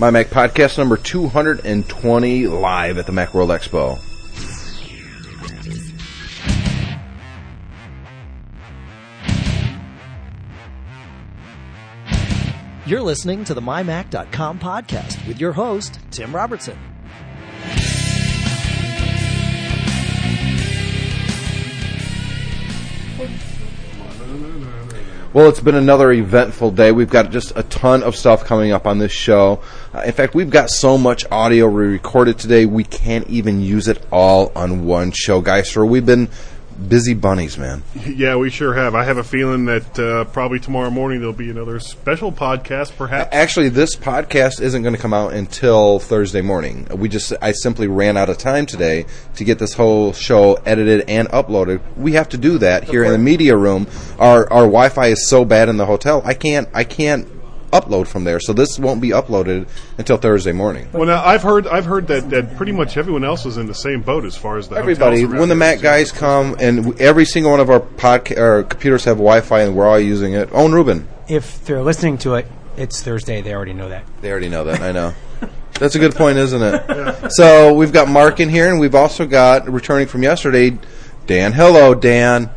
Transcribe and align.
My 0.00 0.10
Mac 0.10 0.28
podcast 0.28 0.78
number 0.78 0.96
220 0.96 2.46
live 2.46 2.98
at 2.98 3.06
the 3.06 3.12
Macworld 3.12 3.48
Expo. 3.48 3.98
You're 12.86 13.02
listening 13.02 13.42
to 13.42 13.54
the 13.54 13.60
MyMac.com 13.60 14.60
podcast 14.60 15.26
with 15.26 15.40
your 15.40 15.52
host, 15.52 15.98
Tim 16.12 16.32
Robertson. 16.32 16.78
Well, 25.34 25.50
it's 25.50 25.60
been 25.60 25.74
another 25.74 26.10
eventful 26.10 26.70
day. 26.70 26.90
We've 26.90 27.10
got 27.10 27.30
just 27.30 27.52
a 27.54 27.62
ton 27.64 28.02
of 28.02 28.16
stuff 28.16 28.46
coming 28.46 28.72
up 28.72 28.86
on 28.86 28.98
this 28.98 29.12
show. 29.12 29.60
Uh, 29.92 30.00
in 30.06 30.12
fact, 30.12 30.34
we've 30.34 30.48
got 30.48 30.70
so 30.70 30.96
much 30.96 31.26
audio 31.30 31.68
we 31.68 31.84
recorded 31.84 32.38
today, 32.38 32.64
we 32.64 32.82
can't 32.82 33.28
even 33.28 33.60
use 33.60 33.88
it 33.88 34.02
all 34.10 34.50
on 34.56 34.86
one 34.86 35.12
show, 35.12 35.42
guys. 35.42 35.70
So 35.70 35.84
we've 35.84 36.06
been 36.06 36.30
busy 36.86 37.14
bunnies, 37.14 37.58
man. 37.58 37.82
Yeah, 38.08 38.36
we 38.36 38.50
sure 38.50 38.74
have. 38.74 38.94
I 38.94 39.04
have 39.04 39.18
a 39.18 39.22
feeling 39.22 39.66
that 39.66 39.98
uh, 39.98 40.24
probably 40.24 40.58
tomorrow 40.58 40.90
morning 40.90 41.20
there'll 41.20 41.34
be 41.34 41.50
another 41.50 41.78
special 41.78 42.32
podcast, 42.32 42.96
perhaps. 42.96 43.28
Actually, 43.32 43.68
this 43.68 43.94
podcast 43.94 44.60
isn't 44.60 44.82
going 44.82 44.94
to 44.94 45.00
come 45.00 45.12
out 45.12 45.34
until 45.34 45.98
Thursday 45.98 46.40
morning. 46.40 46.88
We 46.90 47.08
just, 47.08 47.32
I 47.40 47.52
simply 47.52 47.86
ran 47.86 48.16
out 48.16 48.28
of 48.28 48.38
time 48.38 48.66
today 48.66 49.06
to 49.36 49.44
get 49.44 49.58
this 49.58 49.74
whole 49.74 50.12
show 50.14 50.54
edited 50.64 51.08
and 51.08 51.28
uploaded. 51.28 51.80
We 51.96 52.12
have 52.12 52.30
to 52.30 52.38
do 52.38 52.58
that 52.58 52.84
here 52.84 53.04
in 53.04 53.12
the 53.12 53.18
media 53.18 53.56
room. 53.56 53.86
Our 54.18 54.50
our 54.50 54.62
Wi-Fi 54.62 55.08
is 55.08 55.28
so 55.28 55.44
bad 55.44 55.68
in 55.68 55.76
the 55.76 55.86
hotel, 55.86 56.22
I 56.24 56.34
can't, 56.34 56.68
I 56.74 56.84
can't 56.84 57.28
upload 57.72 58.06
from 58.06 58.24
there. 58.24 58.40
So 58.40 58.52
this 58.52 58.78
won't 58.78 59.00
be 59.00 59.10
uploaded 59.10 59.68
until 59.98 60.16
Thursday 60.16 60.52
morning. 60.52 60.88
Well, 60.92 61.06
now 61.06 61.24
I've 61.24 61.42
heard 61.42 61.66
I've 61.66 61.84
heard 61.84 62.06
that, 62.08 62.30
that 62.30 62.56
pretty 62.56 62.72
much 62.72 62.96
everyone 62.96 63.24
else 63.24 63.46
is 63.46 63.56
in 63.56 63.66
the 63.66 63.74
same 63.74 64.02
boat 64.02 64.24
as 64.24 64.36
far 64.36 64.58
as 64.58 64.68
the 64.68 64.76
Everybody, 64.76 65.24
when 65.24 65.40
the 65.42 65.46
here. 65.48 65.56
Mac 65.56 65.80
guys 65.80 66.12
come, 66.12 66.56
and 66.60 67.00
every 67.00 67.24
single 67.24 67.50
one 67.52 67.60
of 67.60 67.70
our 67.70 67.80
podca- 67.80 68.38
our 68.38 68.62
computers 68.62 69.04
have 69.04 69.16
Wi-Fi, 69.16 69.60
and 69.62 69.76
we're 69.76 69.86
all 69.86 70.00
using 70.00 70.34
it. 70.34 70.48
Owen 70.52 70.72
Rubin, 70.72 71.06
If 71.28 71.64
they're 71.64 71.82
listening 71.82 72.18
to 72.18 72.34
it, 72.34 72.46
it's 72.76 73.02
Thursday. 73.02 73.40
They 73.42 73.54
already 73.54 73.72
know 73.74 73.88
that. 73.88 74.04
they 74.20 74.30
already 74.30 74.48
know 74.48 74.64
that. 74.64 74.80
I 74.80 74.92
know. 74.92 75.14
That's 75.74 75.94
a 75.94 75.98
good 76.00 76.14
point, 76.16 76.38
isn't 76.38 76.60
it? 76.62 77.30
So 77.32 77.74
we've 77.74 77.92
got 77.92 78.08
Mark 78.08 78.40
in 78.40 78.48
here, 78.48 78.68
and 78.70 78.80
we've 78.80 78.94
also 78.96 79.26
got 79.26 79.68
returning 79.70 80.08
from 80.08 80.22
yesterday, 80.24 80.76
Dan. 81.26 81.52
Hello, 81.52 81.94
Dan. 81.94 82.50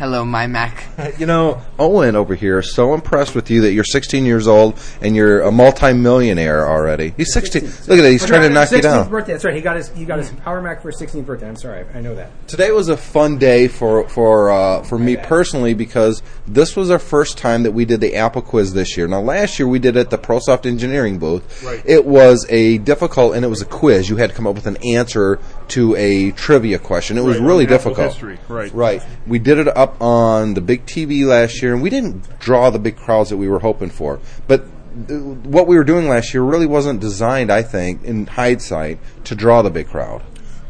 Hello, 0.00 0.24
my 0.24 0.46
Mac. 0.46 0.84
You 1.18 1.26
know, 1.26 1.60
Owen 1.78 2.14
over 2.16 2.34
here 2.34 2.58
is 2.60 2.72
so 2.74 2.94
impressed 2.94 3.34
with 3.34 3.50
you 3.50 3.62
that 3.62 3.72
you're 3.72 3.84
16 3.84 4.24
years 4.24 4.46
old 4.46 4.78
and 5.02 5.14
you're 5.16 5.42
a 5.42 5.50
multi-millionaire 5.52 6.66
already. 6.66 7.12
He's 7.16 7.32
16. 7.34 7.62
Look 7.62 7.72
at 7.72 7.86
that. 8.02 8.10
He's 8.10 8.24
trying 8.24 8.42
to 8.42 8.50
knock 8.50 8.70
you 8.70 8.78
16th 8.78 8.82
down. 8.82 9.10
birthday. 9.10 9.32
That's 9.32 9.44
right. 9.44 9.54
He 9.54 9.60
got 9.60 9.76
his 9.76 9.88
he 9.90 10.04
got 10.06 10.18
his 10.18 10.30
Power 10.30 10.62
Mac 10.62 10.80
for 10.82 10.90
his 10.90 11.00
16th 11.00 11.26
birthday. 11.26 11.48
I'm 11.48 11.56
sorry. 11.56 11.84
I 11.94 12.00
know 12.00 12.14
that. 12.14 12.30
Today 12.48 12.70
was 12.70 12.88
a 12.88 12.96
fun 12.96 13.38
day 13.38 13.66
for 13.68 14.08
for 14.08 14.50
uh, 14.50 14.82
for 14.82 14.98
me 14.98 15.16
personally 15.16 15.74
because 15.74 16.22
this 16.46 16.76
was 16.76 16.90
our 16.90 16.98
first 16.98 17.36
time 17.38 17.62
that 17.64 17.72
we 17.72 17.84
did 17.84 18.00
the 18.00 18.16
Apple 18.16 18.42
quiz 18.42 18.72
this 18.72 18.96
year. 18.96 19.06
Now 19.08 19.20
last 19.20 19.58
year 19.58 19.68
we 19.68 19.78
did 19.78 19.96
it 19.96 20.00
at 20.00 20.10
the 20.10 20.18
ProSoft 20.18 20.64
Engineering 20.66 21.18
booth. 21.18 21.62
Right. 21.62 21.82
It 21.84 22.04
was 22.06 22.46
a 22.50 22.78
difficult 22.78 23.34
and 23.34 23.44
it 23.44 23.48
was 23.48 23.60
a 23.62 23.66
quiz. 23.66 24.08
You 24.08 24.16
had 24.16 24.30
to 24.30 24.36
come 24.36 24.46
up 24.46 24.54
with 24.54 24.66
an 24.66 24.76
answer 24.84 25.38
to 25.68 25.94
a 25.96 26.30
trivia 26.32 26.78
question. 26.78 27.16
It 27.18 27.22
was 27.24 27.38
Right, 27.38 27.46
really 27.46 27.66
difficult. 27.66 28.08
history, 28.08 28.38
right. 28.48 28.72
Right. 28.72 29.02
We 29.26 29.38
did 29.38 29.58
it 29.58 29.68
up 29.76 29.89
on 30.00 30.54
the 30.54 30.60
big 30.60 30.86
TV 30.86 31.24
last 31.24 31.62
year, 31.62 31.72
and 31.72 31.82
we 31.82 31.90
didn't 31.90 32.38
draw 32.38 32.70
the 32.70 32.78
big 32.78 32.96
crowds 32.96 33.30
that 33.30 33.36
we 33.36 33.48
were 33.48 33.60
hoping 33.60 33.90
for. 33.90 34.20
But 34.46 34.62
uh, 34.62 35.14
what 35.14 35.66
we 35.66 35.76
were 35.76 35.84
doing 35.84 36.08
last 36.08 36.34
year 36.34 36.42
really 36.42 36.66
wasn't 36.66 37.00
designed, 37.00 37.50
I 37.50 37.62
think, 37.62 38.04
in 38.04 38.26
hindsight, 38.26 38.98
to 39.24 39.34
draw 39.34 39.62
the 39.62 39.70
big 39.70 39.88
crowd. 39.88 40.22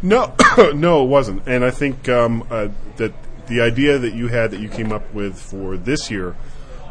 No, 0.02 0.34
no, 0.74 1.04
it 1.04 1.08
wasn't. 1.08 1.46
And 1.46 1.64
I 1.64 1.70
think 1.70 2.08
um, 2.08 2.46
uh, 2.50 2.68
that 2.96 3.12
the 3.46 3.60
idea 3.60 3.98
that 3.98 4.14
you 4.14 4.28
had 4.28 4.52
that 4.52 4.60
you 4.60 4.68
came 4.68 4.92
up 4.92 5.12
with 5.12 5.38
for 5.38 5.76
this 5.76 6.10
year 6.10 6.36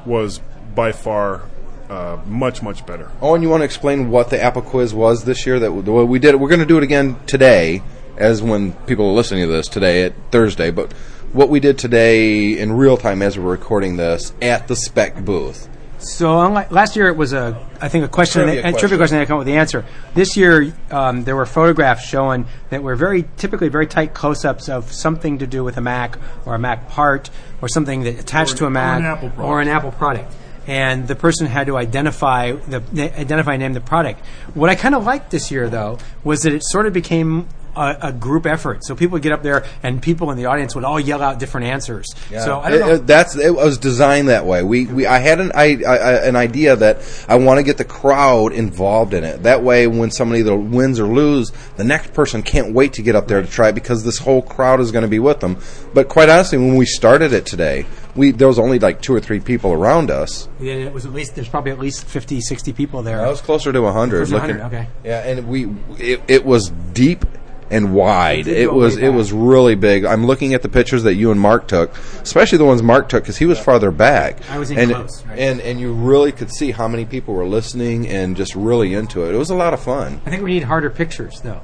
was 0.06 0.42
by 0.76 0.92
far 0.92 1.44
uh, 1.90 2.20
much 2.26 2.62
much 2.62 2.86
better. 2.86 3.12
Owen, 3.22 3.42
you 3.42 3.50
want 3.50 3.62
to 3.62 3.66
explain 3.66 4.10
what 4.10 4.30
the 4.30 4.42
Apple 4.42 4.62
quiz 4.62 4.94
was 4.94 5.24
this 5.24 5.46
year? 5.46 5.60
That 5.60 5.72
we 5.72 6.20
did 6.20 6.36
it. 6.36 6.40
We're 6.40 6.50
going 6.50 6.60
to 6.60 6.66
do 6.66 6.78
it 6.78 6.84
again 6.84 7.18
today, 7.26 7.82
as 8.18 8.44
when 8.44 8.74
people 8.86 9.08
are 9.10 9.14
listening 9.14 9.48
to 9.48 9.52
this 9.52 9.68
today 9.68 10.04
at 10.04 10.14
Thursday. 10.32 10.70
But 10.70 10.94
what 11.34 11.50
we 11.50 11.60
did 11.60 11.78
today 11.78 12.58
in 12.58 12.72
real 12.74 12.98
time 12.98 13.22
as 13.22 13.38
we're 13.38 13.52
recording 13.52 13.98
this 13.98 14.34
at 14.42 14.68
the 14.68 14.76
spec 14.76 15.24
booth. 15.24 15.68
So 16.00 16.40
unlike, 16.40 16.72
last 16.72 16.96
year 16.96 17.10
it 17.10 17.18
was 17.18 17.34
a 17.34 17.68
I 17.82 17.90
think 17.90 18.06
a 18.06 18.08
question, 18.08 18.44
Trivia 18.44 18.60
a 18.60 18.64
question. 18.64 18.80
trivia 18.80 18.98
question. 18.98 19.18
They 19.20 19.26
come 19.26 19.36
up 19.36 19.40
with 19.40 19.48
the 19.48 19.58
answer. 19.58 19.86
This 20.14 20.38
year 20.38 20.74
um, 20.92 21.26
there 21.26 21.36
were 21.36 21.46
photographs 21.46 22.06
showing 22.06 22.46
that 22.70 22.82
were 22.82 22.96
very 22.96 23.26
typically 23.36 23.68
very 23.68 23.86
tight 23.86 24.14
close-ups 24.14 24.70
of 24.70 24.94
something 24.94 25.40
to 25.40 25.48
do 25.48 25.64
with 25.64 25.76
a 25.76 25.82
Mac 25.82 26.18
or 26.46 26.56
a 26.56 26.60
Mac 26.60 26.90
part 26.90 27.30
or 27.62 27.68
something 27.68 28.04
that 28.04 28.18
attached 28.18 28.54
Or 28.54 28.58
to 28.58 28.64
a 28.66 28.68
an- 28.68 28.72
or 28.72 28.80
Mac 28.80 29.00
an 29.00 29.06
Apple 29.06 29.32
or 29.44 29.62
an 29.62 29.68
Apple 29.68 29.92
product. 29.92 30.34
And 30.68 31.08
the 31.08 31.16
person 31.16 31.48
had 31.48 31.68
to 31.68 31.76
identify 31.78 32.52
the 32.54 32.82
identify 33.18 33.54
and 33.54 33.62
name 33.62 33.74
the 33.74 33.82
product. 33.82 34.24
What 34.54 34.70
I 34.70 34.76
kind 34.76 34.96
of 34.96 35.04
liked 35.04 35.32
this 35.32 35.52
year, 35.52 35.68
though, 35.68 35.98
was 36.24 36.44
that 36.44 36.54
it 36.54 36.64
sort 36.64 36.86
of 36.86 36.94
became 36.94 37.48
a, 37.76 37.98
a 38.04 38.14
group 38.14 38.46
effort. 38.46 38.84
So 38.86 38.96
people 38.96 39.14
would 39.14 39.22
get 39.22 39.32
up 39.32 39.44
there, 39.44 39.66
and 39.84 40.02
people 40.02 40.32
in 40.32 40.38
the 40.38 40.46
audience 40.46 40.76
would 40.76 40.84
all 40.84 41.00
yell 41.00 41.22
out 41.22 41.40
different 41.40 41.68
answers. 41.68 42.06
So 42.30 42.60
I 42.60 42.70
don't 42.70 42.78
It- 42.78 42.86
know. 42.86 42.92
it- 42.94 43.08
that's 43.08 43.36
it 43.36 43.56
was 43.56 43.78
designed 43.78 44.30
that 44.30 44.46
way. 44.46 44.64
We, 44.64 44.86
we 44.86 45.06
I 45.06 45.20
had 45.20 45.40
an 45.40 45.52
I, 45.56 45.82
I, 45.88 46.26
an 46.28 46.36
idea 46.36 46.76
that 46.76 47.02
I 47.28 47.36
want 47.36 47.58
to 47.60 47.64
get 47.64 47.78
the 47.78 47.86
crowd 47.86 48.52
involved 48.54 49.14
in 49.14 49.24
it. 49.24 49.44
That 49.44 49.64
way, 49.64 49.88
when 49.88 50.12
somebody 50.12 50.42
either 50.42 50.56
wins 50.56 51.00
or 51.00 51.08
lose, 51.08 51.52
the 51.78 51.84
next 51.84 52.14
person 52.14 52.44
can't 52.44 52.74
wait 52.74 52.94
to 52.94 53.02
get 53.02 53.16
up 53.16 53.28
there 53.28 53.42
to 53.42 53.48
try 53.48 53.70
it 53.70 53.76
because 53.76 54.04
this 54.04 54.18
whole 54.20 54.42
crowd 54.42 54.80
is 54.80 54.92
going 54.92 55.04
to 55.04 55.08
be 55.10 55.20
with 55.20 55.40
them. 55.40 55.58
But 55.94 56.10
quite 56.10 56.30
honestly, 56.30 56.58
when 56.58 56.76
we 56.76 56.86
started 56.86 57.34
it 57.34 57.46
today, 57.46 57.86
we 58.16 58.32
there 58.32 58.48
was 58.48 58.60
only 58.60 58.80
like 58.80 59.02
two 59.02 59.14
or 59.14 59.20
three 59.20 59.40
people 59.40 59.72
around 59.72 60.12
us. 60.12 60.48
Yeah, 60.60 60.74
it 60.74 60.94
was 60.94 61.06
at 61.06 61.14
least 61.14 61.36
there's 61.36 61.50
probably 61.50 61.72
at 61.72 61.80
least 61.80 62.06
50, 62.06 62.42
60 62.42 62.74
people 62.74 63.02
there. 63.02 63.22
I 63.26 63.30
was 63.30 63.42
closer 63.42 63.72
to 63.72 63.92
hundred. 63.92 64.28
Closer 64.28 64.48
to 64.48 64.60
100, 64.60 64.66
okay. 64.68 64.88
Yeah, 65.04 65.20
and 65.28 65.48
we 65.48 65.68
it, 65.98 66.22
it 66.28 66.46
was 66.46 66.70
deep 66.94 67.26
and 67.70 67.94
wide. 67.94 68.48
It 68.48 68.58
It 68.58 68.74
was 68.74 68.98
it 68.98 69.10
was 69.10 69.32
really 69.32 69.76
big. 69.76 70.06
I'm 70.06 70.26
looking 70.26 70.54
at 70.54 70.62
the 70.62 70.70
pictures 70.70 71.04
that 71.04 71.16
you 71.16 71.32
and 71.32 71.40
Mark 71.40 71.68
took, 71.68 71.96
especially 72.22 72.58
the 72.58 72.66
ones 72.66 72.82
Mark 72.82 73.10
took 73.10 73.24
because 73.24 73.38
he 73.38 73.46
was 73.46 73.60
farther 73.60 73.92
back. 73.92 74.38
I 74.50 74.58
was 74.58 74.72
in 74.72 74.80
and, 74.80 74.92
close, 74.92 75.26
right. 75.26 75.40
and 75.40 75.62
and 75.62 75.80
you 75.80 75.94
really 75.94 76.32
could 76.32 76.52
see 76.52 76.72
how 76.72 76.88
many 76.88 77.06
people 77.06 77.34
were 77.34 77.46
listening 77.46 78.08
and 78.08 78.36
just 78.36 78.56
really 78.56 78.94
into 78.94 79.26
it. 79.26 79.34
It 79.34 79.38
was 79.38 79.50
a 79.50 79.56
lot 79.56 79.74
of 79.74 79.82
fun. 79.82 80.22
I 80.26 80.30
think 80.30 80.44
we 80.44 80.54
need 80.54 80.64
harder 80.64 80.90
pictures 80.90 81.42
though. 81.42 81.62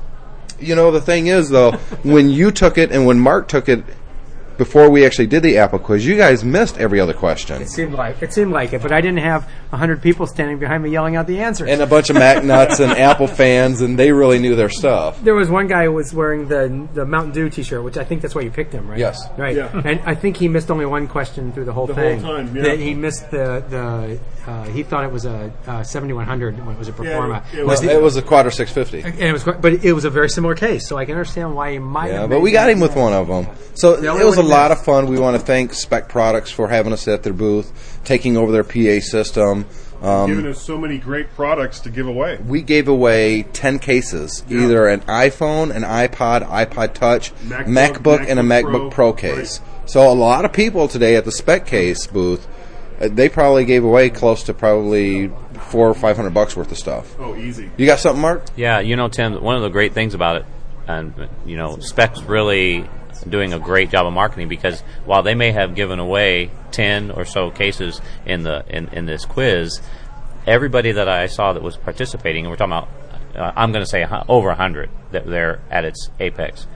You 0.59 0.75
know, 0.75 0.91
the 0.91 1.01
thing 1.01 1.27
is 1.27 1.49
though, 1.49 1.71
when 2.03 2.29
you 2.29 2.51
took 2.51 2.77
it 2.77 2.91
and 2.91 3.05
when 3.05 3.19
Mark 3.19 3.47
took 3.47 3.69
it. 3.69 3.83
Before 4.57 4.89
we 4.89 5.05
actually 5.05 5.27
did 5.27 5.43
the 5.43 5.57
Apple 5.57 5.79
quiz, 5.79 6.05
you 6.05 6.15
guys 6.17 6.43
missed 6.43 6.77
every 6.77 6.99
other 6.99 7.13
question. 7.13 7.61
It 7.61 7.69
seemed 7.69 7.93
like 7.93 8.21
it 8.21 8.33
seemed 8.33 8.51
like 8.51 8.73
it, 8.73 8.81
but 8.81 8.91
I 8.91 9.01
didn't 9.01 9.19
have 9.19 9.47
hundred 9.71 10.01
people 10.01 10.25
standing 10.25 10.57
behind 10.57 10.81
me 10.83 10.89
yelling 10.89 11.17
out 11.17 11.27
the 11.27 11.39
answers. 11.39 11.67
And 11.69 11.81
a 11.81 11.85
bunch 11.85 12.09
of 12.09 12.15
Mac 12.15 12.45
nuts 12.45 12.79
and 12.79 12.93
Apple 12.93 13.27
fans, 13.27 13.81
and 13.81 13.99
they 13.99 14.13
really 14.13 14.39
knew 14.39 14.55
their 14.55 14.69
stuff. 14.69 15.21
there 15.21 15.35
was 15.35 15.49
one 15.49 15.67
guy 15.67 15.83
who 15.83 15.91
was 15.91 16.13
wearing 16.13 16.47
the 16.47 16.87
the 16.93 17.05
Mountain 17.05 17.33
Dew 17.33 17.49
T-shirt, 17.49 17.83
which 17.83 17.97
I 17.97 18.05
think 18.05 18.21
that's 18.21 18.33
why 18.33 18.41
you 18.43 18.51
picked 18.51 18.71
him, 18.71 18.87
right? 18.89 18.97
Yes. 18.99 19.21
Right. 19.37 19.55
Yeah. 19.57 19.81
And 19.83 19.99
I 20.05 20.15
think 20.15 20.37
he 20.37 20.47
missed 20.47 20.71
only 20.71 20.85
one 20.85 21.07
question 21.09 21.51
through 21.51 21.65
the 21.65 21.73
whole 21.73 21.87
The 21.87 21.93
whole 21.93 22.03
thing. 22.03 22.21
time, 22.21 22.55
yeah. 22.55 22.63
That 22.63 22.79
he 22.79 22.93
missed 22.93 23.29
the 23.31 23.63
the 23.69 24.19
uh, 24.49 24.63
he 24.65 24.83
thought 24.83 25.03
it 25.03 25.11
was 25.11 25.25
a 25.25 25.51
uh, 25.67 25.83
7100 25.83 26.63
when 26.65 26.75
it 26.75 26.79
was 26.79 26.87
a 26.87 26.91
Performa. 26.93 27.43
it- 27.53 27.59
it 27.59 27.65
was- 27.65 27.81
the- 27.81 27.91
It 27.91 28.01
was 28.01 28.15
a 28.15 28.21
Quadra 28.21 28.51
650. 28.51 29.01
and 29.19 29.29
it 29.29 29.33
was, 29.33 29.43
but 29.43 29.83
it 29.83 29.91
was 29.93 30.05
a 30.05 30.09
very 30.09 30.29
similar 30.29 30.53
case, 30.55 30.87
so 30.87 30.97
I 30.97 31.05
can 31.05 31.15
understand 31.15 31.55
why 31.55 31.73
he 31.73 31.79
might. 31.79 32.11
Yeah, 32.11 32.21
have 32.21 32.29
but 32.29 32.41
we 32.41 32.51
got 32.51 32.69
him 32.69 32.79
with 32.79 32.95
one 32.95 33.11
of 33.11 33.27
them. 33.27 33.47
So 33.73 33.93
it 33.95 34.01
was 34.25 34.37
a 34.37 34.41
one 34.41 34.44
he 34.44 34.44
lot 34.45 34.71
of 34.71 34.83
fun. 34.83 35.07
We 35.07 35.19
want 35.19 35.37
to 35.39 35.45
thank 35.45 35.73
Spec 35.73 36.09
Products 36.09 36.51
for 36.51 36.67
having 36.67 36.93
us 36.93 37.07
at 37.07 37.23
their 37.23 37.33
booth, 37.33 37.99
taking 38.03 38.37
over 38.37 38.51
their 38.51 38.63
PA 38.63 39.03
system. 39.05 39.65
Um, 40.01 40.29
Giving 40.29 40.47
us 40.47 40.61
so 40.61 40.77
many 40.77 40.97
great 40.97 41.33
products 41.35 41.79
to 41.81 41.89
give 41.89 42.05
away. 42.07 42.37
we 42.45 42.61
gave 42.61 42.87
away 42.87 43.43
10 43.43 43.79
cases, 43.79 44.43
either 44.49 44.87
an 44.87 44.99
iPhone, 45.01 45.73
an 45.73 45.83
iPod, 45.83 46.47
iPod 46.47 46.93
Touch, 46.93 47.33
MacBook, 47.35 47.65
MacBook, 47.67 48.25
and 48.27 48.39
a 48.39 48.43
MacBook 48.43 48.63
MacBook 48.63 48.91
Pro, 48.91 49.13
Pro, 49.13 49.13
case. 49.13 49.61
So 49.85 50.11
a 50.11 50.13
lot 50.13 50.45
of 50.45 50.51
people 50.53 50.87
today 50.87 51.15
at 51.15 51.25
the 51.25 51.31
Spec 51.31 51.65
Case 51.65 52.07
booth, 52.07 52.45
uh, 52.99 53.07
they 53.09 53.29
probably 53.29 53.65
gave 53.65 53.83
away 53.83 54.09
close 54.09 54.43
to 54.43 54.53
probably 54.53 55.31
four 55.69 55.89
or 55.89 55.93
five 55.93 56.17
hundred 56.17 56.33
bucks 56.33 56.55
worth 56.55 56.71
of 56.71 56.77
stuff. 56.77 57.15
Oh, 57.17 57.35
easy. 57.35 57.71
You 57.77 57.85
got 57.85 57.99
something, 57.99 58.21
Mark? 58.21 58.45
Yeah, 58.55 58.79
you 58.81 58.95
know, 58.95 59.07
Tim, 59.07 59.41
one 59.41 59.55
of 59.55 59.61
the 59.63 59.69
great 59.69 59.93
things 59.93 60.13
about 60.13 60.37
it, 60.37 60.45
and 60.87 61.29
you 61.45 61.57
know, 61.57 61.77
Spec's 61.79 62.21
really 62.23 62.87
doing 63.23 63.53
a 63.53 63.59
great 63.59 63.89
job 63.89 64.05
of 64.05 64.13
marketing 64.13 64.47
because 64.47 64.81
while 65.05 65.23
they 65.23 65.35
may 65.35 65.51
have 65.51 65.75
given 65.75 65.99
away 65.99 66.51
ten 66.71 67.11
or 67.11 67.25
so 67.25 67.51
cases 67.51 68.01
in 68.25 68.43
the 68.43 68.65
in, 68.69 68.87
in 68.89 69.05
this 69.05 69.25
quiz, 69.25 69.81
everybody 70.47 70.91
that 70.91 71.07
I 71.07 71.27
saw 71.27 71.53
that 71.53 71.63
was 71.63 71.77
participating, 71.77 72.45
and 72.45 72.51
we're 72.51 72.57
talking 72.57 72.73
about, 72.73 72.89
uh, 73.35 73.51
I'm 73.55 73.71
going 73.71 73.83
to 73.83 73.89
say 73.89 74.05
over 74.27 74.49
a 74.49 74.55
hundred 74.55 74.89
that 75.11 75.25
they're 75.25 75.61
at 75.69 75.85
its 75.85 76.09
apex. 76.19 76.67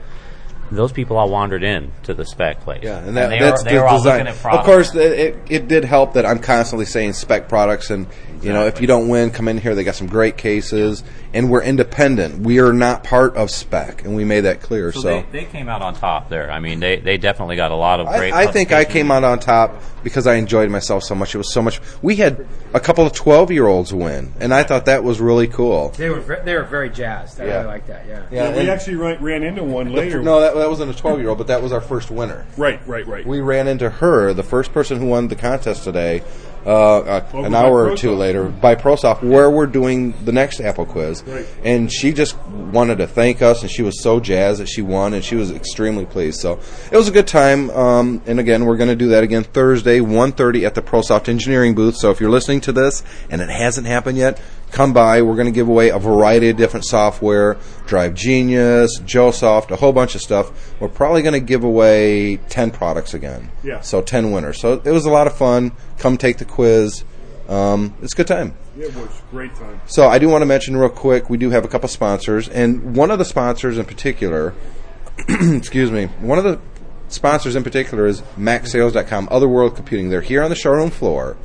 Those 0.72 0.92
people 0.92 1.16
all 1.16 1.28
wandered 1.28 1.64
in 1.64 1.90
to 2.04 2.14
the 2.14 2.24
spec 2.24 2.60
place. 2.60 2.84
Yeah, 2.84 2.98
and, 2.98 3.16
that, 3.16 3.30
they 3.30 3.40
that's 3.40 3.64
were, 3.64 3.70
they 3.70 3.76
the 3.76 3.88
design. 3.88 4.18
looking 4.18 4.26
at 4.28 4.36
products. 4.36 4.60
Of 4.60 4.64
course, 4.64 4.94
it, 4.94 5.36
it 5.50 5.66
did 5.66 5.84
help 5.84 6.12
that 6.12 6.24
I'm 6.24 6.38
constantly 6.38 6.86
saying 6.86 7.14
spec 7.14 7.48
products, 7.48 7.90
and 7.90 8.06
You 8.42 8.52
know, 8.52 8.66
if 8.66 8.80
you 8.80 8.86
don't 8.86 9.08
win, 9.08 9.30
come 9.30 9.48
in 9.48 9.58
here. 9.58 9.74
They 9.74 9.84
got 9.84 9.94
some 9.94 10.06
great 10.06 10.36
cases, 10.36 11.02
and 11.34 11.50
we're 11.50 11.62
independent. 11.62 12.40
We 12.40 12.58
are 12.60 12.72
not 12.72 13.04
part 13.04 13.36
of 13.36 13.50
spec, 13.50 14.04
and 14.04 14.16
we 14.16 14.24
made 14.24 14.42
that 14.42 14.60
clear. 14.62 14.92
So, 14.92 15.00
So, 15.00 15.08
they, 15.30 15.40
they 15.40 15.44
came 15.44 15.68
out 15.68 15.82
on 15.82 15.94
top 15.94 16.28
there. 16.30 16.50
I 16.50 16.58
mean, 16.60 16.80
they, 16.80 16.96
they 16.96 17.18
definitely 17.18 17.56
got 17.56 17.70
a 17.70 17.74
lot 17.76 18.00
of 18.00 18.06
great. 18.08 18.32
I, 18.32 18.42
I 18.42 18.46
think 18.46 18.72
I 18.72 18.84
came 18.84 19.10
out 19.10 19.24
on 19.24 19.38
top 19.40 19.82
because 20.02 20.26
I 20.26 20.36
enjoyed 20.36 20.70
myself 20.70 21.02
so 21.04 21.14
much. 21.14 21.34
It 21.34 21.38
was 21.38 21.52
so 21.52 21.60
much. 21.60 21.80
We 22.00 22.16
had 22.16 22.46
a 22.72 22.80
couple 22.80 23.04
of 23.04 23.12
twelve 23.12 23.50
year 23.50 23.66
olds 23.66 23.92
win, 23.92 24.32
and 24.40 24.54
I 24.54 24.62
thought 24.62 24.86
that 24.86 25.04
was 25.04 25.20
really 25.20 25.46
cool. 25.46 25.90
They 25.90 26.08
were 26.08 26.20
ve- 26.20 26.42
they 26.44 26.54
were 26.56 26.64
very 26.64 26.88
jazzed. 26.88 27.40
I 27.40 27.44
Yeah. 27.44 27.54
really 27.56 27.66
like 27.66 27.86
that. 27.88 28.06
Yeah. 28.08 28.22
Yeah, 28.30 28.56
we 28.56 28.70
actually 28.70 28.96
ran, 28.96 29.22
ran 29.22 29.42
into 29.42 29.62
one 29.64 29.88
the- 29.90 29.92
later. 29.96 30.22
no, 30.22 30.40
that, 30.40 30.54
that 30.54 30.68
wasn't 30.68 30.90
a 30.90 30.94
twelve 30.96 31.20
year 31.20 31.28
old, 31.28 31.36
but 31.38 31.48
that 31.48 31.62
was 31.62 31.72
our 31.72 31.80
first 31.82 32.10
winner. 32.10 32.46
Right, 32.56 32.80
right, 32.86 33.06
right. 33.06 33.26
we 33.26 33.40
ran 33.40 33.68
into 33.68 33.90
her, 33.90 34.32
the 34.32 34.42
first 34.42 34.72
person 34.72 34.98
who 34.98 35.06
won 35.06 35.28
the 35.28 35.36
contest 35.36 35.84
today, 35.84 36.22
uh, 36.66 37.24
an 37.32 37.54
hour 37.54 37.90
or 37.90 37.96
two 37.96 38.14
later 38.14 38.48
by 38.48 38.74
ProSoft, 38.74 39.22
where 39.22 39.50
we're 39.50 39.66
doing 39.66 40.12
the 40.24 40.32
next 40.32 40.60
Apple 40.60 40.86
quiz. 40.86 41.22
Right. 41.22 41.46
And 41.64 41.92
she 41.92 42.12
just 42.12 42.38
wanted 42.46 42.98
to 42.98 43.06
thank 43.06 43.42
us, 43.42 43.62
and 43.62 43.70
she 43.70 43.82
was 43.82 44.02
so 44.02 44.20
jazzed 44.20 44.60
that 44.60 44.68
she 44.68 44.82
won, 44.82 45.14
and 45.14 45.24
she 45.24 45.36
was 45.36 45.50
extremely 45.50 46.06
pleased. 46.06 46.40
So 46.40 46.60
it 46.90 46.96
was 46.96 47.08
a 47.08 47.12
good 47.12 47.26
time. 47.26 47.70
Um, 47.70 48.22
and 48.26 48.38
again, 48.38 48.64
we're 48.64 48.76
going 48.76 48.90
to 48.90 48.96
do 48.96 49.08
that 49.08 49.24
again 49.24 49.44
Thursday, 49.44 50.00
1.30 50.00 50.66
at 50.66 50.74
the 50.74 50.82
ProSoft 50.82 51.28
Engineering 51.28 51.74
booth. 51.74 51.96
So 51.96 52.10
if 52.10 52.20
you're 52.20 52.30
listening 52.30 52.60
to 52.62 52.72
this 52.72 53.02
and 53.30 53.40
it 53.40 53.48
hasn't 53.48 53.86
happened 53.86 54.18
yet, 54.18 54.40
come 54.70 54.92
by. 54.92 55.22
We're 55.22 55.34
going 55.34 55.46
to 55.46 55.52
give 55.52 55.68
away 55.68 55.90
a 55.90 55.98
variety 55.98 56.48
of 56.50 56.56
different 56.56 56.86
software, 56.86 57.58
Drive 57.86 58.14
Genius, 58.14 59.00
JoeSoft, 59.00 59.70
a 59.70 59.76
whole 59.76 59.92
bunch 59.92 60.14
of 60.14 60.20
stuff. 60.20 60.80
We're 60.80 60.88
probably 60.88 61.22
going 61.22 61.34
to 61.34 61.40
give 61.40 61.64
away 61.64 62.36
10 62.48 62.70
products 62.70 63.14
again. 63.14 63.50
Yeah. 63.62 63.80
So 63.80 64.02
10 64.02 64.32
winners. 64.32 64.60
So 64.60 64.80
it 64.84 64.90
was 64.90 65.04
a 65.04 65.10
lot 65.10 65.26
of 65.26 65.36
fun. 65.36 65.72
Come 65.98 66.16
take 66.16 66.38
the 66.38 66.44
quiz. 66.44 67.04
Um, 67.48 67.94
it's 68.00 68.12
a 68.12 68.16
good 68.16 68.28
time. 68.28 68.56
It 68.78 68.94
was 68.94 69.08
a 69.08 69.30
great 69.30 69.54
time. 69.56 69.80
So 69.86 70.08
I 70.08 70.18
do 70.18 70.28
want 70.28 70.42
to 70.42 70.46
mention 70.46 70.76
real 70.76 70.88
quick, 70.88 71.28
we 71.28 71.36
do 71.36 71.50
have 71.50 71.64
a 71.64 71.68
couple 71.68 71.88
sponsors, 71.88 72.48
and 72.48 72.94
one 72.94 73.10
of 73.10 73.18
the 73.18 73.24
sponsors 73.24 73.76
in 73.76 73.84
particular, 73.84 74.54
excuse 75.28 75.90
me, 75.90 76.06
one 76.20 76.38
of 76.38 76.44
the 76.44 76.60
sponsors 77.08 77.56
in 77.56 77.64
particular 77.64 78.06
is 78.06 78.22
MacSales.com, 78.38 79.28
Other 79.30 79.48
World 79.48 79.74
Computing. 79.74 80.10
They're 80.10 80.20
here 80.20 80.42
on 80.42 80.50
the 80.50 80.56
showroom 80.56 80.90
floor, 80.90 81.36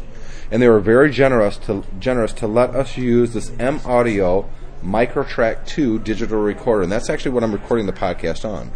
and 0.51 0.62
they 0.62 0.69
were 0.69 0.80
very 0.80 1.12
generous 1.12 1.57
to 1.57 1.83
generous 2.00 2.33
to 2.33 2.47
let 2.47 2.71
us 2.75 2.97
use 2.97 3.33
this 3.33 3.51
M 3.59 3.80
Audio 3.86 4.50
MicroTrack 4.83 5.65
2 5.65 6.00
digital 6.00 6.42
recorder, 6.42 6.83
and 6.83 6.92
that's 6.92 7.09
actually 7.09 7.31
what 7.31 7.44
I'm 7.44 7.51
recording 7.51 7.86
the 7.86 7.94
podcast 7.94 8.47
on. 8.47 8.71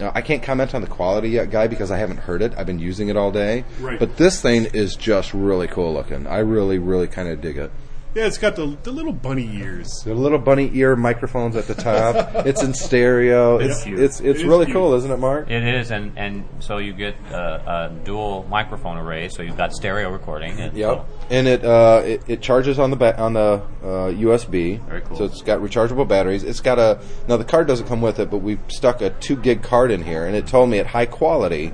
Uh, 0.00 0.10
I 0.14 0.22
can't 0.22 0.42
comment 0.42 0.74
on 0.74 0.82
the 0.82 0.88
quality 0.88 1.30
yet, 1.30 1.50
guy, 1.50 1.68
because 1.68 1.90
I 1.90 1.98
haven't 1.98 2.18
heard 2.18 2.42
it. 2.42 2.52
I've 2.56 2.66
been 2.66 2.80
using 2.80 3.08
it 3.08 3.16
all 3.16 3.30
day. 3.30 3.64
Right. 3.80 3.98
But 3.98 4.16
this 4.16 4.42
thing 4.42 4.66
is 4.72 4.96
just 4.96 5.32
really 5.32 5.68
cool 5.68 5.92
looking. 5.92 6.26
I 6.26 6.38
really, 6.38 6.78
really 6.78 7.06
kind 7.06 7.28
of 7.28 7.40
dig 7.40 7.56
it. 7.56 7.70
Yeah, 8.14 8.26
it's 8.26 8.38
got 8.38 8.54
the, 8.54 8.76
the 8.84 8.92
little 8.92 9.12
bunny 9.12 9.50
ears. 9.56 9.90
The 10.04 10.14
little 10.14 10.38
bunny 10.38 10.70
ear 10.74 10.94
microphones 10.94 11.56
at 11.56 11.66
the 11.66 11.74
top. 11.74 12.14
it's 12.46 12.62
in 12.62 12.72
stereo. 12.72 13.58
It's 13.58 13.82
cute. 13.82 13.98
it's 13.98 14.20
it's 14.20 14.20
It 14.20 14.36
is 14.36 14.44
really 14.44 14.66
cute. 14.66 14.76
cool, 14.76 14.94
isn't 14.94 15.10
it, 15.10 15.16
Mark? 15.16 15.50
It 15.50 15.64
is, 15.64 15.90
and, 15.90 16.16
and 16.16 16.44
so 16.60 16.78
you 16.78 16.92
get 16.92 17.16
uh, 17.32 17.88
a 17.90 18.04
dual 18.04 18.46
microphone 18.48 18.98
array, 18.98 19.28
so 19.30 19.42
you've 19.42 19.56
got 19.56 19.72
stereo 19.72 20.10
recording. 20.10 20.60
And 20.60 20.76
Yep. 20.76 21.06
And 21.30 21.48
it 21.48 21.64
uh 21.64 22.02
it, 22.04 22.22
it 22.28 22.40
charges 22.40 22.78
on 22.78 22.90
the 22.90 22.96
ba- 22.96 23.20
on 23.20 23.32
the 23.32 23.62
uh, 23.82 24.10
USB. 24.12 24.80
Very 24.86 25.00
cool. 25.00 25.16
So 25.16 25.24
it's 25.24 25.42
got 25.42 25.60
rechargeable 25.60 26.06
batteries. 26.06 26.44
It's 26.44 26.60
got 26.60 26.78
a 26.78 27.00
now 27.26 27.36
the 27.36 27.44
card 27.44 27.66
doesn't 27.66 27.88
come 27.88 28.00
with 28.00 28.20
it, 28.20 28.30
but 28.30 28.38
we 28.38 28.58
stuck 28.68 29.00
a 29.00 29.10
two 29.10 29.34
gig 29.36 29.62
card 29.62 29.90
in 29.90 30.04
here, 30.04 30.24
and 30.26 30.36
it 30.36 30.46
told 30.46 30.70
me 30.70 30.78
at 30.78 30.86
high 30.86 31.06
quality, 31.06 31.72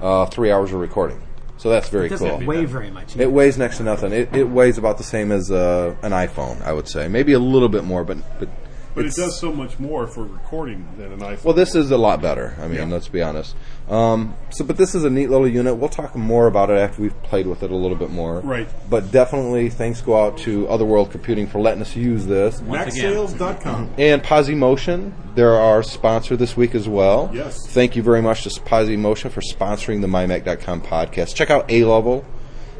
uh, 0.00 0.26
three 0.26 0.50
hours 0.50 0.72
of 0.72 0.80
recording. 0.80 1.22
So 1.66 1.70
that's 1.70 1.88
very 1.88 2.06
It 2.06 2.10
doesn't 2.10 2.28
cool. 2.30 2.46
weigh 2.46 2.64
very 2.64 2.92
much. 2.92 3.16
It 3.16 3.26
weighs 3.26 3.58
next 3.58 3.78
to 3.78 3.82
nothing. 3.82 4.12
It, 4.12 4.32
it 4.36 4.44
weighs 4.44 4.78
about 4.78 4.98
the 4.98 5.02
same 5.02 5.32
as 5.32 5.50
uh, 5.50 5.96
an 6.02 6.12
iPhone, 6.12 6.62
I 6.62 6.72
would 6.72 6.86
say. 6.86 7.08
Maybe 7.08 7.32
a 7.32 7.40
little 7.40 7.68
bit 7.68 7.82
more, 7.82 8.04
but 8.04 8.18
but 8.38 8.48
But 8.96 9.04
it 9.06 9.14
does 9.14 9.38
so 9.38 9.52
much 9.52 9.78
more 9.78 10.06
for 10.06 10.24
recording 10.24 10.88
than 10.98 11.12
an 11.12 11.20
iPhone. 11.20 11.44
Well, 11.44 11.54
this 11.54 11.74
is 11.74 11.90
a 11.90 11.98
lot 11.98 12.20
better. 12.22 12.56
I 12.60 12.66
mean, 12.66 12.78
Yeah. 12.78 12.84
let's 12.86 13.08
be 13.08 13.22
honest. 13.22 13.54
Um, 13.88 14.34
so, 14.50 14.64
but 14.64 14.78
this 14.78 14.94
is 14.94 15.04
a 15.04 15.10
neat 15.10 15.28
little 15.30 15.46
unit. 15.46 15.76
We'll 15.76 15.90
talk 15.90 16.16
more 16.16 16.46
about 16.46 16.70
it 16.70 16.78
after 16.78 17.02
we've 17.02 17.22
played 17.22 17.46
with 17.46 17.62
it 17.62 17.70
a 17.70 17.76
little 17.76 17.96
bit 17.96 18.10
more. 18.10 18.40
Right. 18.40 18.66
But 18.88 19.12
definitely, 19.12 19.68
thanks 19.68 20.00
go 20.00 20.18
out 20.20 20.38
to 20.38 20.66
Other 20.68 20.84
World 20.86 21.10
Computing 21.10 21.46
for 21.46 21.60
letting 21.60 21.82
us 21.82 21.94
use 21.94 22.24
this. 22.26 22.60
Once 22.62 22.96
again. 22.96 23.12
MacSales.com. 23.12 23.90
And 23.98 24.22
Posi 24.22 24.56
Motion, 24.56 25.14
they're 25.34 25.52
our 25.54 25.82
sponsor 25.82 26.34
this 26.36 26.56
week 26.56 26.74
as 26.74 26.88
well. 26.88 27.30
Yes. 27.34 27.66
Thank 27.68 27.96
you 27.96 28.02
very 28.02 28.22
much 28.22 28.44
to 28.44 28.48
Posi 28.62 28.98
Motion 28.98 29.30
for 29.30 29.42
sponsoring 29.42 30.00
the 30.00 30.06
MyMac.com 30.08 30.80
podcast. 30.80 31.34
Check 31.34 31.50
out 31.50 31.70
A 31.70 31.84
Level. 31.84 32.24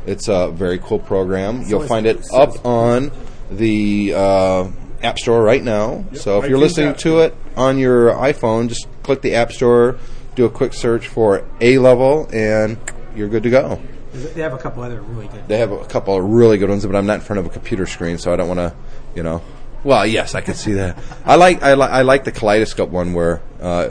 It's 0.07 0.29
a 0.29 0.51
very 0.51 0.79
cool 0.79 0.99
program. 0.99 1.62
You'll 1.67 1.87
find 1.87 2.07
it 2.07 2.25
up 2.33 2.65
on 2.65 3.11
the 3.51 4.15
uh, 4.15 4.69
App 5.03 5.19
Store 5.19 5.43
right 5.43 5.63
now. 5.63 6.05
so 6.15 6.39
if 6.43 6.49
you're 6.49 6.59
iTunes 6.59 6.61
listening 6.61 6.89
App 6.91 6.99
to 6.99 7.19
it 7.21 7.35
on 7.57 7.79
your 7.79 8.11
iPhone, 8.13 8.69
just 8.69 8.87
click 9.03 9.23
the 9.23 9.35
App 9.35 9.53
Store, 9.53 9.99
do 10.35 10.45
a 10.45 10.51
quick 10.51 10.73
search 10.73 11.09
for 11.09 11.45
A 11.61 11.79
Level, 11.79 12.29
and 12.33 12.79
you're 13.15 13.29
good 13.29 13.43
to 13.45 13.51
go. 13.51 13.81
They 14.13 14.41
have 14.41 14.55
a 14.55 14.59
couple 14.59 14.83
other 14.83 15.01
really 15.03 15.29
good. 15.29 15.47
They 15.47 15.59
have 15.59 15.73
a 15.73 15.85
couple 15.85 16.17
of 16.17 16.25
really 16.25 16.57
good 16.59 16.71
ones, 16.71 16.87
but 16.87 16.97
I'm 16.97 17.07
not 17.07 17.15
in 17.17 17.21
front 17.21 17.39
of 17.41 17.47
a 17.47 17.51
computer 17.51 17.85
screen, 17.87 18.17
so 18.19 18.33
I 18.33 18.37
don't 18.37 18.49
want 18.49 18.61
to, 18.61 18.75
you 19.15 19.23
know. 19.23 19.43
Well, 19.85 20.07
yes, 20.07 20.35
I 20.35 20.41
can 20.41 20.55
see 20.55 20.73
that. 20.75 20.99
I 21.25 21.37
like 21.37 21.63
I, 21.63 21.75
li- 21.75 21.83
I 21.83 22.03
like 22.03 22.25
the 22.25 22.33
kaleidoscope 22.33 22.89
one 22.89 23.13
where 23.13 23.43
uh, 23.61 23.91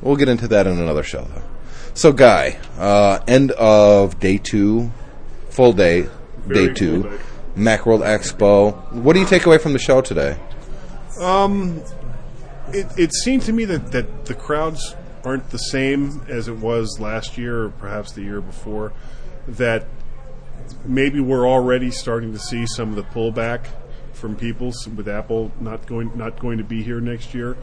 we'll 0.00 0.16
get 0.16 0.28
into 0.28 0.48
that 0.48 0.66
in 0.66 0.78
another 0.78 1.02
show, 1.02 1.22
though. 1.22 1.42
So, 1.92 2.12
guy, 2.12 2.58
uh, 2.78 3.18
end 3.26 3.50
of 3.52 4.18
day 4.20 4.38
two, 4.38 4.90
full 5.50 5.72
day, 5.72 6.08
Very 6.46 6.68
day 6.68 6.74
two, 6.74 7.02
full 7.02 7.10
day. 7.10 7.18
Macworld 7.56 8.00
Expo. 8.00 8.92
What 8.92 9.12
do 9.14 9.20
you 9.20 9.26
take 9.26 9.46
away 9.46 9.58
from 9.58 9.72
the 9.72 9.78
show 9.78 10.00
today? 10.00 10.36
Um, 11.20 11.82
it, 12.68 12.86
it 12.98 13.14
seemed 13.14 13.42
to 13.42 13.52
me 13.52 13.64
that, 13.66 13.92
that 13.92 14.24
the 14.26 14.34
crowds 14.34 14.94
aren't 15.24 15.50
the 15.50 15.58
same 15.58 16.22
as 16.28 16.48
it 16.48 16.56
was 16.56 16.98
last 17.00 17.38
year 17.38 17.64
or 17.64 17.68
perhaps 17.70 18.12
the 18.12 18.22
year 18.22 18.40
before. 18.40 18.92
That 19.46 19.86
maybe 20.84 21.20
we're 21.20 21.48
already 21.48 21.90
starting 21.90 22.32
to 22.32 22.38
see 22.38 22.66
some 22.66 22.90
of 22.90 22.96
the 22.96 23.02
pullback 23.02 23.66
from 24.12 24.36
people 24.36 24.72
with 24.96 25.08
Apple 25.08 25.52
not 25.60 25.86
going 25.86 26.16
not 26.16 26.38
going 26.38 26.58
to 26.58 26.64
be 26.64 26.82
here 26.82 27.00
next 27.00 27.34
year, 27.34 27.56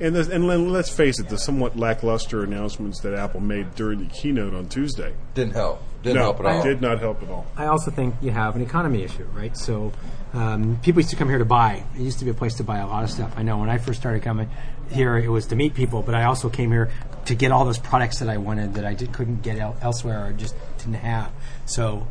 and 0.00 0.14
this, 0.14 0.28
and 0.28 0.48
then 0.48 0.70
let's 0.72 0.90
face 0.90 1.18
it, 1.18 1.28
the 1.28 1.38
somewhat 1.38 1.76
lackluster 1.76 2.42
announcements 2.42 3.00
that 3.00 3.14
Apple 3.14 3.40
made 3.40 3.74
during 3.74 3.98
the 4.00 4.06
keynote 4.06 4.54
on 4.54 4.68
Tuesday 4.68 5.14
Didn't 5.34 5.54
help. 5.54 5.82
Didn't 6.02 6.16
no, 6.16 6.22
help 6.22 6.40
at 6.40 6.46
all. 6.46 6.62
did 6.62 6.80
not 6.80 7.00
help 7.00 7.22
at 7.22 7.28
all. 7.28 7.46
I 7.56 7.66
also 7.66 7.90
think 7.90 8.14
you 8.22 8.30
have 8.30 8.54
an 8.54 8.62
economy 8.62 9.02
issue, 9.02 9.24
right? 9.34 9.56
So 9.56 9.92
um, 10.32 10.78
people 10.82 11.00
used 11.00 11.10
to 11.10 11.16
come 11.16 11.28
here 11.28 11.38
to 11.38 11.44
buy. 11.44 11.82
It 11.96 12.00
used 12.00 12.20
to 12.20 12.24
be 12.24 12.30
a 12.30 12.34
place 12.34 12.54
to 12.54 12.64
buy 12.64 12.78
a 12.78 12.86
lot 12.86 13.02
of 13.02 13.10
stuff. 13.10 13.32
I 13.36 13.42
know 13.42 13.58
when 13.58 13.68
I 13.68 13.78
first 13.78 13.98
started 13.98 14.22
coming 14.22 14.48
here, 14.90 15.16
it 15.16 15.28
was 15.28 15.46
to 15.46 15.56
meet 15.56 15.74
people, 15.74 16.02
but 16.02 16.14
I 16.14 16.24
also 16.24 16.48
came 16.48 16.70
here 16.70 16.90
to 17.24 17.34
get 17.34 17.50
all 17.50 17.64
those 17.64 17.78
products 17.78 18.20
that 18.20 18.28
I 18.28 18.36
wanted 18.36 18.74
that 18.74 18.84
I 18.84 18.94
did, 18.94 19.12
couldn't 19.12 19.42
get 19.42 19.58
el- 19.58 19.76
elsewhere 19.82 20.26
or 20.28 20.32
just 20.32 20.54
didn't 20.78 20.94
have. 20.94 21.30
So 21.66 22.06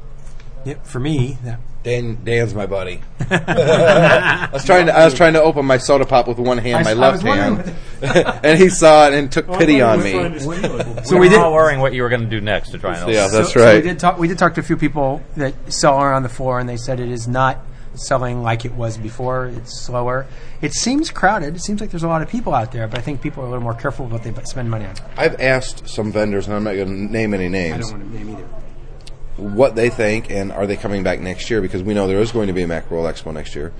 yeah, 0.65 0.75
for 0.83 0.99
me, 0.99 1.37
that 1.43 1.59
Dan, 1.87 2.17
Dan's 2.25 2.53
my 2.53 2.65
buddy. 2.65 2.99
I 3.29 4.49
was 4.51 4.65
trying 4.65 4.87
to 4.87 4.93
I 4.97 5.05
was 5.05 5.13
trying 5.13 5.33
to 5.33 5.41
open 5.41 5.65
my 5.65 5.77
soda 5.77 6.05
pop 6.05 6.27
with 6.27 6.37
one 6.37 6.57
hand, 6.57 6.75
I 6.79 6.83
my 6.83 6.91
s- 6.91 6.97
left 6.97 7.23
I 7.25 7.29
was 7.29 7.39
wondering 7.39 7.75
hand, 8.03 8.39
and 8.45 8.59
he 8.59 8.67
saw 8.67 9.07
it 9.07 9.13
and 9.13 9.31
took 9.31 9.47
pity 9.53 9.81
on 9.81 10.03
me. 10.03 10.11
trying 10.11 10.33
to 10.33 10.39
steal 10.41 10.79
it. 10.81 11.05
So 11.07 11.15
we 11.15 11.21
we 11.21 11.27
were 11.27 11.35
did- 11.35 11.39
all 11.41 11.53
worrying 11.53 11.79
what 11.79 11.93
you 11.93 12.03
were 12.03 12.09
going 12.09 12.23
to 12.23 12.29
do 12.29 12.41
next 12.41 12.71
to 12.71 12.77
try 12.77 12.97
and. 12.97 13.09
Yeah, 13.11 13.27
that's 13.29 13.53
so, 13.53 13.59
So 13.59 13.65
right. 13.65 13.75
we 13.81 13.81
did 13.89 13.99
talk. 13.99 14.17
We 14.17 14.27
did 14.27 14.37
talk 14.37 14.53
to 14.55 14.59
a 14.59 14.63
few 14.63 14.75
people 14.75 15.21
that 15.37 15.53
sell 15.71 15.95
on 15.95 16.23
the 16.23 16.29
floor, 16.29 16.59
and 16.59 16.67
they 16.67 16.75
said 16.77 16.99
it 16.99 17.09
is 17.09 17.25
not 17.27 17.59
selling 17.95 18.43
like 18.43 18.65
it 18.65 18.73
was 18.73 18.97
before. 18.97 19.45
It's 19.47 19.79
slower. 19.85 20.25
It 20.61 20.73
seems 20.73 21.09
crowded. 21.09 21.55
It 21.55 21.61
seems 21.61 21.79
like 21.79 21.89
there's 21.91 22.03
a 22.03 22.07
lot 22.09 22.21
of 22.21 22.27
people 22.29 22.53
out 22.53 22.73
there, 22.73 22.85
but 22.87 22.99
I 22.99 23.01
think 23.01 23.21
people 23.21 23.43
are 23.43 23.47
a 23.47 23.49
little 23.49 23.63
more 23.63 23.73
careful 23.75 24.05
about 24.07 24.25
what 24.25 24.35
they 24.35 24.43
spend 24.43 24.69
money 24.69 24.85
on. 24.85 24.95
I've 25.15 25.39
asked 25.39 25.87
some 25.87 26.11
vendors, 26.11 26.47
and 26.47 26.55
I'm 26.55 26.63
not 26.65 26.73
going 26.75 26.87
to 27.07 27.13
name 27.13 27.33
any 27.33 27.47
names. 27.47 27.73
I 27.73 27.77
names, 27.77 27.89
don't 27.91 27.99
want 28.01 28.11
to 28.11 28.17
name 28.25 28.29
either. 28.37 28.47
What 29.37 29.75
they 29.75 29.89
think 29.89 30.29
and 30.29 30.51
are 30.51 30.67
they 30.67 30.75
coming 30.75 31.03
back 31.03 31.19
next 31.19 31.49
year 31.49 31.61
because 31.61 31.83
we 31.83 31.93
know 31.93 32.07
there 32.07 32.19
is 32.19 32.31
going 32.31 32.47
to 32.47 32.53
be 32.53 32.63
a 32.63 32.67
Macworld 32.67 33.11
Expo 33.11 33.33
next 33.33 33.55
year. 33.55 33.71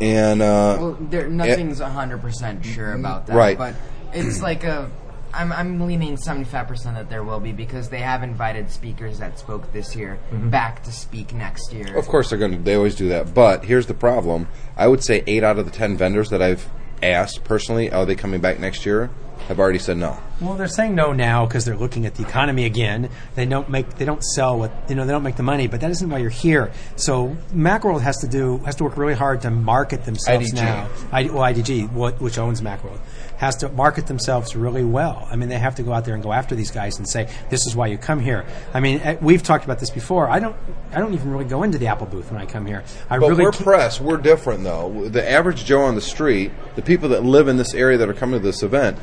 And 0.00 0.42
uh, 0.42 0.76
Well, 0.80 0.98
there, 1.00 1.28
nothing's 1.28 1.80
hundred 1.80 2.20
percent 2.20 2.64
sure 2.64 2.92
about 2.92 3.26
that, 3.26 3.36
Right. 3.36 3.58
But 3.58 3.74
it's 4.12 4.42
like 4.42 4.64
a. 4.64 4.90
I'm 5.34 5.50
I'm 5.50 5.80
leaning 5.86 6.18
seventy 6.18 6.44
five 6.44 6.68
percent 6.68 6.96
that 6.96 7.08
there 7.08 7.24
will 7.24 7.40
be 7.40 7.52
because 7.52 7.88
they 7.88 8.00
have 8.00 8.22
invited 8.22 8.70
speakers 8.70 9.18
that 9.20 9.38
spoke 9.38 9.72
this 9.72 9.96
year 9.96 10.18
back 10.30 10.82
to 10.82 10.92
speak 10.92 11.32
next 11.32 11.72
year. 11.72 11.96
of 11.96 12.06
course 12.06 12.28
they're 12.28 12.38
going 12.38 12.52
to 12.52 12.58
they 12.58 12.74
always 12.74 12.94
do 12.94 13.08
that. 13.08 13.32
But 13.32 13.64
here's 13.64 13.86
the 13.86 13.94
problem. 13.94 14.48
I 14.76 14.88
would 14.88 15.02
say 15.02 15.24
8 15.26 15.42
out 15.42 15.58
of 15.58 15.64
the 15.64 15.70
10 15.70 15.96
vendors 15.96 16.28
that 16.30 16.42
I've 16.42 16.68
asked 17.02 17.44
personally, 17.44 17.90
are 17.90 18.04
they 18.04 18.14
coming 18.14 18.40
back 18.42 18.58
next 18.60 18.84
year? 18.84 19.08
Have 19.48 19.58
already 19.58 19.78
said 19.80 19.96
no. 19.98 20.16
Well, 20.40 20.54
they're 20.54 20.66
saying 20.68 20.94
no 20.94 21.12
now 21.12 21.46
because 21.46 21.64
they're 21.64 21.76
looking 21.76 22.06
at 22.06 22.14
the 22.14 22.22
economy 22.22 22.64
again. 22.64 23.10
They 23.34 23.44
don't 23.44 23.68
make 23.68 23.96
they 23.96 24.04
don't 24.04 24.22
sell 24.24 24.58
what 24.58 24.72
you 24.88 24.94
know 24.94 25.04
they 25.04 25.12
don't 25.12 25.22
make 25.22 25.36
the 25.36 25.42
money, 25.42 25.66
but 25.66 25.80
that 25.82 25.90
isn't 25.90 26.08
why 26.08 26.18
you're 26.18 26.30
here. 26.30 26.72
So 26.96 27.36
Macworld 27.52 28.00
has 28.00 28.18
to 28.18 28.28
do 28.28 28.58
has 28.58 28.76
to 28.76 28.84
work 28.84 28.96
really 28.96 29.14
hard 29.14 29.42
to 29.42 29.50
market 29.50 30.04
themselves 30.04 30.52
IDG. 30.52 30.54
now. 30.54 30.88
I, 31.10 31.24
well, 31.24 31.42
IDG, 31.42 31.92
what, 31.92 32.20
which 32.20 32.38
owns 32.38 32.60
Macworld, 32.62 32.98
has 33.36 33.56
to 33.56 33.68
market 33.68 34.06
themselves 34.06 34.56
really 34.56 34.84
well. 34.84 35.28
I 35.30 35.36
mean, 35.36 35.48
they 35.48 35.58
have 35.58 35.74
to 35.76 35.82
go 35.82 35.92
out 35.92 36.04
there 36.06 36.14
and 36.14 36.22
go 36.22 36.32
after 36.32 36.54
these 36.54 36.70
guys 36.70 36.96
and 36.98 37.06
say, 37.08 37.28
"This 37.50 37.66
is 37.66 37.76
why 37.76 37.88
you 37.88 37.98
come 37.98 38.20
here." 38.20 38.46
I 38.72 38.80
mean, 38.80 39.00
eh, 39.02 39.16
we've 39.20 39.42
talked 39.42 39.64
about 39.64 39.80
this 39.80 39.90
before. 39.90 40.28
I 40.30 40.38
don't 40.38 40.56
I 40.92 40.98
don't 40.98 41.14
even 41.14 41.30
really 41.30 41.44
go 41.44 41.62
into 41.62 41.78
the 41.78 41.88
Apple 41.88 42.06
booth 42.06 42.30
when 42.32 42.40
I 42.40 42.46
come 42.46 42.64
here. 42.64 42.84
I 43.10 43.18
But 43.18 43.28
really 43.30 43.44
we're 43.44 43.52
can't- 43.52 43.64
press. 43.64 44.00
We're 44.00 44.16
different, 44.18 44.64
though. 44.64 45.08
The 45.08 45.28
average 45.30 45.64
Joe 45.64 45.82
on 45.82 45.94
the 45.94 46.00
street, 46.00 46.52
the 46.74 46.82
people 46.82 47.10
that 47.10 47.22
live 47.24 47.48
in 47.48 47.58
this 47.58 47.74
area 47.74 47.98
that 47.98 48.08
are 48.08 48.14
coming 48.14 48.40
to 48.40 48.44
this 48.46 48.62
event, 48.62 48.96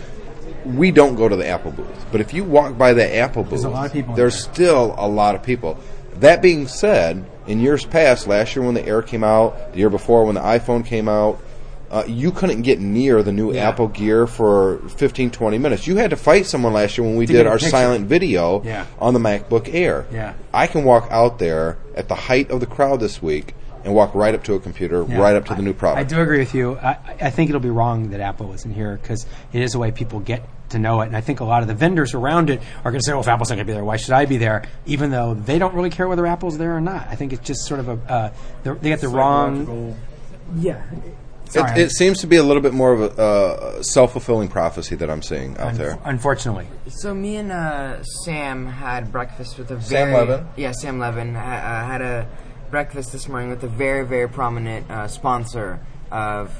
we 0.65 0.91
don't 0.91 1.15
go 1.15 1.27
to 1.29 1.35
the 1.35 1.47
Apple 1.47 1.71
booth. 1.71 2.05
But 2.11 2.21
if 2.21 2.33
you 2.33 2.43
walk 2.43 2.77
by 2.77 2.93
the 2.93 3.15
Apple 3.17 3.43
booth, 3.43 3.63
a 3.65 3.69
lot 3.69 3.85
of 3.87 3.93
people 3.93 4.15
there's 4.15 4.45
there. 4.45 4.53
still 4.53 4.95
a 4.97 5.07
lot 5.07 5.35
of 5.35 5.43
people. 5.43 5.77
That 6.19 6.41
being 6.41 6.67
said, 6.67 7.25
in 7.47 7.59
years 7.59 7.85
past, 7.85 8.27
last 8.27 8.55
year 8.55 8.65
when 8.65 8.73
the 8.75 8.85
Air 8.85 9.01
came 9.01 9.23
out, 9.23 9.71
the 9.73 9.79
year 9.79 9.89
before 9.89 10.25
when 10.25 10.35
the 10.35 10.41
iPhone 10.41 10.85
came 10.85 11.07
out, 11.07 11.41
uh, 11.89 12.03
you 12.07 12.31
couldn't 12.31 12.61
get 12.61 12.79
near 12.79 13.23
the 13.23 13.31
new 13.31 13.51
Yeah. 13.53 13.67
Apple 13.69 13.87
gear 13.87 14.27
for 14.27 14.77
15, 14.89 15.31
20 15.31 15.57
minutes. 15.57 15.87
You 15.87 15.95
had 15.97 16.11
to 16.11 16.15
fight 16.15 16.45
someone 16.45 16.73
last 16.73 16.97
year 16.97 17.07
when 17.07 17.15
we 17.15 17.25
To 17.25 17.33
did 17.33 17.47
our 17.47 17.53
picture. 17.53 17.69
silent 17.69 18.05
video 18.07 18.61
Yeah. 18.63 18.85
on 18.99 19.13
the 19.15 19.19
MacBook 19.19 19.73
Air. 19.73 20.05
Yeah. 20.13 20.33
I 20.53 20.67
can 20.67 20.83
walk 20.83 21.07
out 21.09 21.39
there 21.39 21.77
at 21.95 22.07
the 22.07 22.13
height 22.15 22.51
of 22.51 22.59
the 22.59 22.67
crowd 22.67 22.99
this 22.99 23.23
week 23.23 23.55
and 23.83 23.93
walk 23.93 24.13
right 24.15 24.33
up 24.35 24.43
to 24.45 24.53
a 24.55 24.59
computer, 24.59 25.05
Yeah. 25.07 25.19
right 25.19 25.35
up 25.35 25.45
to 25.45 25.55
the 25.55 25.61
new 25.61 25.73
product. 25.73 25.99
I 25.99 26.15
do 26.15 26.21
agree 26.21 26.39
with 26.39 26.53
you. 26.53 26.77
I, 26.77 26.97
I 27.21 27.29
think 27.29 27.49
it'll 27.49 27.61
be 27.61 27.69
wrong 27.69 28.09
that 28.11 28.19
Apple 28.19 28.53
isn't 28.53 28.73
here 28.73 28.97
because 29.01 29.25
it 29.53 29.61
is 29.61 29.75
a 29.75 29.79
way 29.79 29.91
people 29.91 30.19
get 30.19 30.43
to 30.69 30.79
know 30.79 31.01
it. 31.01 31.07
And 31.07 31.15
I 31.17 31.21
think 31.21 31.39
a 31.39 31.43
lot 31.45 31.61
of 31.61 31.67
the 31.67 31.73
vendors 31.73 32.13
around 32.13 32.49
it 32.49 32.61
are 32.85 32.91
going 32.91 32.99
to 32.99 33.05
say, 33.05 33.11
well, 33.13 33.21
if 33.21 33.27
Apple's 33.27 33.49
not 33.49 33.55
going 33.55 33.65
to 33.65 33.71
be 33.71 33.73
there, 33.73 33.83
why 33.83 33.97
should 33.97 34.13
I 34.13 34.25
be 34.25 34.37
there? 34.37 34.63
Even 34.85 35.09
though 35.11 35.33
they 35.33 35.57
don't 35.59 35.73
really 35.73 35.89
care 35.89 36.07
whether 36.07 36.25
Apple's 36.27 36.57
there 36.57 36.75
or 36.75 36.81
not. 36.81 37.07
I 37.07 37.15
think 37.15 37.33
it's 37.33 37.45
just 37.47 37.65
sort 37.65 37.79
of 37.79 37.89
a, 37.89 38.11
uh, 38.11 38.31
they're- 38.63 38.75
they 38.75 38.89
get 38.89 39.01
the 39.01 39.07
wrong. 39.09 39.95
Yeah. 40.55 40.83
It, 41.45 41.51
Sorry, 41.53 41.81
it 41.81 41.89
seems 41.89 42.19
to 42.19 42.27
be 42.27 42.35
a 42.35 42.43
little 42.43 42.61
bit 42.61 42.73
more 42.75 42.93
of 42.93 43.01
a 43.01 43.19
uh, 43.19 43.81
self 43.81 44.11
fulfilling 44.11 44.49
prophecy 44.49 44.95
that 44.97 45.09
I'm 45.09 45.23
seeing 45.23 45.57
out 45.57 45.69
un- 45.69 45.77
there. 45.79 45.97
Unfortunately. 46.05 46.67
So 46.89 47.15
me 47.15 47.37
and 47.37 47.51
uh, 47.51 48.03
Sam 48.03 48.67
had 48.67 49.11
breakfast 49.11 49.57
with 49.57 49.71
a 49.71 49.81
Sam 49.81 50.13
Levin? 50.13 50.45
yeah 50.55 50.71
Sam 50.73 50.99
Levin 50.99 51.33
ha- 51.33 51.41
uh, 51.41 51.85
had 51.87 52.01
a 52.03 52.27
breakfast 52.71 53.11
this 53.11 53.27
morning 53.27 53.49
with 53.49 53.63
a 53.63 53.67
very 53.67 54.05
very 54.05 54.27
prominent 54.29 54.89
uh, 54.89 55.07
sponsor 55.07 55.79
of 56.11 56.55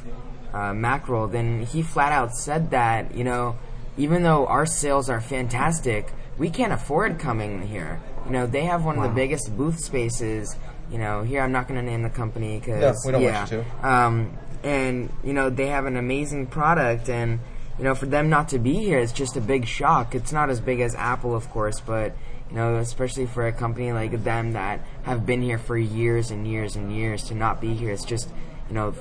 uh, 0.54 0.72
Macworld, 0.72 1.34
and 1.36 1.68
he 1.68 1.82
flat 1.82 2.12
out 2.12 2.36
said 2.36 2.72
that 2.72 3.14
you 3.16 3.24
know 3.24 3.56
even 3.98 4.24
though 4.24 4.48
our 4.48 4.66
sales 4.66 5.10
are 5.10 5.20
fantastic, 5.22 6.12
we 6.38 6.50
can't 6.50 6.72
afford 6.74 7.20
coming 7.20 7.68
here. 7.68 8.00
You 8.26 8.32
know 8.32 8.48
they 8.48 8.66
have 8.66 8.84
one 8.86 8.98
of 8.98 9.04
the 9.04 9.10
biggest 9.10 9.56
booth 9.56 9.80
spaces. 9.80 10.56
You 10.92 10.98
know 10.98 11.22
here 11.24 11.42
I'm 11.42 11.52
not 11.52 11.68
going 11.68 11.80
to 11.80 11.86
name 11.86 12.02
the 12.04 12.10
company 12.10 12.60
because 12.60 12.82
Yeah, 12.82 12.94
we 13.06 13.12
don't 13.12 13.24
want 13.34 13.52
you 13.52 13.66
to. 13.82 13.88
um, 13.88 14.38
and 14.64 15.12
you 15.24 15.34
know 15.34 15.50
they 15.50 15.68
have 15.68 15.86
an 15.86 15.96
amazing 15.98 16.48
product 16.48 17.10
and 17.10 17.40
you 17.78 17.84
know 17.86 17.96
for 17.96 18.08
them 18.08 18.30
not 18.30 18.50
to 18.50 18.60
be 18.60 18.74
here 18.74 19.00
it's 19.00 19.14
just 19.14 19.38
a 19.38 19.42
big 19.42 19.66
shock 19.66 20.14
it's 20.14 20.34
not 20.34 20.50
as 20.50 20.60
big 20.60 20.82
as 20.82 20.94
apple 20.96 21.34
of 21.34 21.50
course 21.50 21.80
but 21.80 22.14
you 22.50 22.56
know 22.56 22.78
especially 22.78 23.26
for 23.26 23.48
a 23.48 23.52
company 23.52 23.92
like 23.92 24.24
them 24.24 24.54
that 24.54 24.80
have 25.04 25.26
been 25.26 25.42
here 25.42 25.58
for 25.58 25.78
years 25.78 26.32
and 26.32 26.48
years 26.48 26.76
and 26.76 26.92
years 26.96 27.24
to 27.26 27.36
not 27.36 27.62
be 27.62 27.74
here 27.74 27.92
it's 27.92 28.06
just 28.06 28.30
you 28.70 28.76
know 28.76 28.94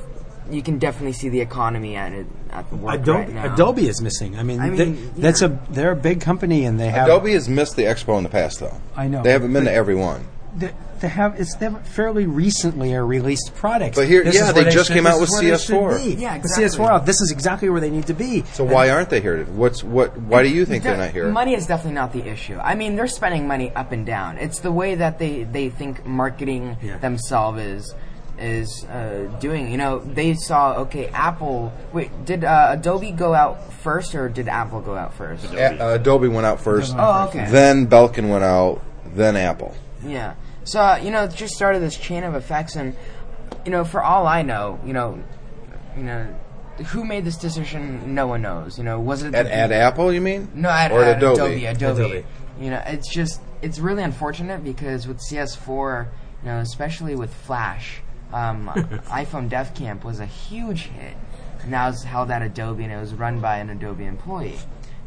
you 0.50 0.62
can 0.62 0.78
definitely 0.78 1.12
see 1.12 1.28
the 1.28 1.40
economy 1.40 1.94
at 1.96 2.12
it 2.12 2.26
at 2.50 2.68
the 2.70 2.76
work 2.76 2.94
Adobe, 3.02 3.18
right 3.18 3.34
now. 3.34 3.52
Adobe 3.52 3.86
is 3.86 4.00
missing. 4.00 4.38
I 4.38 4.42
mean, 4.42 4.60
I 4.60 4.70
they- 4.70 4.86
mean, 4.86 5.12
that's 5.18 5.42
a 5.42 5.58
they're 5.68 5.90
a 5.92 5.96
big 5.96 6.22
company 6.22 6.64
and 6.64 6.80
they 6.80 6.88
have 6.88 7.06
Adobe 7.06 7.32
has 7.34 7.50
missed 7.50 7.76
the 7.76 7.82
expo 7.82 8.16
in 8.16 8.22
the 8.22 8.30
past, 8.30 8.58
though. 8.60 8.80
I 8.96 9.08
know. 9.08 9.22
They 9.22 9.30
haven't 9.32 9.52
been 9.52 9.64
to 9.64 9.72
every 9.72 9.94
one. 9.94 10.24
they, 10.56 10.72
they 11.00 11.08
have 11.08 11.38
it's 11.40 11.54
they 11.56 11.66
have 11.66 11.86
fairly 11.86 12.26
recently 12.26 12.92
a 12.92 13.02
released 13.02 13.52
product. 13.54 13.94
But 13.96 14.06
here- 14.08 14.24
This 14.24 14.34
yeah, 14.36 14.48
is 14.48 14.54
they 14.54 14.64
just 14.64 14.86
should- 14.88 14.94
came 14.94 15.04
this 15.04 15.12
out 15.14 15.22
is 15.22 15.30
with 15.30 15.30
where 15.30 15.42
they 15.42 15.56
CS4. 15.56 15.98
be. 16.16 16.20
Yeah, 16.22 16.38
The. 16.38 16.48
CS4 16.48 16.90
out. 16.90 17.06
This 17.06 17.20
is 17.20 17.30
exactly 17.30 17.68
where 17.68 17.80
they 17.80 17.90
need 17.90 18.06
to 18.06 18.14
be. 18.14 18.44
So 18.52 18.64
why 18.64 18.90
aren't 18.90 19.10
they 19.10 19.20
here? 19.20 19.44
What's 19.44 19.82
what? 19.84 20.16
Why 20.18 20.42
do 20.42 20.48
you 20.48 20.64
think 20.64 20.82
they're 20.84 20.96
not 20.96 21.10
here? 21.10 21.28
Money 21.28 21.54
is 21.54 21.66
definitely 21.66 21.94
not 21.94 22.12
the 22.12 22.26
issue. 22.28 22.58
I 22.62 22.74
mean, 22.74 22.96
they're 22.96 23.06
spending 23.06 23.46
money 23.46 23.72
up 23.74 23.92
and 23.92 24.04
down. 24.06 24.38
It's 24.38 24.60
the 24.60 24.72
way 24.72 24.94
that 24.96 25.18
they, 25.18 25.44
they 25.44 25.68
think 25.70 26.04
marketing 26.06 26.76
Yeah. 26.82 26.98
themselves 26.98 27.60
is 27.60 27.94
is 28.40 28.84
uh, 28.84 29.28
doing. 29.40 29.70
You 29.70 29.78
know, 29.78 29.98
they 29.98 30.34
saw 30.34 30.74
okay, 30.82 31.08
Apple. 31.08 31.72
Wait, 31.92 32.24
did 32.24 32.44
uh, 32.44 32.68
Adobe 32.78 33.10
go 33.10 33.34
out 33.34 33.72
first, 33.72 34.14
or 34.14 34.28
did 34.28 34.46
Apple 34.48 34.80
go 34.80 34.94
out 34.94 35.14
first? 35.14 35.44
A- 35.52 35.82
uh, 35.84 35.94
Adobe 35.96 36.28
went 36.28 36.46
out 36.46 36.60
first. 36.60 36.94
Oh, 36.96 37.26
okay. 37.28 37.46
Then 37.50 37.88
Belkin 37.88 38.28
went 38.28 38.44
out. 38.44 38.80
Then 39.14 39.36
Apple. 39.36 39.74
Yeah. 40.04 40.34
So 40.68 40.80
uh, 40.80 41.00
you 41.02 41.10
know, 41.10 41.24
it 41.24 41.34
just 41.34 41.54
started 41.54 41.80
this 41.80 41.96
chain 41.96 42.24
of 42.24 42.34
effects, 42.34 42.76
and 42.76 42.94
you 43.64 43.70
know, 43.70 43.84
for 43.84 44.02
all 44.02 44.26
I 44.26 44.42
know, 44.42 44.78
you 44.84 44.92
know, 44.92 45.22
you 45.96 46.02
know, 46.02 46.26
who 46.88 47.04
made 47.04 47.24
this 47.24 47.36
decision? 47.36 48.14
No 48.14 48.26
one 48.26 48.42
knows. 48.42 48.76
You 48.78 48.84
know, 48.84 49.00
was 49.00 49.22
it 49.22 49.34
At, 49.34 49.44
the- 49.44 49.54
at 49.54 49.72
Apple, 49.72 50.12
you 50.12 50.20
mean? 50.20 50.50
No, 50.54 50.68
at, 50.68 50.92
or 50.92 51.02
at 51.02 51.08
at 51.08 51.16
Adobe. 51.18 51.40
Adobe. 51.40 51.64
Adobe. 51.64 52.02
Adobe. 52.04 52.26
You 52.60 52.70
know, 52.70 52.82
it's 52.86 53.12
just 53.12 53.40
it's 53.62 53.78
really 53.78 54.02
unfortunate 54.02 54.62
because 54.62 55.06
with 55.08 55.18
CS4, 55.18 56.06
you 56.42 56.48
know, 56.48 56.58
especially 56.58 57.14
with 57.14 57.32
Flash, 57.32 58.00
um, 58.32 58.68
iPhone 59.06 59.48
Dev 59.48 59.74
Camp 59.74 60.04
was 60.04 60.20
a 60.20 60.26
huge 60.26 60.82
hit. 60.82 61.14
And 61.62 61.72
that 61.72 61.88
was 61.88 62.04
held 62.04 62.30
at 62.30 62.42
Adobe 62.42 62.84
and 62.84 62.92
it 62.92 63.00
was 63.00 63.14
run 63.14 63.40
by 63.40 63.58
an 63.58 63.68
Adobe 63.70 64.04
employee. 64.04 64.58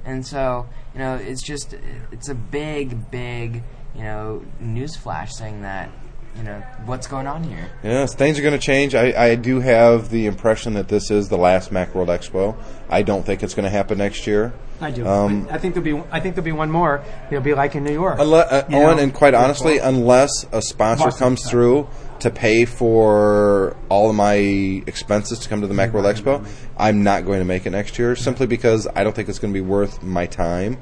And 0.03 0.25
so, 0.25 0.67
you 0.93 0.99
know, 0.99 1.15
it's 1.15 1.41
just 1.41 1.75
it's 2.11 2.27
a 2.29 2.35
big, 2.35 3.09
big, 3.11 3.63
you 3.95 4.03
know, 4.03 4.43
news 4.59 4.95
flash 4.95 5.33
saying 5.33 5.61
that, 5.61 5.89
you 6.37 6.43
know, 6.43 6.63
what's 6.85 7.07
going 7.07 7.27
on 7.27 7.43
here. 7.43 7.69
Yes, 7.83 8.15
things 8.15 8.39
are 8.39 8.41
going 8.41 8.57
to 8.57 8.65
change. 8.65 8.95
I, 8.95 9.31
I 9.31 9.35
do 9.35 9.59
have 9.59 10.09
the 10.09 10.27
impression 10.27 10.73
that 10.73 10.87
this 10.87 11.11
is 11.11 11.29
the 11.29 11.37
last 11.37 11.71
Macworld 11.71 12.07
Expo. 12.07 12.55
I 12.89 13.01
don't 13.01 13.25
think 13.25 13.43
it's 13.43 13.53
going 13.53 13.65
to 13.65 13.69
happen 13.69 13.97
next 13.97 14.25
year. 14.27 14.53
I 14.79 14.91
do. 14.91 15.05
Um, 15.05 15.47
I 15.51 15.57
think 15.57 15.75
there'll 15.75 16.01
be. 16.01 16.07
I 16.11 16.19
think 16.19 16.35
there'll 16.35 16.45
be 16.45 16.51
one 16.51 16.71
more. 16.71 17.03
It'll 17.29 17.43
be 17.43 17.53
like 17.53 17.75
in 17.75 17.83
New 17.83 17.93
York. 17.93 18.17
Unless, 18.19 18.51
uh, 18.51 18.65
Owen, 18.71 18.71
know, 18.71 19.03
and 19.03 19.13
quite 19.13 19.31
football. 19.31 19.45
honestly, 19.45 19.77
unless 19.77 20.45
a 20.51 20.61
sponsor 20.61 21.05
Boston, 21.05 21.19
comes 21.19 21.41
sorry. 21.43 21.51
through 21.51 21.89
to 22.21 22.29
pay 22.29 22.65
for 22.65 23.75
all 23.89 24.09
of 24.09 24.15
my 24.15 24.35
expenses 24.35 25.39
to 25.39 25.49
come 25.49 25.61
to 25.61 25.67
the 25.67 25.73
Macworld 25.73 26.11
Expo, 26.11 26.47
I'm 26.77 27.03
not 27.03 27.25
going 27.25 27.39
to 27.39 27.45
make 27.45 27.65
it 27.65 27.71
next 27.71 27.99
year 27.99 28.15
simply 28.15 28.47
because 28.47 28.87
I 28.95 29.03
don't 29.03 29.15
think 29.15 29.27
it's 29.29 29.39
going 29.39 29.53
to 29.53 29.57
be 29.57 29.65
worth 29.65 30.01
my 30.01 30.27
time. 30.27 30.77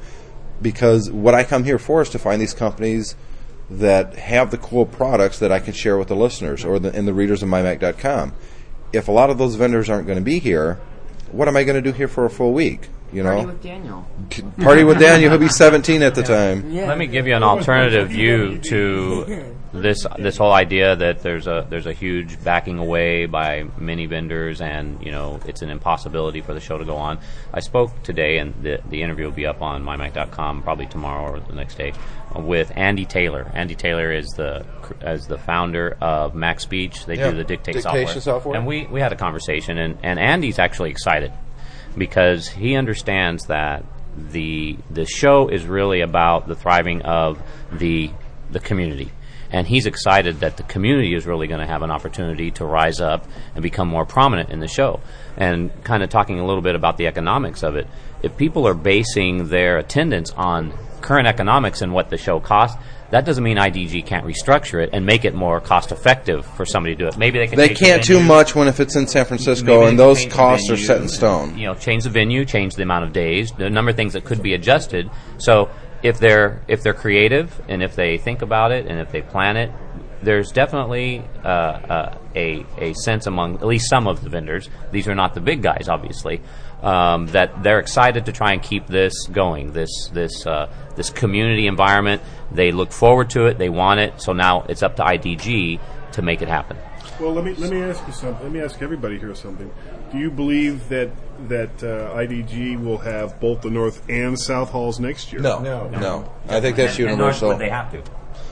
Because 0.62 1.10
what 1.10 1.34
I 1.34 1.44
come 1.44 1.64
here 1.64 1.80
for 1.80 2.02
is 2.02 2.10
to 2.10 2.20
find 2.20 2.42
these 2.42 2.54
companies 2.54 3.16
that 3.70 4.16
have 4.16 4.52
the 4.52 4.58
cool 4.58 4.86
products 4.86 5.40
that 5.40 5.52
I 5.52 5.60
can 5.60 5.74
share 5.74 5.98
with 5.98 6.08
the 6.08 6.16
listeners 6.16 6.66
or 6.66 6.80
the, 6.80 6.94
and 6.94 7.08
the 7.08 7.14
readers 7.14 7.44
of 7.44 7.50
mymac.com. 7.50 8.34
If 8.92 9.08
a 9.08 9.12
lot 9.12 9.30
of 9.30 9.38
those 9.38 9.56
vendors 9.56 9.90
aren't 9.90 10.08
going 10.08 10.18
to 10.18 10.24
be 10.24 10.40
here, 10.40 10.80
what 11.32 11.48
am 11.48 11.56
I 11.56 11.64
going 11.64 11.82
to 11.82 11.92
do 11.92 11.96
here 11.96 12.08
for 12.08 12.26
a 12.26 12.30
full 12.30 12.54
week? 12.54 12.90
You 13.12 13.24
know, 13.24 13.36
Party 13.36 13.46
with 13.48 13.64
Daniel. 13.64 14.08
party 14.62 14.84
with 14.84 15.00
Daniel. 15.00 15.32
He'll 15.32 15.40
be 15.40 15.48
17 15.48 16.04
at 16.04 16.14
the 16.14 16.22
time. 16.22 16.72
Yeah. 16.72 16.88
Let 16.88 16.98
me 16.98 17.08
give 17.08 17.26
you 17.26 17.36
an 17.36 17.42
alternative 17.44 18.10
view 18.10 18.60
to 18.60 19.56
this 19.72 20.06
this 20.18 20.38
whole 20.38 20.52
idea 20.52 20.96
that 20.96 21.22
there's 21.22 21.48
a 21.48 21.66
there's 21.70 21.86
a 21.86 21.94
huge 21.94 22.44
backing 22.44 22.80
away 22.80 23.26
by 23.26 23.66
many 23.78 24.06
vendors 24.06 24.62
and 24.62 25.04
you 25.04 25.12
know 25.12 25.40
it's 25.46 25.62
an 25.62 25.70
impossibility 25.70 26.42
for 26.42 26.54
the 26.54 26.60
show 26.60 26.78
to 26.78 26.86
go 26.86 26.96
on. 26.96 27.20
I 27.54 27.60
spoke 27.60 28.02
today 28.04 28.38
and 28.40 28.54
the 28.64 28.80
the 28.90 29.02
interview 29.02 29.26
will 29.26 29.32
be 29.32 29.46
up 29.46 29.62
on 29.62 29.84
mymac.com 29.84 30.64
probably 30.64 30.88
tomorrow 30.88 31.34
or 31.34 31.40
the 31.40 31.54
next 31.54 31.76
day 31.76 31.94
with 32.36 32.72
Andy 32.76 33.06
Taylor. 33.06 33.52
Andy 33.54 33.76
Taylor 33.76 34.12
is 34.12 34.28
the 34.30 34.66
as 35.02 35.28
the 35.28 35.38
founder 35.38 35.98
of 36.02 36.34
MacSpeech. 36.34 37.06
They 37.06 37.18
Yeah, 37.18 37.32
do 37.32 37.38
the 37.38 37.44
dictate 37.44 37.76
dictation 37.76 38.22
software. 38.22 38.56
And 38.56 38.66
we 38.66 38.88
we 38.88 39.00
had 39.00 39.14
a 39.14 39.18
conversation 39.18 39.78
and 39.78 39.98
and 40.04 40.20
Andy's 40.20 40.60
actually 40.60 40.90
excited 40.90 41.32
because 41.98 42.48
he 42.48 42.76
understands 42.76 43.46
that 43.48 43.84
the 44.18 44.78
the 44.90 45.06
show 45.06 45.48
is 45.48 45.66
really 45.66 46.02
about 46.02 46.48
the 46.48 46.56
thriving 46.56 47.02
of 47.04 47.42
the 47.72 48.12
the 48.52 48.60
community. 48.60 49.12
And 49.52 49.68
he's 49.68 49.86
excited 49.86 50.42
that 50.42 50.58
the 50.58 50.64
community 50.64 51.16
is 51.16 51.26
really 51.26 51.48
going 51.48 51.60
to 51.60 51.66
have 51.66 51.82
an 51.82 51.92
opportunity 51.92 52.52
to 52.52 52.66
rise 52.66 53.00
up 53.00 53.28
and 53.56 53.64
become 53.64 53.88
more 53.88 54.06
prominent 54.06 54.50
in 54.50 54.60
the 54.60 54.68
show. 54.68 55.00
And 55.38 55.72
kind 55.84 56.04
of 56.04 56.10
talking 56.10 56.40
a 56.40 56.46
little 56.46 56.62
bit 56.62 56.76
about 56.76 56.98
the 56.98 57.08
economics 57.08 57.64
of 57.64 57.76
it. 57.76 57.88
If 58.22 58.38
people 58.38 58.68
are 58.68 58.74
basing 58.74 59.48
their 59.48 59.78
attendance 59.78 60.32
on 60.32 60.74
current 61.02 61.28
economics 61.28 61.82
and 61.82 61.94
what 61.94 62.10
the 62.10 62.18
show 62.18 62.40
costs, 62.40 62.78
that 63.12 63.26
doesn't 63.26 63.44
mean 63.44 63.58
IDG 63.58 64.06
can't 64.06 64.26
restructure 64.26 64.84
it 64.84 64.92
and 64.94 65.06
make 65.06 65.26
it 65.26 65.34
more 65.34 65.60
cost 65.60 65.92
effective 65.92 66.46
for 66.46 66.66
somebody 66.66 66.96
to 66.96 67.00
do 67.00 67.08
it. 67.08 67.18
Maybe 67.18 67.40
they 67.40 67.48
can 67.48 67.58
They 67.58 67.70
can't 67.70 68.04
too 68.04 68.22
much 68.22 68.54
when 68.54 68.68
if 68.68 68.80
it's 68.80 68.96
in 68.96 69.08
San 69.08 69.26
Francisco 69.26 69.88
and 69.88 69.98
those 69.98 70.24
the 70.24 70.30
costs 70.30 70.70
are 70.70 70.78
set 70.78 71.02
in 71.02 71.08
stone. 71.08 71.58
You 71.58 71.68
know, 71.68 71.74
change 71.74 72.04
the 72.04 72.12
venue, 72.12 72.46
change 72.46 72.76
the 72.76 72.84
amount 72.84 73.06
of 73.06 73.14
days, 73.14 73.52
the 73.52 73.70
number 73.70 73.90
of 73.92 73.96
things 73.96 74.14
that 74.14 74.26
could 74.26 74.44
be 74.44 74.54
adjusted. 74.54 75.10
So 75.40 75.70
if 76.04 76.20
they're 76.20 76.62
if 76.68 76.84
they're 76.84 76.94
creative 76.94 77.62
and 77.68 77.84
if 77.84 77.96
they 77.96 78.18
think 78.18 78.42
about 78.42 78.72
it 78.72 78.88
and 78.88 79.00
if 79.00 79.12
they 79.12 79.22
plan 79.22 79.58
it, 79.58 79.72
there's 80.22 80.52
definitely 80.52 81.24
uh, 81.44 81.48
uh, 81.48 82.18
a 82.36 82.66
a 82.78 82.94
sense 82.94 83.28
among 83.28 83.56
at 83.56 83.66
least 83.66 83.90
some 83.90 84.08
of 84.08 84.24
the 84.24 84.30
vendors. 84.30 84.70
These 84.92 85.08
are 85.08 85.16
not 85.16 85.34
the 85.34 85.42
big 85.42 85.62
guys, 85.62 85.88
obviously. 85.90 86.42
Um, 86.82 87.28
that 87.28 87.62
they're 87.62 87.80
excited 87.80 88.26
to 88.28 88.32
try 88.32 88.54
and 88.54 88.64
keep 88.64 88.88
this 88.88 89.28
going, 89.28 89.74
this 89.74 90.10
this 90.14 90.46
uh, 90.46 90.72
this 90.96 91.10
community 91.10 91.68
environment. 91.68 92.22
They 92.52 92.72
look 92.72 92.92
forward 92.92 93.30
to 93.32 93.48
it. 93.48 93.58
They 93.58 93.70
want 93.70 94.00
it. 94.00 94.22
So 94.22 94.34
now 94.34 94.64
it's 94.70 94.84
up 94.84 94.96
to 94.98 95.04
IDG 95.04 95.80
to 96.14 96.22
make 96.22 96.42
it 96.42 96.48
happen. 96.48 96.78
Well, 97.20 97.34
let 97.34 97.44
me 97.44 97.54
let 97.56 97.70
me 97.72 97.82
ask 97.82 98.06
you 98.08 98.14
something. 98.14 98.44
Let 98.44 98.52
me 98.52 98.62
ask 98.62 98.82
everybody 98.82 99.20
here 99.20 99.36
something. 99.36 99.70
Do 100.12 100.18
you 100.18 100.32
believe 100.32 100.88
that 100.90 101.10
that 101.50 101.84
uh, 101.84 102.16
IDG 102.16 102.82
will 102.82 102.98
have 103.00 103.40
both 103.40 103.62
the 103.62 103.70
north 103.70 104.02
and 104.10 104.40
south 104.40 104.70
halls 104.70 105.00
next 105.00 105.34
year? 105.34 105.42
No, 105.42 105.60
no, 105.60 105.90
no. 105.90 106.34
I 106.48 106.62
think 106.62 106.78
that's 106.78 106.98
And- 106.98 107.10
and 107.10 107.18
North, 107.18 107.42
universal. 107.42 107.50
but 107.52 107.58
they 107.60 107.70
have 107.70 107.92
to. 107.92 108.02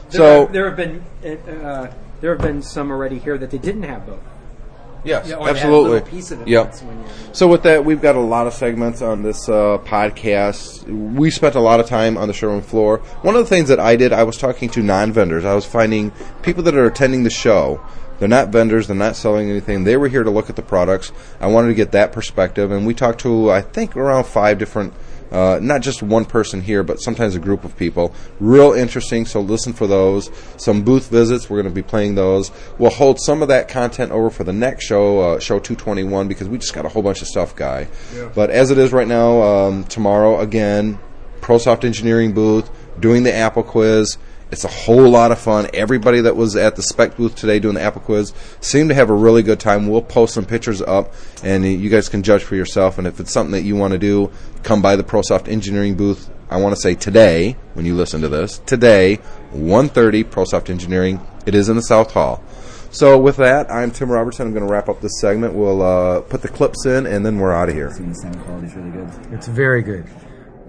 So 0.10 0.46
there 0.48 0.66
have 0.68 0.76
been 0.78 1.04
uh, 1.24 1.92
there 2.22 2.32
have 2.34 2.42
been 2.42 2.62
some 2.62 2.92
already 2.92 3.20
here 3.20 3.38
that 3.38 3.52
they 3.52 3.58
didn't 3.58 3.84
have 3.84 4.06
both. 4.06 4.20
Yes, 5.04 5.28
Yeah, 5.28 5.36
or 5.36 5.46
they 5.54 5.60
had 5.60 5.70
a 5.70 5.74
absolutely. 5.74 6.02
piece 6.02 6.32
of 6.32 6.42
it 6.42 6.48
Yep. 6.48 6.66
once 6.66 6.82
when 6.82 6.98
you're- 6.98 7.10
So 7.34 7.48
with 7.48 7.64
that, 7.64 7.86
we've 7.86 8.02
got 8.02 8.16
a 8.16 8.20
lot 8.22 8.48
of 8.48 8.54
segments 8.54 9.02
on 9.02 9.24
this 9.24 9.48
uh, 9.50 9.78
podcast. 9.86 10.84
We 11.16 11.30
spent 11.30 11.56
a 11.56 11.60
lot 11.60 11.80
of 11.80 11.86
time 11.88 12.18
on 12.18 12.28
the 12.28 12.34
showroom 12.34 12.62
floor. 12.62 13.02
One 13.22 13.36
of 13.36 13.42
the 13.42 13.50
things 13.50 13.70
that 13.70 13.80
I 13.80 13.96
did, 13.96 14.12
I 14.14 14.24
was 14.24 14.38
talking 14.38 14.70
to 14.70 14.82
non-vendors. 14.82 15.46
I 15.46 15.54
was 15.54 15.66
finding 15.66 16.12
people 16.42 16.64
that 16.64 16.76
are 16.76 16.86
attending 16.86 17.24
the 17.24 17.30
show. 17.30 17.80
They're 18.20 18.28
not 18.28 18.50
vendors. 18.50 18.88
They're 18.88 18.96
not 18.96 19.16
selling 19.16 19.50
anything. 19.50 19.84
They 19.84 19.96
were 19.96 20.08
here 20.08 20.24
to 20.24 20.32
look 20.32 20.50
at 20.50 20.56
the 20.56 20.64
products. 20.64 21.12
I 21.40 21.46
wanted 21.48 21.68
to 21.68 21.74
get 21.76 21.92
that 21.92 22.12
perspective, 22.12 22.72
and 22.72 22.88
we 22.88 22.96
talked 22.96 23.20
to 23.22 23.52
I 23.52 23.62
think 23.62 23.96
around 23.96 24.26
five 24.26 24.58
different. 24.58 24.94
Uh, 25.32 25.60
not 25.62 25.82
just 25.82 26.02
one 26.02 26.26
person 26.26 26.62
here, 26.62 26.84
but 26.84 26.98
sometimes 26.98 27.36
a 27.36 27.40
group 27.40 27.64
of 27.64 27.76
people. 27.78 28.14
Real 28.40 28.74
interesting, 28.74 29.26
so 29.26 29.42
listen 29.42 29.74
for 29.74 29.88
those. 29.88 30.30
Some 30.58 30.84
booth 30.84 31.10
visits, 31.10 31.50
we're 31.50 31.62
going 31.62 31.74
to 31.74 31.76
be 31.76 31.88
playing 31.88 32.16
those. 32.16 32.52
We'll 32.78 32.92
hold 32.92 33.20
some 33.20 33.42
of 33.42 33.48
that 33.50 33.68
content 33.68 34.12
over 34.12 34.30
for 34.30 34.44
the 34.44 34.54
next 34.54 34.86
show, 34.86 35.20
uh, 35.20 35.40
show 35.40 35.60
221, 35.60 36.28
because 36.28 36.48
we 36.48 36.58
just 36.58 36.74
got 36.74 36.86
a 36.86 36.90
whole 36.90 37.02
bunch 37.04 37.22
of 37.22 37.28
stuff, 37.28 37.56
Guy. 37.56 37.88
But 38.36 38.50
as 38.50 38.72
it 38.72 38.78
is 38.78 38.94
right 38.94 39.08
now, 39.08 39.42
um, 39.42 39.84
tomorrow, 39.86 40.40
again, 40.40 41.00
ProSoft 41.42 41.84
Engineering 41.84 42.34
booth, 42.34 42.70
doing 43.00 43.24
the 43.24 43.34
Apple 43.34 43.64
quiz. 43.64 44.18
It's 44.50 44.64
a 44.64 44.70
whole 44.70 45.10
lot 45.10 45.34
of 45.34 45.40
fun. 45.40 45.68
Everybody 45.74 46.22
that 46.22 46.38
was 46.38 46.56
at 46.56 46.78
the 46.78 46.82
spec 46.82 47.18
booth 47.18 47.36
today 47.36 47.60
doing 47.60 47.76
the 47.76 47.82
Apple 47.82 48.00
quiz 48.00 48.34
seemed 48.62 48.90
to 48.90 48.96
have 48.96 49.10
a 49.10 49.14
really 49.14 49.44
good 49.44 49.60
time. 49.60 49.88
We'll 49.88 50.02
post 50.02 50.34
some 50.34 50.46
pictures 50.46 50.82
up, 50.82 51.14
and 51.44 51.66
you 51.66 51.90
guys 51.90 52.08
can 52.08 52.24
judge 52.24 52.44
for 52.44 52.56
yourself. 52.56 52.98
And 52.98 53.06
if 53.06 53.20
it's 53.20 53.32
something 53.32 53.52
that 53.52 53.64
you 53.64 53.76
want 53.76 53.92
to 53.92 54.00
do, 54.00 54.32
come 54.64 54.82
by 54.82 54.96
the 54.96 55.04
ProSoft 55.04 55.50
Engineering 55.50 55.96
booth. 55.96 56.30
I 56.50 56.62
want 56.62 56.74
to 56.74 56.82
say 56.82 56.96
today, 56.96 57.58
when 57.74 57.86
you 57.86 57.94
listen 57.94 58.22
to 58.22 58.30
this, 58.30 58.60
today, 58.60 59.20
1.30, 59.52 60.24
ProSoft 60.24 60.70
Engineering. 60.70 61.20
It 61.46 61.54
is 61.54 61.68
in 61.68 61.76
the 61.76 61.82
South 61.82 62.12
Hall. 62.12 62.42
So 62.90 63.20
with 63.20 63.36
that, 63.38 63.70
I'm 63.70 63.92
Tim 63.92 64.10
Robertson. 64.10 64.48
I'm 64.48 64.54
going 64.54 64.66
to 64.66 64.72
wrap 64.72 64.88
up 64.88 65.02
this 65.02 65.20
segment. 65.20 65.56
We'll 65.56 65.82
uh, 65.82 66.22
put 66.22 66.42
the 66.42 66.48
clips 66.48 66.86
in, 66.86 67.06
and 67.06 67.26
then 67.26 67.38
we're 67.38 67.54
out 67.54 67.68
of 67.68 67.76
here. 67.76 67.90
The 67.90 68.14
sound 68.14 68.40
quality's 68.46 68.74
really 68.76 68.92
good. 68.92 69.34
It's 69.34 69.48
very 69.48 69.82
good. 69.82 70.06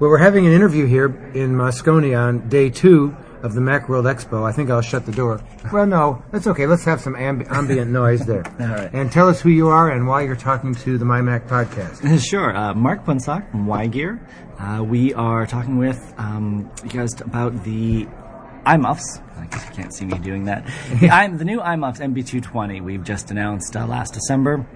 Well, 0.01 0.11
we're 0.11 0.19
having 0.19 0.47
an 0.47 0.53
interview 0.53 0.87
here 0.87 1.07
in 1.07 1.55
Moscone 1.55 2.19
on 2.19 2.49
day 2.49 2.71
two 2.71 3.17
of 3.43 3.55
the 3.55 3.61
Macworld 3.61 4.05
Expo. 4.05 4.45
I 4.49 4.53
think 4.53 4.71
I'll 4.71 4.81
shut 4.81 5.07
the 5.07 5.13
door. 5.13 5.41
Well, 5.73 5.87
no, 5.87 6.23
that's 6.31 6.47
okay. 6.47 6.67
Let's 6.67 6.85
have 6.85 7.01
some 7.01 7.15
amb- 7.15 7.51
ambient 7.51 7.91
noise 7.91 8.25
there. 8.27 8.45
All 8.61 8.67
right. 8.67 8.93
And 8.93 9.11
tell 9.11 9.29
us 9.29 9.41
who 9.41 9.51
you 9.51 9.69
are 9.69 9.91
and 9.91 10.07
why 10.07 10.23
you're 10.23 10.37
talking 10.37 10.75
to 10.77 10.99
the 10.99 11.05
MyMac 11.05 11.49
podcast. 11.49 12.19
Sure. 12.29 12.55
Uh, 12.55 12.75
Mark 12.75 13.05
Punsock 13.05 13.51
from 13.51 13.67
Y 13.67 13.87
Gear. 13.87 14.21
Uh, 14.59 14.83
we 14.83 15.15
are 15.15 15.47
talking 15.47 15.79
with 15.79 16.13
um, 16.19 16.71
you 16.83 16.91
guys 16.91 17.19
about 17.21 17.65
the 17.65 18.07
iMuffs. 18.67 19.23
I 19.37 19.47
guess 19.47 19.67
you 19.69 19.75
can't 19.75 19.95
see 19.95 20.05
me 20.05 20.19
doing 20.19 20.45
that. 20.45 20.67
the, 21.01 21.11
i 21.11 21.27
the 21.29 21.45
new 21.45 21.61
iMuffs 21.61 22.01
MB220 22.01 22.83
we've 22.83 23.05
just 23.05 23.31
announced 23.31 23.77
uh, 23.77 23.87
last 23.87 24.15
December. 24.15 24.67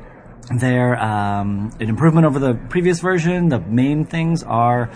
They're 0.59 0.99
um, 1.01 1.73
an 1.81 1.89
improvement 1.89 2.27
over 2.27 2.39
the 2.39 2.55
previous 2.55 3.01
version. 3.01 3.49
The 3.49 3.61
main 3.61 4.05
things 4.05 4.43
are 4.43 4.91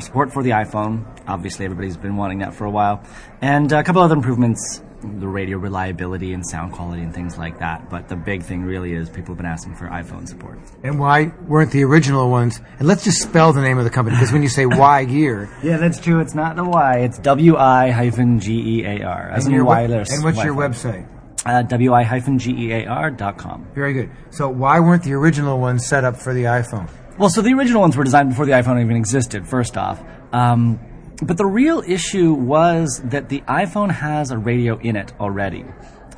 support 0.00 0.32
for 0.32 0.42
the 0.42 0.50
iPhone. 0.50 1.04
Obviously, 1.28 1.64
everybody's 1.64 1.96
been 1.96 2.16
wanting 2.16 2.38
that 2.40 2.54
for 2.54 2.64
a 2.64 2.70
while. 2.70 3.02
And 3.40 3.70
a 3.72 3.82
couple 3.82 4.02
other 4.02 4.14
improvements, 4.16 4.82
the 5.02 5.26
radio 5.28 5.56
reliability 5.56 6.32
and 6.34 6.46
sound 6.46 6.72
quality 6.72 7.02
and 7.02 7.14
things 7.14 7.38
like 7.38 7.58
that. 7.60 7.88
But 7.88 8.08
the 8.08 8.16
big 8.16 8.42
thing 8.42 8.62
really 8.64 8.92
is 8.92 9.08
people 9.08 9.28
have 9.34 9.38
been 9.38 9.46
asking 9.46 9.76
for 9.76 9.86
iPhone 9.88 10.28
support. 10.28 10.58
And 10.82 10.98
why 10.98 11.32
weren't 11.46 11.70
the 11.72 11.84
original 11.84 12.30
ones? 12.30 12.60
And 12.78 12.86
let's 12.86 13.02
just 13.04 13.22
spell 13.22 13.52
the 13.52 13.62
name 13.62 13.78
of 13.78 13.84
the 13.84 13.90
company 13.90 14.16
because 14.16 14.32
when 14.32 14.42
you 14.42 14.48
say 14.50 14.66
Y 14.66 15.04
Gear, 15.04 15.48
Yeah, 15.62 15.78
that's 15.78 15.98
true. 16.00 16.20
It's 16.20 16.34
not 16.34 16.56
the 16.56 16.64
Y. 16.64 16.98
It's 16.98 17.18
W 17.20 17.56
I 17.56 17.90
hyphen 17.90 18.40
G 18.40 18.80
E 18.80 18.84
A 18.84 19.02
R. 19.04 19.30
As 19.30 19.46
in 19.46 19.52
your 19.52 19.62
we- 19.64 19.68
wireless. 19.68 20.12
and 20.12 20.22
what's 20.22 20.36
your 20.44 20.54
Wi-Fi. 20.54 20.88
website? 20.90 21.06
Uh, 21.46 21.62
W 21.62 21.94
I 21.94 22.02
hyphen 22.02 22.38
G 22.38 22.50
E 22.66 22.72
A 22.72 22.86
R 22.86 23.10
dot 23.10 23.38
com. 23.38 23.66
Very 23.74 23.94
good. 23.94 24.10
So 24.28 24.50
why 24.50 24.78
weren't 24.80 25.02
the 25.04 25.14
original 25.14 25.58
ones 25.58 25.86
set 25.86 26.04
up 26.04 26.16
for 26.18 26.34
the 26.34 26.42
iPhone? 26.44 26.90
Well, 27.20 27.28
so 27.28 27.42
the 27.42 27.52
original 27.52 27.82
ones 27.82 27.98
were 27.98 28.04
designed 28.04 28.30
before 28.30 28.46
the 28.46 28.52
iPhone 28.52 28.80
even 28.80 28.96
existed, 28.96 29.46
first 29.46 29.76
off. 29.76 30.02
Um, 30.32 30.80
but 31.22 31.36
the 31.36 31.44
real 31.44 31.84
issue 31.86 32.32
was 32.32 32.98
that 33.04 33.28
the 33.28 33.42
iPhone 33.42 33.90
has 33.90 34.30
a 34.30 34.38
radio 34.38 34.78
in 34.78 34.96
it 34.96 35.12
already. 35.20 35.66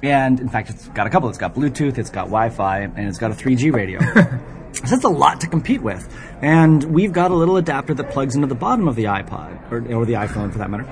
And 0.01 0.39
in 0.39 0.49
fact, 0.49 0.71
it's 0.71 0.87
got 0.91 1.09
a 1.09 1.11
couple. 1.11 1.29
It's 1.29 1.39
got 1.39 1.57
Bluetooth, 1.57 1.99
it's 1.99 2.11
got 2.11 2.27
Wi 2.27 2.51
Fi, 2.51 2.83
and 2.83 3.09
it's 3.09 3.19
got 3.19 3.33
a 3.33 3.35
3G 3.35 3.73
radio. 3.73 3.99
so 4.73 4.87
that's 4.87 5.03
a 5.03 5.09
lot 5.09 5.41
to 5.41 5.49
compete 5.49 5.83
with. 5.83 6.09
And 6.41 6.85
we've 6.85 7.13
got 7.13 7.33
a 7.33 7.35
little 7.35 7.57
adapter 7.57 7.95
that 7.95 8.11
plugs 8.11 8.37
into 8.37 8.47
the 8.47 8.55
bottom 8.55 8.87
of 8.87 8.95
the 8.95 9.07
iPod, 9.07 9.73
or, 9.73 9.79
or 9.93 10.07
the 10.07 10.13
iPhone 10.13 10.53
for 10.53 10.59
that 10.59 10.71
matter. 10.71 10.89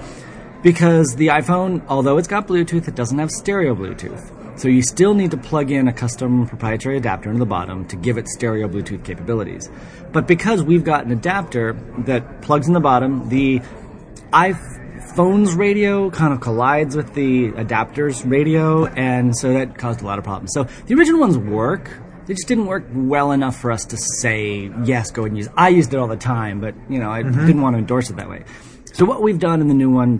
Because 0.64 1.14
the 1.14 1.28
iPhone, 1.28 1.86
although 1.86 2.18
it's 2.18 2.26
got 2.26 2.48
Bluetooth, 2.48 2.88
it 2.88 2.96
doesn't 2.96 3.20
have 3.20 3.30
stereo 3.30 3.76
Bluetooth. 3.76 4.49
So 4.56 4.68
you 4.68 4.82
still 4.82 5.14
need 5.14 5.30
to 5.30 5.36
plug 5.36 5.70
in 5.70 5.88
a 5.88 5.92
custom 5.92 6.46
proprietary 6.46 6.96
adapter 6.96 7.30
into 7.30 7.38
the 7.38 7.46
bottom 7.46 7.86
to 7.88 7.96
give 7.96 8.18
it 8.18 8.28
stereo 8.28 8.68
Bluetooth 8.68 9.04
capabilities. 9.04 9.70
But 10.12 10.26
because 10.26 10.62
we've 10.62 10.84
got 10.84 11.04
an 11.04 11.12
adapter 11.12 11.72
that 11.98 12.42
plugs 12.42 12.66
in 12.66 12.74
the 12.74 12.80
bottom, 12.80 13.28
the 13.28 13.60
iPhone's 14.32 15.54
radio 15.54 16.10
kind 16.10 16.32
of 16.32 16.40
collides 16.40 16.94
with 16.94 17.14
the 17.14 17.48
adapter's 17.56 18.24
radio, 18.24 18.86
and 18.86 19.36
so 19.36 19.52
that 19.52 19.78
caused 19.78 20.02
a 20.02 20.04
lot 20.04 20.18
of 20.18 20.24
problems. 20.24 20.52
So 20.52 20.64
the 20.86 20.94
original 20.94 21.20
ones 21.20 21.38
work. 21.38 21.90
They 22.26 22.34
just 22.34 22.46
didn't 22.46 22.66
work 22.66 22.84
well 22.92 23.32
enough 23.32 23.56
for 23.56 23.72
us 23.72 23.86
to 23.86 23.96
say 23.96 24.70
yes, 24.84 25.10
go 25.10 25.24
and 25.24 25.36
use. 25.36 25.48
I 25.56 25.70
used 25.70 25.92
it 25.92 25.96
all 25.96 26.06
the 26.06 26.16
time, 26.16 26.60
but 26.60 26.74
you 26.88 27.00
know 27.00 27.10
I 27.10 27.22
mm-hmm. 27.22 27.46
didn't 27.46 27.62
want 27.62 27.74
to 27.74 27.78
endorse 27.78 28.10
it 28.10 28.16
that 28.16 28.28
way. 28.28 28.44
So 28.92 29.04
what 29.04 29.22
we've 29.22 29.38
done 29.38 29.60
in 29.60 29.68
the 29.68 29.74
new 29.74 29.90
one 29.90 30.18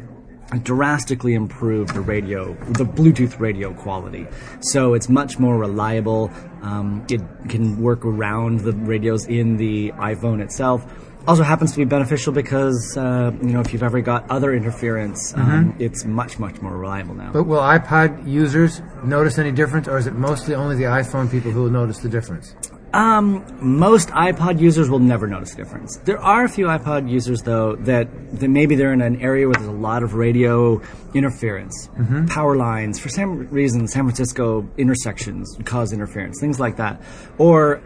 drastically 0.59 1.35
improved 1.35 1.95
the 1.95 2.01
radio, 2.01 2.55
the 2.73 2.85
Bluetooth 2.85 3.39
radio 3.39 3.73
quality. 3.73 4.27
So 4.61 4.95
it's 4.95 5.09
much 5.09 5.39
more 5.39 5.57
reliable. 5.57 6.31
Um, 6.63 7.05
it 7.09 7.21
can 7.49 7.81
work 7.81 8.05
around 8.05 8.61
the 8.61 8.73
radios 8.73 9.27
in 9.27 9.57
the 9.57 9.93
iPhone 9.93 10.41
itself. 10.41 10.85
Also 11.29 11.43
happens 11.43 11.73
to 11.73 11.77
be 11.77 11.85
beneficial 11.85 12.33
because 12.33 12.97
uh, 12.97 13.31
you 13.43 13.53
know 13.53 13.61
if 13.61 13.73
you've 13.75 13.83
ever 13.83 14.01
got 14.01 14.29
other 14.31 14.55
interference, 14.55 15.35
um, 15.37 15.77
it's 15.79 16.07
much 16.07 16.39
much 16.39 16.63
more 16.63 16.77
reliable 16.77 17.15
now. 17.15 17.31
But 17.31 17.45
will 17.45 17.61
iPod 17.61 18.27
users 18.27 18.81
notice 19.05 19.39
any 19.39 19.53
difference, 19.53 19.87
or 19.87 19.99
is 19.99 20.07
it 20.07 20.15
mostly 20.15 20.55
only 20.55 20.77
the 20.77 20.85
iPhone 20.85 21.31
people 21.31 21.51
who 21.51 21.65
will 21.65 21.71
notice 21.71 21.99
the 21.99 22.09
difference? 22.09 22.55
Um, 22.93 23.45
most 23.61 24.09
iPod 24.09 24.61
users 24.61 24.91
will 24.91 24.99
never 24.99 25.29
notice 25.29 25.55
a 25.55 25.57
difference. 25.57 25.99
There 25.99 26.19
are 26.19 26.45
a 26.45 26.49
few 26.49 26.67
iPod 26.67 27.09
users 27.09 27.43
though 27.43 27.77
that, 27.77 28.09
that 28.41 28.49
maybe 28.49 28.75
they're 28.75 28.93
in 28.93 29.01
an 29.01 29.21
area 29.21 29.47
where 29.47 29.55
there's 29.55 29.69
a 29.69 29.73
lot 29.73 30.03
of 30.03 30.15
radio 30.15 30.83
interference, 31.15 31.89
power 32.29 32.57
lines. 32.57 32.99
For 32.99 33.09
some 33.09 33.49
reason, 33.49 33.87
San 33.87 34.05
Francisco 34.05 34.69
intersections 34.77 35.57
cause 35.65 35.93
interference, 35.93 36.41
things 36.41 36.59
like 36.59 36.77
that, 36.79 37.01
or 37.39 37.81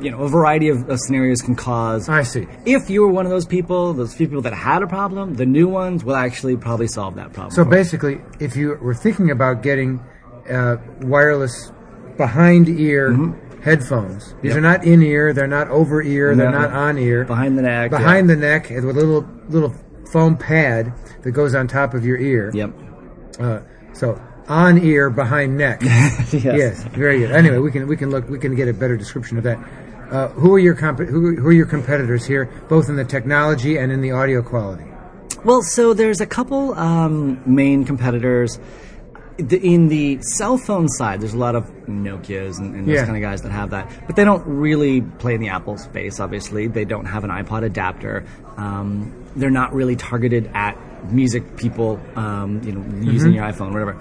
you 0.00 0.10
know, 0.10 0.20
a 0.20 0.28
variety 0.28 0.68
of, 0.68 0.88
of 0.88 1.00
scenarios 1.00 1.40
can 1.40 1.54
cause. 1.54 2.08
I 2.08 2.22
see. 2.22 2.46
If 2.66 2.90
you 2.90 3.02
were 3.02 3.08
one 3.08 3.24
of 3.24 3.30
those 3.30 3.46
people, 3.46 3.94
those 3.94 4.14
few 4.14 4.26
people 4.26 4.42
that 4.42 4.52
had 4.52 4.82
a 4.82 4.86
problem, 4.86 5.34
the 5.34 5.46
new 5.46 5.68
ones 5.68 6.04
will 6.04 6.16
actually 6.16 6.56
probably 6.56 6.88
solve 6.88 7.14
that 7.16 7.32
problem. 7.32 7.54
So 7.54 7.64
basically, 7.64 8.20
if 8.38 8.56
you 8.56 8.78
were 8.80 8.94
thinking 8.94 9.30
about 9.30 9.62
getting 9.62 10.00
uh, 10.50 10.76
wireless 11.00 11.72
behind 12.16 12.68
ear 12.68 13.12
headphones, 13.62 14.34
these 14.42 14.50
Yep. 14.50 14.58
are 14.58 14.60
not 14.60 14.84
in 14.84 15.02
ear, 15.02 15.32
they're 15.32 15.46
not 15.46 15.68
over 15.68 16.02
ear, 16.02 16.34
they're 16.34 16.50
No. 16.50 16.60
not 16.60 16.72
on 16.72 16.98
ear. 16.98 17.24
behind 17.24 17.56
the 17.56 17.62
neck, 17.62 17.90
Behind 17.90 18.28
yeah. 18.28 18.34
the 18.34 18.40
neck, 18.40 18.70
with 18.70 18.84
a 18.84 18.92
little 18.92 19.24
little 19.48 19.72
foam 20.12 20.36
pad 20.36 20.92
that 21.22 21.30
goes 21.30 21.54
on 21.54 21.66
top 21.68 21.94
of 21.94 22.04
your 22.04 22.18
ear. 22.18 22.50
Yep. 22.52 22.70
Uh, 23.40 23.58
so 23.92 24.20
on 24.48 24.78
ear, 24.78 25.08
behind 25.10 25.56
neck. 25.56 25.80
Yes. 26.32 26.32
yes, 26.32 26.84
very 26.94 27.18
good. 27.20 27.30
Anyway, 27.30 27.58
we 27.58 27.70
can 27.70 27.86
we 27.86 27.96
can 27.96 28.10
look 28.10 28.28
we 28.28 28.38
can 28.38 28.54
get 28.54 28.68
a 28.68 28.72
better 28.74 28.96
description 28.96 29.38
of 29.38 29.44
that. 29.44 29.58
Uh, 30.10 30.28
who 30.28 30.52
are 30.54 30.58
your 30.58 30.74
comp- 30.74 30.98
who, 30.98 31.36
who 31.36 31.46
are 31.48 31.52
your 31.52 31.66
competitors 31.66 32.26
here, 32.26 32.50
both 32.68 32.88
in 32.90 32.96
the 32.96 33.04
technology 33.04 33.78
and 33.78 33.90
in 33.92 34.00
the 34.02 34.10
audio 34.10 34.42
quality? 34.42 34.84
Well, 35.44 35.62
so 35.62 35.92
there's 35.94 36.20
a 36.20 36.26
couple 36.26 36.74
um, 36.74 37.40
main 37.46 37.84
competitors. 37.84 38.58
The, 39.38 39.58
in 39.58 39.88
the 39.88 40.20
cell 40.22 40.58
phone 40.58 40.88
side, 40.88 41.20
there's 41.20 41.32
a 41.34 41.38
lot 41.38 41.54
of 41.56 41.64
Nokia's 41.86 42.58
and, 42.58 42.74
and 42.74 42.86
those 42.86 42.96
Yeah. 42.96 43.04
kind 43.06 43.16
of 43.16 43.22
guys 43.22 43.42
that 43.42 43.50
have 43.52 43.70
that, 43.70 43.90
but 44.06 44.14
they 44.16 44.24
don't 44.24 44.46
really 44.46 45.00
play 45.00 45.34
in 45.34 45.40
the 45.40 45.48
Apple 45.48 45.78
space. 45.78 46.20
Obviously, 46.20 46.66
they 46.66 46.84
don't 46.84 47.06
have 47.06 47.24
an 47.24 47.30
iPod 47.30 47.64
adapter. 47.64 48.24
Um, 48.56 49.12
they're 49.34 49.50
not 49.50 49.72
really 49.74 49.96
targeted 49.96 50.50
at 50.54 50.76
music 51.10 51.56
people, 51.56 51.98
um, 52.14 52.60
you 52.62 52.72
know, 52.72 53.10
using 53.10 53.32
your 53.32 53.44
iPhone, 53.44 53.72
whatever. 53.72 53.96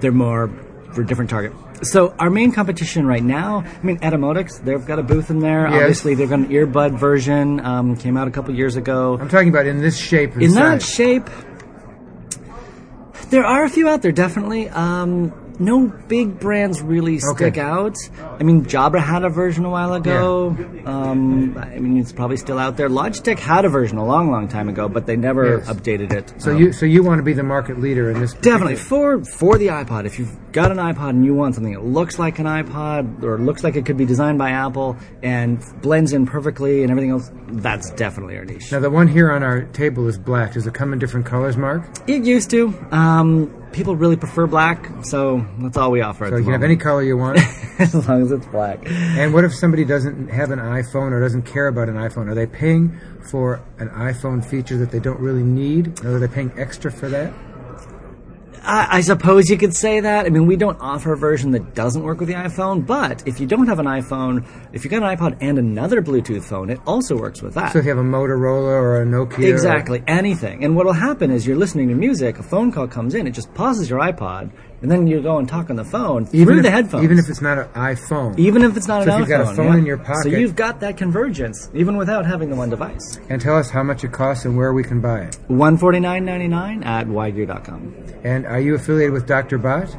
They're 0.00 0.12
more 0.12 0.48
for 0.92 1.02
a 1.02 1.06
different 1.06 1.28
target. 1.30 1.52
So 1.82 2.14
our 2.18 2.30
main 2.30 2.52
competition 2.52 3.06
right 3.06 3.22
now, 3.22 3.58
I 3.66 3.84
mean, 3.84 3.98
Etymotics, 3.98 4.64
they've 4.64 4.82
got 4.86 4.98
a 4.98 5.02
booth 5.02 5.28
in 5.28 5.40
there. 5.40 5.66
Yes. 5.68 5.74
Obviously, 5.74 6.14
they've 6.14 6.30
got 6.30 6.38
an 6.38 6.48
earbud 6.48 6.98
version. 6.98 7.60
Um, 7.60 7.96
came 7.96 8.16
out 8.16 8.28
a 8.28 8.30
couple 8.30 8.54
years 8.54 8.76
ago. 8.76 9.18
I'm 9.20 9.28
talking 9.28 9.50
about 9.50 9.66
in 9.66 9.82
this 9.82 9.98
shape. 9.98 10.36
In 10.38 10.54
that 10.54 10.80
shape, 10.80 11.28
there 13.30 13.44
are 13.44 13.64
a 13.64 13.68
few 13.68 13.88
out 13.88 14.02
there, 14.02 14.12
definitely. 14.12 14.68
Um, 14.68 15.32
no 15.58 15.88
big 16.08 16.38
brands 16.38 16.82
really 16.82 17.18
stick 17.18 17.40
Okay. 17.56 17.60
out. 17.60 17.96
I 18.38 18.42
mean, 18.42 18.64
Jabra 18.64 19.00
had 19.00 19.24
a 19.24 19.28
version 19.30 19.64
a 19.64 19.70
while 19.70 19.94
ago. 19.94 20.56
Um, 20.84 21.56
I 21.58 21.78
mean, 21.78 21.96
it's 21.98 22.12
probably 22.12 22.36
still 22.36 22.58
out 22.58 22.76
there. 22.76 22.88
Logitech 22.88 23.38
had 23.38 23.64
a 23.64 23.68
version 23.68 23.98
a 23.98 24.04
long, 24.04 24.30
long 24.30 24.48
time 24.48 24.68
ago, 24.68 24.88
but 24.88 25.06
they 25.06 25.16
never 25.16 25.58
Yes. 25.58 25.68
updated 25.68 26.12
it. 26.12 26.32
So 26.38 26.52
Um, 26.52 26.58
you 26.58 26.72
so 26.72 26.86
you 26.86 27.02
want 27.02 27.18
to 27.18 27.22
be 27.22 27.32
the 27.32 27.42
market 27.42 27.80
leader 27.80 28.10
in 28.10 28.20
this? 28.20 28.34
Definitely 28.34 28.76
for 28.76 29.24
for 29.24 29.58
the 29.58 29.68
iPod. 29.68 30.04
If 30.06 30.18
you've 30.18 30.36
got 30.52 30.70
an 30.70 30.78
iPod 30.78 31.10
and 31.10 31.24
you 31.24 31.34
want 31.34 31.54
something 31.54 31.72
that 31.72 31.84
looks 31.84 32.18
like 32.18 32.38
an 32.38 32.46
iPod 32.46 33.22
or 33.22 33.38
looks 33.38 33.62
like 33.64 33.76
it 33.76 33.84
could 33.86 33.96
be 33.96 34.04
designed 34.06 34.38
by 34.38 34.50
Apple 34.50 34.96
and 35.22 35.58
blends 35.82 36.12
in 36.12 36.26
perfectly 36.26 36.82
and 36.82 36.90
everything 36.90 37.10
else, 37.10 37.30
that's 37.48 37.90
definitely 37.90 38.36
our 38.38 38.44
niche. 38.44 38.70
Now 38.72 38.80
the 38.80 38.90
one 38.90 39.08
here 39.08 39.30
on 39.30 39.42
our 39.42 39.62
table 39.62 40.06
is 40.08 40.18
black. 40.18 40.52
Does 40.54 40.66
it 40.66 40.74
come 40.74 40.92
in 40.92 40.98
different 40.98 41.26
colors, 41.26 41.56
Mark? 41.56 41.82
It 42.06 42.24
used 42.24 42.50
to. 42.50 42.72
Um, 42.92 43.50
people 43.76 43.94
really 43.94 44.16
prefer 44.16 44.46
black, 44.46 44.90
so 45.04 45.46
that's 45.58 45.76
all 45.76 45.90
we 45.90 46.00
offer. 46.00 46.28
So 46.28 46.36
you 46.36 46.44
can 46.44 46.52
have 46.54 46.62
any 46.62 46.76
color 46.76 47.02
you 47.02 47.18
want. 47.18 47.38
as 47.78 48.08
long 48.08 48.22
as 48.22 48.32
it's 48.32 48.46
black. 48.46 48.80
and 48.90 49.34
what 49.34 49.44
if 49.44 49.54
somebody 49.54 49.84
doesn't 49.84 50.28
have 50.28 50.50
an 50.50 50.58
iPhone 50.58 51.12
or 51.12 51.20
doesn't 51.20 51.42
care 51.42 51.68
about 51.68 51.90
an 51.90 51.96
iPhone? 51.96 52.26
Are 52.28 52.34
they 52.34 52.46
paying 52.46 52.98
for 53.30 53.62
an 53.78 53.90
iPhone 53.90 54.42
feature 54.42 54.78
that 54.78 54.90
they 54.90 54.98
don't 54.98 55.20
really 55.20 55.42
need? 55.42 56.02
Or 56.04 56.16
are 56.16 56.18
they 56.18 56.26
paying 56.26 56.52
extra 56.56 56.90
for 56.90 57.10
that? 57.10 57.34
I, 58.66 58.96
I 58.96 59.00
suppose 59.00 59.48
you 59.48 59.56
could 59.56 59.74
say 59.74 60.00
that. 60.00 60.26
I 60.26 60.28
mean, 60.28 60.46
we 60.46 60.56
don't 60.56 60.78
offer 60.80 61.12
a 61.12 61.16
version 61.16 61.52
that 61.52 61.74
doesn't 61.74 62.02
work 62.02 62.18
with 62.18 62.28
the 62.28 62.34
iPhone, 62.34 62.84
but 62.84 63.26
if 63.26 63.38
you 63.38 63.46
don't 63.46 63.68
have 63.68 63.78
an 63.78 63.86
iPhone, 63.86 64.44
if 64.72 64.82
you've 64.82 64.90
got 64.90 65.04
an 65.04 65.16
iPod 65.16 65.38
and 65.40 65.58
another 65.58 66.02
Bluetooth 66.02 66.44
phone, 66.44 66.68
it 66.70 66.80
also 66.84 67.16
works 67.16 67.42
with 67.42 67.54
that. 67.54 67.72
So 67.72 67.78
if 67.78 67.84
you 67.84 67.90
have 67.90 67.98
a 67.98 68.02
Motorola 68.02 68.72
or 68.72 69.02
a 69.02 69.06
Nokia, 69.06 69.48
Exactly, 69.52 70.02
anything. 70.08 70.64
And 70.64 70.74
what'll 70.74 70.92
happen 70.92 71.30
is 71.30 71.46
you're 71.46 71.56
listening 71.56 71.88
to 71.90 71.94
music, 71.94 72.40
a 72.40 72.42
phone 72.42 72.72
call 72.72 72.88
comes 72.88 73.14
in, 73.14 73.28
it 73.28 73.30
just 73.30 73.54
pauses 73.54 73.88
your 73.88 74.00
iPod, 74.00 74.50
and 74.82 74.90
then 74.90 75.06
you 75.06 75.20
go 75.22 75.38
and 75.38 75.48
talk 75.48 75.70
on 75.70 75.76
the 75.76 75.84
phone 75.84 76.28
even 76.32 76.46
through 76.46 76.56
if, 76.58 76.62
the 76.64 76.70
headphones. 76.70 77.04
even 77.04 77.18
if 77.18 77.28
it's 77.28 77.40
not 77.40 77.58
an 77.58 77.68
iPhone, 77.74 78.38
even 78.38 78.62
if 78.62 78.76
it's 78.76 78.86
not 78.88 79.04
So 79.04 79.08
an 79.10 79.14
if 79.14 79.18
you've 79.20 79.28
got 79.28 79.40
a 79.40 79.44
iPhone, 79.44 79.56
phone 79.56 79.72
yeah. 79.72 79.78
in 79.78 79.86
your 79.86 79.96
pocket- 79.98 80.22
so 80.24 80.28
you've 80.30 80.56
got 80.56 80.80
that 80.80 80.96
convergence, 80.96 81.70
even 81.74 81.96
without 81.96 82.26
having 82.26 82.50
the 82.50 82.56
one 82.56 82.70
device. 82.70 83.18
and 83.30 83.40
tell 83.40 83.56
us 83.56 83.70
how 83.70 83.82
much 83.82 84.04
it 84.04 84.12
costs 84.12 84.44
and 84.44 84.56
where 84.56 84.72
we 84.72 84.82
can 84.82 85.00
buy 85.00 85.20
it. 85.20 85.38
One 85.48 85.76
forty 85.78 86.00
nine 86.00 86.24
ninety 86.24 86.48
nine 86.48 86.82
at 86.84 87.06
wi-gear.com. 87.06 87.94
And 88.24 88.46
are 88.46 88.60
you 88.60 88.74
affiliated 88.74 89.12
with 89.12 89.26
Dr. 89.26 89.58
Bot? 89.58 89.96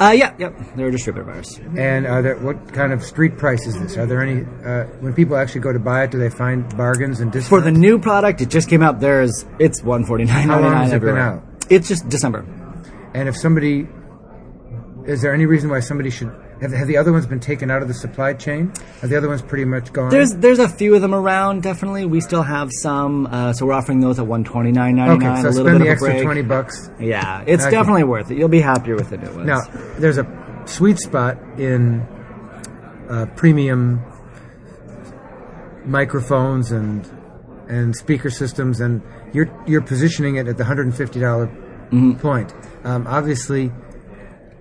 Uh, 0.00 0.10
yeah, 0.10 0.34
yep, 0.38 0.54
they're 0.74 0.88
a 0.88 0.90
distributor 0.90 1.28
of 1.30 1.36
ours. 1.36 1.60
And 1.76 2.06
are 2.06 2.22
there 2.22 2.36
what 2.38 2.72
kind 2.72 2.92
of 2.92 3.04
street 3.04 3.36
price 3.38 3.66
is 3.66 3.78
this? 3.78 3.96
Are 3.96 4.06
there 4.06 4.20
any 4.22 4.42
uh, 4.64 4.84
when 5.00 5.12
people 5.14 5.36
actually 5.36 5.60
go 5.60 5.72
to 5.72 5.78
buy 5.78 6.04
it? 6.04 6.10
Do 6.10 6.18
they 6.18 6.30
find 6.30 6.68
bargains 6.76 7.20
and 7.20 7.30
discounts? 7.30 7.48
For 7.50 7.60
the 7.60 7.70
new 7.70 7.98
product, 7.98 8.40
it 8.40 8.48
just 8.50 8.68
came 8.68 8.82
out. 8.82 9.00
There's 9.00 9.44
it's 9.60 9.82
one 9.82 10.04
forty 10.04 10.24
nine 10.24 10.48
How 10.48 10.60
long 10.60 10.72
has 10.74 10.88
it 10.92 11.00
been 11.00 11.10
everywhere. 11.10 11.22
out? 11.22 11.42
It's 11.70 11.88
just 11.88 12.08
December. 12.08 12.44
And 13.14 13.28
if 13.28 13.36
somebody, 13.36 13.86
is 15.06 15.20
there 15.22 15.32
any 15.34 15.46
reason 15.46 15.68
why 15.70 15.80
somebody 15.80 16.10
should 16.10 16.30
have, 16.60 16.72
have 16.72 16.86
the 16.86 16.96
other 16.96 17.12
ones 17.12 17.26
been 17.26 17.40
taken 17.40 17.70
out 17.70 17.82
of 17.82 17.88
the 17.88 17.94
supply 17.94 18.34
chain? 18.34 18.72
Are 19.02 19.08
the 19.08 19.16
other 19.16 19.28
ones 19.28 19.42
pretty 19.42 19.64
much 19.64 19.92
gone? 19.92 20.10
There's 20.10 20.30
there's 20.36 20.58
a 20.58 20.68
few 20.68 20.94
of 20.94 21.00
them 21.02 21.14
around. 21.14 21.62
Definitely, 21.62 22.06
we 22.06 22.20
still 22.20 22.42
have 22.42 22.70
some. 22.72 23.26
Uh, 23.26 23.52
so 23.52 23.66
we're 23.66 23.72
offering 23.72 24.00
those 24.00 24.18
at 24.18 24.26
one 24.26 24.44
twenty 24.44 24.70
nine 24.72 24.96
ninety 24.96 25.24
okay, 25.26 25.34
nine. 25.34 25.42
so 25.42 25.48
a 25.48 25.52
spend 25.52 25.78
bit 25.78 25.84
the 25.84 25.90
extra 25.90 26.22
twenty 26.22 26.42
bucks. 26.42 26.90
Yeah, 27.00 27.42
it's 27.46 27.62
Okay. 27.64 27.70
definitely 27.72 28.04
worth 28.04 28.30
it. 28.30 28.38
You'll 28.38 28.48
be 28.48 28.60
happier 28.60 28.94
with 28.94 29.10
the 29.10 29.16
new 29.18 29.30
ones. 29.34 29.46
Now, 29.46 29.60
there's 29.98 30.18
a 30.18 30.62
sweet 30.66 30.98
spot 30.98 31.38
in 31.58 32.06
uh, 33.10 33.26
premium 33.36 34.00
microphones 35.84 36.72
and 36.72 37.08
and 37.68 37.94
speaker 37.96 38.30
systems, 38.30 38.80
and 38.80 39.02
you're 39.32 39.48
you're 39.66 39.82
positioning 39.82 40.36
it 40.36 40.46
at 40.48 40.58
the 40.58 40.64
hundred 40.64 40.86
and 40.86 40.96
fifty 40.96 41.20
dollar 41.20 41.46
Mm-hmm. 41.92 42.20
point. 42.20 42.54
Um, 42.84 43.06
obviously, 43.06 43.70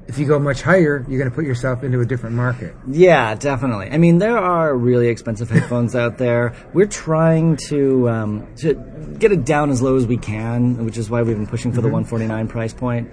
if 0.07 0.17
you 0.17 0.25
go 0.25 0.39
much 0.39 0.61
higher, 0.61 1.05
you're 1.07 1.17
going 1.17 1.29
to 1.29 1.35
put 1.35 1.45
yourself 1.45 1.83
into 1.83 2.01
a 2.01 2.05
different 2.05 2.35
market. 2.35 2.75
Yeah, 2.87 3.35
definitely. 3.35 3.89
I 3.89 3.97
mean, 3.97 4.17
there 4.17 4.37
are 4.37 4.75
really 4.75 5.07
expensive 5.07 5.49
headphones 5.55 5.95
out 5.95 6.17
there. 6.17 6.53
We're 6.73 6.87
trying 6.87 7.57
to 7.69 8.09
um, 8.09 8.55
to 8.57 8.73
get 9.19 9.31
it 9.31 9.45
down 9.45 9.69
as 9.69 9.81
low 9.81 9.95
as 9.95 10.05
we 10.05 10.17
can, 10.17 10.85
which 10.85 10.97
is 10.97 11.09
why 11.09 11.21
we've 11.21 11.37
been 11.37 11.47
pushing 11.47 11.71
for 11.71 11.81
the 11.81 11.87
149 11.87 12.47
price 12.47 12.73
point. 12.73 13.09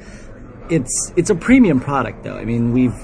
It's 0.71 1.13
it's 1.17 1.31
a 1.31 1.35
premium 1.35 1.81
product, 1.81 2.25
though. 2.25 2.37
I 2.37 2.45
mean, 2.45 2.73
we've 2.73 2.97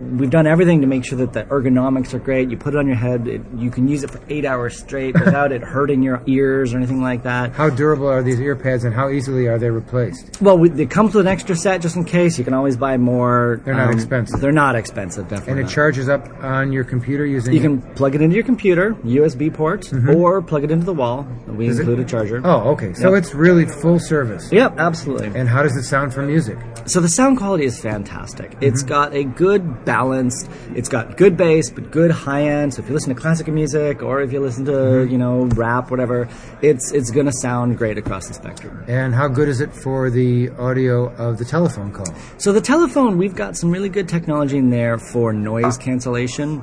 we've 0.00 0.30
done 0.30 0.46
everything 0.46 0.80
to 0.80 0.86
make 0.86 1.04
sure 1.04 1.18
that 1.18 1.32
the 1.32 1.44
ergonomics 1.44 2.14
are 2.14 2.18
great. 2.18 2.50
You 2.50 2.56
put 2.56 2.74
it 2.74 2.78
on 2.78 2.86
your 2.86 2.96
head, 2.96 3.26
it, 3.26 3.42
you 3.56 3.70
can 3.70 3.88
use 3.88 4.04
it 4.04 4.10
for 4.10 4.20
eight 4.28 4.44
hours 4.44 4.78
straight 4.78 5.14
without 5.14 5.52
it 5.52 5.62
hurting 5.62 6.02
your 6.02 6.22
ears 6.26 6.72
or 6.72 6.76
anything 6.78 7.02
like 7.02 7.22
that. 7.24 7.52
How 7.52 7.70
durable 7.70 8.06
are 8.08 8.22
these 8.22 8.40
ear 8.40 8.56
pads, 8.56 8.84
and 8.84 8.94
how 8.94 9.10
easily 9.10 9.46
are 9.48 9.58
they 9.58 9.70
replaced? 9.70 10.40
Well, 10.40 10.56
we, 10.58 10.70
it 10.70 10.90
comes 10.90 11.14
with 11.14 11.26
an 11.26 11.32
extra 11.32 11.56
set 11.56 11.80
just 11.82 11.96
in 11.96 12.04
case. 12.04 12.38
You 12.38 12.44
can 12.44 12.54
always 12.54 12.76
buy 12.76 12.96
more. 12.96 13.54
Um, 13.54 13.62
They're 13.64 13.74
not 13.74 13.92
expensive. 13.94 14.40
They're 14.40 14.52
not 14.52 14.76
expensive, 14.76 15.28
definitely. 15.28 15.50
And 15.52 15.60
it 15.60 15.64
not. 15.64 15.72
charges 15.72 16.08
up 16.08 16.28
on 16.42 16.72
your 16.72 16.84
computer 16.84 17.26
using. 17.26 17.52
You 17.54 17.60
can 17.60 17.80
plug 17.94 18.14
it 18.14 18.22
into 18.22 18.34
your 18.34 18.44
computer, 18.44 18.94
USB 19.04 19.52
port, 19.52 19.92
or 20.14 20.42
plug 20.42 20.64
it 20.64 20.70
into 20.70 20.84
the 20.86 20.94
wall. 20.94 21.26
We 21.46 21.66
Does 21.66 21.78
it- 21.78 21.82
include 21.82 22.00
a 22.00 22.04
charger. 22.04 22.40
Oh, 22.44 22.70
okay. 22.72 22.94
So 22.94 23.10
Yep. 23.14 23.18
it's 23.22 23.34
really 23.34 23.66
full 23.66 23.98
service. 23.98 24.50
Yep, 24.52 24.78
absolutely. 24.78 25.38
And 25.38 25.48
how 25.48 25.62
does 25.62 25.76
it 25.76 25.82
sound 25.84 26.12
for 26.14 26.22
music? 26.22 26.58
So 26.86 27.00
the 27.00 27.08
sound 27.08 27.38
quality 27.38 27.64
is 27.64 27.80
fantastic. 27.80 28.56
It's 28.60 28.82
got 28.82 29.12
a 29.14 29.24
good 29.24 29.84
balance. 29.88 30.46
It's 30.74 30.90
got 30.90 31.16
good 31.16 31.34
bass, 31.36 31.70
but 31.70 31.90
good 31.90 32.10
high 32.10 32.42
end. 32.42 32.74
So 32.74 32.82
if 32.82 32.88
you 32.88 32.94
listen 32.94 33.14
to 33.14 33.20
classical 33.20 33.54
music 33.54 34.02
or 34.02 34.20
if 34.20 34.30
you 34.32 34.40
listen 34.40 34.66
to 34.66 34.72
mm-hmm. 34.72 35.10
you 35.10 35.18
know 35.18 35.44
rap, 35.62 35.90
whatever, 35.90 36.28
it's 36.60 36.92
it's 36.92 37.10
gonna 37.10 37.32
sound 37.32 37.78
great 37.78 37.96
across 37.96 38.28
the 38.28 38.34
spectrum. 38.34 38.84
And 38.86 39.14
how 39.14 39.28
good 39.28 39.48
is 39.48 39.60
it 39.62 39.72
for 39.72 40.10
the 40.10 40.50
audio 40.50 41.08
of 41.16 41.38
the 41.38 41.44
telephone 41.44 41.90
call? 41.90 42.12
So 42.36 42.52
the 42.52 42.60
telephone, 42.60 43.16
we've 43.16 43.34
got 43.34 43.56
some 43.56 43.70
really 43.70 43.88
good 43.88 44.08
technology 44.08 44.58
in 44.58 44.68
there 44.68 44.98
for 44.98 45.32
noise 45.32 45.78
cancellation. 45.78 46.62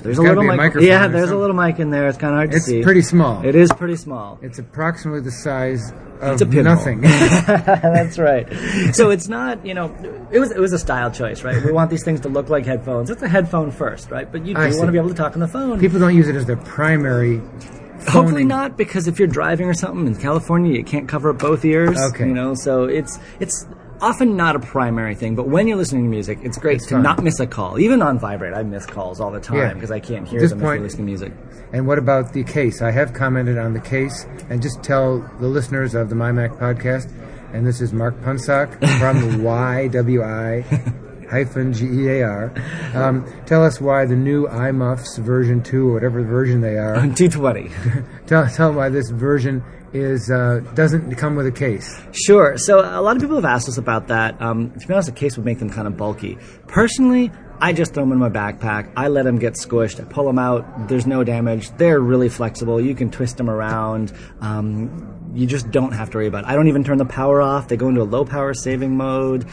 There's 0.00 0.18
a 0.18 0.22
little 0.22 0.42
mic. 0.42 0.56
microphone 0.56 0.88
yeah, 0.88 1.08
there's 1.08 1.30
a 1.30 1.36
little 1.36 1.56
mic 1.56 1.78
in 1.78 1.90
there. 1.90 2.08
It's 2.08 2.18
kind 2.18 2.32
of 2.34 2.38
hard 2.38 2.50
to 2.52 2.56
It's 2.56 2.66
see. 2.66 2.78
It's 2.78 2.84
pretty 2.84 3.02
small. 3.02 3.44
It 3.44 3.54
is 3.54 3.72
pretty 3.72 3.96
small. 3.96 4.38
It's 4.42 4.58
approximately 4.58 5.20
the 5.20 5.30
size 5.30 5.92
of 6.20 6.40
It's 6.40 6.42
a 6.42 6.62
nothing. 6.62 7.00
That's 7.46 8.18
right. 8.18 8.46
So 8.94 9.10
it's 9.10 9.28
not, 9.28 9.64
you 9.66 9.74
know, 9.74 9.94
it 10.30 10.38
was 10.38 10.52
it 10.52 10.58
was 10.58 10.72
a 10.72 10.78
style 10.78 11.10
choice, 11.10 11.42
right? 11.42 11.62
We 11.64 11.72
want 11.72 11.90
these 11.90 12.04
things 12.04 12.20
to 12.20 12.28
look 12.28 12.48
like 12.48 12.64
headphones. 12.64 13.10
It's 13.10 13.22
a 13.22 13.28
headphone 13.28 13.70
first, 13.70 14.10
right? 14.10 14.30
But 14.30 14.46
you 14.46 14.54
do 14.54 14.60
want 14.60 14.86
to 14.86 14.92
be 14.92 14.98
able 14.98 15.08
to 15.08 15.14
talk 15.14 15.34
on 15.34 15.40
the 15.40 15.48
phone. 15.48 15.80
People 15.80 15.98
don't 15.98 16.14
use 16.14 16.28
it 16.28 16.36
as 16.36 16.46
their 16.46 16.56
primary. 16.56 17.40
Hopefully 18.08 18.44
not, 18.44 18.76
because 18.76 19.06
if 19.06 19.18
you're 19.18 19.28
driving 19.28 19.68
or 19.68 19.74
something 19.74 20.06
in 20.06 20.16
California, 20.16 20.76
you 20.76 20.84
can't 20.84 21.08
cover 21.08 21.30
up 21.30 21.38
both 21.38 21.64
ears. 21.64 21.98
Okay. 21.98 22.26
You 22.26 22.34
know, 22.34 22.54
so 22.54 22.84
it's 22.84 23.18
it's 23.38 23.66
often 24.02 24.36
not 24.36 24.56
a 24.56 24.58
primary 24.58 25.14
thing. 25.14 25.34
But 25.36 25.48
when 25.48 25.66
you're 25.68 25.76
listening 25.78 26.04
to 26.04 26.10
music, 26.10 26.38
it's 26.42 26.58
great 26.58 26.76
It's 26.76 26.86
to 26.86 26.94
fun. 26.94 27.02
not 27.02 27.22
miss 27.22 27.40
a 27.40 27.46
call. 27.46 27.78
Even 27.78 28.02
on 28.02 28.18
vibrate, 28.18 28.52
I 28.54 28.62
miss 28.62 28.84
calls 28.84 29.20
all 29.20 29.30
the 29.30 29.40
time 29.40 29.74
because 29.74 29.90
I 29.90 30.00
can't 30.00 30.26
hear 30.28 30.40
them 30.46 30.60
point- 30.60 30.72
if 30.72 30.74
you're 30.76 30.82
listening 30.84 31.06
to 31.06 31.10
music. 31.10 31.32
And 31.72 31.86
what 31.86 31.96
about 31.98 32.32
the 32.34 32.44
case? 32.44 32.82
I 32.82 32.90
have 32.90 33.14
commented 33.14 33.56
on 33.56 33.72
the 33.72 33.80
case, 33.80 34.26
and 34.50 34.60
just 34.60 34.82
tell 34.82 35.20
the 35.40 35.46
listeners 35.48 35.94
of 35.94 36.10
the 36.10 36.14
MyMac 36.14 36.58
podcast, 36.58 37.10
and 37.54 37.66
this 37.66 37.80
is 37.80 37.92
Mark 37.94 38.14
Punsock 38.22 38.72
from 38.98 39.16
YWI 39.42 41.28
hyphen 41.30 41.72
GEAR. 41.72 42.52
Um, 42.94 43.24
tell 43.46 43.64
us 43.64 43.80
why 43.80 44.04
the 44.04 44.16
new 44.16 44.46
iMuffs 44.48 45.18
version 45.18 45.62
2, 45.62 45.88
or 45.88 45.94
whatever 45.94 46.22
version 46.22 46.60
they 46.60 46.76
are, 46.76 46.94
220. 47.16 47.70
tell, 48.26 48.46
tell 48.48 48.68
them 48.68 48.76
why 48.76 48.88
this 48.90 49.08
version 49.10 49.62
is 49.92 50.30
uh, 50.30 50.60
doesn't 50.74 51.14
come 51.16 51.36
with 51.36 51.46
a 51.46 51.52
case. 51.52 52.00
Sure. 52.12 52.56
So 52.56 52.80
a 52.80 53.00
lot 53.00 53.16
of 53.16 53.22
people 53.22 53.36
have 53.36 53.44
asked 53.44 53.68
us 53.68 53.78
about 53.78 54.08
that. 54.08 54.40
Um, 54.40 54.70
to 54.78 54.86
be 54.86 54.94
honest, 54.94 55.08
a 55.08 55.12
case 55.12 55.36
would 55.36 55.46
make 55.46 55.58
them 55.58 55.70
kind 55.70 55.86
of 55.86 55.96
bulky. 55.96 56.38
Personally, 56.66 57.30
I 57.60 57.72
just 57.72 57.94
throw 57.94 58.02
them 58.02 58.12
in 58.12 58.18
my 58.18 58.28
backpack. 58.28 58.92
I 58.96 59.08
let 59.08 59.24
them 59.24 59.38
get 59.38 59.54
squished. 59.54 60.00
I 60.00 60.04
pull 60.04 60.26
them 60.26 60.38
out. 60.38 60.88
There's 60.88 61.06
no 61.06 61.22
damage. 61.22 61.70
They're 61.76 62.00
really 62.00 62.28
flexible. 62.28 62.80
You 62.80 62.94
can 62.94 63.10
twist 63.10 63.36
them 63.36 63.48
around. 63.48 64.12
Um, 64.40 65.30
you 65.34 65.46
just 65.46 65.70
don't 65.70 65.92
have 65.92 66.10
to 66.10 66.18
worry 66.18 66.26
about 66.26 66.44
it. 66.44 66.48
I 66.48 66.56
don't 66.56 66.68
even 66.68 66.84
turn 66.84 66.98
the 66.98 67.04
power 67.04 67.40
off. 67.40 67.68
They 67.68 67.76
go 67.76 67.88
into 67.88 68.02
a 68.02 68.04
low 68.04 68.24
power 68.24 68.52
saving 68.52 68.96
mode. 68.96 69.46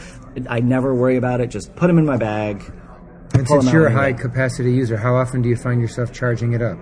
I 0.48 0.60
never 0.60 0.94
worry 0.94 1.16
about 1.16 1.40
it. 1.40 1.50
Just 1.50 1.74
put 1.76 1.86
them 1.86 1.98
in 1.98 2.04
my 2.04 2.16
bag. 2.16 2.62
And 3.34 3.46
since 3.46 3.72
you're 3.72 3.86
a 3.86 3.92
high 3.92 4.12
capacity 4.12 4.72
user, 4.72 4.96
how 4.96 5.14
often 5.14 5.40
do 5.40 5.48
you 5.48 5.56
find 5.56 5.80
yourself 5.80 6.12
charging 6.12 6.52
it 6.52 6.62
up? 6.62 6.78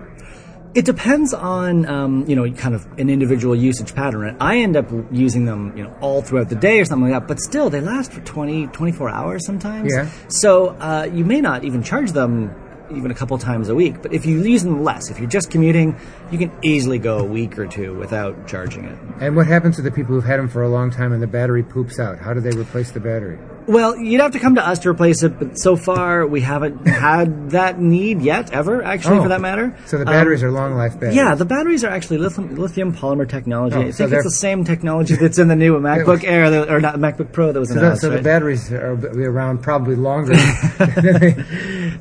It 0.75 0.85
depends 0.85 1.33
on, 1.33 1.87
um, 1.87 2.25
you 2.27 2.35
know, 2.35 2.49
kind 2.51 2.75
of 2.75 2.85
an 2.99 3.09
individual 3.09 3.55
usage 3.55 3.95
pattern. 3.95 4.37
I 4.39 4.57
end 4.57 4.77
up 4.77 4.87
using 5.11 5.45
them, 5.45 5.75
you 5.75 5.83
know, 5.83 5.95
all 5.99 6.21
throughout 6.21 6.49
the 6.49 6.55
day 6.55 6.79
or 6.79 6.85
something 6.85 7.09
like 7.09 7.21
that, 7.21 7.27
but 7.27 7.39
still 7.39 7.71
they 7.71 7.81
last 7.81 8.13
for 8.13 8.21
20, 8.21 8.67
24 8.67 9.09
hours 9.09 9.45
sometimes. 9.45 9.91
Yeah. 9.91 10.09
So 10.27 10.69
uh, 10.69 11.09
you 11.11 11.25
may 11.25 11.41
not 11.41 11.63
even 11.63 11.81
charge 11.81 12.11
them 12.11 12.53
even 12.91 13.11
a 13.11 13.13
couple 13.13 13.37
times 13.37 13.69
a 13.69 13.75
week. 13.75 14.01
But 14.01 14.13
if 14.13 14.25
you 14.25 14.41
use 14.43 14.63
them 14.63 14.83
less, 14.83 15.09
if 15.09 15.19
you're 15.19 15.29
just 15.29 15.51
commuting, 15.51 15.97
you 16.31 16.37
can 16.37 16.51
easily 16.61 16.99
go 16.99 17.17
a 17.19 17.23
week 17.23 17.57
or 17.57 17.65
two 17.67 17.93
without 17.95 18.47
charging 18.47 18.85
it. 18.85 18.97
And 19.19 19.35
what 19.35 19.47
happens 19.47 19.75
to 19.77 19.81
the 19.81 19.91
people 19.91 20.15
who've 20.15 20.23
had 20.25 20.39
them 20.39 20.47
for 20.49 20.63
a 20.63 20.69
long 20.69 20.91
time 20.91 21.11
and 21.11 21.21
the 21.21 21.27
battery 21.27 21.63
poops 21.63 21.99
out? 21.99 22.19
How 22.19 22.33
do 22.33 22.39
they 22.41 22.51
replace 22.57 22.91
the 22.91 22.99
battery? 22.99 23.37
Well, 23.67 23.95
you'd 23.97 24.19
have 24.21 24.31
to 24.31 24.39
come 24.39 24.55
to 24.55 24.67
us 24.67 24.79
to 24.79 24.89
replace 24.89 25.21
it, 25.21 25.37
but 25.37 25.59
so 25.59 25.75
far 25.75 26.25
we 26.25 26.41
haven't 26.41 26.87
had 26.87 27.51
that 27.51 27.79
need 27.79 28.19
yet, 28.21 28.51
ever, 28.51 28.81
actually, 28.83 29.19
Oh. 29.19 29.23
for 29.23 29.29
that 29.29 29.41
matter. 29.41 29.75
So 29.85 29.97
the 29.97 30.07
Um, 30.07 30.11
batteries 30.11 30.41
are 30.41 30.49
long 30.49 30.73
life 30.73 30.93
batteries. 30.95 31.15
Yeah, 31.17 31.35
the 31.35 31.45
batteries 31.45 31.83
are 31.83 31.89
actually 31.91 32.17
lithium, 32.17 32.55
lithium 32.55 32.93
polymer 32.93 33.27
technology. 33.29 33.75
Oh, 33.75 33.81
I 33.81 33.91
think 33.91 34.09
they're- 34.09 34.19
it's 34.21 34.27
the 34.27 34.31
same 34.31 34.63
technology 34.63 35.15
that's 35.15 35.37
in 35.37 35.49
the 35.49 35.55
new 35.55 35.77
MacBook 35.79 36.23
Air, 36.25 36.49
that- 36.49 36.71
or 36.71 36.79
not 36.79 36.95
MacBook 36.97 37.31
Pro 37.31 37.51
that 37.51 37.59
was 37.59 37.69
So, 37.69 37.75
the, 37.75 37.79
announced. 37.81 38.01
so 38.01 38.09
the 38.09 38.15
right? 38.15 38.23
batteries 38.23 38.71
are 38.71 38.97
around 39.23 39.61
probably 39.61 39.95
longer. 39.95 40.33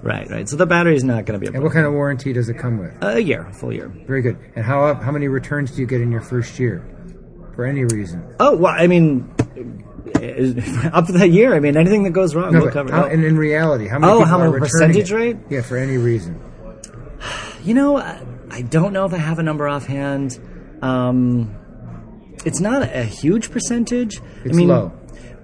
right, 0.02 0.28
right. 0.30 0.48
So 0.48 0.56
the 0.56 0.66
battery 0.66 0.96
is 0.96 1.04
not 1.04 1.26
going 1.26 1.38
to 1.38 1.44
be 1.44 1.46
a 1.52 1.54
and 1.54 1.62
what 1.62 1.72
kind 1.72 1.86
of 1.86 1.92
warranty 1.92 2.32
does 2.32 2.48
it 2.48 2.54
come 2.54 2.78
with? 2.78 2.92
A 3.02 3.20
year, 3.22 3.46
a 3.48 3.52
full 3.52 3.72
year. 3.72 3.88
Very 4.06 4.17
good. 4.22 4.38
And 4.56 4.64
how 4.64 4.94
how 4.94 5.10
many 5.12 5.28
returns 5.28 5.70
do 5.72 5.80
you 5.80 5.86
get 5.86 6.00
in 6.00 6.10
your 6.12 6.20
first 6.20 6.58
year? 6.58 6.84
For 7.54 7.64
any 7.64 7.84
reason? 7.84 8.22
Oh, 8.38 8.56
well, 8.56 8.72
I 8.76 8.86
mean, 8.86 9.28
up 10.92 11.06
to 11.06 11.12
that 11.14 11.30
year, 11.32 11.54
I 11.54 11.60
mean, 11.60 11.76
anything 11.76 12.04
that 12.04 12.10
goes 12.10 12.34
wrong, 12.34 12.52
No, 12.52 12.60
we'll 12.62 12.70
cover. 12.70 12.92
how, 12.92 13.06
and 13.06 13.24
in 13.24 13.36
reality, 13.36 13.88
how 13.88 13.98
many 13.98 14.12
Oh, 14.12 14.24
how 14.24 14.38
many 14.38 14.56
percentage 14.58 15.10
it? 15.10 15.14
rate? 15.16 15.36
Yeah, 15.50 15.62
for 15.62 15.76
any 15.76 15.96
reason. 15.98 16.40
You 17.64 17.74
know, 17.74 17.96
I, 17.98 18.22
I 18.50 18.62
don't 18.62 18.92
know 18.92 19.04
if 19.06 19.12
I 19.12 19.16
have 19.18 19.38
a 19.40 19.42
number 19.42 19.66
offhand. 19.66 20.38
Um, 20.82 21.54
it's 22.44 22.60
not 22.60 22.82
a, 22.82 23.00
a 23.00 23.04
huge 23.04 23.50
percentage. 23.50 24.20
It's 24.44 24.54
I 24.54 24.56
mean, 24.56 24.68
low. 24.68 24.92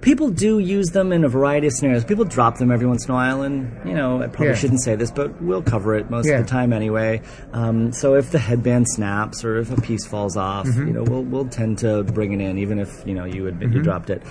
People 0.05 0.29
do 0.29 0.59
use 0.59 0.87
them 0.91 1.11
in 1.11 1.23
a 1.23 1.27
variety 1.27 1.65
of 1.65 1.73
scenarios. 1.73 2.05
People 2.05 2.25
drop 2.25 2.59
them 2.59 2.71
every 2.71 2.85
once 2.85 3.05
in 3.05 3.11
a 3.11 3.15
while, 3.15 3.41
and 3.41 3.71
you 3.83 3.95
know, 3.95 4.21
I 4.21 4.27
probably 4.27 4.49
Yeah. 4.49 4.53
shouldn't 4.53 4.81
say 4.83 4.95
this, 4.95 5.09
but 5.09 5.41
we'll 5.41 5.63
cover 5.63 5.95
it 5.95 6.11
most 6.11 6.27
Yeah. 6.27 6.35
of 6.37 6.45
the 6.45 6.49
time 6.49 6.71
anyway. 6.73 7.21
Um, 7.53 7.91
so 7.91 8.13
if 8.13 8.31
the 8.31 8.37
headband 8.37 8.87
snaps 8.87 9.43
or 9.43 9.57
if 9.57 9.75
a 9.75 9.81
piece 9.81 10.05
falls 10.05 10.37
off, 10.37 10.67
Mm-hmm. 10.67 10.87
you 10.87 10.93
know, 10.93 11.03
we'll 11.03 11.23
we'll 11.23 11.47
tend 11.47 11.79
to 11.79 12.03
bring 12.03 12.31
it 12.33 12.39
in, 12.39 12.59
even 12.59 12.77
if 12.77 13.01
you 13.05 13.15
know 13.15 13.25
you 13.25 13.47
admit 13.47 13.73
you 13.73 13.81
dropped 13.81 14.11
it. 14.11 14.21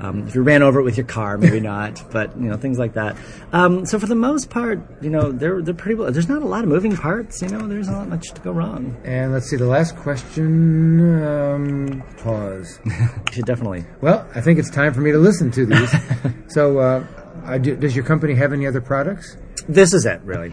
Um, 0.00 0.24
if 0.28 0.34
you 0.36 0.42
ran 0.42 0.62
over 0.62 0.78
it 0.78 0.84
with 0.84 0.96
your 0.96 1.06
car, 1.06 1.36
maybe 1.36 1.58
not, 1.74 2.00
but 2.12 2.38
you 2.40 2.48
know, 2.48 2.56
things 2.56 2.78
like 2.78 2.94
that. 2.94 3.16
Um, 3.52 3.84
so 3.86 3.98
for 3.98 4.06
the 4.06 4.14
most 4.14 4.50
part, 4.50 4.78
you 5.00 5.10
know, 5.10 5.32
they're 5.32 5.60
they're 5.60 5.74
pretty. 5.74 5.96
well 5.96 6.12
There's 6.12 6.28
not 6.28 6.42
a 6.42 6.46
lot 6.46 6.62
of 6.62 6.70
moving 6.70 6.96
parts. 6.96 7.42
You 7.42 7.48
know, 7.48 7.66
there's 7.66 7.88
not 7.88 8.08
much 8.08 8.30
to 8.34 8.40
go 8.40 8.52
wrong. 8.52 8.96
And 9.04 9.32
let's 9.32 9.50
see, 9.50 9.56
the 9.56 9.66
last 9.66 9.96
question. 9.96 11.24
Um, 11.24 12.02
pause. 12.22 12.78
You 12.84 12.92
should 13.32 13.46
definitely. 13.46 13.84
Well, 14.00 14.24
I 14.36 14.40
think 14.40 14.60
it's 14.60 14.70
time 14.70 14.92
for 14.94 15.00
me 15.00 15.10
to 15.10 15.18
listen 15.24 15.50
to 15.52 15.66
these. 15.66 15.90
so, 16.54 16.78
uh, 16.78 17.58
do, 17.58 17.74
does 17.76 17.96
your 17.96 18.04
company 18.04 18.34
have 18.34 18.52
any 18.52 18.66
other 18.66 18.80
products? 18.80 19.36
This 19.68 19.92
is 19.94 20.06
it, 20.06 20.20
really. 20.22 20.52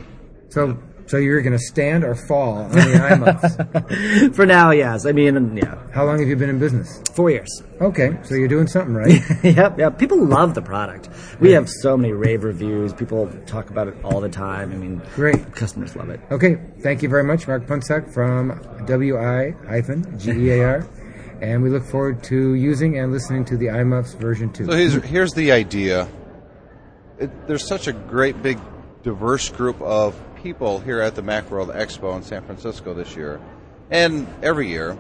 So, 0.50 0.78
so 1.08 1.18
you're 1.18 1.42
going 1.42 1.58
to 1.58 1.60
stand 1.60 2.04
or 2.06 2.16
fall 2.16 2.60
on 2.60 2.72
the 2.72 2.78
iMuffs. 2.80 4.34
For 4.36 4.46
now, 4.46 4.72
yes. 4.72 5.06
I 5.06 5.12
mean, 5.12 5.58
yeah, 5.58 5.76
How 5.94 6.06
long 6.06 6.20
have 6.20 6.28
you 6.30 6.36
been 6.38 6.50
in 6.50 6.58
business? 6.60 7.02
four 7.14 7.30
years. 7.30 7.64
Okay, 7.82 8.18
so 8.24 8.36
you're 8.36 8.48
doing 8.48 8.68
something 8.68 8.94
right. 8.94 9.20
yep, 9.44 9.78
yep. 9.78 10.00
People 10.00 10.26
love 10.26 10.54
the 10.56 10.62
product. 10.62 11.10
We 11.42 11.52
have 11.52 11.68
so 11.70 11.98
many 11.98 12.14
rave 12.14 12.46
reviews. 12.46 12.94
People 12.94 13.30
talk 13.46 13.70
about 13.70 13.90
it 13.90 13.96
all 14.06 14.22
the 14.22 14.30
time. 14.30 14.72
I 14.72 14.76
mean, 14.76 15.02
Great. 15.16 15.54
Customers 15.54 15.96
love 15.98 16.10
it. 16.10 16.22
Okay, 16.32 16.58
thank 16.82 17.04
you 17.04 17.10
very 17.10 17.24
much, 17.26 17.46
Mark 17.48 17.68
Punsak 17.68 18.14
from 18.14 18.62
WI-GEAR. 18.86 20.88
And 21.42 21.64
we 21.64 21.72
look 21.72 21.84
forward 21.84 22.24
to 22.26 22.54
using 22.54 23.00
and 23.00 23.12
listening 23.12 23.46
to 23.46 23.58
the 23.58 23.66
iMuffs 23.66 24.16
version 24.16 24.54
2. 24.54 24.66
So 24.66 24.72
here's, 24.74 24.94
here's 25.04 25.34
the 25.34 25.52
idea. 25.52 26.08
It, 27.18 27.48
there's 27.48 27.68
such 27.68 27.88
a 27.88 27.94
great 27.94 28.44
big 28.44 28.60
diverse 29.02 29.50
group 29.50 29.82
of 29.82 30.20
people 30.36 30.80
here 30.80 31.02
at 31.02 31.16
the 31.16 31.24
Macworld 31.24 31.76
Expo 31.76 32.16
in 32.16 32.22
San 32.22 32.44
Francisco 32.44 32.94
this 32.94 33.16
year, 33.16 33.42
and 33.90 34.28
every 34.44 34.70
year, 34.70 34.98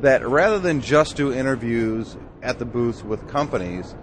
that 0.00 0.26
rather 0.26 0.58
than 0.58 0.82
just 0.82 1.16
do 1.16 1.32
interviews 1.32 2.14
at 2.42 2.58
the 2.58 2.64
booths 2.66 3.02
with 3.02 3.26
companies, 3.28 3.94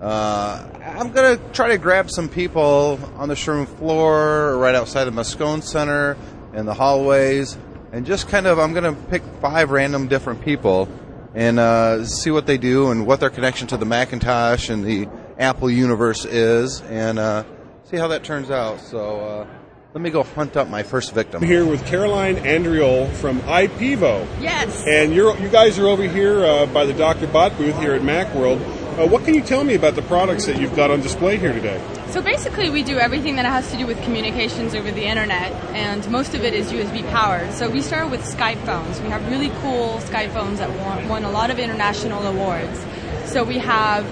uh, 0.00 0.68
I'm 0.82 1.12
going 1.12 1.38
to 1.38 1.44
try 1.52 1.68
to 1.68 1.78
grab 1.78 2.10
some 2.10 2.28
people 2.28 2.98
on 3.16 3.28
the 3.28 3.36
showroom 3.36 3.66
floor, 3.66 4.48
or 4.48 4.58
right 4.58 4.74
outside 4.74 5.04
the 5.04 5.12
Moscone 5.12 5.62
Center, 5.62 6.16
in 6.54 6.66
the 6.66 6.74
hallways, 6.74 7.56
and 7.92 8.04
just 8.04 8.28
kind 8.28 8.46
of, 8.46 8.58
I'm 8.58 8.72
going 8.72 8.92
to 8.92 9.00
pick 9.10 9.22
five 9.40 9.70
random 9.70 10.08
different 10.08 10.42
people 10.42 10.88
and 11.34 11.58
uh, 11.58 12.04
see 12.04 12.30
what 12.30 12.46
they 12.46 12.58
do 12.58 12.90
and 12.90 13.06
what 13.06 13.20
their 13.20 13.30
connection 13.30 13.66
to 13.68 13.76
the 13.76 13.84
Macintosh 13.84 14.68
and 14.70 14.84
the 14.84 15.08
Apple 15.38 15.70
universe 15.70 16.24
is, 16.24 16.80
and 16.82 17.18
uh, 17.18 17.44
see 17.84 17.96
how 17.96 18.08
that 18.08 18.22
turns 18.24 18.50
out. 18.50 18.80
So 18.80 19.20
uh, 19.20 19.46
let 19.92 20.00
me 20.00 20.10
go 20.10 20.22
hunt 20.22 20.56
up 20.56 20.68
my 20.68 20.82
first 20.82 21.12
victim. 21.12 21.42
I'm 21.42 21.48
here 21.48 21.66
with 21.66 21.84
Caroline 21.86 22.36
Andriol 22.36 23.10
from 23.10 23.40
IPEVO. 23.40 24.40
Yes. 24.40 24.84
And 24.88 25.14
you're, 25.14 25.36
you 25.38 25.48
guys 25.48 25.78
are 25.78 25.86
over 25.86 26.02
here 26.02 26.44
uh, 26.44 26.66
by 26.66 26.84
the 26.84 26.92
Dr. 26.94 27.26
Bot 27.26 27.56
booth 27.56 27.78
here 27.78 27.94
at 27.94 28.02
Macworld. 28.02 28.60
Uh, 28.98 29.08
what 29.08 29.24
can 29.24 29.34
you 29.34 29.40
tell 29.40 29.64
me 29.64 29.74
about 29.74 29.96
the 29.96 30.02
products 30.02 30.46
that 30.46 30.60
you've 30.60 30.76
got 30.76 30.90
on 30.90 31.00
display 31.00 31.36
here 31.36 31.52
today? 31.52 31.80
So 32.14 32.22
basically, 32.22 32.70
we 32.70 32.84
do 32.84 33.00
everything 33.00 33.34
that 33.34 33.44
has 33.44 33.72
to 33.72 33.76
do 33.76 33.88
with 33.88 34.00
communications 34.04 34.72
over 34.76 34.92
the 34.92 35.02
internet, 35.02 35.50
and 35.74 36.08
most 36.12 36.32
of 36.36 36.44
it 36.44 36.54
is 36.54 36.70
USB 36.70 37.02
powered. 37.10 37.52
So 37.52 37.68
we 37.68 37.82
started 37.82 38.12
with 38.12 38.20
Skype 38.20 38.64
phones. 38.64 39.00
We 39.00 39.08
have 39.08 39.28
really 39.28 39.48
cool 39.62 39.98
Skype 39.98 40.32
phones 40.32 40.60
that 40.60 40.70
won, 40.78 41.08
won 41.08 41.24
a 41.24 41.30
lot 41.32 41.50
of 41.50 41.58
international 41.58 42.22
awards. 42.24 42.86
So 43.24 43.42
we 43.42 43.58
have 43.58 44.06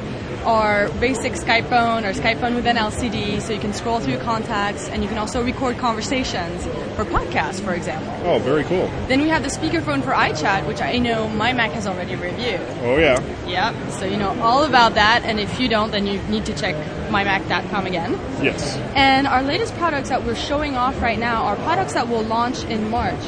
our 0.45 0.89
basic 1.01 1.33
Skype 1.35 1.69
phone 1.69 2.05
or 2.05 2.13
Skype 2.13 2.41
phone 2.41 2.55
with 2.55 2.67
an 2.67 2.77
LCD, 2.77 3.41
so 3.41 3.53
you 3.53 3.61
can 3.61 3.73
scroll 3.73 4.01
through 4.01 4.19
contacts, 4.19 4.89
and 4.89 5.03
you 5.03 5.09
can 5.09 5.19
also 5.19 5.45
record 5.45 5.79
conversations 5.79 6.65
for 6.97 7.05
podcasts, 7.05 7.61
for 7.61 7.75
example. 7.75 8.13
Oh, 8.25 8.39
very 8.39 8.65
cool. 8.65 8.87
Then 9.09 9.21
we 9.21 9.29
have 9.29 9.43
the 9.43 9.49
speakerphone 9.49 10.03
for 10.03 10.13
iChat, 10.13 10.67
which 10.67 10.81
I 10.81 10.99
know 10.99 11.29
my 11.29 11.53
Mac 11.53 11.73
has 11.73 11.87
already 11.87 12.17
reviewed. 12.17 12.61
Oh, 12.83 12.99
yeah. 12.99 13.21
Yep. 13.47 13.93
So 13.93 14.05
you 14.05 14.17
know 14.17 14.41
all 14.41 14.65
about 14.65 14.95
that, 14.95 15.23
and 15.25 15.39
if 15.39 15.61
you 15.61 15.69
don't, 15.69 15.91
then 15.91 16.07
you 16.07 16.21
need 16.25 16.47
to 16.47 16.55
check 16.55 16.75
mymac.com 17.09 17.87
again. 17.87 18.13
Yes. 18.43 18.77
And 18.95 19.27
our 19.27 19.43
latest 19.43 19.75
products 19.77 20.09
that 20.09 20.25
we're 20.25 20.35
showing 20.35 20.77
off 20.77 21.01
right 21.01 21.19
now 21.19 21.45
are 21.45 21.57
products 21.57 21.95
that 21.95 22.09
will 22.09 22.23
launch 22.23 22.65
in 22.65 22.91
March, 22.91 23.23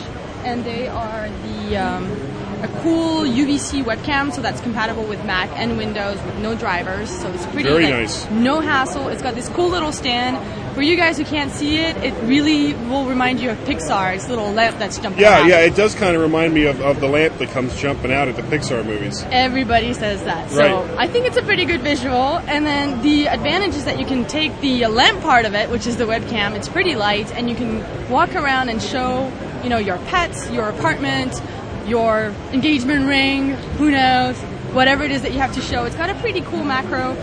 and 0.45 0.65
they 0.65 0.89
are 0.89 1.29
the 1.29 1.77
um, 1.77 2.34
a 2.65 2.81
cool 2.83 3.23
UVC 3.23 3.83
webcam, 3.85 4.33
so 4.33 4.41
that's 4.41 4.61
compatible 4.61 5.05
with 5.05 5.25
Mac 5.25 5.51
and 5.57 5.77
Windows 5.77 6.21
with 6.23 6.37
no 6.39 6.55
drivers. 6.55 7.11
So 7.11 7.29
it's 7.33 7.47
pretty 7.47 7.69
Very 7.69 7.85
like, 7.85 7.93
nice. 7.95 8.29
no 8.31 8.61
hassle. 8.61 9.09
It's 9.09 9.23
got 9.23 9.35
this 9.35 9.49
cool 9.51 9.69
little 9.69 9.93
stand. 9.93 10.37
For 10.75 10.83
you 10.83 10.97
guys 10.97 11.17
who 11.17 11.25
can't 11.25 11.53
see 11.53 11.77
it, 11.79 11.97
it 11.99 12.13
really 12.25 12.75
will 12.75 13.05
remind 13.07 13.39
you 13.39 13.51
of 13.51 13.59
Pixar. 13.59 14.17
It's 14.17 14.27
a 14.27 14.31
little 14.31 14.51
lamp 14.51 14.77
that's 14.79 14.99
jumping 14.99 15.25
out. 15.25 15.31
Yeah, 15.31 15.39
around. 15.41 15.49
yeah, 15.51 15.61
it 15.61 15.77
does 15.77 15.95
kind 15.95 16.17
of 16.17 16.23
remind 16.23 16.53
me 16.53 16.65
of, 16.67 16.81
of 16.81 16.99
the 17.01 17.07
lamp 17.07 17.39
that 17.39 17.51
comes 17.51 17.77
jumping 17.81 18.11
out 18.13 18.27
at 18.27 18.35
the 18.35 18.43
Pixar 18.43 18.85
movies. 18.85 19.25
Everybody 19.31 19.93
says 19.95 20.25
that. 20.25 20.51
So 20.51 20.59
Right. 20.83 20.99
I 20.99 21.07
think 21.07 21.27
it's 21.27 21.37
a 21.37 21.43
pretty 21.43 21.65
good 21.65 21.81
visual. 21.83 22.39
And 22.49 22.67
then 22.67 23.01
the 23.03 23.29
advantage 23.29 23.77
is 23.77 23.85
that 23.85 24.01
you 24.01 24.05
can 24.07 24.25
take 24.27 24.59
the 24.61 24.85
uh, 24.87 24.89
lamp 24.89 25.21
part 25.21 25.45
of 25.47 25.55
it, 25.55 25.71
which 25.71 25.87
is 25.87 25.97
the 25.97 26.05
webcam. 26.07 26.57
It's 26.57 26.69
pretty 26.69 26.97
light, 26.97 27.33
and 27.37 27.49
you 27.49 27.55
can 27.55 27.85
walk 28.11 28.35
around 28.35 28.69
and 28.69 28.83
show, 28.83 29.31
you 29.63 29.69
know, 29.69 29.79
your 29.79 29.99
pets, 30.09 30.51
your 30.51 30.69
apartment, 30.71 31.41
your 31.87 32.35
engagement 32.53 33.07
ring. 33.07 33.51
Who 33.79 33.91
knows? 33.91 34.37
Whatever 34.73 35.05
it 35.05 35.11
is 35.11 35.23
that 35.23 35.33
you 35.33 35.39
have 35.39 35.55
to 35.55 35.61
show. 35.61 35.85
It's 35.85 35.97
got 35.97 36.11
a 36.11 36.15
pretty 36.17 36.41
cool 36.43 36.65
macro. 36.65 37.15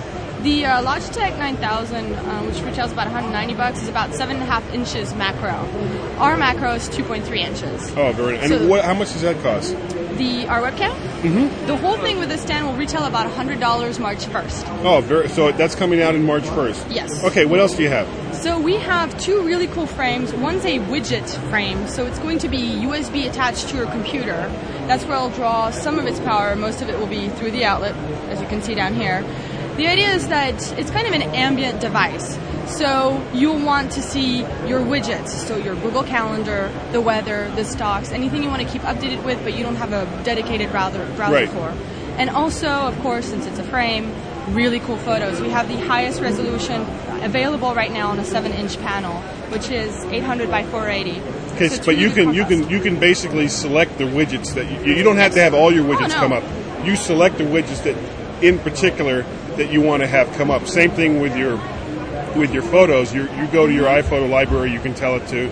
The 0.42 0.66
uh, 0.66 0.82
Logitech 0.84 1.38
9000, 1.38 2.16
um, 2.16 2.48
which 2.48 2.60
retails 2.62 2.92
about 2.92 3.06
190 3.06 3.54
bucks, 3.54 3.84
is 3.84 3.88
about 3.88 4.16
seven 4.16 4.38
and 4.38 4.44
a 4.44 4.48
half 4.48 4.74
inches 4.74 5.14
macro. 5.14 5.52
Our 6.18 6.36
macro 6.36 6.74
is 6.74 6.90
2.3 6.90 7.38
inches. 7.38 7.92
Oh, 7.96 8.12
very 8.12 8.38
nice. 8.38 8.50
And 8.50 8.62
So- 8.62 8.68
what, 8.68 8.84
how 8.84 8.96
much 8.96 9.12
does 9.14 9.22
that 9.22 9.40
cost? 9.44 9.76
The 10.18 10.48
our 10.48 10.62
webcam, 10.62 10.92
mm-hmm. 11.22 11.68
the 11.68 11.78
whole 11.78 11.98
thing 11.98 12.20
with 12.20 12.30
the 12.30 12.38
stand 12.38 12.66
will 12.68 12.76
retail 12.76 13.06
about 13.06 13.32
$100 13.32 14.00
March 14.00 14.20
1st. 14.20 14.84
Oh, 14.84 15.02
very, 15.02 15.30
so 15.30 15.52
that's 15.52 15.74
coming 15.74 16.02
out 16.02 16.16
in 16.16 16.24
March 16.24 16.44
1st? 16.44 16.94
Yes. 16.94 17.24
Okay, 17.24 17.46
what 17.46 17.60
else 17.60 17.76
do 17.76 17.84
you 17.84 17.90
have? 17.90 18.08
So 18.42 18.60
we 18.60 18.78
have 18.78 19.16
two 19.20 19.44
really 19.44 19.68
cool 19.68 19.86
frames. 19.86 20.34
One's 20.34 20.66
a 20.66 20.80
widget 20.80 21.30
frame, 21.52 21.88
so 21.88 22.08
it's 22.08 22.18
going 22.18 22.40
to 22.40 22.50
be 22.50 22.58
USB 22.58 23.30
attached 23.30 23.70
to 23.70 23.78
your 23.78 23.86
computer. 23.86 24.52
That's 24.88 25.06
where 25.06 25.16
I'll 25.16 25.30
draw 25.30 25.70
some 25.70 26.00
of 26.00 26.08
its 26.08 26.20
power. 26.22 26.56
Most 26.56 26.82
of 26.82 26.90
it 26.90 26.98
will 26.98 27.06
be 27.06 27.30
through 27.30 27.52
the 27.52 27.66
outlet, 27.66 27.96
as 28.32 28.42
you 28.42 28.48
can 28.48 28.64
see 28.64 28.74
down 28.74 28.96
here. 28.96 29.22
The 29.78 29.86
idea 29.86 30.10
is 30.16 30.28
that 30.30 30.56
it's 30.80 30.90
kind 30.90 31.06
of 31.06 31.14
an 31.14 31.22
ambient 31.22 31.82
device. 31.82 32.40
So 32.66 33.24
you'll 33.32 33.64
want 33.64 33.92
to 33.92 34.02
see 34.02 34.40
your 34.68 34.80
widgets, 34.80 35.28
so 35.28 35.58
your 35.58 35.76
Google 35.76 36.04
Calendar, 36.04 36.72
the 36.94 37.00
weather, 37.00 37.52
the 37.56 37.64
stocks, 37.64 38.12
anything 38.12 38.42
you 38.42 38.50
want 38.50 38.64
to 38.64 38.68
keep 38.68 38.82
updated 38.82 39.24
with, 39.24 39.44
but 39.44 39.54
you 39.54 39.64
don't 39.64 39.76
have 39.76 39.94
a 39.94 40.06
dedicated 40.24 40.72
browser, 40.72 41.06
browser 41.16 41.36
Right. 41.36 41.50
for. 41.50 41.74
And 42.18 42.32
also, 42.32 42.70
of 42.70 43.00
course, 43.02 43.28
since 43.28 43.46
it's 43.46 43.60
a 43.60 43.64
frame, 43.64 44.12
really 44.54 44.80
cool 44.80 44.98
photos. 44.98 45.40
We 45.42 45.50
have 45.50 45.68
the 45.68 45.80
highest 45.80 46.22
resolution 46.22 46.82
available 47.24 47.74
right 47.74 47.92
now 47.92 48.10
on 48.10 48.20
a 48.20 48.24
7-inch 48.24 48.78
panel, 48.80 49.22
which 49.52 49.70
is 49.70 49.96
800 50.06 50.50
by 50.50 50.64
480. 50.64 51.22
Okay, 51.56 51.70
So 51.70 51.86
but 51.86 51.98
you 51.98 52.10
can 52.10 52.34
you 52.34 52.46
can 52.46 52.70
you 52.70 52.80
can 52.80 53.00
basically 53.00 53.48
select 53.48 53.98
the 53.98 54.06
widgets 54.06 54.54
that 54.56 54.70
you, 54.86 54.94
you 54.94 55.04
don't 55.04 55.18
have 55.18 55.34
to 55.34 55.42
have 55.42 55.54
all 55.54 55.72
your 55.72 55.84
widgets 55.84 56.10
no. 56.10 56.16
come 56.16 56.34
up. 56.34 56.44
You 56.86 56.96
select 56.96 57.38
the 57.38 57.44
widgets 57.44 57.84
that, 57.84 57.96
in 58.44 58.58
particular, 58.60 59.24
that 59.58 59.72
you 59.72 59.82
want 59.82 60.02
to 60.02 60.08
have 60.08 60.32
come 60.34 60.50
up. 60.50 60.68
Same 60.68 60.92
thing 60.92 61.20
with 61.20 61.36
your 61.38 61.58
with 62.36 62.54
your 62.54 62.64
photos. 62.64 63.14
You 63.14 63.24
you 63.24 63.48
go 63.48 63.68
to 63.68 63.74
your 63.74 63.88
iPhoto 63.88 64.30
library. 64.30 64.72
You 64.72 64.80
can 64.80 64.94
tell 64.94 65.16
it 65.16 65.28
to 65.28 65.50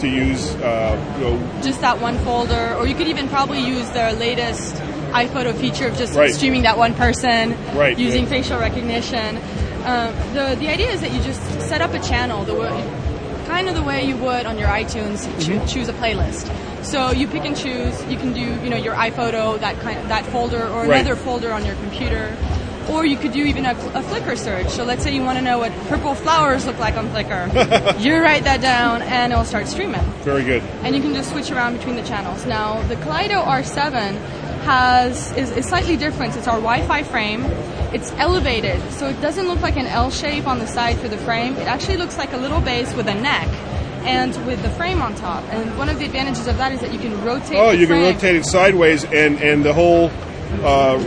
to 0.00 0.08
use 0.08 0.54
uh, 0.56 1.16
you 1.18 1.24
know 1.24 1.62
just 1.62 1.80
that 1.80 2.00
one 2.00 2.18
folder, 2.18 2.74
or 2.74 2.86
you 2.86 2.94
could 2.94 3.08
even 3.08 3.28
probably 3.28 3.60
use 3.60 3.88
their 3.90 4.12
latest 4.12 4.76
iPhoto 5.12 5.54
feature 5.54 5.86
of 5.88 5.96
just 5.96 6.14
Right. 6.14 6.32
streaming 6.32 6.62
that 6.62 6.78
one 6.78 6.94
person, 6.94 7.56
Right, 7.74 7.98
using 7.98 8.24
yeah. 8.24 8.28
facial 8.30 8.58
recognition. 8.58 9.38
Um, 9.84 10.12
the 10.34 10.56
the 10.58 10.68
idea 10.68 10.90
is 10.90 11.00
that 11.00 11.12
you 11.12 11.20
just 11.22 11.40
set 11.62 11.80
up 11.80 11.94
a 11.94 11.98
channel 12.00 12.44
the 12.44 12.54
way, 12.54 12.84
kind 13.46 13.68
of 13.68 13.74
the 13.74 13.82
way 13.82 14.04
you 14.04 14.16
would 14.16 14.44
on 14.46 14.58
your 14.58 14.68
iTunes 14.68 15.24
choo- 15.44 15.52
Mm-hmm. 15.54 15.66
choose 15.66 15.88
a 15.88 15.92
playlist. 15.94 16.50
So 16.82 17.10
you 17.12 17.26
pick 17.26 17.44
and 17.44 17.56
choose. 17.56 17.94
You 18.08 18.16
can 18.16 18.32
do 18.32 18.40
you 18.40 18.70
know 18.70 18.76
your 18.76 18.94
iPhoto 18.94 19.58
that 19.60 19.78
kind 19.80 19.98
that 20.10 20.24
folder 20.26 20.62
or 20.62 20.82
Right. 20.84 21.00
another 21.00 21.16
folder 21.16 21.52
on 21.52 21.64
your 21.64 21.74
computer. 21.76 22.36
Or 22.90 23.04
you 23.04 23.18
could 23.18 23.32
do 23.32 23.44
even 23.44 23.66
a, 23.66 23.72
a 23.72 24.02
Flickr 24.02 24.34
search. 24.38 24.68
So 24.70 24.82
let's 24.82 25.02
say 25.04 25.12
you 25.14 25.22
want 25.22 25.36
to 25.36 25.44
know 25.44 25.58
what 25.58 25.72
purple 25.88 26.14
flowers 26.14 26.64
look 26.64 26.78
like 26.78 26.96
on 26.96 27.10
Flickr. 27.10 28.00
you 28.00 28.16
write 28.16 28.44
that 28.44 28.62
down 28.62 29.02
and 29.02 29.30
it'll 29.30 29.44
start 29.44 29.68
streaming 29.68 30.00
very 30.24 30.42
good. 30.42 30.62
and 30.84 30.96
you 30.96 31.02
can 31.02 31.12
just 31.12 31.28
switch 31.30 31.50
around 31.50 31.76
between 31.76 31.96
the 31.96 32.02
channels. 32.02 32.46
Now, 32.46 32.80
the 32.88 32.96
Kaleido 32.96 33.44
R7 33.44 34.16
has 34.68 35.32
is, 35.32 35.50
is 35.52 35.64
slightly 35.66 35.96
different. 35.96 36.36
It's 36.36 36.46
our 36.46 36.60
Wi-Fi 36.60 37.02
frame. 37.04 37.42
It's 37.96 38.12
elevated, 38.12 38.78
so 38.92 39.08
it 39.08 39.18
doesn't 39.22 39.48
look 39.48 39.62
like 39.62 39.76
an 39.78 39.86
L 39.86 40.10
shape 40.10 40.46
on 40.46 40.58
the 40.58 40.66
side 40.66 40.98
for 40.98 41.08
the 41.08 41.16
frame. 41.16 41.56
It 41.56 41.66
actually 41.66 41.96
looks 41.96 42.18
like 42.18 42.34
a 42.34 42.36
little 42.36 42.60
base 42.60 42.92
with 42.94 43.08
a 43.08 43.14
neck 43.14 43.48
and 44.04 44.30
with 44.46 44.62
the 44.62 44.68
frame 44.70 45.00
on 45.00 45.14
top. 45.14 45.42
And 45.54 45.76
one 45.78 45.88
of 45.88 45.98
the 45.98 46.04
advantages 46.04 46.46
of 46.46 46.58
that 46.58 46.70
is 46.72 46.80
that 46.80 46.92
you 46.92 46.98
can 46.98 47.14
rotate. 47.24 47.56
Oh, 47.56 47.70
you 47.70 47.86
can 47.86 48.02
rotate 48.02 48.36
it 48.36 48.44
sideways, 48.44 49.04
and 49.04 49.40
and 49.40 49.64
the 49.64 49.72
whole. 49.72 50.10
Uh, 50.62 50.98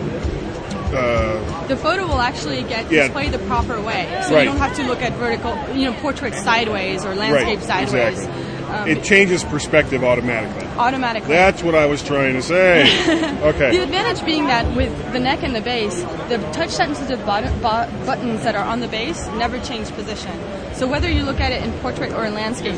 uh, 0.96 1.68
The 1.68 1.78
photo 1.78 2.08
will 2.08 2.20
actually 2.20 2.64
get 2.64 2.92
Yeah. 2.92 3.04
displayed 3.04 3.32
the 3.32 3.40
proper 3.40 3.80
way, 3.80 4.08
so 4.28 4.34
Right. 4.34 4.44
you 4.44 4.50
don't 4.50 4.58
have 4.58 4.76
to 4.78 4.84
look 4.84 5.02
at 5.04 5.14
vertical, 5.14 5.56
you 5.74 5.86
know, 5.86 5.94
portrait 6.02 6.34
sideways 6.36 7.06
or 7.06 7.14
landscape 7.16 7.60
right, 7.60 7.68
sideways. 7.68 8.20
exactly. 8.26 8.51
Um, 8.72 8.88
it 8.88 9.04
changes 9.04 9.44
perspective 9.44 10.04
automatically. 10.04 10.66
automatically. 10.78 11.28
That's 11.30 11.62
what 11.62 11.76
I 11.76 11.86
was 11.86 12.02
trying 12.02 12.34
to 12.34 12.42
say. 12.42 12.88
Okay. 13.42 13.72
The 13.76 13.84
advantage 13.84 14.24
being 14.24 14.46
that 14.46 14.76
with 14.76 14.94
the 15.14 15.20
neck 15.20 15.42
and 15.44 15.56
the 15.56 15.62
base, 15.62 16.02
the 16.30 16.38
touch 16.54 16.70
sensitive 16.70 17.26
button, 17.26 17.52
bu- 17.56 18.06
buttons 18.06 18.44
that 18.44 18.56
are 18.56 18.64
on 18.64 18.80
the 18.82 18.88
base 18.88 19.28
never 19.30 19.60
change 19.60 19.90
position. 19.92 20.32
So 20.74 20.88
whether 20.88 21.10
you 21.10 21.24
look 21.24 21.40
at 21.40 21.52
it 21.52 21.64
in 21.64 21.72
portrait 21.80 22.12
or 22.14 22.26
in 22.26 22.34
landscapes, 22.34 22.78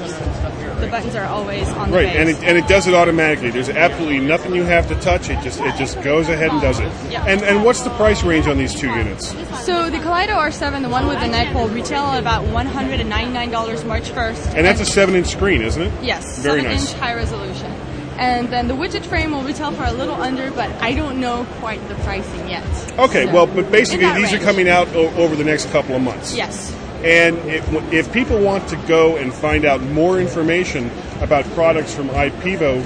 the 0.82 0.88
buttons 0.92 1.16
are 1.16 1.26
always 1.26 1.68
on 1.70 1.90
the 1.92 1.96
Right, 1.98 2.08
base. 2.08 2.16
and 2.18 2.30
it, 2.30 2.44
and 2.44 2.58
it 2.58 2.68
does 2.68 2.86
it 2.88 2.94
automatically. 2.94 3.50
There's 3.52 3.70
absolutely 3.70 4.20
nothing 4.20 4.54
you 4.54 4.64
have 4.64 4.88
to 4.90 4.96
touch. 4.96 5.30
It 5.30 5.42
just 5.42 5.62
it 5.62 5.76
just 5.78 6.02
goes 6.02 6.28
ahead 6.28 6.52
and 6.52 6.60
does 6.62 6.80
it. 6.80 6.92
Yeah. 7.10 7.24
And 7.26 7.42
and 7.44 7.64
what's 7.64 7.82
the 7.82 7.92
price 7.92 8.24
range 8.24 8.48
on 8.48 8.58
these 8.58 8.74
two 8.76 8.88
units? 8.90 9.30
so 9.66 9.90
the 9.90 9.98
Kaleido 10.00 10.36
R7, 10.36 10.82
the 10.82 10.90
one 10.90 11.08
with 11.08 11.20
the 11.22 11.28
night 11.28 11.54
pole, 11.54 11.70
retail 11.70 12.04
at 12.08 12.20
about 12.20 12.44
$199 12.46 13.86
March 13.86 14.10
1st. 14.10 14.56
And 14.56 14.66
that's 14.66 14.82
a 14.82 14.86
seven 14.86 15.16
inch 15.16 15.28
screen, 15.28 15.62
isn't 15.62 15.82
it? 15.82 15.92
Yes, 16.04 16.40
Very 16.40 16.60
seven 16.62 16.72
nice. 16.72 16.92
inch 16.92 17.00
high 17.00 17.14
resolution. 17.14 17.72
And 18.18 18.50
then 18.50 18.68
the 18.68 18.76
widget 18.76 19.04
frame 19.06 19.32
will 19.32 19.42
retail 19.42 19.72
for 19.72 19.86
a 19.86 19.92
little 19.92 20.16
under, 20.16 20.52
but 20.52 20.70
I 20.82 20.94
don't 20.94 21.20
know 21.20 21.46
quite 21.60 21.86
the 21.88 21.96
pricing 21.96 22.48
yet. 22.50 22.64
Okay, 23.00 23.26
So, 23.26 23.34
well, 23.34 23.48
but 23.48 23.72
basically 23.72 24.12
these 24.14 24.32
are 24.34 24.40
coming 24.40 24.70
out 24.70 24.88
o- 24.90 25.10
over 25.16 25.36
the 25.36 25.44
next 25.44 25.70
couple 25.72 25.96
of 25.96 26.02
months. 26.02 26.36
Yes. 26.36 26.72
And 27.04 27.38
if, 27.50 27.68
if 27.92 28.14
people 28.14 28.40
want 28.40 28.70
to 28.70 28.78
go 28.88 29.18
and 29.18 29.34
find 29.34 29.66
out 29.66 29.82
more 29.82 30.22
information 30.22 30.90
about 31.20 31.44
products 31.48 31.94
from 31.94 32.08
IPEVO, 32.10 32.82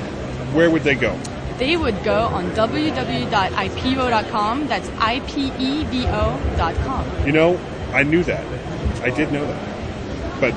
where 0.54 0.72
would 0.72 0.84
they 0.84 0.96
go? 0.96 1.20
They 1.60 1.78
would 1.78 2.04
go 2.04 2.22
on 2.22 2.50
www.ipevo.com. 2.52 4.68
That's 4.68 4.90
I 4.98 5.20
P 5.22 5.52
E 5.60 5.84
V 5.86 6.06
O.com. 6.08 7.26
You 7.26 7.32
know, 7.32 7.58
I 7.94 8.04
knew 8.04 8.22
that. 8.24 8.46
I 9.02 9.10
did 9.10 9.32
know 9.32 9.44
that. 9.46 9.64
But 10.40 10.54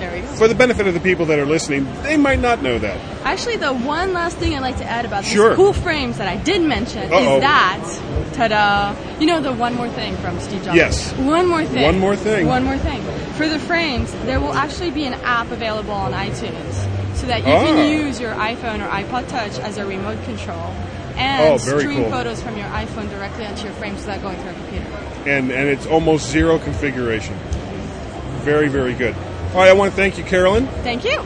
There 0.00 0.10
we 0.12 0.20
go. 0.20 0.26
for 0.34 0.48
the 0.48 0.54
benefit 0.54 0.86
of 0.86 0.94
the 0.94 1.00
people 1.00 1.26
that 1.26 1.38
are 1.38 1.46
listening, 1.46 1.86
they 2.02 2.16
might 2.16 2.40
not 2.40 2.62
know 2.62 2.78
that. 2.78 2.96
Actually, 3.24 3.56
the 3.58 3.72
one 3.72 4.12
last 4.12 4.38
thing 4.38 4.54
I'd 4.56 4.62
like 4.62 4.78
to 4.78 4.84
add 4.84 5.04
about 5.04 5.24
Sure. 5.24 5.50
these 5.50 5.56
cool 5.56 5.72
frames 5.74 6.16
that 6.18 6.26
I 6.26 6.36
did 6.36 6.62
mention 6.62 7.12
Uh-oh. 7.12 7.36
is 7.36 7.40
that, 7.42 8.32
ta-da! 8.32 8.94
You 9.20 9.26
know 9.26 9.40
the 9.40 9.52
one 9.52 9.74
more 9.74 9.88
thing 9.90 10.16
from 10.16 10.40
Steve 10.40 10.64
Jobs. 10.64 10.76
Yes. 10.76 11.12
One 11.12 11.46
more 11.46 11.64
thing. 11.64 11.82
One 11.84 11.98
more 11.98 12.16
thing. 12.16 12.46
One 12.46 12.64
more 12.64 12.78
thing. 12.78 13.02
For 13.36 13.46
the 13.48 13.58
frames, 13.58 14.12
there 14.24 14.40
will 14.40 14.54
actually 14.54 14.90
be 14.90 15.04
an 15.04 15.14
app 15.22 15.50
available 15.50 15.92
on 15.92 16.12
iTunes, 16.12 16.74
so 17.14 17.26
that 17.26 17.46
you 17.46 17.52
Ah. 17.52 17.64
can 17.64 17.90
use 17.90 18.18
your 18.20 18.32
iPhone 18.32 18.80
or 18.84 18.88
iPod 18.88 19.28
Touch 19.28 19.58
as 19.60 19.76
a 19.78 19.84
remote 19.84 20.22
control 20.24 20.72
and 21.18 21.52
Oh, 21.52 21.56
stream 21.58 22.02
cool. 22.04 22.10
photos 22.10 22.40
from 22.42 22.56
your 22.56 22.66
iPhone 22.68 23.10
directly 23.10 23.44
onto 23.44 23.64
your 23.64 23.74
frames 23.74 24.00
without 24.06 24.22
going 24.22 24.36
through 24.38 24.50
a 24.52 24.54
computer. 24.54 24.86
And, 25.26 25.50
and 25.50 25.68
it's 25.68 25.84
almost 25.86 26.30
zero 26.30 26.58
configuration. 26.58 27.34
Very, 28.42 28.68
very 28.68 28.94
good. 28.94 29.14
All 29.50 29.56
right, 29.56 29.68
I 29.68 29.72
want 29.72 29.90
to 29.90 29.96
thank 29.96 30.16
you, 30.16 30.22
Carolyn. 30.24 30.66
Thank 30.84 31.04
you. 31.04 31.18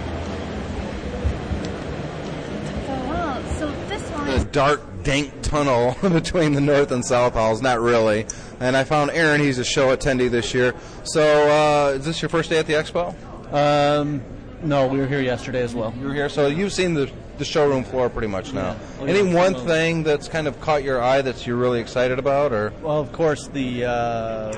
Well, 2.89 3.43
so 3.59 3.71
this 3.89 4.03
one. 4.11 4.27
the 4.27 4.45
dark, 4.47 4.81
dank 5.03 5.43
tunnel 5.43 5.95
between 6.03 6.55
the 6.55 6.61
north 6.63 6.91
and 6.91 7.05
south 7.05 7.35
halls. 7.35 7.61
Not 7.61 7.81
really. 7.81 8.25
And 8.61 8.77
I 8.79 8.85
found 8.85 9.11
Aaron. 9.11 9.43
He's 9.43 9.59
a 9.59 9.65
show 9.65 9.95
attendee 9.95 10.31
this 10.31 10.55
year. 10.55 10.75
So, 11.05 11.21
uh, 11.23 11.91
is 11.99 12.07
this 12.07 12.23
your 12.23 12.31
first 12.31 12.49
day 12.49 12.59
at 12.59 12.67
the 12.67 12.73
expo? 12.73 13.15
Um, 13.53 14.23
no, 14.63 14.87
we 14.87 14.97
were 14.99 15.07
here 15.07 15.21
yesterday 15.21 15.63
as 15.63 15.75
well. 15.75 15.93
You 16.01 16.07
were 16.09 16.15
here, 16.15 16.31
so 16.31 16.47
you've 16.47 16.73
seen 16.73 16.95
the 16.95 17.11
the 17.37 17.45
showroom 17.45 17.83
floor 17.85 18.09
pretty 18.09 18.29
much 18.29 18.53
now. 18.55 18.77
Oh, 19.01 19.05
Any 19.07 19.19
yeah. 19.29 19.35
one 19.35 19.53
Well- 19.55 19.67
thing 19.67 20.03
that's 20.05 20.29
kind 20.29 20.47
of 20.47 20.59
caught 20.61 20.83
your 20.85 21.03
eye 21.03 21.21
that 21.21 21.47
you're 21.47 21.57
really 21.57 21.81
excited 21.81 22.19
about, 22.21 22.53
or 22.53 22.73
Well, 22.81 23.01
of 23.01 23.13
course, 23.13 23.49
the 23.49 23.85
uh, 23.85 24.57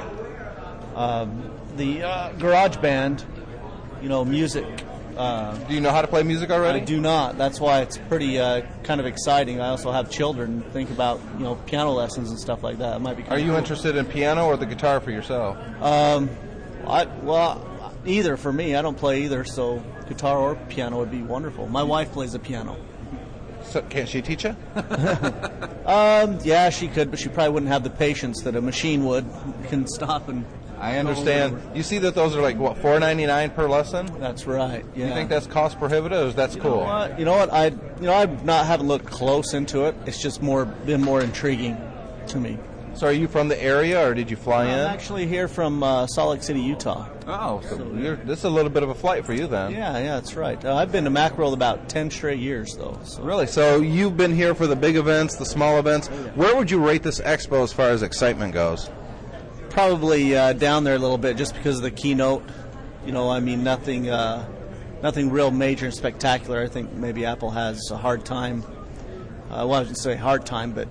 um, 0.94 1.50
the 1.76 2.02
uh, 2.04 2.32
garage 2.34 2.76
band, 2.76 3.24
you 4.02 4.08
know, 4.08 4.24
music. 4.24 4.66
Uh, 5.16 5.56
do 5.66 5.74
you 5.74 5.80
know 5.80 5.90
how 5.90 6.02
to 6.02 6.08
play 6.08 6.22
music 6.22 6.50
already? 6.50 6.80
I 6.80 6.84
do 6.84 7.00
not. 7.00 7.38
That's 7.38 7.58
why 7.58 7.80
it's 7.80 7.96
pretty 7.96 8.38
uh, 8.38 8.62
kind 8.82 9.00
of 9.00 9.06
exciting. 9.06 9.60
I 9.60 9.68
also 9.70 9.90
have 9.90 10.10
children. 10.10 10.60
Think 10.72 10.90
about 10.90 11.20
you 11.38 11.44
know 11.44 11.54
piano 11.54 11.92
lessons 11.92 12.30
and 12.30 12.38
stuff 12.38 12.62
like 12.62 12.78
that. 12.78 12.96
It 12.96 12.98
might 13.00 13.16
be. 13.16 13.24
Are 13.24 13.38
you 13.38 13.56
interested 13.56 13.96
in 13.96 14.04
piano 14.04 14.46
or 14.46 14.56
the 14.56 14.66
guitar 14.66 15.00
for 15.00 15.10
yourself? 15.10 15.56
Um, 15.80 16.28
I 16.86 17.06
well, 17.22 17.66
either 18.04 18.36
for 18.36 18.52
me. 18.52 18.74
I 18.76 18.82
don't 18.82 18.98
play 18.98 19.24
either, 19.24 19.44
so 19.44 19.82
guitar 20.08 20.38
or 20.38 20.54
piano 20.68 20.98
would 20.98 21.10
be 21.10 21.22
wonderful. 21.22 21.66
My 21.66 21.82
wife 21.82 22.12
plays 22.12 22.32
the 22.32 22.38
piano. 22.38 22.76
So, 23.62 23.82
can't 23.82 24.08
she 24.08 24.22
teach 24.22 24.44
you? 24.44 24.54
Um, 25.86 26.40
yeah, 26.42 26.70
she 26.70 26.88
could, 26.88 27.10
but 27.10 27.20
she 27.20 27.28
probably 27.28 27.52
wouldn't 27.52 27.70
have 27.70 27.84
the 27.84 27.90
patience 27.90 28.42
that 28.42 28.56
a 28.56 28.60
machine 28.60 29.04
would. 29.04 29.24
Can 29.68 29.86
stop 29.86 30.28
and. 30.28 30.44
I 30.78 30.98
understand. 30.98 31.60
You 31.74 31.82
see 31.82 31.98
that 31.98 32.14
those 32.14 32.36
are 32.36 32.42
like 32.42 32.58
what 32.58 32.78
four 32.78 32.98
ninety 33.00 33.26
nine 33.26 33.50
per 33.50 33.68
lesson. 33.68 34.06
That's 34.20 34.46
right. 34.46 34.84
Yeah. 34.94 35.08
You 35.08 35.14
think 35.14 35.28
that's 35.28 35.46
cost 35.46 35.78
prohibitive? 35.78 36.36
That's 36.36 36.54
You 36.54 36.60
cool. 36.62 36.70
know 36.80 36.84
what? 36.84 37.18
You 37.18 37.24
know 37.24 37.36
what? 37.36 37.52
I 37.52 37.66
you 37.66 37.76
know 38.02 38.14
I've 38.14 38.44
not 38.44 38.66
haven't 38.66 38.86
looked 38.88 39.06
close 39.06 39.54
into 39.54 39.84
it. 39.86 39.94
It's 40.06 40.20
just 40.20 40.42
more 40.42 40.64
been 40.64 41.02
more 41.02 41.20
intriguing 41.22 41.76
to 42.28 42.38
me. 42.38 42.58
So, 42.94 43.06
are 43.08 43.12
you 43.12 43.28
from 43.28 43.48
the 43.48 43.62
area, 43.62 44.08
or 44.08 44.14
did 44.14 44.30
you 44.30 44.38
fly 44.38 44.64
in? 44.64 44.70
I'm 44.70 44.86
actually 44.86 45.26
here 45.26 45.48
from 45.48 45.82
uh, 45.82 46.06
Salt 46.06 46.30
Lake 46.30 46.42
City, 46.42 46.60
Utah. 46.62 47.06
Oh, 47.26 47.60
so 47.68 47.92
you're, 47.94 48.16
this 48.16 48.38
is 48.38 48.44
a 48.46 48.48
little 48.50 48.70
bit 48.70 48.82
of 48.82 48.88
a 48.88 48.94
flight 48.94 49.26
for 49.26 49.34
you 49.34 49.46
then. 49.46 49.72
Yeah, 49.72 49.98
yeah, 49.98 50.14
that's 50.14 50.34
right. 50.34 50.64
Uh, 50.64 50.74
I've 50.74 50.92
been 50.92 51.04
to 51.04 51.10
Macworld 51.10 51.52
about 51.52 51.90
ten 51.90 52.10
straight 52.10 52.38
years 52.38 52.74
though. 52.74 52.98
So. 53.04 53.22
Really? 53.22 53.46
So 53.48 53.82
you've 53.82 54.16
been 54.16 54.34
here 54.34 54.54
for 54.54 54.66
the 54.66 54.76
big 54.76 54.96
events, 54.96 55.36
the 55.36 55.44
small 55.44 55.78
events. 55.78 56.08
Where 56.36 56.56
would 56.56 56.70
you 56.70 56.82
rate 56.82 57.02
this 57.02 57.20
expo 57.20 57.62
as 57.62 57.70
far 57.70 57.90
as 57.90 58.02
excitement 58.02 58.54
goes? 58.54 58.88
Probably 59.76 60.34
uh, 60.34 60.54
down 60.54 60.84
there 60.84 60.94
a 60.94 60.98
little 60.98 61.18
bit 61.18 61.36
just 61.36 61.54
because 61.54 61.76
of 61.76 61.82
the 61.82 61.90
keynote. 61.90 62.42
You 63.04 63.12
know, 63.12 63.28
I 63.28 63.40
mean 63.40 63.62
nothing, 63.62 64.08
uh, 64.08 64.48
nothing 65.02 65.28
real 65.28 65.50
major 65.50 65.84
and 65.84 65.94
spectacular. 65.94 66.62
I 66.62 66.66
think 66.66 66.94
maybe 66.94 67.26
Apple 67.26 67.50
has 67.50 67.90
a 67.90 67.96
hard 67.98 68.24
time. 68.24 68.62
Uh, 69.50 69.68
well, 69.68 69.74
I 69.74 69.78
wouldn't 69.80 69.98
say 69.98 70.16
hard 70.16 70.46
time, 70.46 70.72
but 70.72 70.88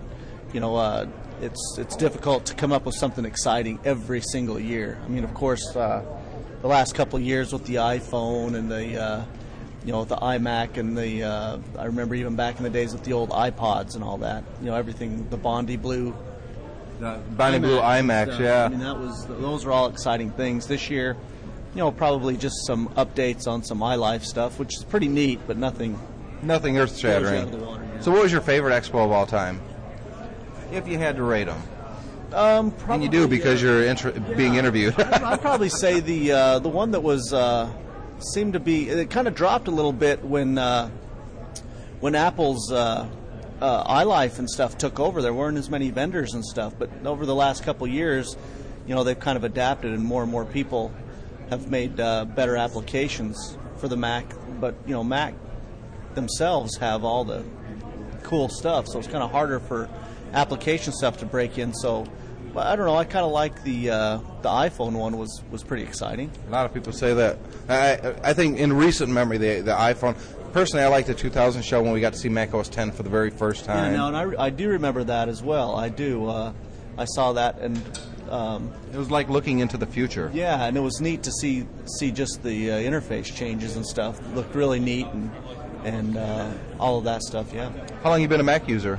you 0.54 0.60
know, 0.60 0.76
uh, 0.76 1.08
it's 1.42 1.80
it's 1.80 1.96
difficult 1.96 2.46
to 2.46 2.54
come 2.54 2.72
up 2.72 2.86
with 2.86 2.94
something 2.94 3.26
exciting 3.26 3.80
every 3.86 4.22
single 4.22 4.60
year. 4.60 5.02
I 5.04 5.08
mean, 5.08 5.24
of 5.24 5.34
course, 5.34 5.76
uh, 5.76 6.06
the 6.62 6.68
last 6.68 6.94
couple 6.94 7.20
years 7.20 7.52
with 7.52 7.66
the 7.66 7.78
iPhone 7.78 8.54
and 8.54 8.70
the 8.70 9.02
uh, 9.02 9.26
you 9.84 9.94
know 9.94 10.06
the 10.06 10.18
iMac 10.18 10.78
and 10.78 10.96
the 10.96 11.24
uh, 11.24 11.58
I 11.80 11.86
remember 11.86 12.14
even 12.14 12.36
back 12.36 12.58
in 12.58 12.64
the 12.64 12.70
days 12.70 12.94
with 12.94 13.04
the 13.04 13.14
old 13.14 13.32
iPods 13.32 13.96
and 13.96 14.04
all 14.04 14.20
that. 14.20 14.44
You 14.60 14.68
know, 14.68 14.76
everything 14.76 15.28
the 15.32 15.38
Bondi 15.38 15.76
Blue. 15.76 16.16
Bondi 17.00 17.60
Blue 17.60 17.80
iMacs, 17.80 18.26
stuff. 18.36 18.40
yeah. 18.42 18.66
I 18.66 18.68
mean, 18.70 18.80
that 18.80 18.98
was 18.98 19.26
those 19.28 19.66
are 19.66 19.72
all 19.72 19.88
exciting 19.88 20.32
things. 20.32 20.68
This 20.68 20.90
year, 20.90 21.16
you 21.74 21.80
know, 21.80 21.92
probably 21.92 22.38
just 22.38 22.66
some 22.66 22.88
updates 22.90 23.48
on 23.48 23.64
some 23.64 23.80
iLife 23.80 24.24
stuff, 24.24 24.60
which 24.60 24.76
is 24.78 24.84
pretty 24.84 25.08
neat, 25.08 25.40
but 25.48 25.58
nothing. 25.58 26.00
Nothing 26.42 26.78
earth 26.78 26.90
blows 26.92 27.04
you 27.04 27.10
out 27.10 27.22
shattering. 27.24 27.44
of 27.44 27.52
the 27.52 27.58
water, 27.66 27.88
yeah. 27.96 28.00
So, 28.02 28.12
what 28.12 28.22
was 28.24 28.32
your 28.32 28.42
favorite 28.42 28.74
expo 28.74 29.04
of 29.06 29.12
all 29.12 29.26
time? 29.26 29.60
If 30.72 30.88
you 30.88 30.98
had 30.98 31.16
to 31.16 31.24
rate 31.24 31.46
them, 31.46 31.62
Um, 32.34 32.74
and 32.90 33.02
you 33.04 33.10
do 33.10 33.28
because 33.28 33.62
uh, 33.64 33.66
you're 33.68 33.84
inter- 33.84 34.12
being 34.36 34.56
interviewed. 34.56 35.00
I'd 35.00 35.42
probably 35.42 35.70
say 35.70 36.00
the 36.02 36.32
uh, 36.32 36.60
the 36.60 36.70
one 36.70 36.92
that 36.92 37.02
was 37.02 37.32
uh, 37.34 37.70
seemed 38.20 38.54
to 38.54 38.60
be 38.60 38.90
it 38.90 39.10
kind 39.10 39.28
of 39.28 39.36
dropped 39.36 39.68
a 39.68 39.72
little 39.72 39.94
bit 39.94 40.24
when 40.24 40.58
uh, 40.58 40.90
when 42.00 42.16
Apple's 42.16 42.72
uh, 43.62 43.84
iLife 44.02 44.40
and 44.40 44.50
stuff 44.50 44.78
took 44.78 45.00
over. 45.00 45.22
There 45.22 45.34
weren't 45.34 45.58
as 45.58 45.70
many 45.70 45.90
vendors 45.90 46.34
and 46.34 46.44
stuff, 46.44 46.74
but 46.78 46.90
over 47.06 47.26
the 47.26 47.36
last 47.36 47.64
couple 47.64 47.88
years, 47.88 48.36
you 48.86 48.94
know, 48.94 49.04
they've 49.04 49.20
kind 49.20 49.38
of 49.38 49.44
adapted, 49.44 49.94
and 49.94 50.04
more 50.04 50.24
and 50.24 50.32
more 50.32 50.46
people 50.46 50.92
have 51.50 51.70
made 51.70 52.00
uh, 52.00 52.26
better 52.26 52.58
applications 52.58 53.58
for 53.78 53.88
the 53.88 53.98
Mac. 53.98 54.26
But 54.60 54.76
you 54.86 54.94
know, 54.94 55.04
Mac 55.04 55.34
themselves 56.14 56.78
have 56.78 57.04
all 57.04 57.24
the 57.24 57.44
cool 58.24 58.50
stuff, 58.50 58.88
so 58.88 59.00
it's 59.00 59.08
kind 59.08 59.24
of 59.24 59.32
harder 59.32 59.60
for 59.60 59.90
application 60.34 60.94
stuff 60.94 61.18
to 61.18 61.26
break 61.26 61.58
in. 61.58 61.74
So, 61.74 62.06
but 62.54 62.68
I 62.68 62.76
don't 62.76 62.86
know. 62.86 62.96
I 62.96 63.06
kind 63.06 63.26
of 63.26 63.32
like 63.32 63.64
the 63.64 63.90
uh, 63.90 64.18
the 64.42 64.50
iPhone 64.50 64.94
one 64.94 65.18
was 65.18 65.42
was 65.52 65.64
pretty 65.64 65.84
exciting. 65.84 66.32
A 66.48 66.52
lot 66.52 66.66
of 66.66 66.74
people 66.74 66.94
say 66.94 67.14
that. 67.14 67.38
I 67.70 68.16
I 68.24 68.34
think 68.34 68.60
in 68.60 68.74
recent 68.74 69.12
memory, 69.12 69.38
the 69.38 69.62
the 69.62 69.74
iPhone. 69.74 70.16
Personally, 70.56 70.86
I 70.86 70.88
like 70.88 71.06
the 71.06 71.14
2000 71.14 71.64
show 71.64 71.84
when 71.84 71.92
we 71.92 72.00
got 72.00 72.14
to 72.14 72.18
see 72.18 72.30
Mac 72.30 72.54
OS 72.54 72.70
10 72.70 72.94
for 72.94 73.04
the 73.04 73.10
very 73.10 73.30
first 73.30 73.66
time. 73.66 73.92
Yeah, 73.92 73.98
no, 73.98 74.08
and 74.08 74.38
I, 74.38 74.46
I 74.46 74.50
do 74.52 74.70
remember 74.70 75.04
that 75.04 75.28
as 75.28 75.44
well. 75.44 75.76
I 75.76 75.90
do. 75.90 76.30
Uh, 76.30 76.54
I 76.98 77.04
saw 77.04 77.34
that, 77.34 77.60
and 77.60 77.78
um, 78.30 78.72
it 78.94 78.98
was 78.98 79.12
like 79.12 79.28
looking 79.28 79.60
into 79.60 79.76
the 79.76 79.86
future. 79.86 80.32
Yeah, 80.34 80.64
and 80.64 80.78
it 80.78 80.80
was 80.80 81.02
neat 81.02 81.24
to 81.24 81.32
see 81.34 81.68
see 82.00 82.10
just 82.10 82.42
the 82.42 82.72
uh, 82.72 82.76
interface 82.76 83.36
changes 83.36 83.76
and 83.76 83.86
stuff. 83.86 84.18
It 84.18 84.34
looked 84.34 84.56
really 84.56 84.80
neat, 84.80 85.08
and 85.08 85.30
and 85.84 86.16
uh, 86.16 86.54
all 86.80 87.00
of 87.00 87.04
that 87.04 87.24
stuff. 87.24 87.54
Yeah. 87.54 87.70
How 88.02 88.12
long 88.12 88.22
you 88.22 88.30
been 88.30 88.40
a 88.40 88.44
Mac 88.44 88.70
user? 88.70 88.98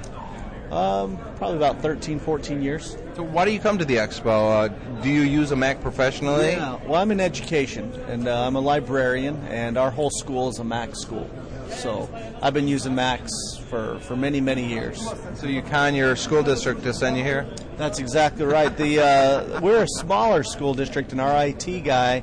Um, 0.71 1.17
probably 1.37 1.57
about 1.57 1.81
13, 1.81 2.19
14 2.19 2.61
years. 2.61 2.99
So 3.15 3.23
why 3.23 3.47
do 3.47 3.53
you 3.53 3.61
come 3.61 3.79
to 3.79 3.85
the 3.85 3.97
expo? 3.97 4.27
Uh, 4.27 5.01
do 5.01 5.09
you 5.09 5.23
use 5.23 5.53
a 5.53 5.57
Mac 5.57 5.81
professionally? 5.81 6.51
Yeah. 6.51 6.79
Well, 6.85 7.01
I'm 7.01 7.11
in 7.13 7.21
education, 7.21 7.93
and 8.09 8.29
uh, 8.29 8.47
I'm 8.47 8.57
a 8.57 8.61
librarian, 8.61 9.37
and 9.47 9.79
our 9.79 9.91
whole 9.91 10.11
school 10.11 10.49
is 10.51 10.59
a 10.59 10.65
Mac 10.65 10.95
school. 10.97 11.31
So 11.71 12.09
I've 12.43 12.55
been 12.55 12.69
using 12.69 12.95
Macs 12.95 13.33
for, 13.69 13.99
for 14.01 14.17
many, 14.17 14.41
many 14.41 14.67
years. 14.67 15.07
So 15.35 15.47
you 15.47 15.63
con 15.63 15.95
your 15.95 16.17
school 16.17 16.43
district 16.43 16.83
to 16.85 16.95
send 16.95 17.17
you 17.17 17.25
here? 17.25 17.47
That's 17.77 17.99
exactly 17.99 18.45
right. 18.45 18.75
The 18.77 19.01
uh, 19.01 19.61
we're 19.61 19.83
a 19.83 19.89
smaller 19.89 20.43
school 20.43 20.75
district, 20.75 21.13
and 21.13 21.21
our 21.21 21.47
IT 21.47 21.85
guy 21.85 22.23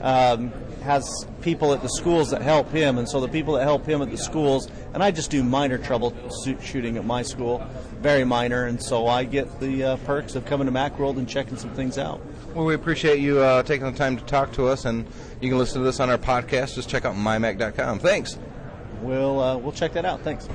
um, 0.00 0.52
has 0.82 1.26
people 1.40 1.72
at 1.72 1.82
the 1.82 1.88
schools 1.88 2.30
that 2.30 2.42
help 2.42 2.70
him, 2.70 2.98
and 2.98 3.08
so 3.08 3.20
the 3.20 3.28
people 3.28 3.54
that 3.54 3.62
help 3.62 3.86
him 3.86 4.02
at 4.02 4.10
the 4.10 4.18
schools, 4.18 4.68
and 4.94 5.02
I 5.02 5.10
just 5.10 5.30
do 5.30 5.42
minor 5.42 5.78
troubleshooting 5.78 6.96
at 6.96 7.04
my 7.04 7.22
school, 7.22 7.66
very 8.00 8.24
minor, 8.24 8.66
and 8.66 8.82
so 8.82 9.06
I 9.06 9.24
get 9.24 9.60
the 9.60 9.84
uh, 9.84 9.96
perks 9.98 10.34
of 10.34 10.44
coming 10.44 10.66
to 10.66 10.72
Macworld 10.72 11.18
and 11.18 11.28
checking 11.28 11.56
some 11.56 11.70
things 11.70 11.98
out. 11.98 12.20
Well, 12.54 12.64
we 12.64 12.74
appreciate 12.74 13.18
you 13.20 13.38
uh, 13.40 13.62
taking 13.62 13.90
the 13.90 13.96
time 13.96 14.16
to 14.16 14.24
talk 14.24 14.52
to 14.52 14.66
us, 14.66 14.84
and 14.84 15.06
you 15.40 15.48
can 15.48 15.58
listen 15.58 15.80
to 15.80 15.84
this 15.84 16.00
on 16.00 16.10
our 16.10 16.18
podcast. 16.18 16.74
Just 16.74 16.88
check 16.88 17.04
out 17.04 17.14
mymac.com. 17.14 17.98
Thanks. 17.98 18.38
We'll 19.02 19.40
uh, 19.40 19.56
we'll 19.56 19.72
check 19.72 19.92
that 19.94 20.04
out. 20.04 20.20
Thanks. 20.22 20.48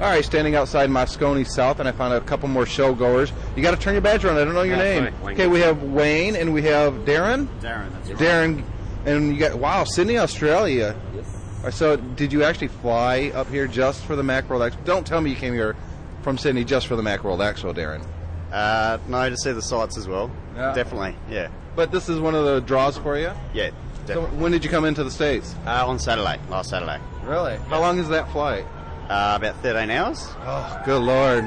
All 0.00 0.06
right, 0.10 0.24
standing 0.24 0.56
outside 0.56 0.90
Moscone 0.90 1.46
South, 1.46 1.78
and 1.78 1.88
I 1.88 1.92
found 1.92 2.14
a 2.14 2.20
couple 2.20 2.48
more 2.48 2.64
showgoers. 2.64 3.30
You 3.54 3.62
got 3.62 3.70
to 3.70 3.76
turn 3.76 3.94
your 3.94 4.02
badge 4.02 4.24
around. 4.24 4.38
I 4.38 4.44
don't 4.44 4.54
know 4.54 4.62
your 4.62 4.76
That's 4.76 5.04
name. 5.12 5.24
right, 5.24 5.34
Okay, 5.34 5.46
we 5.46 5.60
have 5.60 5.84
Wayne 5.84 6.34
and 6.34 6.52
we 6.52 6.62
have 6.62 6.92
Darren. 7.04 7.46
Darren, 7.60 7.92
that's 7.92 8.10
right. 8.10 8.18
Darren, 8.18 8.64
and 9.06 9.32
you 9.32 9.38
got 9.38 9.54
wow, 9.54 9.84
Sydney, 9.84 10.18
Australia. 10.18 10.96
Yes. 11.14 11.76
So, 11.76 11.96
did 11.96 12.32
you 12.32 12.42
actually 12.42 12.68
fly 12.68 13.30
up 13.34 13.48
here 13.48 13.66
just 13.68 14.04
for 14.04 14.16
the 14.16 14.22
Macworld 14.22 14.68
Expo? 14.68 14.84
Don't 14.84 15.06
tell 15.06 15.20
me 15.20 15.30
you 15.30 15.36
came 15.36 15.54
here 15.54 15.76
from 16.22 16.36
Sydney 16.38 16.64
just 16.64 16.88
for 16.88 16.96
the 16.96 17.02
Macworld 17.02 17.38
Expo, 17.38 17.72
Darren. 17.72 18.04
Uh, 18.52 18.98
no, 19.08 19.30
to 19.30 19.36
see 19.36 19.52
the 19.52 19.62
sights 19.62 19.96
as 19.96 20.06
well. 20.08 20.30
Yeah. 20.56 20.74
Definitely, 20.74 21.16
yeah. 21.30 21.48
But 21.76 21.90
this 21.92 22.08
is 22.08 22.18
one 22.20 22.34
of 22.34 22.44
the 22.44 22.60
draws 22.60 22.98
for 22.98 23.16
you. 23.16 23.30
Yeah, 23.54 23.70
So, 24.06 24.22
when 24.36 24.52
did 24.52 24.64
you 24.64 24.70
come 24.70 24.84
into 24.84 25.02
the 25.04 25.10
states? 25.10 25.54
uh, 25.66 25.86
on 25.86 25.98
Saturday, 25.98 26.38
last 26.50 26.70
Saturday. 26.70 27.00
Really? 27.24 27.56
How 27.68 27.80
long 27.80 27.98
is 27.98 28.08
that 28.08 28.30
flight? 28.32 28.66
Uh, 29.08 29.34
about 29.36 29.56
13 29.62 29.90
hours. 29.90 30.26
Oh, 30.40 30.82
good 30.84 31.00
lord! 31.02 31.44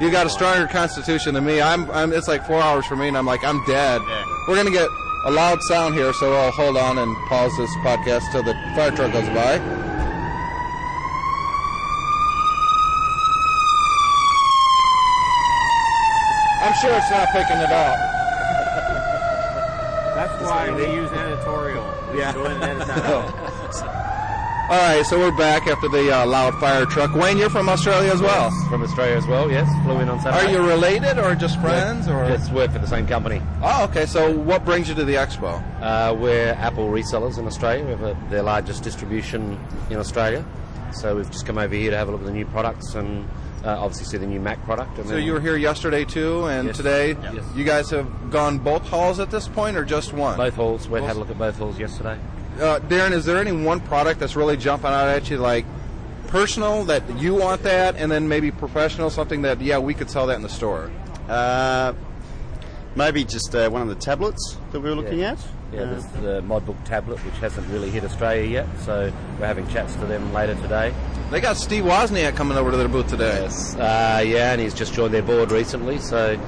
You 0.00 0.10
got 0.10 0.26
a 0.26 0.30
stronger 0.30 0.66
constitution 0.66 1.34
than 1.34 1.44
me. 1.44 1.60
I'm, 1.60 1.90
I'm. 1.90 2.12
It's 2.12 2.28
like 2.28 2.46
four 2.46 2.60
hours 2.60 2.84
for 2.86 2.96
me, 2.96 3.08
and 3.08 3.16
I'm 3.16 3.26
like, 3.26 3.42
I'm 3.44 3.64
dead. 3.64 4.02
Yeah. 4.06 4.24
We're 4.48 4.56
gonna 4.56 4.70
get 4.70 4.88
a 5.24 5.30
loud 5.30 5.60
sound 5.62 5.94
here, 5.94 6.12
so 6.12 6.32
I'll 6.34 6.50
hold 6.52 6.76
on 6.76 6.98
and 6.98 7.16
pause 7.28 7.56
this 7.56 7.70
podcast 7.76 8.30
till 8.32 8.42
the 8.42 8.52
fire 8.74 8.90
truck 8.90 9.12
goes 9.12 9.28
by. 9.30 9.58
I'm 16.60 16.74
sure 16.80 16.92
it's 16.96 17.10
not 17.10 17.28
picking 17.30 17.58
it 17.58 17.70
up. 17.70 18.15
That's 20.26 20.42
why 20.42 20.74
we 20.74 20.82
use 20.92 21.10
editorial. 21.12 21.84
We 22.12 22.18
Yeah. 22.18 22.32
Go 22.32 22.44
ahead 22.44 22.56
and 22.62 22.64
edit 22.82 22.88
that 22.88 23.04
out. 23.06 24.02
All 24.68 24.76
right, 24.76 25.06
so 25.06 25.16
we're 25.16 25.36
back 25.36 25.68
after 25.68 25.88
the 25.88 26.10
uh, 26.10 26.26
loud 26.26 26.52
fire 26.58 26.84
truck. 26.86 27.14
Wayne, 27.14 27.38
you're 27.38 27.48
from 27.48 27.68
Australia 27.68 28.10
as 28.10 28.20
well. 28.20 28.50
From 28.68 28.82
Australia 28.82 29.14
as 29.16 29.24
well, 29.24 29.48
yes. 29.48 29.68
Flew 29.84 30.00
in 30.00 30.08
on 30.08 30.20
Saturday. 30.20 30.44
Are 30.44 30.60
you 30.60 30.66
related 30.68 31.18
or 31.18 31.36
just 31.36 31.60
friends? 31.60 32.08
Or 32.08 32.24
Yes, 32.28 32.50
work 32.50 32.72
for 32.72 32.80
the 32.80 32.86
same 32.88 33.06
company. 33.06 33.40
oh, 33.62 33.84
okay. 33.84 34.06
So 34.06 34.32
what 34.36 34.64
brings 34.64 34.88
you 34.88 34.96
to 34.96 35.04
the 35.04 35.14
expo? 35.14 35.62
Uh, 35.80 36.16
we're 36.18 36.50
Apple 36.54 36.88
resellers 36.88 37.38
in 37.38 37.46
Australia. 37.46 37.84
We 37.84 37.90
have 37.92 38.02
a, 38.02 38.16
their 38.28 38.42
largest 38.42 38.82
distribution 38.82 39.56
in 39.88 39.98
Australia. 39.98 40.44
So 41.00 41.16
we've 41.16 41.30
just 41.30 41.46
come 41.46 41.58
over 41.58 41.74
here 41.74 41.90
to 41.90 41.96
have 41.96 42.08
a 42.08 42.10
look 42.10 42.20
at 42.20 42.26
the 42.26 42.32
new 42.32 42.46
products 42.46 42.94
and 42.94 43.28
uh, 43.64 43.78
obviously 43.80 44.06
see 44.06 44.16
the 44.18 44.26
new 44.26 44.40
Mac 44.40 44.62
product. 44.64 44.98
And 44.98 45.08
So 45.08 45.16
you 45.16 45.32
were 45.32 45.40
here 45.40 45.56
yesterday 45.56 46.04
too, 46.04 46.46
and 46.46 46.68
Yes. 46.68 46.76
today. 46.76 47.16
Yes. 47.22 47.44
You 47.54 47.64
guys 47.64 47.90
have 47.90 48.30
gone 48.30 48.58
both 48.58 48.86
halls 48.88 49.18
at 49.20 49.30
this 49.30 49.48
point, 49.48 49.76
or 49.76 49.84
just 49.84 50.12
one? 50.12 50.36
both 50.36 50.54
halls. 50.54 50.88
We 50.88 51.00
had 51.00 51.16
a 51.16 51.18
look 51.18 51.30
at 51.30 51.38
both 51.38 51.58
halls 51.58 51.78
yesterday. 51.78 52.18
Uh, 52.60 52.80
Darren, 52.80 53.12
is 53.12 53.24
there 53.24 53.36
any 53.38 53.52
one 53.52 53.80
product 53.80 54.18
that's 54.20 54.36
really 54.36 54.56
jumping 54.56 54.90
out 54.90 55.08
at 55.08 55.28
you, 55.28 55.36
like 55.36 55.66
personal 56.28 56.84
that 56.84 57.02
you 57.18 57.34
want 57.34 57.62
that, 57.64 57.96
and 57.96 58.10
then 58.10 58.28
maybe 58.28 58.50
professional, 58.50 59.10
something 59.10 59.42
that 59.42 59.60
yeah 59.60 59.78
we 59.78 59.94
could 59.94 60.10
sell 60.10 60.26
that 60.28 60.36
in 60.36 60.42
the 60.42 60.48
store? 60.48 60.90
Uh, 61.28 61.92
maybe 62.96 63.24
just 63.24 63.54
uh, 63.54 63.68
one 63.70 63.82
of 63.82 63.88
the 63.88 63.94
tablets 63.94 64.56
that 64.72 64.80
we 64.80 64.88
were 64.90 64.96
looking 64.96 65.18
Yeah. 65.20 65.32
at. 65.32 65.38
Yeah, 65.72 65.80
Uh, 65.82 65.84
there's 65.90 66.06
the 66.22 66.42
ModBook 66.42 66.82
tablet, 66.84 67.18
which 67.24 67.34
hasn't 67.38 67.68
really 67.68 67.90
hit 67.90 68.04
Australia 68.04 68.44
yet. 68.48 68.66
So 68.84 69.12
we're 69.38 69.46
having 69.46 69.66
chats 69.68 69.94
to 69.96 70.06
them 70.06 70.32
later 70.32 70.54
today. 70.56 70.92
They 71.30 71.40
got 71.40 71.56
Steve 71.56 71.84
Wozniak 71.84 72.36
coming 72.36 72.56
over 72.56 72.70
to 72.70 72.76
their 72.76 72.88
booth 72.88 73.08
today. 73.08 73.42
Yes. 73.42 73.74
Uh, 73.74 74.22
yeah, 74.24 74.52
and 74.52 74.60
he's 74.60 74.74
just 74.74 74.94
joined 74.94 75.12
their 75.12 75.22
board 75.22 75.50
recently. 75.50 75.98
So 75.98 76.38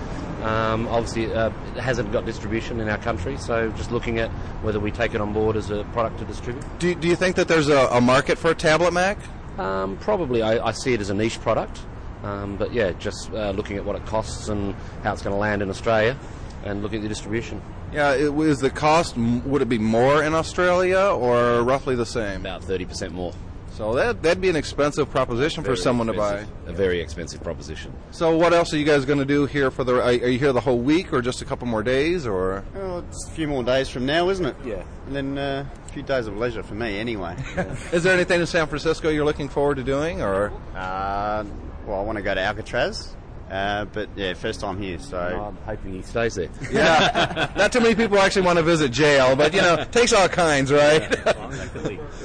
um, 0.44 0.86
obviously 0.88 1.32
uh, 1.34 1.50
it 1.76 1.80
hasn't 1.80 2.12
got 2.12 2.24
distribution 2.24 2.80
in 2.80 2.88
our 2.88 2.98
country. 2.98 3.36
So 3.38 3.70
just 3.72 3.90
looking 3.90 4.18
at 4.20 4.30
whether 4.62 4.78
we 4.80 4.92
take 4.92 5.14
it 5.14 5.20
on 5.20 5.32
board 5.32 5.56
as 5.56 5.70
a 5.70 5.82
product 5.92 6.20
to 6.20 6.24
distribute. 6.24 6.64
Do, 6.78 6.94
do 6.94 7.08
you 7.08 7.16
think 7.16 7.34
that 7.36 7.48
there's 7.48 7.68
a, 7.68 7.88
a 7.88 8.00
market 8.00 8.38
for 8.38 8.52
a 8.52 8.54
tablet 8.54 8.92
Mac? 8.92 9.18
Um, 9.58 9.96
probably, 9.96 10.42
I, 10.42 10.68
I 10.68 10.70
see 10.70 10.94
it 10.94 11.00
as 11.00 11.10
a 11.10 11.14
niche 11.14 11.40
product. 11.40 11.80
Um, 12.22 12.56
but 12.56 12.72
yeah, 12.72 12.92
just 12.92 13.30
uh, 13.32 13.50
looking 13.50 13.76
at 13.76 13.84
what 13.84 13.96
it 13.96 14.04
costs 14.06 14.48
and 14.48 14.74
how 15.02 15.12
it's 15.12 15.22
going 15.22 15.34
to 15.34 15.40
land 15.40 15.62
in 15.62 15.70
Australia, 15.70 16.16
and 16.64 16.82
looking 16.82 16.98
at 16.98 17.02
the 17.02 17.08
distribution. 17.08 17.62
Yeah, 17.92 18.14
it, 18.14 18.34
is 18.40 18.58
the 18.58 18.70
cost? 18.70 19.16
Would 19.16 19.62
it 19.62 19.68
be 19.68 19.78
more 19.78 20.22
in 20.22 20.34
Australia 20.34 20.98
or 20.98 21.62
roughly 21.62 21.94
the 21.94 22.06
same? 22.06 22.40
About 22.40 22.62
thirty 22.64 22.84
percent 22.84 23.14
more. 23.14 23.32
So 23.78 23.94
that 23.94 24.22
that'd 24.22 24.40
be 24.40 24.48
an 24.48 24.56
expensive 24.56 25.08
proposition 25.08 25.62
for 25.62 25.76
someone 25.76 26.08
to 26.08 26.12
buy. 26.12 26.44
A 26.66 26.72
very 26.72 27.00
expensive 27.00 27.40
proposition. 27.44 27.92
So 28.10 28.36
what 28.36 28.52
else 28.52 28.74
are 28.74 28.76
you 28.76 28.84
guys 28.84 29.04
going 29.04 29.20
to 29.20 29.24
do 29.24 29.46
here 29.46 29.70
for 29.70 29.84
the? 29.84 29.94
Are, 29.94 30.02
are 30.02 30.12
you 30.12 30.38
here 30.38 30.52
the 30.52 30.60
whole 30.60 30.80
week 30.80 31.12
or 31.12 31.22
just 31.22 31.42
a 31.42 31.44
couple 31.44 31.68
more 31.68 31.84
days 31.84 32.26
or? 32.26 32.64
well, 32.74 32.98
it's 32.98 33.28
a 33.28 33.30
few 33.30 33.46
more 33.46 33.62
days 33.62 33.88
from 33.88 34.04
now, 34.04 34.30
isn't 34.30 34.46
it? 34.46 34.56
Yeah. 34.64 34.82
And 35.06 35.14
then 35.14 35.38
uh, 35.38 35.64
a 35.86 35.92
few 35.92 36.02
days 36.02 36.26
of 36.26 36.36
leisure 36.36 36.64
for 36.64 36.74
me, 36.74 36.98
anyway. 36.98 37.36
Is 37.92 38.02
there 38.02 38.12
anything 38.12 38.40
in 38.40 38.46
San 38.46 38.66
Francisco 38.66 39.10
you're 39.10 39.24
looking 39.24 39.48
forward 39.48 39.76
to 39.76 39.84
doing 39.84 40.22
or? 40.22 40.52
uh, 40.74 41.44
well, 41.88 41.98
I 41.98 42.02
want 42.02 42.16
to 42.16 42.22
go 42.22 42.34
to 42.34 42.40
Alcatraz, 42.40 43.16
uh, 43.50 43.86
but 43.86 44.10
yeah, 44.14 44.34
first 44.34 44.60
time 44.60 44.80
here, 44.80 44.98
so. 44.98 45.18
I'm 45.18 45.56
hoping 45.64 45.94
he 45.94 46.02
stays 46.02 46.34
there. 46.34 46.50
Yeah, 46.70 47.50
not 47.56 47.72
too 47.72 47.80
many 47.80 47.94
people 47.94 48.18
actually 48.18 48.42
want 48.42 48.58
to 48.58 48.62
visit 48.62 48.92
jail, 48.92 49.34
but 49.34 49.54
you 49.54 49.62
know, 49.62 49.84
takes 49.90 50.12
all 50.12 50.28
kinds, 50.28 50.70
right? 50.70 51.08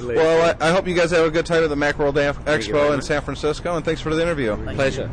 well, 0.02 0.56
I, 0.60 0.68
I 0.68 0.70
hope 0.70 0.86
you 0.86 0.94
guys 0.94 1.10
have 1.12 1.26
a 1.26 1.30
good 1.30 1.46
time 1.46 1.64
at 1.64 1.70
the 1.70 1.76
Macworld 1.76 2.16
Am- 2.18 2.36
you 2.36 2.42
very 2.42 2.58
Expo 2.62 2.94
in. 2.94 3.02
San 3.02 3.22
Francisco, 3.22 3.74
and 3.74 3.84
thanks 3.84 4.00
for 4.02 4.14
the 4.14 4.20
interview. 4.20 4.54
Pleasure. 4.74 5.10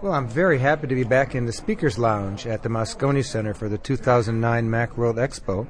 Well, 0.00 0.14
I'm 0.14 0.28
very 0.28 0.58
happy 0.58 0.86
to 0.86 0.94
be 0.94 1.04
back 1.04 1.34
in 1.34 1.44
the 1.44 1.52
Speakers 1.52 1.98
Lounge 1.98 2.46
at 2.46 2.62
the 2.62 2.70
Moscone 2.70 3.22
Center 3.22 3.52
for 3.52 3.68
the 3.68 3.76
2009 3.76 4.66
Macworld 4.66 5.16
Expo. 5.16 5.66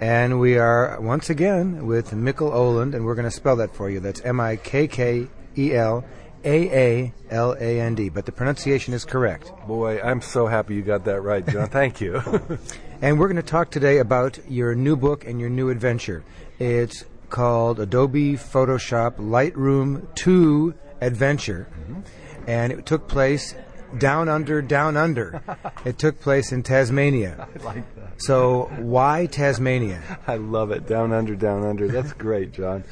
And 0.00 0.38
we 0.38 0.58
are 0.58 1.00
once 1.00 1.28
again 1.30 1.86
with 1.86 2.10
Mikkel 2.10 2.52
Aaland, 2.52 2.94
and 2.94 3.04
we're 3.04 3.14
going 3.14 3.24
to 3.24 3.30
spell 3.32 3.56
that 3.56 3.74
for 3.74 3.88
you. 3.90 3.98
That's 4.00 4.20
M 4.20 4.38
I 4.38 4.56
K 4.56 4.86
K 4.86 5.28
E 5.56 5.74
L 5.74 6.04
A 6.44 6.70
A 6.70 7.12
L 7.30 7.56
A 7.58 7.80
N 7.80 7.94
D. 7.94 8.08
But 8.08 8.26
the 8.26 8.32
pronunciation 8.32 8.94
is 8.94 9.04
correct. 9.04 9.52
Boy, 9.66 10.00
I'm 10.00 10.20
so 10.20 10.46
happy 10.46 10.74
you 10.74 10.82
got 10.82 11.04
that 11.04 11.20
right, 11.20 11.46
John. 11.46 11.68
Thank 11.68 12.00
you. 12.00 12.22
And 13.04 13.18
we're 13.18 13.26
going 13.26 13.36
to 13.36 13.42
talk 13.42 13.70
today 13.70 13.98
about 13.98 14.38
your 14.48 14.74
new 14.74 14.96
book 14.96 15.26
and 15.26 15.38
your 15.38 15.50
new 15.50 15.68
adventure. 15.68 16.24
It's 16.58 17.04
called 17.28 17.78
Adobe 17.78 18.32
Photoshop 18.32 19.16
Lightroom 19.16 20.06
2 20.14 20.72
Adventure. 21.02 21.68
Mm-hmm. 21.70 22.00
And 22.46 22.72
it 22.72 22.86
took 22.86 23.06
place 23.06 23.54
Down 23.98 24.28
Under, 24.28 24.62
Down 24.62 24.96
Under. 24.96 25.42
it 25.84 25.98
took 25.98 26.20
place 26.20 26.52
in 26.52 26.62
Tasmania. 26.62 27.48
I 27.54 27.64
like 27.64 27.94
that. 27.96 28.04
So 28.18 28.70
why 28.78 29.26
Tasmania? 29.26 30.00
I 30.26 30.36
love 30.36 30.70
it. 30.70 30.86
Down 30.86 31.12
under, 31.12 31.34
down 31.34 31.64
under. 31.64 31.88
That's 31.88 32.12
great, 32.12 32.52
John. 32.52 32.84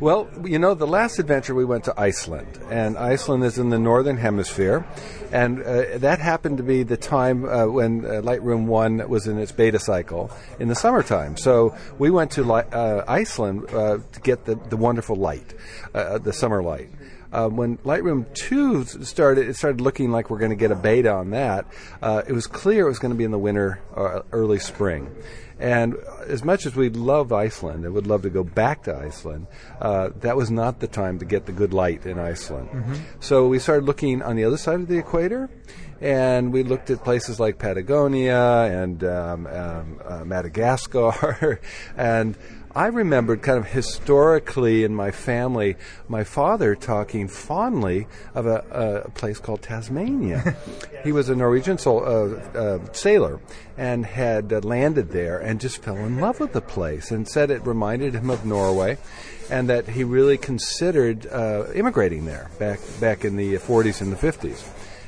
Well, 0.00 0.28
you 0.44 0.58
know, 0.58 0.74
the 0.74 0.86
last 0.86 1.18
adventure 1.18 1.54
we 1.54 1.64
went 1.64 1.84
to 1.84 2.00
Iceland, 2.00 2.58
and 2.70 2.96
Iceland 2.96 3.44
is 3.44 3.58
in 3.58 3.70
the 3.70 3.78
northern 3.78 4.16
hemisphere, 4.16 4.86
and 5.30 5.62
uh, 5.62 5.98
that 5.98 6.18
happened 6.18 6.56
to 6.58 6.62
be 6.62 6.82
the 6.82 6.96
time 6.96 7.44
uh, 7.44 7.66
when 7.66 8.04
uh, 8.04 8.22
Lightroom 8.22 8.66
One 8.66 9.08
was 9.08 9.26
in 9.26 9.38
its 9.38 9.52
beta 9.52 9.78
cycle 9.78 10.30
in 10.58 10.68
the 10.68 10.74
summertime. 10.74 11.36
So 11.36 11.76
we 11.98 12.10
went 12.10 12.30
to 12.32 12.52
uh, 12.52 13.04
Iceland 13.06 13.66
uh, 13.72 13.98
to 14.12 14.20
get 14.20 14.44
the, 14.46 14.54
the 14.54 14.76
wonderful 14.76 15.16
light, 15.16 15.54
uh, 15.94 16.18
the 16.18 16.32
summer 16.32 16.62
light. 16.62 16.90
Uh, 17.32 17.48
when 17.48 17.78
Lightroom 17.78 18.32
2 18.34 18.84
started, 18.84 19.48
it 19.48 19.56
started 19.56 19.80
looking 19.80 20.10
like 20.10 20.30
we're 20.30 20.38
going 20.38 20.50
to 20.50 20.56
get 20.56 20.70
a 20.70 20.76
beta 20.76 21.10
on 21.10 21.30
that. 21.30 21.66
Uh, 22.02 22.22
it 22.26 22.32
was 22.32 22.46
clear 22.46 22.86
it 22.86 22.88
was 22.88 22.98
going 22.98 23.12
to 23.12 23.16
be 23.16 23.24
in 23.24 23.30
the 23.30 23.38
winter 23.38 23.80
or 23.94 24.24
early 24.32 24.58
spring. 24.58 25.10
And 25.58 25.96
as 26.26 26.42
much 26.42 26.66
as 26.66 26.74
we 26.74 26.88
love 26.88 27.32
Iceland 27.32 27.84
and 27.84 27.94
would 27.94 28.08
love 28.08 28.22
to 28.22 28.30
go 28.30 28.42
back 28.42 28.82
to 28.84 28.96
Iceland, 28.96 29.46
uh, 29.80 30.10
that 30.16 30.36
was 30.36 30.50
not 30.50 30.80
the 30.80 30.88
time 30.88 31.20
to 31.20 31.24
get 31.24 31.46
the 31.46 31.52
good 31.52 31.72
light 31.72 32.04
in 32.04 32.18
Iceland. 32.18 32.68
So 33.20 33.46
we 33.46 33.60
started 33.60 33.84
looking 33.84 34.22
on 34.22 34.34
the 34.34 34.42
other 34.42 34.56
side 34.56 34.80
of 34.80 34.88
the 34.88 34.98
equator, 34.98 35.48
and 36.00 36.52
we 36.52 36.64
looked 36.64 36.90
at 36.90 37.04
places 37.04 37.38
like 37.38 37.58
Patagonia 37.58 38.64
and 38.72 39.04
um, 39.04 39.46
um, 39.46 40.00
uh, 40.04 40.24
Madagascar, 40.24 41.60
and 41.96 42.36
I 42.74 42.86
remembered 42.86 43.42
kind 43.42 43.58
of 43.58 43.66
historically 43.66 44.82
in 44.82 44.94
my 44.94 45.10
family, 45.10 45.76
my 46.08 46.24
father 46.24 46.74
talking 46.74 47.28
fondly 47.28 48.06
of 48.34 48.46
a, 48.46 49.04
a 49.04 49.10
place 49.10 49.38
called 49.38 49.60
Tasmania. 49.60 50.56
he 51.04 51.12
was 51.12 51.28
a 51.28 51.36
Norwegian 51.36 51.76
sol- 51.76 52.04
uh, 52.04 52.58
uh, 52.58 52.92
sailor 52.92 53.40
and 53.76 54.06
had 54.06 54.52
uh, 54.52 54.60
landed 54.60 55.10
there 55.10 55.38
and 55.38 55.60
just 55.60 55.82
fell 55.82 55.96
in 55.96 56.18
love 56.18 56.40
with 56.40 56.54
the 56.54 56.62
place 56.62 57.10
and 57.10 57.28
said 57.28 57.50
it 57.50 57.66
reminded 57.66 58.14
him 58.14 58.30
of 58.30 58.46
Norway 58.46 58.96
and 59.50 59.68
that 59.68 59.88
he 59.88 60.02
really 60.02 60.38
considered 60.38 61.26
uh, 61.26 61.66
immigrating 61.74 62.24
there 62.24 62.50
back 62.58 62.80
back 63.00 63.24
in 63.24 63.36
the 63.36 63.54
40s 63.56 64.00
and 64.00 64.10
the 64.10 64.16
50s. 64.16 64.66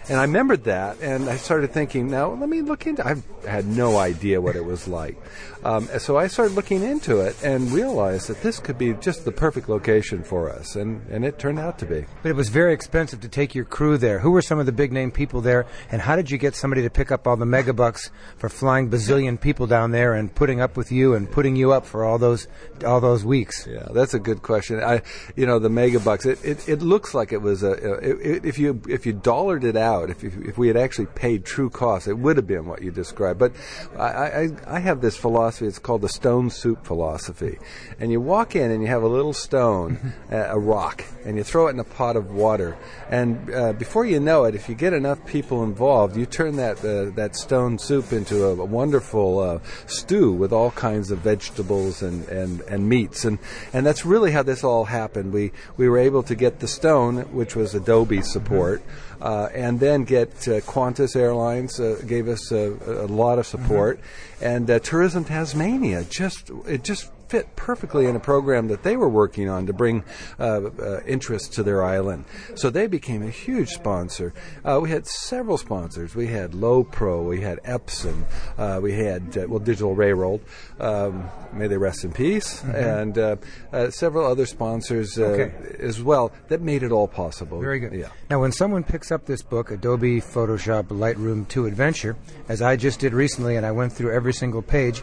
And 0.09 0.19
I 0.19 0.23
remembered 0.23 0.65
that, 0.65 1.01
and 1.01 1.31
I 1.31 1.37
started 1.37 1.73
thinking, 1.73 2.11
now 2.11 2.31
let 2.33 2.49
me 2.49 2.61
look 2.61 2.87
into. 2.87 3.07
I 3.07 3.17
had 3.49 3.67
no 3.67 3.97
idea 3.97 4.41
what 4.41 4.55
it 4.55 4.65
was 4.65 4.87
like, 4.87 5.17
um, 5.65 5.89
so 5.99 6.19
I 6.19 6.27
started 6.27 6.55
looking 6.55 6.83
into 6.83 7.21
it 7.21 7.43
and 7.43 7.73
realized 7.73 8.29
that 8.29 8.43
this 8.43 8.59
could 8.59 8.77
be 8.77 8.93
just 8.95 9.25
the 9.25 9.33
perfect 9.33 9.69
location 9.71 10.23
for 10.23 10.51
us, 10.51 10.77
and, 10.77 11.01
and 11.11 11.25
it 11.25 11.39
turned 11.39 11.59
out 11.59 11.79
to 11.79 11.87
be. 11.87 12.05
But 12.23 12.29
it 12.29 12.37
was 12.37 12.51
very 12.51 12.75
expensive 12.75 13.23
to 13.23 13.29
take 13.29 13.55
your 13.55 13.65
crew 13.65 13.97
there. 13.97 14.19
Who 14.19 14.31
were 14.31 14.43
some 14.43 14.59
of 14.59 14.67
the 14.67 14.73
big 14.73 14.93
name 14.93 15.11
people 15.11 15.41
there, 15.41 15.65
and 15.91 16.03
how 16.03 16.17
did 16.17 16.31
you 16.31 16.37
get 16.37 16.55
somebody 16.55 16.83
to 16.83 16.91
pick 16.91 17.11
up 17.11 17.27
all 17.27 17.37
the 17.37 17.47
megabucks 17.47 18.11
for 18.37 18.51
flying 18.51 18.91
bazillion 18.91 19.41
people 19.41 19.67
down 19.67 19.91
there 19.93 20.13
and 20.13 20.35
putting 20.35 20.61
up 20.61 20.77
with 20.77 20.93
you 20.93 21.15
and 21.15 21.31
putting 21.31 21.57
you 21.57 21.73
up 21.73 21.87
for 21.87 22.05
all 22.05 22.19
those 22.19 22.47
all 22.85 23.01
those 23.01 23.25
weeks? 23.25 23.67
Yeah, 23.67 23.89
that's 23.93 24.13
a 24.13 24.19
good 24.19 24.43
question. 24.43 24.83
I, 24.83 25.01
you 25.35 25.47
know, 25.47 25.59
the 25.59 25.71
megabucks. 25.71 26.27
It, 26.27 26.45
it, 26.45 26.69
it 26.69 26.83
looks 26.83 27.15
like 27.15 27.33
it 27.33 27.41
was 27.41 27.63
a. 27.63 27.73
It, 27.73 28.21
it, 28.21 28.45
if 28.45 28.59
you 28.59 28.83
if 28.87 29.07
you 29.07 29.15
dollared 29.15 29.65
it 29.65 29.77
out, 29.77 29.94
if 30.03 30.23
you, 30.23 30.33
if 30.47 30.59
we 30.59 30.69
had 30.69 30.77
actually 30.77 31.07
paid 31.07 31.45
true 31.45 31.71
cost, 31.71 32.09
it 32.09 32.15
would 32.15 32.37
have 32.37 32.47
been 32.47 32.67
what 32.67 32.83
you 32.83 32.91
described. 32.91 33.39
But 33.39 33.53
I, 33.97 34.07
I 34.07 34.51
I 34.67 34.79
have 34.81 35.01
this 35.01 35.17
philosophy. 35.17 35.67
It's 35.67 35.79
called 35.79 36.03
the 36.03 36.09
stone 36.09 36.51
soup 36.51 36.85
philosophy, 36.87 37.59
and 37.99 38.11
you 38.11 38.21
walk 38.21 38.57
in 38.57 38.71
and 38.71 38.83
you 38.83 38.89
have 38.89 39.03
a 39.03 39.09
little 39.09 39.33
stone, 39.33 40.13
a 40.31 40.59
rock, 40.59 41.05
and 41.25 41.37
you 41.37 41.45
throw 41.45 41.69
it 41.69 41.71
in 41.71 41.81
a 41.81 41.85
pot 41.85 42.17
of 42.17 42.33
water, 42.33 42.77
and 43.09 43.53
uh, 43.53 43.73
before 43.73 44.05
you 44.05 44.21
know 44.21 44.45
it, 44.45 44.55
if 44.55 44.69
you 44.69 44.75
get 44.75 44.93
enough 44.93 45.25
people 45.27 45.63
involved, 45.63 46.17
you 46.17 46.27
turn 46.27 46.57
that 46.57 46.79
uh, 46.85 47.11
that 47.15 47.37
stone 47.37 47.79
soup 47.79 48.13
into 48.13 48.45
a, 48.45 48.51
a 48.51 48.65
wonderful 48.65 49.39
uh, 49.39 49.59
stew 49.87 50.33
with 50.33 50.53
all 50.53 50.71
kinds 50.73 51.11
of 51.11 51.19
vegetables 51.19 52.03
and, 52.03 52.29
and, 52.29 52.61
and 52.63 52.89
meats, 52.89 53.25
and 53.25 53.39
and 53.73 53.87
that's 53.87 54.05
really 54.05 54.33
how 54.33 54.43
this 54.43 54.65
all 54.65 54.85
happened. 54.85 55.33
We 55.33 55.53
we 55.77 55.89
were 55.89 55.99
able 55.99 56.23
to 56.25 56.35
get 56.35 56.61
the 56.61 56.69
stone, 56.69 57.19
which 57.33 57.57
was 57.57 57.75
Adobe 57.75 58.23
support. 58.23 58.83
Uh, 59.25 59.49
and 59.55 59.81
then 59.81 60.05
get 60.05 60.29
uh, 60.49 60.61
Qantas 60.61 61.17
Airlines 61.17 61.81
uh, 61.81 61.99
gave 62.07 62.29
us 62.29 62.53
a, 62.53 62.77
a 62.87 63.09
lot 63.09 63.39
of 63.39 63.47
support, 63.47 63.99
and 64.43 64.71
uh, 64.71 64.79
Tourism 64.81 65.25
Tasmania 65.25 66.05
just 66.05 66.51
it 66.67 66.85
just 66.85 67.11
fit 67.35 67.57
perfectly 67.57 68.07
in 68.07 68.15
a 68.15 68.21
program 68.21 68.69
that 68.69 68.85
they 68.85 68.97
were 68.97 69.09
working 69.09 69.49
on 69.49 69.67
to 69.67 69.73
bring 69.73 70.05
uh, 70.39 70.43
uh, 70.45 71.01
interest 71.05 71.53
to 71.53 71.65
their 71.65 71.83
island. 71.83 72.25
So 72.55 72.71
they 72.71 72.87
became 72.87 73.25
a 73.25 73.31
huge 73.31 73.71
sponsor. 73.71 74.33
Uh, 74.65 74.79
we 74.81 74.89
had 74.91 75.05
several 75.05 75.59
sponsors. 75.59 76.15
We 76.15 76.29
had 76.29 76.53
Lowepro, 76.53 77.29
we 77.29 77.41
had 77.41 77.59
Epson, 77.65 78.23
uh, 78.57 78.79
we 78.81 78.93
had 78.93 79.37
uh, 79.37 79.47
well 79.49 79.59
Digital 79.59 79.97
Railroad. 79.97 80.43
Um, 80.79 81.29
may 81.53 81.67
they 81.67 81.77
rest 81.77 82.05
in 82.05 82.13
peace, 82.13 82.63
Mhm. 82.63 82.75
and 83.01 83.19
uh, 83.19 83.37
uh, 83.73 83.91
several 83.91 84.25
other 84.27 84.47
sponsors 84.47 85.19
uh, 85.19 85.25
Okay. 85.25 85.53
as 85.81 86.01
well 86.01 86.31
that 86.51 86.61
made 86.61 86.85
it 86.85 86.93
all 86.93 87.09
possible. 87.09 87.61
Very 87.61 87.81
good. 87.81 87.95
Yeah. 87.95 88.11
Now, 88.31 88.41
when 88.41 88.53
someone 88.53 88.85
picks 88.85 89.11
up 89.11 89.27
this 89.27 89.43
book, 89.43 89.73
Adobe 89.73 90.21
Photoshop 90.21 90.85
Lightroom 90.85 91.49
2 91.49 91.67
Adventure, 91.67 92.15
as 92.49 92.63
I 92.63 92.77
just 92.77 93.01
did 93.01 93.13
recently, 93.13 93.57
and 93.57 93.67
I 93.67 93.73
went 93.73 93.93
through 93.93 94.13
every 94.13 94.33
single 94.33 94.63
page, 94.63 95.03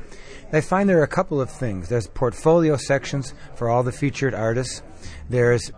they 0.52 0.62
find 0.62 0.90
there 0.90 1.00
are 1.00 1.04
a 1.04 1.08
couple 1.08 1.42
of 1.42 1.50
things. 1.50 1.90
There's 1.90 2.08
portfolio 2.08 2.78
sections 2.78 3.34
for 3.56 3.70
all 3.70 3.84
the 3.84 3.92
featured 3.92 4.34
artists. 4.34 4.82
There's 5.30 5.72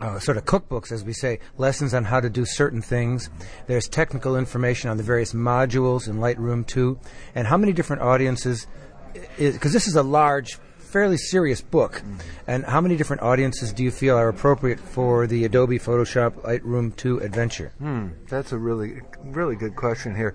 uh, 0.00 0.18
sort 0.18 0.36
of 0.36 0.44
cookbooks, 0.44 0.92
as 0.92 1.04
we 1.04 1.12
say, 1.12 1.38
lessons 1.58 1.94
on 1.94 2.04
how 2.04 2.20
to 2.20 2.30
do 2.30 2.44
certain 2.44 2.82
things. 2.82 3.30
There's 3.66 3.88
technical 3.88 4.36
information 4.36 4.90
on 4.90 4.96
the 4.96 5.02
various 5.02 5.32
modules 5.32 6.08
in 6.08 6.16
Lightroom 6.16 6.66
2, 6.66 6.98
and 7.34 7.46
how 7.46 7.56
many 7.56 7.72
different 7.72 8.02
audiences, 8.02 8.66
because 9.38 9.72
this 9.72 9.86
is 9.86 9.96
a 9.96 10.02
large, 10.02 10.58
fairly 10.78 11.18
serious 11.18 11.60
book, 11.60 12.02
and 12.46 12.64
how 12.64 12.80
many 12.80 12.96
different 12.96 13.22
audiences 13.22 13.72
do 13.72 13.84
you 13.84 13.90
feel 13.90 14.16
are 14.16 14.28
appropriate 14.28 14.80
for 14.80 15.26
the 15.26 15.44
Adobe 15.44 15.78
Photoshop 15.78 16.32
Lightroom 16.42 16.96
2 16.96 17.18
adventure? 17.18 17.72
Hmm, 17.78 18.08
that's 18.28 18.52
a 18.52 18.58
really, 18.58 19.02
really 19.22 19.56
good 19.56 19.76
question 19.76 20.16
here. 20.16 20.34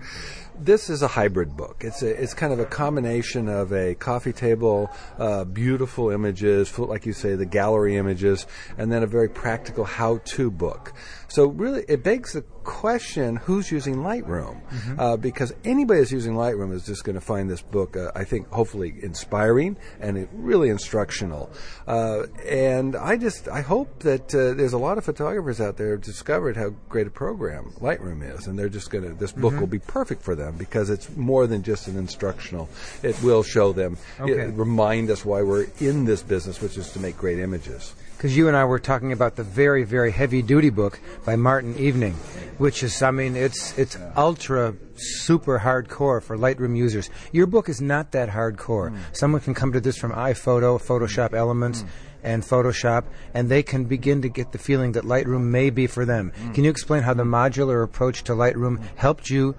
This 0.57 0.89
is 0.89 1.01
a 1.01 1.07
hybrid 1.07 1.57
book. 1.57 1.83
It's 1.85 2.01
a, 2.01 2.09
it's 2.21 2.33
kind 2.33 2.53
of 2.53 2.59
a 2.59 2.65
combination 2.65 3.49
of 3.49 3.73
a 3.73 3.93
coffee 3.93 4.31
table, 4.31 4.89
uh, 5.19 5.43
beautiful 5.43 6.09
images, 6.11 6.79
like 6.79 7.05
you 7.05 7.13
say, 7.13 7.35
the 7.35 7.45
gallery 7.45 7.97
images, 7.97 8.47
and 8.77 8.91
then 8.91 9.03
a 9.03 9.07
very 9.07 9.29
practical 9.29 9.83
how-to 9.83 10.49
book. 10.49 10.93
So 11.27 11.47
really, 11.47 11.83
it 11.89 12.03
begs 12.03 12.31
the 12.33 12.41
question: 12.63 13.35
Who's 13.35 13.69
using 13.71 13.97
Lightroom? 13.97 14.61
Mhm. 14.69 14.95
Uh, 14.99 15.17
because 15.17 15.53
anybody 15.65 15.99
that's 15.99 16.11
using 16.13 16.33
Lightroom 16.35 16.73
is 16.73 16.85
just 16.85 17.03
going 17.03 17.15
to 17.15 17.21
find 17.21 17.49
this 17.49 17.61
book, 17.61 17.97
uh, 17.97 18.11
I 18.15 18.23
think, 18.23 18.49
hopefully 18.49 18.95
inspiring 19.01 19.75
and 19.99 20.27
really 20.31 20.69
instructional. 20.69 21.51
Uh, 21.85 22.23
and 22.47 22.95
I 22.95 23.17
just, 23.17 23.49
I 23.49 23.61
hope 23.61 23.99
that 24.03 24.33
uh, 24.33 24.53
there's 24.53 24.73
a 24.73 24.77
lot 24.77 24.97
of 24.97 25.03
photographers 25.03 25.59
out 25.59 25.75
there 25.77 25.91
who've 25.91 26.01
discovered 26.01 26.55
how 26.55 26.69
great 26.87 27.07
a 27.07 27.11
program 27.11 27.73
Lightroom 27.81 28.23
is, 28.23 28.47
and 28.47 28.57
they're 28.57 28.69
just 28.69 28.89
going 28.89 29.03
to, 29.03 29.13
this 29.13 29.33
book 29.33 29.53
Mhm. 29.55 29.59
will 29.59 29.67
be 29.67 29.79
perfect 29.79 30.21
for 30.23 30.33
them 30.35 30.44
because 30.51 30.89
it's 30.89 31.15
more 31.15 31.47
than 31.47 31.63
just 31.63 31.87
an 31.87 31.97
instructional. 31.97 32.69
It 33.03 33.21
will 33.21 33.43
show 33.43 33.73
them, 33.73 33.97
Okay. 34.19 34.33
it- 34.33 34.53
remind 34.55 35.09
us 35.09 35.23
why 35.25 35.41
we're 35.41 35.67
in 35.79 36.05
this 36.05 36.21
business, 36.21 36.61
which 36.61 36.77
is 36.77 36.91
to 36.91 36.99
make 36.99 37.17
great 37.17 37.39
images. 37.39 37.93
Because 38.17 38.37
you 38.37 38.47
and 38.47 38.55
I 38.55 38.63
were 38.63 38.79
talking 38.79 39.11
about 39.11 39.35
the 39.35 39.43
very, 39.43 39.83
very 39.83 40.11
heavy 40.11 40.41
duty 40.41 40.69
book 40.69 40.99
by 41.25 41.35
Martin 41.35 41.77
Evening, 41.77 42.13
which 42.57 42.81
is, 42.81 43.01
I 43.01 43.11
mean, 43.11 43.35
it's 43.35 43.77
it's 43.77 43.97
ultra 44.15 44.73
super 44.95 45.59
hardcore 45.59 46.23
for 46.23 46.37
Lightroom 46.37 46.77
users. 46.77 47.09
Your 47.33 47.45
book 47.45 47.67
is 47.67 47.81
not 47.81 48.13
that 48.13 48.29
hardcore. 48.29 48.91
Mm. 48.91 48.97
Someone 49.11 49.41
can 49.41 49.53
come 49.53 49.73
to 49.73 49.81
this 49.81 49.97
from 49.97 50.11
iPhoto, 50.13 50.81
Photoshop 50.81 51.33
Elements. 51.33 51.83
Mm. 51.83 51.87
And 52.23 52.41
Photoshop, 52.41 53.03
and 53.35 53.49
they 53.49 53.61
can 53.61 53.83
begin 53.83 54.23
to 54.23 54.29
get 54.29 54.51
the 54.51 54.57
feeling 54.57 54.93
that 54.93 55.03
Lightroom 55.03 55.43
may 55.43 55.69
be 55.69 55.85
for 55.85 56.05
them. 56.05 56.31
Mm. 56.43 56.55
Can 56.55 56.63
you 56.63 56.71
explain 56.71 57.03
how 57.03 57.13
the 57.13 57.23
modular 57.23 57.83
approach 57.83 58.23
to 58.23 58.33
Lightroom 58.33 58.81
helped 58.95 59.29
you 59.29 59.53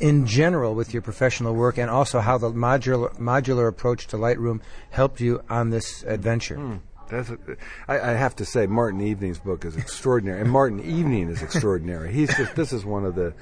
in 0.00 0.26
general 0.26 0.74
with 0.74 0.92
your 0.92 1.02
professional 1.02 1.54
work, 1.54 1.78
and 1.78 1.90
also 1.90 2.20
how 2.20 2.38
the 2.38 2.50
modular 2.50 3.16
modular 3.18 3.68
approach 3.68 4.06
to 4.08 4.16
Lightroom 4.16 4.60
helped 4.90 5.20
you 5.20 5.42
on 5.48 5.70
this 5.70 6.02
adventure? 6.04 6.56
Hmm. 6.56 6.76
That's 7.08 7.30
a, 7.30 7.38
I, 7.86 8.00
I 8.00 8.10
have 8.14 8.34
to 8.36 8.44
say, 8.44 8.66
Martin 8.66 9.00
Evening's 9.00 9.38
book 9.38 9.64
is 9.64 9.76
extraordinary, 9.76 10.40
and 10.40 10.50
Martin 10.50 10.80
Evening 10.80 11.28
is 11.28 11.40
extraordinary. 11.40 12.12
He's 12.12 12.36
just 12.36 12.56
this 12.56 12.72
is 12.72 12.84
one 12.84 13.04
of 13.04 13.14
the 13.14 13.32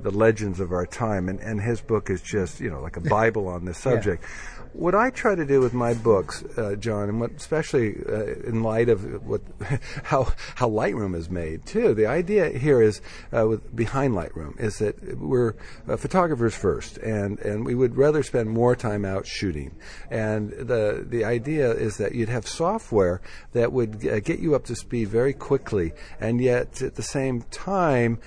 the 0.00 0.10
legends 0.10 0.60
of 0.60 0.72
our 0.72 0.86
time, 0.86 1.28
and 1.28 1.38
and 1.40 1.60
his 1.60 1.80
book 1.80 2.10
is 2.10 2.20
just 2.20 2.60
you 2.60 2.70
know 2.70 2.80
like 2.80 2.96
a 2.96 3.00
bible 3.00 3.48
on 3.48 3.64
this 3.64 3.84
Yeah. 3.84 4.26
What 4.72 4.94
I 4.94 5.10
try 5.10 5.34
to 5.34 5.44
do 5.44 5.60
with 5.60 5.74
my 5.74 5.94
books, 5.94 6.44
uh, 6.56 6.76
John, 6.76 7.08
and 7.08 7.20
what 7.20 7.32
especially 7.32 7.96
uh, 8.08 8.48
in 8.48 8.62
light 8.62 8.88
of 8.88 9.26
what 9.26 9.42
how 10.04 10.32
how 10.54 10.68
Lightroom 10.68 11.14
is 11.14 11.30
made 11.30 11.66
too. 11.66 11.94
The 11.94 12.06
idea 12.06 12.48
here 12.50 12.82
is 12.82 13.00
uh, 13.36 13.46
with 13.46 13.74
behind 13.74 14.14
Lightroom 14.14 14.58
is 14.60 14.78
that 14.78 15.18
we're 15.18 15.54
uh, 15.88 15.96
photographers 15.96 16.54
first, 16.54 16.98
and 16.98 17.38
and 17.40 17.64
we 17.64 17.74
would 17.74 17.96
rather 17.96 18.22
spend 18.22 18.50
more 18.50 18.74
time 18.74 19.04
out 19.04 19.26
shooting. 19.26 19.74
And 20.10 20.50
the 20.50 21.04
the 21.06 21.24
idea 21.24 21.70
is 21.72 21.98
that 21.98 22.14
you'd 22.14 22.28
have 22.28 22.46
software 22.46 22.72
software 22.82 23.20
that 23.52 23.72
would 23.72 24.06
uh, 24.06 24.20
get 24.20 24.38
you 24.38 24.54
up 24.54 24.64
to 24.64 24.74
speed 24.74 25.08
very 25.08 25.32
quickly, 25.32 25.92
and 26.20 26.40
yet 26.40 26.82
at 26.82 26.94
the 26.94 27.02
same 27.02 27.42
time 27.50 28.18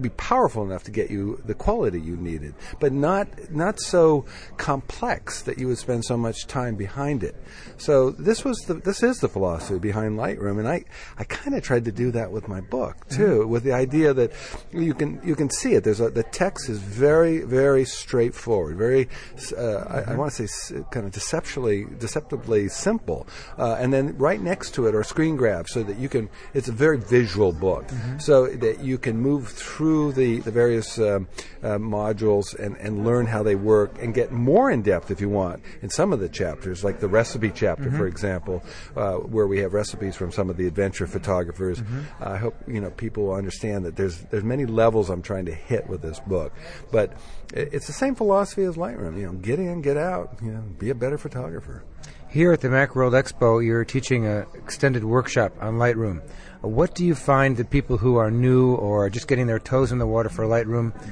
be 0.00 0.08
powerful 0.10 0.62
enough 0.62 0.82
to 0.84 0.90
get 0.90 1.10
you 1.10 1.40
the 1.44 1.54
quality 1.54 2.00
you 2.00 2.16
needed, 2.16 2.54
but 2.80 2.92
not 2.92 3.26
not 3.50 3.80
so 3.80 4.24
complex 4.56 5.42
that 5.42 5.58
you 5.58 5.68
would 5.68 5.77
spend 5.78 6.04
so 6.04 6.16
much 6.16 6.46
time 6.46 6.74
behind 6.76 7.22
it. 7.22 7.36
So 7.76 8.10
this 8.10 8.44
was 8.44 8.58
the 8.66 8.74
this 8.74 9.02
is 9.02 9.20
the 9.20 9.28
philosophy 9.28 9.78
behind 9.78 10.18
Lightroom, 10.18 10.58
and 10.58 10.68
I 10.68 10.84
I 11.16 11.24
kind 11.24 11.54
of 11.56 11.62
tried 11.62 11.84
to 11.86 11.92
do 11.92 12.10
that 12.12 12.30
with 12.30 12.48
my 12.48 12.60
book 12.60 13.08
too, 13.08 13.46
with 13.46 13.62
the 13.62 13.72
idea 13.72 14.12
that 14.14 14.32
you 14.72 14.94
can 14.94 15.20
you 15.24 15.34
can 15.34 15.50
see 15.50 15.74
it. 15.74 15.84
There's 15.84 16.00
a, 16.00 16.10
the 16.10 16.22
text 16.22 16.68
is 16.68 16.78
very 16.78 17.40
very 17.40 17.84
straightforward, 17.84 18.76
very 18.76 19.08
uh, 19.56 19.84
I, 19.88 20.12
I 20.12 20.14
want 20.16 20.32
to 20.32 20.48
say 20.48 20.84
kind 20.90 21.06
of 21.06 21.12
deceptively 21.12 21.86
deceptively 21.98 22.68
simple, 22.68 23.26
uh, 23.58 23.76
and 23.78 23.92
then 23.92 24.16
right 24.18 24.40
next 24.40 24.72
to 24.74 24.86
it 24.86 24.94
are 24.94 25.04
screen 25.04 25.36
grabs 25.36 25.72
so 25.72 25.82
that 25.82 25.98
you 25.98 26.08
can. 26.08 26.28
It's 26.54 26.68
a 26.68 26.72
very 26.72 26.98
visual 26.98 27.52
book, 27.52 27.88
so 28.18 28.46
that 28.46 28.80
you 28.80 28.98
can 28.98 29.16
move 29.18 29.48
through 29.48 30.12
the 30.12 30.40
the 30.40 30.50
various 30.50 30.98
um, 30.98 31.28
uh, 31.62 31.78
modules 31.78 32.58
and 32.58 32.76
and 32.76 33.04
learn 33.04 33.26
how 33.26 33.42
they 33.42 33.54
work 33.54 34.02
and 34.02 34.14
get 34.14 34.32
more 34.32 34.70
in 34.70 34.82
depth 34.82 35.10
if 35.10 35.20
you 35.20 35.28
want 35.28 35.62
in 35.82 35.90
some 35.90 36.12
of 36.12 36.20
the 36.20 36.28
chapters, 36.28 36.84
like 36.84 37.00
the 37.00 37.08
recipe 37.08 37.50
chapter, 37.54 37.90
for 37.90 38.04
Mhm. 38.04 38.08
example, 38.08 38.62
uh, 38.96 39.14
where 39.16 39.46
we 39.46 39.58
have 39.60 39.72
recipes 39.74 40.16
from 40.16 40.32
some 40.32 40.50
of 40.50 40.56
the 40.56 40.66
adventure 40.66 41.06
photographers. 41.06 41.82
I 42.20 42.36
hope 42.36 42.54
you 42.66 42.80
know 42.80 42.90
people 42.90 43.26
will 43.26 43.34
understand 43.34 43.84
that 43.84 43.96
there's 43.96 44.18
there's 44.30 44.44
many 44.44 44.66
levels 44.66 45.10
I'm 45.10 45.22
trying 45.22 45.46
to 45.46 45.54
hit 45.54 45.88
with 45.88 46.02
this 46.02 46.20
book, 46.20 46.52
but 46.92 47.12
it's 47.52 47.86
the 47.86 47.92
same 47.92 48.14
philosophy 48.14 48.64
as 48.64 48.76
Lightroom. 48.76 49.18
You 49.18 49.26
know, 49.26 49.32
get 49.32 49.58
in, 49.58 49.80
get 49.82 49.96
out, 49.96 50.38
you 50.42 50.50
know, 50.52 50.62
be 50.78 50.90
a 50.90 50.94
better 50.94 51.18
photographer. 51.18 51.82
Here 52.30 52.52
at 52.52 52.60
the 52.60 52.68
Macworld 52.68 53.12
Expo, 53.12 53.64
you're 53.64 53.86
teaching 53.86 54.26
an 54.26 54.44
extended 54.54 55.02
workshop 55.02 55.54
on 55.62 55.78
Lightroom. 55.78 56.20
What 56.60 56.94
do 56.94 57.06
you 57.06 57.14
find 57.14 57.56
that 57.56 57.70
people 57.70 57.96
who 57.96 58.16
are 58.16 58.30
new 58.30 58.74
or 58.74 59.08
just 59.08 59.28
getting 59.28 59.46
their 59.46 59.58
toes 59.58 59.92
in 59.92 59.98
the 59.98 60.06
water 60.06 60.28
for 60.28 60.44
Lightroom, 60.44 60.92
h- 60.94 61.02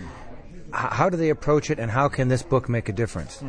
how 0.73 1.09
do 1.09 1.17
they 1.17 1.31
approach 1.31 1.71
it, 1.71 1.79
and 1.79 1.91
how 1.91 2.09
can 2.09 2.29
this 2.29 2.43
book 2.43 2.69
make 2.69 2.89
a 2.89 2.93
difference? 2.93 3.43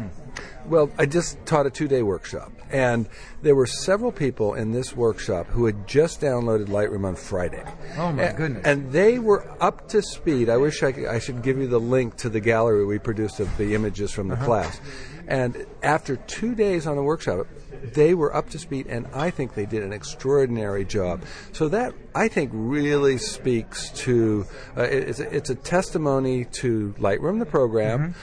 Well, 0.65 0.89
I 0.97 1.05
just 1.05 1.43
taught 1.45 1.65
a 1.65 1.70
two 1.70 1.88
day 1.88 2.03
workshop, 2.03 2.51
and 2.70 3.07
there 3.41 3.55
were 3.55 3.65
several 3.65 4.11
people 4.11 4.53
in 4.53 4.72
this 4.72 4.95
workshop 4.95 5.47
who 5.47 5.65
had 5.65 5.88
just 5.88 6.22
downloaded 6.22 6.68
Lightroom 6.68 7.05
on 7.05 7.15
Friday. 7.15 7.63
Oh, 7.97 8.11
my 8.11 8.24
A- 8.24 8.34
goodness. 8.34 8.65
And 8.65 8.91
they 8.91 9.20
were 9.20 9.49
up 9.61 9.88
to 9.89 10.01
speed. 10.01 10.49
I 10.49 10.57
wish 10.57 10.84
I, 10.84 10.91
could, 10.91 11.05
I 11.07 11.20
should 11.20 11.41
give 11.41 11.57
you 11.57 11.68
the 11.68 11.80
link 11.80 12.18
to 12.18 12.30
the 12.30 12.39
gallery 12.39 12.86
we 12.86 12.99
produced 12.99 13.39
of 13.39 13.55
the 13.57 13.74
images 13.76 14.11
from 14.11 14.28
the 14.28 14.36
Uh-huh. 14.36 14.45
class. 14.45 14.82
And 15.28 15.65
after 15.84 16.15
two 16.15 16.55
days 16.55 16.88
on 16.88 16.95
the 16.95 17.03
workshop, 17.03 17.47
they 17.94 18.14
were 18.14 18.36
up 18.36 18.50
to 18.52 18.60
speed, 18.60 18.88
and 18.88 19.08
I 19.14 19.30
think 19.30 19.54
they 19.54 19.66
did 19.66 19.84
an 19.84 19.94
extraordinary 19.94 20.86
job. 20.86 21.24
So 21.52 21.68
that 21.70 21.94
I 22.16 22.28
think 22.28 22.52
really 22.54 23.18
speaks 23.18 23.90
to 23.92 24.46
uh, 24.76 24.84
it's, 24.84 25.20
a, 25.20 25.36
it's 25.36 25.50
a 25.50 25.56
testimony 25.56 26.46
to 26.62 26.94
Lightroom, 27.00 27.40
the 27.40 27.46
program, 27.46 28.16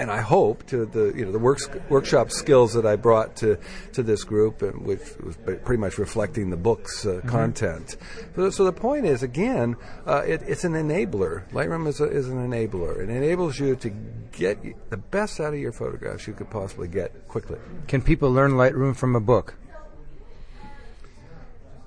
and 0.00 0.10
I 0.10 0.22
hope 0.22 0.66
to 0.68 0.86
the 0.86 1.12
you 1.14 1.26
know 1.26 1.30
the 1.30 1.38
works, 1.38 1.68
workshop 1.90 2.30
skills 2.30 2.72
that 2.72 2.86
I 2.86 2.96
brought 2.96 3.36
to 3.36 3.58
to 3.92 4.02
this 4.02 4.24
group, 4.24 4.62
and 4.62 4.86
which 4.86 5.02
was 5.22 5.36
pretty 5.36 5.76
much 5.76 5.98
reflecting 5.98 6.48
the 6.48 6.56
book's 6.56 7.04
uh, 7.04 7.20
content. 7.26 7.96
So, 8.34 8.48
so 8.48 8.64
the 8.64 8.72
point 8.72 9.04
is, 9.04 9.22
again, 9.22 9.76
uh, 10.06 10.22
it, 10.26 10.40
it's 10.46 10.64
an 10.64 10.72
enabler. 10.72 11.46
Lightroom 11.50 11.86
is, 11.86 12.00
a, 12.00 12.04
is 12.04 12.28
an 12.28 12.38
enabler. 12.38 13.02
It 13.02 13.10
enables 13.10 13.58
you 13.60 13.76
to 13.76 13.90
get 14.32 14.58
the 14.88 14.96
best 14.96 15.38
out 15.38 15.52
of 15.52 15.60
your 15.60 15.72
photographs 15.72 16.26
you 16.26 16.32
could 16.32 16.48
possibly 16.48 16.88
get 16.88 17.28
quickly. 17.28 17.58
Can 17.86 18.00
people 18.00 18.32
learn 18.32 18.52
Lightroom 18.52 18.96
from 18.96 19.14
a 19.14 19.20
book? 19.20 19.54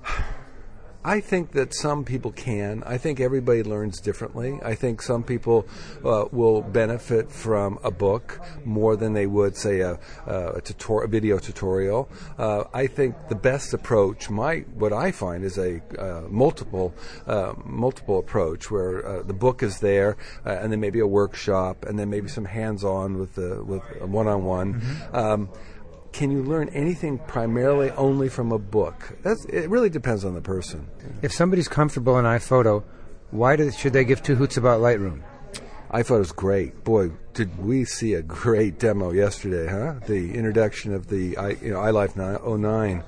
I 1.04 1.20
think 1.20 1.52
that 1.52 1.74
some 1.74 2.04
people 2.04 2.32
can. 2.32 2.82
I 2.86 2.96
think 2.96 3.20
everybody 3.20 3.62
learns 3.62 4.00
differently. 4.00 4.58
I 4.64 4.74
think 4.74 5.02
some 5.02 5.22
people 5.22 5.66
uh, 6.02 6.24
will 6.32 6.62
benefit 6.62 7.30
from 7.30 7.78
a 7.84 7.90
book 7.90 8.40
more 8.64 8.96
than 8.96 9.12
they 9.12 9.26
would, 9.26 9.54
say, 9.54 9.80
a, 9.80 9.98
a, 10.26 10.62
tutor- 10.62 11.02
a 11.02 11.08
video 11.08 11.38
tutorial. 11.38 12.08
Uh, 12.38 12.64
I 12.72 12.86
think 12.86 13.14
the 13.28 13.34
best 13.34 13.74
approach, 13.74 14.30
my 14.30 14.60
what 14.74 14.94
I 14.94 15.12
find, 15.12 15.44
is 15.44 15.58
a 15.58 15.82
uh, 15.98 16.22
multiple 16.30 16.94
uh, 17.26 17.52
multiple 17.64 18.18
approach 18.18 18.70
where 18.70 19.06
uh, 19.06 19.22
the 19.22 19.34
book 19.34 19.62
is 19.62 19.80
there, 19.80 20.16
uh, 20.46 20.50
and 20.50 20.72
then 20.72 20.80
maybe 20.80 21.00
a 21.00 21.06
workshop, 21.06 21.84
and 21.84 21.98
then 21.98 22.08
maybe 22.08 22.28
some 22.28 22.46
hands-on 22.46 23.18
with 23.18 23.34
the 23.34 23.62
with 23.62 23.82
one-on-one. 24.00 24.82
Um, 25.12 25.50
can 26.14 26.30
you 26.30 26.42
learn 26.44 26.68
anything 26.70 27.18
primarily 27.18 27.90
only 27.90 28.28
from 28.28 28.52
a 28.52 28.58
book? 28.58 29.18
That's, 29.22 29.44
it 29.46 29.68
really 29.68 29.90
depends 29.90 30.24
on 30.24 30.32
the 30.34 30.40
person. 30.40 30.86
If 31.22 31.32
somebody's 31.32 31.66
comfortable 31.66 32.18
in 32.18 32.24
iPhoto, 32.24 32.84
why 33.32 33.56
do, 33.56 33.70
should 33.72 33.92
they 33.92 34.04
give 34.04 34.22
two 34.22 34.36
hoots 34.36 34.56
about 34.56 34.80
Lightroom? 34.80 35.22
iPhoto's 35.90 36.30
great. 36.30 36.84
Boy, 36.84 37.10
did 37.34 37.58
we 37.62 37.84
see 37.84 38.14
a 38.14 38.22
great 38.22 38.78
demo 38.78 39.10
yesterday, 39.12 39.66
huh? 39.66 39.94
The 40.06 40.34
introduction 40.34 40.94
of 40.94 41.08
the 41.08 41.36
i 41.36 41.50
you 41.50 41.72
know 41.72 41.78
iLife 41.80 42.16
09. 42.16 43.04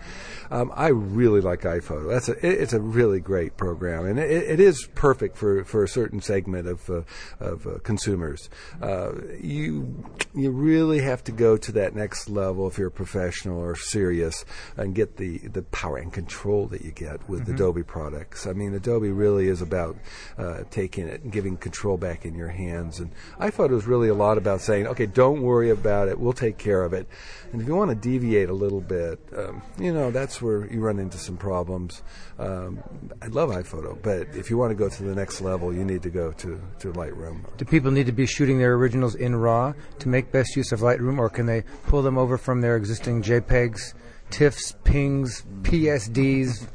Um, 0.49 0.73
I 0.77 0.89
really 0.89 1.41
like 1.41 1.63
iPhoto. 1.63 2.09
That's 2.09 2.29
a 2.29 2.33
it, 2.47 2.61
it's 2.61 2.73
a 2.73 2.81
really 2.81 3.19
great 3.19 3.57
program, 3.57 4.07
and 4.07 4.19
it, 4.19 4.31
it 4.31 4.61
is 4.61 4.89
perfect 4.95 5.37
for, 5.37 5.65
for 5.65 5.83
a 5.83 5.89
certain 5.89 6.21
segment 6.21 6.69
of 6.69 6.89
uh, 6.89 7.03
of 7.41 7.67
uh, 7.67 7.79
consumers. 7.83 8.49
Uh, 8.81 9.13
you 9.41 10.05
you 10.35 10.51
really 10.51 11.01
have 11.01 11.25
to 11.25 11.33
go 11.33 11.57
to 11.57 11.73
that 11.73 11.97
next 11.97 12.29
level 12.29 12.69
if 12.69 12.79
you're 12.79 12.89
a 12.89 12.93
professional 12.93 13.59
or 13.59 13.75
serious, 13.75 14.45
and 14.77 14.95
get 14.95 15.17
the 15.17 15.39
the 15.39 15.63
power 15.63 15.97
and 15.97 16.13
control 16.13 16.67
that 16.69 16.83
you 16.83 16.93
get 16.93 17.29
with 17.29 17.47
Mhm. 17.47 17.55
Adobe 17.55 17.83
products. 17.83 18.47
I 18.47 18.53
mean, 18.53 18.73
Adobe 18.75 19.11
really 19.11 19.49
is 19.49 19.61
about 19.63 19.97
uh, 20.39 20.63
taking 20.71 21.09
it 21.09 21.23
and 21.23 21.33
giving 21.33 21.57
control 21.57 21.97
back 21.97 22.25
in 22.25 22.35
your 22.37 22.49
hands. 22.51 23.01
And 23.01 23.11
iPhoto 23.41 23.77
is 23.77 23.87
really 23.87 24.09
a 24.09 24.15
lot 24.17 24.39
about 24.39 24.61
saying, 24.61 24.87
okay, 24.89 25.07
don't 25.07 25.43
worry 25.43 25.71
about 25.71 26.09
it. 26.09 26.19
We'll 26.19 26.33
take 26.33 26.59
care 26.59 26.83
of 26.83 26.93
it. 26.93 27.07
And 27.53 27.63
if 27.63 27.69
you 27.69 27.75
want 27.75 27.91
to 27.91 27.95
deviate 27.95 28.49
a 28.49 28.55
little 28.55 28.81
bit, 28.81 29.21
um, 29.37 29.63
you 29.79 29.93
know, 29.93 30.11
that's 30.11 30.43
where 30.43 30.71
you 30.71 30.81
run 30.81 30.99
into 30.99 31.17
some 31.19 31.37
problems. 31.37 32.03
Um, 32.39 32.83
I 33.23 33.29
love 33.29 33.51
iPhoto, 33.51 34.01
but 34.03 34.35
if 34.37 34.51
you 34.51 34.59
want 34.59 34.73
to 34.73 34.75
go 34.75 34.89
to 34.89 35.03
the 35.03 35.15
next 35.15 35.41
level, 35.41 35.73
you 35.73 35.85
need 35.85 36.03
to 36.03 36.11
go 36.11 36.33
to, 36.33 36.61
to 36.81 36.93
Lightroom. 36.93 37.45
Do 37.57 37.65
people 37.65 37.91
need 37.91 38.07
to 38.07 38.13
be 38.13 38.27
shooting 38.27 38.59
their 38.59 38.75
originals 38.75 39.15
in 39.15 39.37
RAW 39.37 39.75
to 40.01 40.09
make 40.09 40.33
best 40.33 40.57
use 40.57 40.73
of 40.73 40.81
Lightroom, 40.81 41.19
or 41.19 41.29
can 41.29 41.47
they 41.47 41.63
pull 41.87 42.03
them 42.03 42.19
over 42.19 42.37
from 42.37 42.61
their 42.61 42.77
existing 42.77 43.23
JPEGs, 43.23 43.95
TIFFs, 44.31 44.75
PINGs, 44.85 45.45
PSDs, 45.63 46.69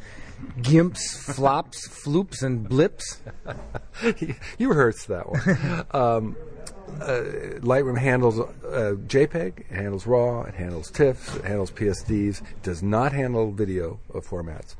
GIMPs, 0.61 1.33
flops, 1.35 1.87
floops, 1.87 2.43
and 2.43 2.67
blips? 2.67 3.21
you 4.57 4.69
rehearsed 4.69 5.07
that 5.09 5.29
one. 5.29 5.85
um, 5.91 6.35
uh, 6.99 7.59
Lightroom 7.61 7.97
handles 7.97 8.39
uh, 8.39 8.95
JPEG, 9.07 9.59
it 9.59 9.65
handles 9.71 10.05
RAW, 10.05 10.41
it 10.43 10.55
handles 10.55 10.91
TIFFs, 10.91 11.37
it 11.37 11.45
handles 11.45 11.71
PSDs, 11.71 12.41
it 12.41 12.63
does 12.63 12.81
not 12.83 13.13
handle 13.13 13.51
video 13.51 13.99
formats. 14.13 14.75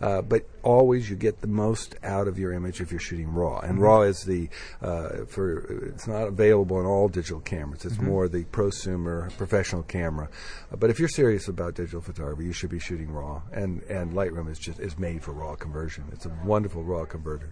Uh, 0.00 0.20
but 0.20 0.48
always 0.62 1.08
you 1.08 1.14
get 1.14 1.40
the 1.42 1.46
most 1.46 1.94
out 2.02 2.26
of 2.26 2.38
your 2.38 2.52
image 2.52 2.80
if 2.80 2.90
you're 2.90 2.98
shooting 3.00 3.32
RAW. 3.32 3.60
And 3.60 3.78
Mhm. 3.78 3.82
RAW 3.82 4.02
is 4.02 4.24
the, 4.24 4.48
uh, 4.80 5.24
for, 5.28 5.58
it's 5.86 6.08
not 6.08 6.26
available 6.26 6.80
in 6.80 6.86
all 6.86 7.08
digital 7.08 7.40
cameras. 7.40 7.84
It's 7.84 7.96
Mhm. 7.98 8.02
more 8.02 8.26
the 8.28 8.44
prosumer, 8.44 9.30
professional 9.36 9.84
camera. 9.84 10.28
Uh, 10.72 10.76
but 10.76 10.90
if 10.90 10.98
you're 10.98 11.08
serious 11.08 11.46
about 11.46 11.74
digital 11.74 12.00
photography, 12.00 12.44
you 12.46 12.52
should 12.52 12.70
be 12.70 12.80
shooting 12.80 13.12
RAW. 13.12 13.42
And, 13.52 13.82
and 13.84 14.12
Lightroom 14.12 14.50
is 14.50 14.58
just, 14.58 14.80
is 14.80 14.98
made 14.98 15.22
for 15.22 15.32
RAW 15.32 15.54
conversion. 15.54 16.04
It's 16.12 16.26
a 16.26 16.32
wonderful 16.44 16.82
RAW 16.82 17.04
converter. 17.04 17.50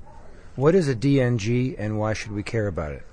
What 0.57 0.75
is 0.75 0.89
a 0.89 0.95
DNG, 0.97 1.77
and 1.79 1.99
why 1.99 2.13
should 2.13 2.33
we 2.33 2.43
care 2.43 2.67
about 2.67 2.93
it? 2.93 3.05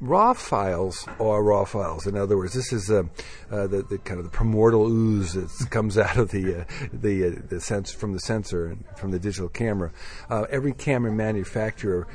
Raw 0.00 0.32
files 0.32 1.06
are 1.20 1.42
raw 1.42 1.64
files. 1.64 2.06
In 2.06 2.16
other 2.16 2.36
words, 2.36 2.54
this 2.54 2.72
is 2.72 2.90
uh, 2.90 3.04
uh, 3.50 3.66
the, 3.66 3.82
the 3.82 3.98
kind 3.98 4.18
of 4.18 4.24
the 4.24 4.30
primordial 4.30 4.86
ooze 4.86 5.34
that 5.34 5.50
comes 5.70 5.98
out 5.98 6.16
of 6.16 6.30
the 6.30 6.60
uh, 6.60 6.64
the 6.92 7.26
uh, 7.26 7.42
the 7.48 7.60
sense 7.60 7.92
from 7.92 8.12
the 8.12 8.20
sensor 8.20 8.66
and 8.66 8.84
from 8.96 9.10
the 9.10 9.18
digital 9.18 9.48
camera. 9.48 9.92
Uh, 10.30 10.46
every 10.50 10.72
camera 10.72 11.12
manufacturer 11.12 12.06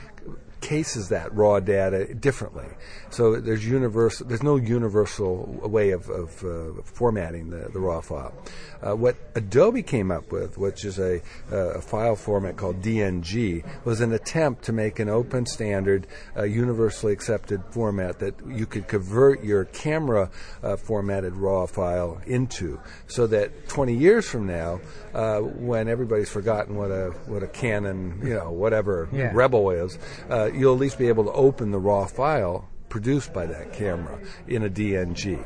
cases 0.64 1.09
that 1.09 1.34
raw 1.36 1.59
data 1.59 2.14
differently. 2.14 2.68
So 3.09 3.39
there's 3.39 3.66
universal. 3.68 4.26
There's 4.26 4.41
no 4.41 4.55
universal 4.55 5.45
way 5.61 5.91
of, 5.91 6.09
of 6.09 6.43
uh, 6.43 6.82
formatting 6.84 7.49
the, 7.49 7.70
the 7.72 7.80
raw 7.80 8.01
file. 8.01 8.34
Uh, 8.82 8.95
what 8.95 9.16
Adobe 9.36 9.84
came 9.84 10.09
up 10.11 10.32
with, 10.32 10.57
which 10.57 10.84
is 10.84 10.99
a, 10.99 11.22
uh, 11.51 11.80
a 11.80 11.82
file 11.82 12.16
format 12.16 12.57
called 12.57 12.82
DNG, 12.82 13.64
was 13.86 14.01
an 14.01 14.11
attempt 14.14 14.64
to 14.66 14.74
make 14.74 14.99
an 14.99 15.09
open 15.09 15.45
standard, 15.45 16.07
uh, 16.38 16.43
universally 16.43 17.14
accepted 17.14 17.61
format 17.72 18.20
that 18.20 18.34
you 18.47 18.66
could 18.66 18.88
convert 18.88 19.43
your 19.43 19.66
camera 19.66 20.30
uh, 20.64 20.76
formatted 20.76 21.36
raw 21.36 21.66
file 21.66 22.22
into, 22.26 22.80
so 23.07 23.28
that 23.28 23.68
20 23.70 23.93
years 23.95 24.28
from 24.28 24.47
now, 24.47 24.80
uh, 25.14 25.39
when 25.39 25.88
everybody's 25.88 26.30
forgotten 26.30 26.76
what 26.76 26.91
a 26.91 27.11
what 27.28 27.43
a 27.43 27.47
Canon, 27.47 28.20
you 28.24 28.34
know, 28.34 28.51
whatever 28.51 29.07
Yeah. 29.11 29.32
Rebel 29.34 29.70
is, 29.72 29.97
uh, 30.30 30.49
you'll 30.54 30.74
at 30.74 30.80
least 30.80 30.97
be 30.97 31.08
able 31.08 31.24
to 31.26 31.32
open 31.32 31.72
the 31.72 31.80
raw 31.80 32.06
file 32.06 32.70
produced 32.89 33.34
by 33.34 33.45
that 33.45 33.74
camera 33.74 34.20
in 34.47 34.64
a 34.64 34.70
DNG. 34.70 35.43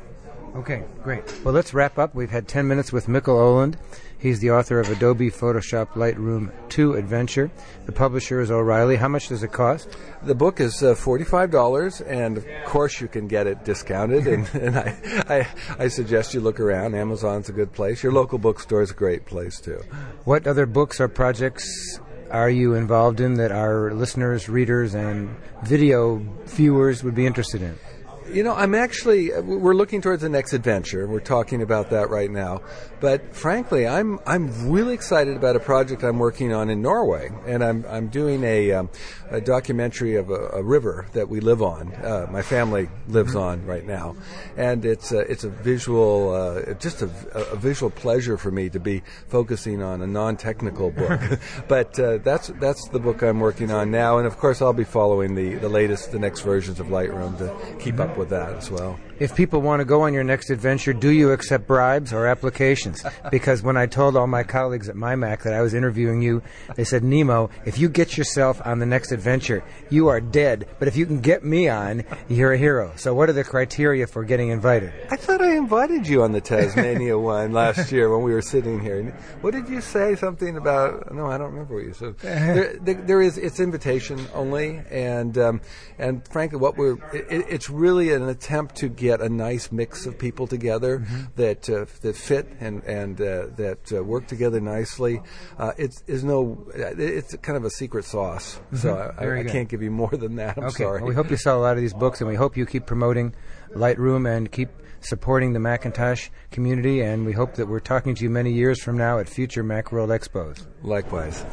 Okay, 0.55 0.83
great. 1.03 1.23
Well, 1.43 1.53
let's 1.53 1.73
wrap 1.73 1.99
up. 1.99 2.15
We've 2.15 2.31
had 2.31 2.47
10 2.47 2.67
minutes 2.67 2.91
with 2.91 3.05
Mikkel 3.07 3.37
Aaland. 3.37 3.75
He's 4.19 4.39
the 4.39 4.51
author 4.51 4.79
of 4.79 4.89
Adobe 4.89 5.29
Photoshop 5.29 5.89
Lightroom 5.89 6.51
2 6.69 6.93
Adventure. 6.95 7.51
The 7.85 7.91
publisher 7.91 8.41
is 8.41 8.49
O'Reilly. 8.49 8.95
How 8.95 9.07
much 9.07 9.27
does 9.27 9.43
it 9.43 9.51
cost? 9.51 9.95
The 10.23 10.33
book 10.33 10.59
is 10.59 10.81
uh, 10.81 10.95
forty-five 10.95 11.51
dollars, 11.51 12.01
and 12.01 12.37
of 12.37 12.45
course 12.65 12.99
you 12.99 13.07
can 13.07 13.27
get 13.27 13.45
it 13.45 13.63
discounted. 13.63 14.25
And, 14.25 14.49
and 14.55 14.77
I, 14.77 14.97
I, 15.29 15.47
I 15.83 15.87
suggest 15.89 16.33
you 16.33 16.39
look 16.39 16.59
around. 16.59 16.95
Amazon's 16.95 17.49
a 17.49 17.53
good 17.53 17.71
place. 17.71 18.01
Your 18.01 18.11
local 18.11 18.39
bookstore 18.39 18.81
is 18.81 18.89
a 18.89 18.95
great 18.95 19.27
place 19.27 19.61
too. 19.61 19.83
What 20.23 20.47
other 20.47 20.65
books 20.65 20.99
or 20.99 21.07
projects 21.07 21.99
are 22.31 22.49
you 22.49 22.73
involved 22.73 23.19
in 23.19 23.35
that 23.35 23.51
our 23.51 23.93
listeners, 23.93 24.49
readers, 24.49 24.93
and 24.93 25.35
video 25.63 26.17
viewers 26.45 27.03
would 27.03 27.15
be 27.15 27.25
interested 27.25 27.61
in? 27.61 27.77
You 28.31 28.43
know, 28.43 28.53
I'm 28.53 28.75
actually 28.75 29.31
we're 29.39 29.73
looking 29.73 30.01
towards 30.01 30.21
the 30.21 30.29
next 30.29 30.51
adventure. 30.51 31.07
We're 31.07 31.21
talking 31.21 31.61
about 31.61 31.91
that 31.91 32.09
right 32.09 32.29
now. 32.29 32.61
But 32.99 33.35
frankly, 33.35 33.87
I'm 33.87 34.19
I'm 34.25 34.69
really 34.69 34.93
excited 34.93 35.35
about 35.35 35.55
a 35.55 35.59
project 35.59 36.03
I'm 36.03 36.17
working 36.17 36.51
on 36.51 36.69
in 36.69 36.81
Norway, 36.81 37.29
and 37.45 37.63
I'm 37.63 37.85
I'm 37.87 38.07
doing 38.07 38.43
a, 38.43 38.71
um, 38.71 38.89
a 39.29 39.39
documentary 39.39 40.15
of 40.15 40.31
a, 40.31 40.49
a, 40.53 40.63
river 40.63 41.05
that 41.13 41.29
we 41.29 41.39
live 41.39 41.61
on. 41.61 41.93
Uh, 41.93 42.27
my 42.31 42.41
family 42.41 42.89
lives 43.07 43.35
on 43.35 43.65
right 43.65 43.85
now, 43.85 44.15
and 44.55 44.83
it's 44.83 45.11
a, 45.11 45.19
it's 45.19 45.43
a 45.43 45.49
visual, 45.49 46.33
uh, 46.33 46.73
just 46.75 47.03
a, 47.03 47.09
a, 47.33 47.55
visual 47.55 47.91
pleasure 47.91 48.37
for 48.37 48.49
me 48.49 48.67
to 48.69 48.79
be 48.79 49.03
focusing 49.27 49.83
on 49.83 50.01
a 50.01 50.07
non-technical 50.07 50.91
book. 50.91 51.21
but 51.67 51.99
uh, 51.99 52.17
that's 52.19 52.47
that's 52.59 52.87
the 52.89 52.99
book 52.99 53.21
I'm 53.21 53.39
working 53.39 53.69
on 53.69 53.91
now, 53.91 54.17
and 54.17 54.25
of 54.25 54.37
course 54.37 54.61
I'll 54.61 54.73
be 54.73 54.83
following 54.83 55.35
the 55.35 55.55
the 55.55 55.69
latest, 55.69 56.11
the 56.11 56.19
next 56.19 56.41
versions 56.41 56.79
of 56.79 56.87
Lightroom 56.87 57.37
to 57.37 57.77
keep 57.79 57.99
up 57.99 58.17
with 58.17 58.29
that 58.29 58.53
as 58.53 58.71
well. 58.71 58.99
If 59.19 59.35
people 59.35 59.61
want 59.61 59.79
to 59.79 59.85
go 59.85 60.01
on 60.01 60.13
your 60.13 60.23
next 60.23 60.51
adventure, 60.51 60.93
do 60.93 61.09
you 61.09 61.31
accept 61.31 61.65
bribes 61.65 62.13
or 62.13 62.27
applications? 62.27 63.03
because 63.31 63.63
when 63.63 63.75
I 63.75 63.87
told 63.87 64.15
all 64.15 64.27
my 64.27 64.43
colleagues 64.43 64.89
at 64.89 64.95
MyMac 64.95 65.41
that 65.41 65.53
I 65.53 65.61
was 65.61 65.73
interviewing 65.73 66.21
you, 66.21 66.43
they 66.75 66.83
said, 66.83 67.03
Nemo, 67.03 67.49
if 67.65 67.79
you 67.79 67.89
get 67.89 68.15
yourself 68.15 68.61
on 68.63 68.77
the 68.77 68.85
next 68.85 69.11
adventure, 69.11 69.63
you 69.89 70.07
are 70.09 70.21
dead. 70.21 70.67
But 70.77 70.87
if 70.87 70.95
you 70.95 71.07
can 71.07 71.19
get 71.21 71.43
me 71.43 71.67
on, 71.67 72.03
you're 72.27 72.53
a 72.53 72.57
hero. 72.59 72.93
So 72.95 73.15
what 73.15 73.27
are 73.27 73.33
the 73.33 73.43
criteria 73.43 74.05
for 74.05 74.23
getting 74.23 74.49
invited? 74.49 74.93
I 75.09 75.15
thought 75.15 75.41
I 75.41 75.57
invited 75.57 76.07
you 76.07 76.21
on 76.21 76.31
the 76.31 76.41
Tasmania 76.41 77.17
one 77.27 77.53
last 77.53 77.91
year 77.91 78.15
when 78.15 78.23
we 78.23 78.33
were 78.33 78.43
sitting 78.43 78.79
here. 78.79 79.15
What 79.41 79.55
did 79.55 79.67
you 79.67 79.81
say? 79.81 80.15
Something 80.15 80.57
about? 80.57 81.11
No, 81.11 81.25
I 81.25 81.39
don't 81.39 81.51
remember 81.51 81.75
what 81.75 81.85
you 81.85 81.93
said. 81.93 82.19
there, 82.19 82.73
there, 82.81 83.21
is. 83.21 83.39
It's 83.39 83.59
invitation 83.59 84.27
only, 84.33 84.81
and 84.91 85.37
um, 85.37 85.61
and 85.97 86.27
frankly, 86.27 86.59
what 86.59 86.77
we're 86.77 86.97
it, 87.13 87.45
it's 87.49 87.69
really 87.69 88.13
an 88.13 88.29
attempt 88.29 88.75
to 88.77 88.89
get 88.89 89.06
get 89.07 89.21
a 89.21 89.29
nice 89.29 89.71
mix 89.71 90.05
of 90.05 90.17
people 90.17 90.47
together 90.47 90.99
mm-hmm. 90.99 91.23
that 91.35 91.69
uh, 91.69 91.85
that 92.01 92.15
fit 92.15 92.47
and 92.59 92.83
and 92.83 93.19
uh, 93.21 93.47
that 93.55 93.91
uh, 93.91 94.03
work 94.03 94.27
together 94.27 94.59
nicely. 94.59 95.21
Uh, 95.57 95.71
it's 95.77 96.03
is 96.07 96.23
no, 96.23 96.67
it's 96.75 97.35
kind 97.37 97.57
of 97.57 97.63
a 97.63 97.69
secret 97.69 98.05
sauce. 98.05 98.55
Mm-hmm. 98.55 98.77
So 98.77 99.15
I, 99.17 99.39
I 99.39 99.43
can't 99.43 99.69
give 99.69 99.81
you 99.81 99.91
more 99.91 100.09
than 100.11 100.35
that. 100.35 100.57
I'm 100.57 100.65
okay. 100.65 100.83
sorry. 100.83 101.01
Well, 101.01 101.09
we 101.09 101.15
hope 101.15 101.29
you 101.31 101.37
sell 101.37 101.59
a 101.59 101.63
lot 101.63 101.75
of 101.77 101.81
these 101.81 101.93
books, 101.93 102.21
and 102.21 102.29
we 102.29 102.35
hope 102.35 102.57
you 102.57 102.65
keep 102.65 102.85
promoting 102.85 103.33
Lightroom 103.73 104.29
and 104.29 104.51
keep 104.51 104.69
supporting 104.99 105.53
the 105.53 105.59
Macintosh 105.59 106.29
community. 106.51 107.01
And 107.01 107.25
we 107.25 107.33
hope 107.33 107.55
that 107.55 107.67
we're 107.67 107.79
talking 107.79 108.15
to 108.15 108.23
you 108.23 108.29
many 108.29 108.51
years 108.51 108.81
from 108.81 108.97
now 108.97 109.19
at 109.19 109.29
future 109.29 109.63
Macworld 109.63 110.09
Expos. 110.17 110.65
Likewise. 110.83 111.45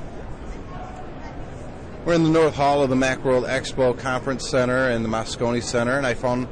We're 2.05 2.15
in 2.15 2.25
the 2.25 2.31
North 2.31 2.55
Hall 2.55 2.83
of 2.83 2.91
the 2.91 2.97
Macworld 2.97 3.49
Expo 3.49 3.99
Conference 3.99 4.47
Center 4.47 4.91
and 4.91 5.03
the 5.03 5.09
Moscone 5.09 5.63
Center, 5.63 5.97
and 5.97 6.07
I 6.07 6.13
found 6.13 6.47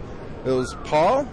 it 0.44 0.50
was 0.50 0.74
Paul 0.84 1.28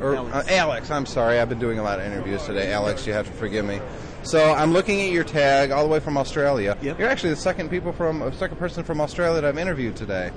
or 0.00 0.16
Alex. 0.16 0.34
Uh, 0.34 0.54
Alex. 0.54 0.90
I'm 0.90 1.06
sorry, 1.06 1.38
I've 1.38 1.48
been 1.48 1.58
doing 1.58 1.78
a 1.78 1.82
lot 1.82 2.00
of 2.00 2.06
interviews 2.06 2.44
today. 2.44 2.72
Alex, 2.72 3.06
you 3.06 3.12
have 3.12 3.26
to 3.26 3.32
forgive 3.32 3.64
me. 3.64 3.80
So 4.22 4.52
I'm 4.52 4.72
looking 4.72 5.02
at 5.02 5.10
your 5.10 5.24
tag 5.24 5.70
all 5.70 5.82
the 5.82 5.90
way 5.90 6.00
from 6.00 6.16
Australia. 6.16 6.78
Yep. 6.80 6.98
You're 6.98 7.08
actually 7.08 7.30
the 7.30 7.40
second 7.40 7.68
people 7.68 7.92
from 7.92 8.22
uh, 8.22 8.30
second 8.32 8.56
person 8.56 8.82
from 8.82 9.00
Australia 9.00 9.40
that 9.40 9.46
I've 9.46 9.58
interviewed 9.58 9.96
today. 9.96 10.32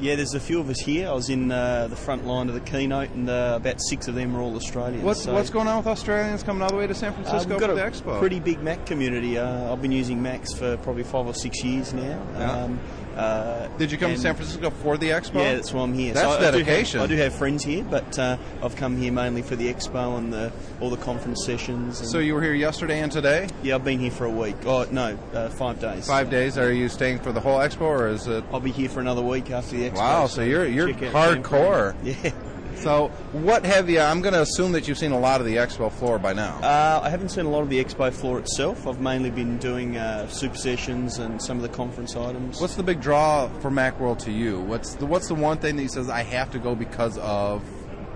Yeah, 0.00 0.16
there's 0.16 0.34
a 0.34 0.40
few 0.40 0.60
of 0.60 0.68
us 0.68 0.80
here. 0.80 1.08
I 1.08 1.12
was 1.12 1.30
in 1.30 1.50
uh, 1.50 1.86
the 1.86 1.96
front 1.96 2.26
line 2.26 2.48
of 2.48 2.54
the 2.54 2.60
keynote, 2.60 3.10
and 3.10 3.30
uh, 3.30 3.54
about 3.56 3.80
six 3.80 4.08
of 4.08 4.14
them 4.14 4.36
are 4.36 4.40
all 4.40 4.54
Australians. 4.56 5.04
What's, 5.04 5.22
so 5.22 5.32
what's 5.32 5.50
going 5.50 5.68
on 5.68 5.78
with 5.78 5.86
Australians 5.86 6.42
coming 6.42 6.62
all 6.62 6.68
the 6.68 6.76
way 6.76 6.86
to 6.86 6.94
San 6.94 7.12
Francisco 7.12 7.56
uh, 7.56 7.58
for 7.60 7.74
the 7.74 7.80
expo? 7.80 8.18
Pretty 8.18 8.40
big 8.40 8.60
Mac 8.60 8.86
community. 8.86 9.38
Uh, 9.38 9.72
I've 9.72 9.80
been 9.80 9.92
using 9.92 10.20
Macs 10.20 10.52
for 10.52 10.76
probably 10.78 11.04
five 11.04 11.26
or 11.26 11.34
six 11.34 11.62
years 11.62 11.92
now. 11.94 12.22
Yeah. 12.36 12.52
Um, 12.52 12.80
uh, 13.16 13.68
Did 13.78 13.92
you 13.92 13.98
come 13.98 14.12
to 14.12 14.18
San 14.18 14.34
Francisco 14.34 14.70
for 14.70 14.96
the 14.96 15.10
expo? 15.10 15.36
Yeah, 15.36 15.54
that's 15.54 15.72
why 15.72 15.82
I'm 15.82 15.94
here. 15.94 16.14
That's 16.14 16.26
so 16.26 16.38
I, 16.38 16.50
dedication. 16.50 17.00
I 17.00 17.06
do, 17.06 17.14
have, 17.14 17.20
I 17.20 17.24
do 17.24 17.30
have 17.30 17.34
friends 17.34 17.64
here, 17.64 17.84
but 17.84 18.18
uh, 18.18 18.36
I've 18.62 18.76
come 18.76 18.96
here 18.96 19.12
mainly 19.12 19.42
for 19.42 19.56
the 19.56 19.72
expo 19.72 20.18
and 20.18 20.32
the, 20.32 20.52
all 20.80 20.90
the 20.90 20.96
conference 20.96 21.44
sessions. 21.44 22.10
so 22.10 22.18
you 22.18 22.34
were 22.34 22.42
here 22.42 22.54
yesterday 22.54 23.00
and 23.00 23.10
today? 23.10 23.48
Yeah, 23.62 23.76
I've 23.76 23.84
been 23.84 24.00
here 24.00 24.10
for 24.10 24.24
a 24.24 24.30
week. 24.30 24.56
Oh 24.66 24.86
no, 24.90 25.18
uh, 25.32 25.48
five 25.50 25.80
days. 25.80 26.06
Five 26.06 26.30
days. 26.30 26.58
Are 26.58 26.72
you 26.72 26.88
staying 26.88 27.20
for 27.20 27.32
the 27.32 27.40
whole 27.40 27.58
expo, 27.58 27.82
or 27.82 28.08
is 28.08 28.26
it? 28.26 28.44
I'll 28.52 28.60
be 28.60 28.72
here 28.72 28.88
for 28.88 29.00
another 29.00 29.22
week 29.22 29.50
after 29.50 29.76
the 29.76 29.90
expo. 29.90 29.96
Wow, 29.96 30.26
so, 30.26 30.42
you're 30.42 30.66
you're 30.66 30.88
hardcore. 30.88 31.94
Yeah. 32.02 32.32
So, 32.76 33.08
what 33.32 33.64
have 33.64 33.88
you? 33.88 34.00
I'm 34.00 34.20
going 34.20 34.34
to 34.34 34.42
assume 34.42 34.72
that 34.72 34.88
you've 34.88 34.98
seen 34.98 35.12
a 35.12 35.18
lot 35.18 35.40
of 35.40 35.46
the 35.46 35.56
expo 35.56 35.90
floor 35.90 36.18
by 36.18 36.32
now. 36.32 36.58
Uh, 36.62 37.00
I 37.02 37.10
haven't 37.10 37.30
seen 37.30 37.46
a 37.46 37.50
lot 37.50 37.62
of 37.62 37.70
the 37.70 37.82
expo 37.82 38.12
floor 38.12 38.38
itself. 38.38 38.86
I've 38.86 39.00
mainly 39.00 39.30
been 39.30 39.58
doing 39.58 39.96
uh, 39.96 40.28
super 40.28 40.56
sessions 40.56 41.18
and 41.18 41.40
some 41.42 41.56
of 41.56 41.62
the 41.62 41.68
conference 41.68 42.16
items. 42.16 42.60
What's 42.60 42.74
the 42.74 42.82
big 42.82 43.00
draw 43.00 43.48
for 43.60 43.70
MacWorld 43.70 44.18
to 44.20 44.32
you? 44.32 44.60
What's 44.60 44.94
the 44.94 45.06
What's 45.06 45.28
the 45.28 45.34
one 45.34 45.58
thing 45.58 45.76
that 45.76 45.82
he 45.82 45.88
says 45.88 46.08
I 46.08 46.22
have 46.22 46.50
to 46.52 46.58
go 46.58 46.74
because 46.74 47.18
of? 47.18 47.62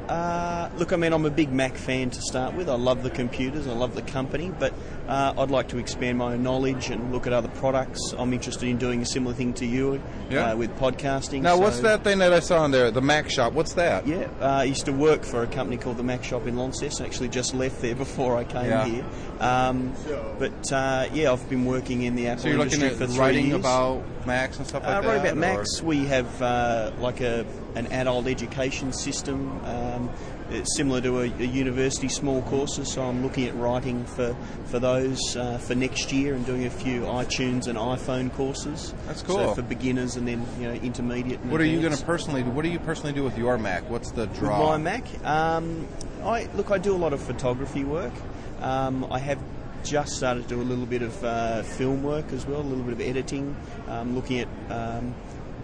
Uh, 0.09 0.71
look, 0.79 0.93
I 0.93 0.97
mean, 0.97 1.13
I'm 1.13 1.27
a 1.27 1.31
big 1.31 1.53
Mac 1.53 1.77
fan 1.77 2.09
to 2.11 2.23
start 2.23 2.55
with. 2.55 2.69
I 2.71 2.75
love 2.77 3.03
the 3.03 3.11
computers, 3.11 3.67
I 3.67 3.73
love 3.73 3.95
the 3.95 4.01
company, 4.03 4.51
but 4.59 4.73
uh, 5.07 5.35
I'd 5.37 5.51
like 5.51 5.69
to 5.69 5.79
expand 5.79 6.17
my 6.17 6.35
knowledge 6.37 6.89
and 6.89 7.13
look 7.13 7.27
at 7.27 7.33
other 7.35 7.49
products. 7.49 8.15
I'm 8.17 8.33
interested 8.33 8.69
in 8.69 8.79
doing 8.79 9.03
a 9.03 9.07
similar 9.07 9.35
thing 9.35 9.53
to 9.55 9.67
you 9.67 10.01
Yeah. 10.31 10.53
uh, 10.53 10.57
with 10.57 10.75
podcasting. 10.79 11.43
Now, 11.43 11.57
so- 11.57 11.61
what's 11.61 11.81
that 11.81 12.05
thing 12.05 12.19
that 12.21 12.33
I 12.33 12.41
saw 12.41 12.65
in 12.65 12.71
there? 12.71 12.91
The 12.91 13.03
Mac 13.03 13.29
Shop. 13.29 13.53
What's 13.53 13.75
that? 13.75 14.07
Yeah, 14.07 14.29
uh, 14.41 14.45
I 14.47 14.65
used 14.65 14.87
to 14.87 14.93
work 14.93 15.25
for 15.25 15.43
a 15.43 15.47
company 15.47 15.77
called 15.77 15.99
the 15.99 16.03
Mac 16.03 16.25
Shop 16.25 16.47
in 16.47 16.57
Launceston. 16.57 17.05
Actually, 17.05 17.29
just 17.29 17.53
left 17.55 17.83
there 17.83 17.95
before 18.07 18.37
I 18.39 18.45
came 18.45 18.65
Yeah. 18.67 18.85
here. 18.87 19.05
Um, 19.41 19.93
but 20.39 20.73
uh, 20.73 21.09
yeah, 21.13 21.33
I've 21.33 21.49
been 21.49 21.65
working 21.65 22.03
in 22.03 22.17
the 22.17 22.27
Apple 22.29 22.43
So 22.43 22.49
you're 22.49 22.59
looking 22.59 22.75
industry 22.81 23.05
at 23.05 23.09
for 23.09 23.15
three 23.15 23.19
writing 23.21 23.47
years. 23.47 23.61
about 23.61 24.03
Macs 24.27 24.59
and 24.59 24.67
stuff 24.67 24.83
like 24.83 24.97
uh, 24.97 25.01
that. 25.01 25.07
Right 25.09 25.17
about 25.21 25.33
or- 25.33 25.37
Macs, 25.37 25.83
we 25.83 26.07
have 26.07 26.43
uh, 26.43 26.91
like 27.01 27.21
a 27.21 27.47
an 27.75 27.87
adult 27.89 28.27
education 28.27 28.93
system. 28.93 29.65
Um, 29.65 30.11
it's 30.51 30.77
similar 30.79 31.01
to 31.03 31.19
a, 31.21 31.23
a 31.25 31.45
university 31.45 32.09
small 32.09 32.41
courses, 32.43 32.91
so 32.91 33.03
I'm 33.03 33.23
looking 33.23 33.47
at 33.47 33.55
writing 33.55 34.05
for 34.07 34.35
for 34.65 34.79
those 34.79 35.37
uh, 35.37 35.59
for 35.59 35.75
next 35.75 36.11
year 36.11 36.35
and 36.35 36.45
doing 36.47 36.65
a 36.65 36.71
few 36.71 37.03
iTunes 37.03 37.69
and 37.69 37.79
iPhone 37.79 38.33
courses. 38.35 38.95
That's 39.07 39.21
So 39.21 39.27
cool. 39.27 39.55
for 39.55 39.63
beginners 39.63 40.17
and 40.17 40.27
then 40.27 40.45
you 40.59 40.67
know 40.69 40.75
intermediate. 40.75 41.41
And 41.41 41.53
What 41.53 41.61
are 41.61 41.67
you 41.67 41.81
going 41.81 41.95
to 41.95 42.05
personally 42.05 42.43
do? 42.43 42.51
What 42.51 42.63
do 42.63 42.71
you 42.71 42.79
personally 42.81 43.13
do 43.13 43.23
with 43.23 43.37
your 43.39 43.57
Mac? 43.59 43.89
What's 43.91 44.11
the 44.11 44.27
draw? 44.27 44.59
With 44.61 44.69
my 44.71 44.77
Mac, 44.79 45.25
um, 45.25 45.87
I 46.25 46.49
look. 46.55 46.71
I 46.73 46.79
do 46.79 46.95
a 46.95 46.97
lot 46.99 47.13
of 47.13 47.21
photography 47.21 47.85
work. 47.85 48.13
Um, 48.61 49.07
I 49.11 49.19
have 49.19 49.39
just 49.85 50.17
started 50.17 50.43
to 50.45 50.49
do 50.49 50.61
a 50.61 50.65
little 50.65 50.87
bit 50.87 51.03
of 51.03 51.25
uh, 51.25 51.63
film 51.63 52.03
work 52.03 52.33
as 52.33 52.47
well, 52.47 52.61
a 52.61 52.63
little 52.63 52.85
bit 52.85 52.95
of 52.95 53.01
editing. 53.01 53.55
Um, 53.89 54.15
looking 54.15 54.41
at 54.41 54.49
um, 54.71 55.15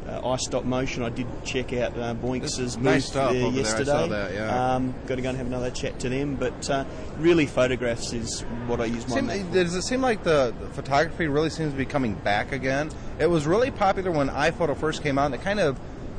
uh, 0.09 0.21
iStop 0.21 0.65
Motion. 0.65 1.03
I 1.03 1.09
did 1.09 1.27
check 1.45 1.73
out 1.73 1.99
uh, 1.99 2.15
Boinx's 2.15 2.77
booth 2.77 2.85
nice 2.85 3.07
stuff 3.07 3.33
there 3.33 3.41
there. 3.43 3.51
I 3.51 3.55
yesterday. 3.55 3.85
saw 3.85 4.07
that, 4.07 4.35
yeah. 4.35 4.75
Um, 4.75 4.95
got 5.07 5.17
to 5.17 5.23
go 5.23 5.31
and 5.31 5.39
have 5.39 5.47
another 5.47 5.71
chat 5.71 5.99
to 6.01 6.09
them. 6.09 6.37
But 6.37 6.69
uh, 6.71 6.85
really, 7.19 7.47
photographs 7.47 8.13
is 8.13 8.43
what 8.67 8.81
I 8.81 8.87
use 8.87 9.09
my 9.09 9.15
Seem- 9.17 9.47
for. 9.49 9.55
does 9.55 9.75
it 9.75 9.83
seem 9.83 10.01
like 10.03 10.23
the, 10.23 10.55
the 10.61 10.67
photography 10.69 11.27
really 11.27 11.51
seems 11.51 11.73
to 11.73 11.79
be 11.79 11.87
coming 11.87 12.15
back 12.15 12.53
again? 12.53 12.91
It 13.19 13.31
was 13.31 13.47
really 13.47 13.71
popular 13.71 14.11
when 14.11 14.29
iPhoto 14.29 14.77
first 14.77 15.03
came 15.03 15.19
out, 15.19 15.27
and 15.27 15.35
it 15.35 15.43
kind 15.43 15.61
of 15.61 15.79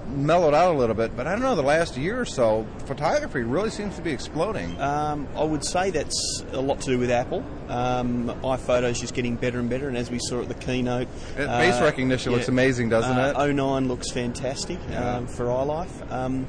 mellowed 0.09 0.53
out 0.53 0.75
a 0.75 0.77
little 0.77 0.95
bit. 0.95 1.15
But 1.15 1.27
I 1.27 1.31
don't 1.31 1.41
know, 1.41 1.55
the 1.55 1.61
last 1.63 1.97
year 1.97 2.19
or 2.19 2.25
so, 2.25 2.65
photography 2.85 3.41
really 3.41 3.69
seems 3.69 3.95
to 3.95 4.01
be 4.01 4.11
exploding. 4.11 4.79
Um, 4.79 5.27
I 5.35 5.43
would 5.43 5.63
say 5.65 5.89
that's 5.89 6.43
a 6.51 6.61
lot 6.61 6.79
to 6.81 6.85
do 6.87 6.99
with 6.99 7.11
Apple. 7.11 7.43
Um, 7.69 8.27
iPhoto's 8.43 8.99
just 8.99 9.13
getting 9.13 9.35
better 9.35 9.59
and 9.59 9.69
better, 9.69 9.87
and 9.87 9.97
as 9.97 10.11
we 10.11 10.19
saw 10.19 10.41
at 10.41 10.47
the 10.47 10.53
keynote, 10.53 11.07
It- 11.37 11.47
face 11.47 11.79
recognition 11.81 12.31
looks 12.31 12.47
amazing, 12.47 12.89
doesn't 12.89 13.17
uh, 13.17 13.33
it? 13.37 13.53
09 13.53 13.87
looks 13.87 14.11
fantastic 14.11 14.77
Yeah. 14.89 15.17
um, 15.17 15.27
for 15.27 15.45
iLife. 15.45 16.11
Um, 16.11 16.45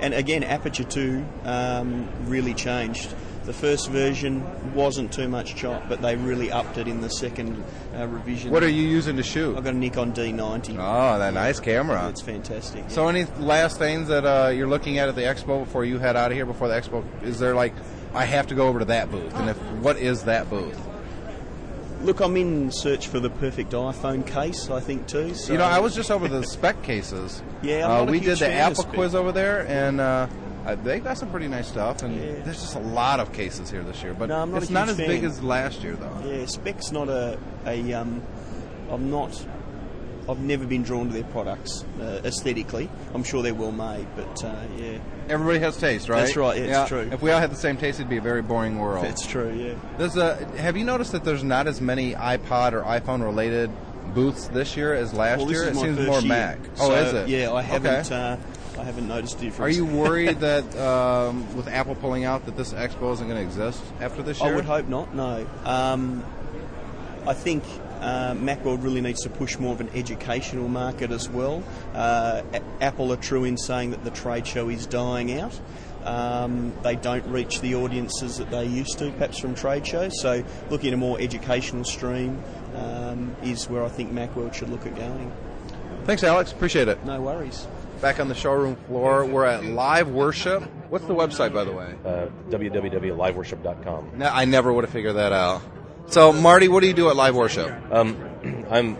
and 0.00 0.12
again, 0.14 0.42
Aperture 0.42 0.84
2 0.84 1.24
um, 1.44 2.08
really 2.26 2.54
changed. 2.54 3.14
The 3.44 3.52
first 3.52 3.90
version 3.90 4.42
wasn't 4.74 5.12
too 5.12 5.28
much 5.28 5.54
chop, 5.54 5.86
but 5.86 6.00
they 6.00 6.16
really 6.16 6.50
upped 6.50 6.78
it 6.78 6.88
in 6.88 7.02
the 7.02 7.10
second 7.10 7.62
uh, 7.94 8.06
revision. 8.06 8.50
What 8.50 8.62
are 8.62 8.70
you 8.70 8.82
using 8.82 9.18
to 9.18 9.22
shoot? 9.22 9.54
I've 9.54 9.64
got 9.64 9.74
a 9.74 9.76
Nikon 9.76 10.14
D90. 10.14 10.76
Oh, 10.78 11.18
that 11.18 11.34
nice 11.34 11.60
camera. 11.60 12.08
It's 12.08 12.22
fantastic. 12.22 12.84
So, 12.88 13.06
any 13.06 13.24
last 13.38 13.78
things 13.78 14.08
that 14.08 14.24
uh, 14.24 14.48
you're 14.48 14.66
looking 14.66 14.98
at 14.98 15.10
at 15.10 15.14
the 15.14 15.22
expo 15.22 15.62
before 15.62 15.84
you 15.84 15.98
head 15.98 16.16
out 16.16 16.30
of 16.30 16.36
here? 16.36 16.46
Before 16.46 16.68
the 16.68 16.74
expo, 16.74 17.04
is 17.22 17.38
there 17.38 17.54
like, 17.54 17.74
I 18.14 18.24
have 18.24 18.46
to 18.46 18.54
go 18.54 18.66
over 18.66 18.78
to 18.78 18.86
that 18.86 19.10
booth? 19.10 19.34
And 19.34 19.50
if 19.50 19.58
what 19.82 19.98
is 19.98 20.24
that 20.24 20.48
booth? 20.48 20.80
Look, 22.00 22.20
I'm 22.20 22.36
in 22.38 22.70
search 22.70 23.08
for 23.08 23.20
the 23.20 23.30
perfect 23.30 23.72
iPhone 23.72 24.26
case, 24.26 24.70
I 24.70 24.80
think, 24.80 25.06
too. 25.06 25.34
So 25.34 25.52
you 25.52 25.58
know, 25.58 25.64
I 25.64 25.80
was 25.80 25.94
just 25.94 26.10
over 26.10 26.28
the 26.28 26.42
Speck 26.44 26.82
cases. 26.82 27.42
Yeah, 27.62 27.90
I'm 27.90 28.08
uh, 28.08 28.10
we 28.12 28.20
did 28.20 28.36
the 28.36 28.52
Apple 28.52 28.84
quiz 28.84 29.14
over 29.14 29.32
there, 29.32 29.66
and 29.66 29.98
uh, 29.98 30.26
Uh, 30.64 30.74
they 30.76 30.98
got 30.98 31.18
some 31.18 31.30
pretty 31.30 31.48
nice 31.48 31.68
stuff, 31.68 32.02
and 32.02 32.18
there's 32.44 32.60
just 32.60 32.74
a 32.74 32.80
lot 32.80 33.20
of 33.20 33.32
cases 33.32 33.70
here 33.70 33.82
this 33.82 34.02
year. 34.02 34.14
But 34.14 34.30
No, 34.30 34.44
not 34.44 34.62
it's 34.62 34.70
not 34.70 34.88
as 34.88 34.96
big 34.96 35.24
as 35.24 35.42
last 35.42 35.82
year, 35.82 35.94
though. 35.94 36.22
Yeah, 36.24 36.46
Speck's 36.46 36.90
not 36.90 37.08
a, 37.08 37.38
a 37.66 37.92
um, 37.92 38.22
I'm 38.90 39.10
not. 39.10 39.46
I've 40.26 40.40
never 40.40 40.66
been 40.66 40.82
drawn 40.82 41.08
to 41.08 41.12
their 41.12 41.24
products 41.24 41.84
uh, 42.00 42.22
aesthetically. 42.24 42.88
I'm 43.12 43.22
sure 43.24 43.42
they're 43.42 43.52
well 43.54 43.72
made, 43.72 44.06
but 44.16 44.42
uh, 44.42 44.54
yeah. 44.78 44.98
Everybody 45.28 45.58
has 45.58 45.76
taste, 45.76 46.08
right? 46.08 46.20
That's 46.20 46.36
right. 46.36 46.58
Yeah, 46.58 46.80
it's 46.80 46.88
true. 46.88 47.10
If 47.12 47.20
we 47.20 47.30
all 47.30 47.40
had 47.40 47.50
the 47.50 47.56
same 47.56 47.76
taste, 47.76 48.00
it'd 48.00 48.08
be 48.08 48.16
a 48.16 48.22
very 48.22 48.40
boring 48.40 48.78
world. 48.78 49.04
That's 49.04 49.26
true. 49.26 49.52
Yeah. 49.52 49.74
There's 49.98 50.16
a, 50.16 50.36
have 50.56 50.78
you 50.78 50.84
noticed 50.84 51.12
that 51.12 51.24
there's 51.24 51.44
not 51.44 51.66
as 51.66 51.82
many 51.82 52.14
iPod 52.14 52.72
or 52.72 52.82
iPhone 52.82 53.22
related 53.22 53.70
booths 54.14 54.48
this 54.48 54.78
year 54.78 54.94
as 54.94 55.12
last 55.12 55.40
Well, 55.40 55.50
year? 55.50 55.64
it 55.64 55.76
seems 55.76 55.98
more 55.98 56.20
year, 56.20 56.28
Mac. 56.28 56.58
Oh, 56.78 56.88
so, 56.88 56.94
is 56.94 57.12
it? 57.12 57.28
Yeah, 57.28 57.52
I 57.52 57.60
haven't. 57.60 58.10
Okay. 58.10 58.42
I 58.78 58.84
haven't 58.84 59.08
noticed 59.08 59.38
the 59.38 59.50
Are 59.62 59.68
you 59.68 59.84
worried 59.84 60.40
that 60.40 60.76
um, 60.76 61.56
with 61.56 61.68
Apple 61.68 61.94
pulling 61.94 62.24
out 62.24 62.44
that 62.46 62.56
this 62.56 62.72
expo 62.72 63.12
isn't 63.12 63.28
going 63.28 63.38
to 63.38 63.44
exist 63.44 63.82
after 64.00 64.22
this 64.22 64.40
year? 64.40 64.52
I 64.52 64.56
would 64.56 64.64
hope 64.64 64.88
not. 64.88 65.14
No. 65.14 65.46
Um, 65.64 66.24
I 67.26 67.34
think 67.34 67.64
uh, 68.00 68.34
Macworld 68.34 68.82
really 68.82 69.00
needs 69.00 69.22
to 69.22 69.30
push 69.30 69.58
more 69.58 69.72
of 69.72 69.80
an 69.80 69.88
educational 69.94 70.68
market 70.68 71.10
as 71.10 71.28
well. 71.28 71.62
Uh, 71.94 72.42
A- 72.52 72.62
Apple 72.82 73.12
are 73.12 73.16
true 73.16 73.44
in 73.44 73.56
saying 73.56 73.92
that 73.92 74.04
the 74.04 74.10
trade 74.10 74.46
show 74.46 74.68
is 74.68 74.86
dying 74.86 75.38
out. 75.38 75.58
Um, 76.04 76.74
they 76.82 76.96
don't 76.96 77.26
reach 77.28 77.60
the 77.60 77.76
audiences 77.76 78.36
that 78.36 78.50
they 78.50 78.66
used 78.66 78.98
to, 78.98 79.10
perhaps 79.12 79.38
from 79.38 79.54
trade 79.54 79.86
shows. 79.86 80.20
So, 80.20 80.44
looking 80.68 80.88
at 80.88 80.94
a 80.94 80.98
more 80.98 81.18
educational 81.18 81.84
stream 81.84 82.42
um, 82.74 83.34
is 83.42 83.70
where 83.70 83.82
I 83.82 83.88
think 83.88 84.12
Macworld 84.12 84.52
should 84.52 84.68
look 84.68 84.84
at 84.84 84.94
going. 84.96 85.32
Thanks, 86.04 86.22
Alex. 86.22 86.52
Appreciate 86.52 86.88
it. 86.88 87.02
No 87.06 87.22
worries. 87.22 87.66
Back 88.04 88.20
on 88.20 88.28
the 88.28 88.34
showroom 88.34 88.76
floor, 88.86 89.24
we're 89.24 89.46
at 89.46 89.64
Live 89.64 90.10
Worship. 90.10 90.62
What's 90.90 91.06
the 91.06 91.14
website, 91.14 91.54
by 91.54 91.64
the 91.64 91.72
way? 91.72 91.94
Uh, 92.04 92.26
www.liveworship.com. 92.50 94.18
No, 94.18 94.26
I 94.26 94.44
never 94.44 94.70
would 94.74 94.84
have 94.84 94.92
figured 94.92 95.16
that 95.16 95.32
out. 95.32 95.62
So, 96.08 96.30
Marty, 96.30 96.68
what 96.68 96.80
do 96.80 96.86
you 96.86 96.92
do 96.92 97.08
at 97.08 97.16
Live 97.16 97.34
Worship? 97.34 97.74
Um, 97.90 98.66
I'm 98.70 98.98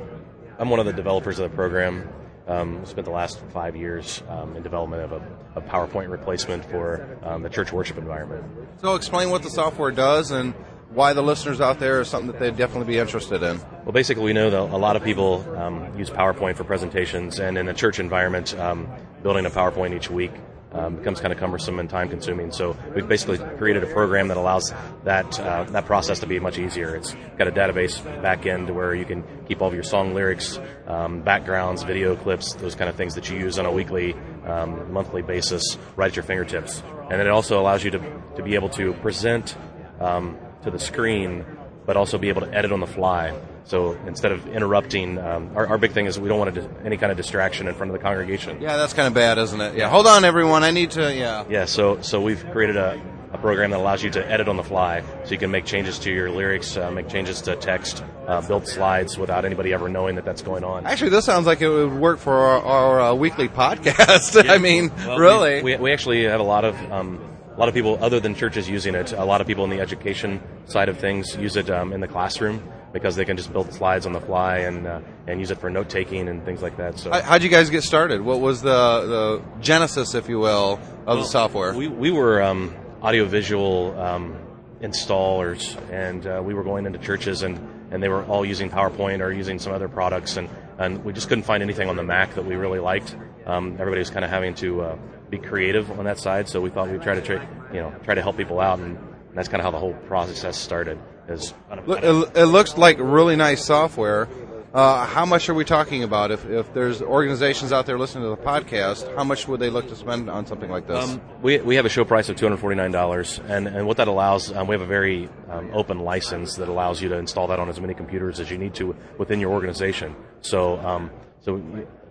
I'm 0.58 0.70
one 0.70 0.80
of 0.80 0.86
the 0.86 0.94
developers 0.94 1.38
of 1.38 1.50
the 1.50 1.54
program. 1.54 2.08
Um, 2.48 2.86
spent 2.86 3.04
the 3.04 3.10
last 3.10 3.40
five 3.52 3.76
years 3.76 4.22
um, 4.30 4.56
in 4.56 4.62
development 4.62 5.02
of 5.02 5.12
a, 5.12 5.22
a 5.56 5.60
PowerPoint 5.60 6.08
replacement 6.08 6.64
for 6.64 7.18
um, 7.24 7.42
the 7.42 7.50
church 7.50 7.74
worship 7.74 7.98
environment. 7.98 8.42
So, 8.80 8.94
explain 8.94 9.28
what 9.28 9.42
the 9.42 9.50
software 9.50 9.90
does 9.90 10.30
and 10.30 10.54
why 10.90 11.12
the 11.12 11.22
listeners 11.22 11.60
out 11.60 11.78
there 11.78 12.00
is 12.00 12.08
something 12.08 12.30
that 12.30 12.38
they'd 12.38 12.56
definitely 12.56 12.92
be 12.92 12.98
interested 12.98 13.42
in. 13.42 13.60
Well, 13.84 13.92
basically, 13.92 14.24
we 14.24 14.32
know 14.32 14.50
that 14.50 14.60
a 14.60 14.78
lot 14.78 14.96
of 14.96 15.04
people 15.04 15.44
um, 15.56 15.98
use 15.98 16.10
PowerPoint 16.10 16.56
for 16.56 16.64
presentations, 16.64 17.38
and 17.40 17.58
in 17.58 17.68
a 17.68 17.74
church 17.74 17.98
environment, 17.98 18.58
um, 18.58 18.88
building 19.22 19.46
a 19.46 19.50
PowerPoint 19.50 19.94
each 19.94 20.10
week 20.10 20.32
um, 20.74 20.96
becomes 20.96 21.20
kind 21.20 21.32
of 21.32 21.38
cumbersome 21.38 21.78
and 21.78 21.88
time 21.88 22.08
consuming. 22.08 22.50
So 22.50 22.76
we've 22.94 23.08
basically 23.08 23.38
created 23.56 23.84
a 23.84 23.86
program 23.86 24.28
that 24.28 24.36
allows 24.36 24.72
that 25.04 25.38
uh, 25.38 25.64
that 25.64 25.86
process 25.86 26.20
to 26.20 26.26
be 26.26 26.40
much 26.40 26.58
easier. 26.58 26.96
It's 26.96 27.14
got 27.38 27.46
a 27.48 27.52
database 27.52 28.02
back 28.22 28.44
end 28.46 28.68
where 28.74 28.94
you 28.94 29.04
can 29.04 29.24
keep 29.46 29.62
all 29.62 29.68
of 29.68 29.74
your 29.74 29.84
song 29.84 30.14
lyrics, 30.14 30.58
um, 30.86 31.22
backgrounds, 31.22 31.84
video 31.84 32.16
clips, 32.16 32.54
those 32.54 32.74
kind 32.74 32.90
of 32.90 32.96
things 32.96 33.14
that 33.14 33.30
you 33.30 33.38
use 33.38 33.58
on 33.58 33.66
a 33.66 33.72
weekly, 33.72 34.14
um, 34.44 34.92
monthly 34.92 35.22
basis, 35.22 35.78
right 35.96 36.08
at 36.08 36.16
your 36.16 36.24
fingertips. 36.24 36.82
And 37.10 37.20
it 37.20 37.28
also 37.28 37.60
allows 37.60 37.84
you 37.84 37.92
to, 37.92 38.22
to 38.36 38.42
be 38.42 38.54
able 38.54 38.70
to 38.70 38.94
present 38.94 39.56
um, 40.00 40.36
to 40.64 40.70
the 40.70 40.78
screen, 40.78 41.44
but 41.86 41.96
also 41.96 42.18
be 42.18 42.28
able 42.28 42.40
to 42.42 42.52
edit 42.52 42.72
on 42.72 42.80
the 42.80 42.86
fly. 42.86 43.34
So 43.66 43.92
instead 44.06 44.32
of 44.32 44.46
interrupting, 44.48 45.16
um, 45.18 45.50
our, 45.54 45.66
our 45.66 45.78
big 45.78 45.92
thing 45.92 46.04
is 46.06 46.18
we 46.20 46.28
don't 46.28 46.38
want 46.38 46.54
dis- 46.54 46.66
any 46.84 46.96
kind 46.98 47.10
of 47.10 47.16
distraction 47.16 47.66
in 47.66 47.74
front 47.74 47.90
of 47.90 47.96
the 47.98 48.02
congregation. 48.02 48.60
Yeah, 48.60 48.76
that's 48.76 48.92
kind 48.92 49.08
of 49.08 49.14
bad, 49.14 49.38
isn't 49.38 49.60
it? 49.60 49.76
Yeah. 49.76 49.88
Hold 49.88 50.06
on, 50.06 50.24
everyone. 50.24 50.64
I 50.64 50.70
need 50.70 50.90
to. 50.92 51.14
Yeah. 51.14 51.44
Yeah, 51.48 51.64
so 51.64 52.00
so 52.02 52.20
we've 52.20 52.44
created 52.50 52.76
a, 52.76 53.00
a 53.32 53.38
program 53.38 53.70
that 53.70 53.80
allows 53.80 54.02
you 54.02 54.10
to 54.10 54.30
edit 54.30 54.48
on 54.48 54.58
the 54.58 54.62
fly, 54.62 55.02
so 55.24 55.30
you 55.30 55.38
can 55.38 55.50
make 55.50 55.64
changes 55.64 55.98
to 56.00 56.12
your 56.12 56.30
lyrics, 56.30 56.76
uh, 56.76 56.90
make 56.90 57.08
changes 57.08 57.40
to 57.42 57.56
text, 57.56 58.04
uh, 58.26 58.42
build 58.46 58.68
slides 58.68 59.16
without 59.16 59.46
anybody 59.46 59.72
ever 59.72 59.88
knowing 59.88 60.16
that 60.16 60.26
that's 60.26 60.42
going 60.42 60.62
on. 60.62 60.84
Actually, 60.86 61.10
this 61.10 61.24
sounds 61.24 61.46
like 61.46 61.62
it 61.62 61.68
would 61.70 61.94
work 61.94 62.18
for 62.18 62.34
our, 62.34 62.62
our 62.62 63.00
uh, 63.00 63.14
weekly 63.14 63.48
podcast. 63.62 64.46
I 64.48 64.58
mean, 64.58 64.92
Well, 65.06 65.18
really. 65.18 65.62
we, 65.62 65.76
we, 65.76 65.82
we 65.84 65.92
actually 65.92 66.24
have 66.24 66.40
a 66.40 66.44
lot 66.44 66.66
of 66.66 66.76
um, 66.92 67.18
a 67.54 67.58
lot 67.58 67.68
of 67.68 67.74
people 67.74 67.98
other 68.02 68.18
than 68.20 68.34
churches 68.34 68.68
using 68.68 68.94
it. 68.94 69.12
A 69.12 69.24
lot 69.24 69.40
of 69.40 69.46
people 69.46 69.64
in 69.64 69.70
the 69.70 69.80
education 69.80 70.40
side 70.66 70.88
of 70.88 70.98
things 70.98 71.36
use 71.36 71.56
it 71.56 71.70
um, 71.70 71.92
in 71.92 72.00
the 72.00 72.08
classroom 72.08 72.62
because 72.92 73.16
they 73.16 73.24
can 73.24 73.36
just 73.36 73.52
build 73.52 73.72
slides 73.72 74.06
on 74.06 74.12
the 74.12 74.20
fly 74.20 74.58
and 74.58 74.86
uh, 74.86 75.00
and 75.26 75.40
use 75.40 75.50
it 75.50 75.58
for 75.58 75.70
note 75.70 75.88
taking 75.88 76.28
and 76.28 76.44
things 76.44 76.62
like 76.62 76.76
that. 76.76 76.98
So 76.98 77.10
How- 77.10 77.22
How'd 77.22 77.42
you 77.42 77.48
guys 77.48 77.70
get 77.70 77.82
started? 77.82 78.20
What 78.22 78.40
was 78.40 78.60
the, 78.62 78.70
the 78.70 79.42
genesis, 79.60 80.14
if 80.14 80.28
you 80.28 80.38
will, 80.38 80.80
of 81.06 81.18
the 81.18 81.24
software? 81.24 81.74
We, 81.74 81.88
we 81.88 82.10
were 82.10 82.42
um, 82.42 82.74
audiovisual 83.02 83.98
um, 84.00 84.36
installers, 84.80 85.76
and 85.90 86.26
uh, 86.26 86.42
we 86.44 86.54
were 86.54 86.62
going 86.64 86.86
into 86.86 86.98
churches, 86.98 87.42
and, 87.42 87.58
and 87.90 88.02
they 88.02 88.08
were 88.08 88.24
all 88.24 88.44
using 88.44 88.70
PowerPoint 88.70 89.20
or 89.20 89.32
using 89.32 89.58
some 89.58 89.72
other 89.72 89.88
products, 89.88 90.36
and, 90.36 90.48
and 90.78 91.04
we 91.04 91.12
just 91.12 91.28
couldn't 91.28 91.44
find 91.44 91.62
anything 91.62 91.88
on 91.88 91.96
the 91.96 92.02
Mac 92.02 92.34
that 92.34 92.44
we 92.44 92.54
really 92.56 92.80
liked. 92.80 93.16
Um, 93.46 93.72
everybody 93.78 93.98
was 94.00 94.10
kind 94.10 94.24
of 94.24 94.30
having 94.30 94.54
to 94.56 94.80
uh, 94.82 94.98
be 95.38 95.46
creative 95.46 95.90
on 95.98 96.04
that 96.04 96.18
side, 96.18 96.48
so 96.48 96.60
we 96.60 96.70
thought 96.70 96.88
we'd 96.88 97.02
try 97.02 97.14
to 97.14 97.22
try, 97.22 97.46
you 97.72 97.80
know 97.80 97.94
try 98.04 98.14
to 98.14 98.22
help 98.22 98.36
people 98.36 98.60
out, 98.60 98.78
and 98.78 98.98
that's 99.34 99.48
kind 99.48 99.60
of 99.60 99.64
how 99.64 99.70
the 99.70 99.78
whole 99.78 99.94
process 100.06 100.56
started. 100.56 100.98
Is 101.28 101.54
it 101.70 102.46
looks 102.46 102.76
like 102.76 102.98
really 102.98 103.36
nice 103.36 103.64
software. 103.64 104.28
Uh, 104.74 105.06
how 105.06 105.24
much 105.24 105.48
are 105.48 105.54
we 105.54 105.64
talking 105.64 106.02
about? 106.02 106.32
If, 106.32 106.44
if 106.46 106.74
there's 106.74 107.00
organizations 107.00 107.72
out 107.72 107.86
there 107.86 107.96
listening 107.96 108.24
to 108.24 108.30
the 108.30 108.36
podcast, 108.36 109.14
how 109.14 109.22
much 109.22 109.46
would 109.46 109.60
they 109.60 109.70
look 109.70 109.88
to 109.88 109.94
spend 109.94 110.28
on 110.28 110.46
something 110.46 110.68
like 110.68 110.88
this? 110.88 111.10
Um, 111.10 111.20
we, 111.40 111.58
we 111.58 111.76
have 111.76 111.86
a 111.86 111.88
show 111.88 112.04
price 112.04 112.28
of 112.28 112.34
$249, 112.34 113.48
and, 113.48 113.68
and 113.68 113.86
what 113.86 113.98
that 113.98 114.08
allows, 114.08 114.52
um, 114.52 114.66
we 114.66 114.74
have 114.74 114.82
a 114.82 114.86
very 114.86 115.28
um, 115.48 115.70
open 115.72 116.00
license 116.00 116.56
that 116.56 116.68
allows 116.68 117.00
you 117.00 117.08
to 117.10 117.16
install 117.16 117.46
that 117.46 117.60
on 117.60 117.68
as 117.68 117.80
many 117.80 117.94
computers 117.94 118.40
as 118.40 118.50
you 118.50 118.58
need 118.58 118.74
to 118.74 118.96
within 119.16 119.38
your 119.38 119.52
organization. 119.52 120.16
So, 120.40 120.76
um, 120.80 121.12
so 121.42 121.62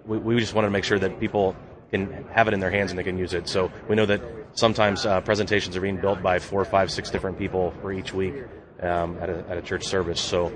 we, 0.06 0.18
we 0.20 0.40
just 0.40 0.54
wanted 0.54 0.68
to 0.68 0.72
make 0.72 0.86
sure 0.86 1.00
that 1.00 1.20
people 1.20 1.58
can 1.94 2.26
have 2.32 2.48
it 2.48 2.54
in 2.54 2.60
their 2.60 2.72
hands 2.72 2.92
and 2.92 2.98
they 2.98 3.04
can 3.04 3.18
use 3.18 3.34
it. 3.34 3.48
So 3.48 3.72
we 3.88 3.96
know 3.96 4.08
that 4.08 4.22
sometimes 4.54 5.06
uh, 5.06 5.22
presentations 5.22 5.78
are 5.78 5.82
being 5.82 6.02
built 6.02 6.22
by 6.24 6.40
four, 6.40 6.66
five, 6.66 6.92
six 6.92 7.12
different 7.12 7.38
people 7.38 7.72
for 7.82 7.94
each 7.94 8.14
week 8.14 8.34
um, 8.82 9.18
at, 9.22 9.30
a, 9.30 9.46
at 9.48 9.58
a 9.58 9.62
church 9.62 9.84
service. 9.86 10.20
So 10.20 10.52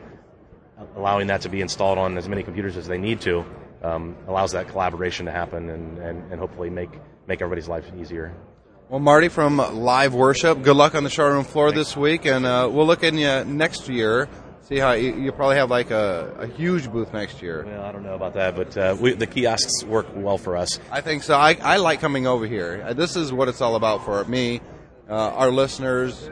allowing 0.96 1.28
that 1.28 1.42
to 1.42 1.50
be 1.50 1.62
installed 1.62 2.00
on 2.00 2.18
as 2.18 2.28
many 2.28 2.44
computers 2.44 2.76
as 2.76 2.88
they 2.88 2.98
need 2.98 3.22
to 3.22 3.46
um, 3.84 4.16
allows 4.28 4.52
that 4.54 4.68
collaboration 4.70 5.28
to 5.28 5.32
happen 5.32 5.70
and, 5.70 6.00
and, 6.00 6.32
and 6.32 6.40
hopefully 6.40 6.72
make, 6.72 6.90
make 7.28 7.42
everybody's 7.42 7.68
life 7.68 7.86
easier. 8.00 8.34
Well, 8.90 9.00
Marty 9.00 9.28
from 9.28 9.58
Live 9.58 10.16
Worship, 10.16 10.64
good 10.64 10.76
luck 10.76 10.96
on 10.96 11.04
the 11.04 11.10
showroom 11.10 11.44
floor 11.44 11.72
this 11.72 11.96
week, 11.96 12.26
and 12.26 12.46
uh, 12.46 12.70
we'll 12.72 12.88
look 12.88 13.04
in 13.04 13.18
you 13.18 13.44
next 13.44 13.90
year. 13.90 14.30
See 14.68 14.80
how 14.80 14.92
you, 14.92 15.16
you 15.16 15.32
probably 15.32 15.56
have 15.56 15.70
like 15.70 15.92
a, 15.92 16.36
a 16.40 16.46
huge 16.46 16.92
booth 16.92 17.14
next 17.14 17.42
year. 17.42 17.64
Well, 17.66 17.82
I 17.86 17.94
don't 17.94 18.04
know 18.04 18.16
about 18.16 18.34
that, 18.34 18.54
but 18.54 18.76
uh, 18.76 18.98
we, 19.00 19.14
the 19.14 19.26
kiosks 19.26 19.86
work 19.86 20.08
well 20.14 20.38
for 20.38 20.58
us. 20.58 20.82
I 20.92 21.00
think 21.00 21.24
so. 21.24 21.36
I, 21.36 21.58
I 21.62 21.78
like 21.78 22.02
coming 22.02 22.28
over 22.28 22.46
here. 22.46 22.84
Uh, 22.86 22.92
This 22.92 23.16
is 23.16 23.32
what 23.32 23.48
it's 23.48 23.62
all 23.62 23.78
about 23.78 24.04
for 24.04 24.22
me, 24.26 24.60
uh, 25.10 25.14
our 25.14 25.52
listeners. 25.52 26.30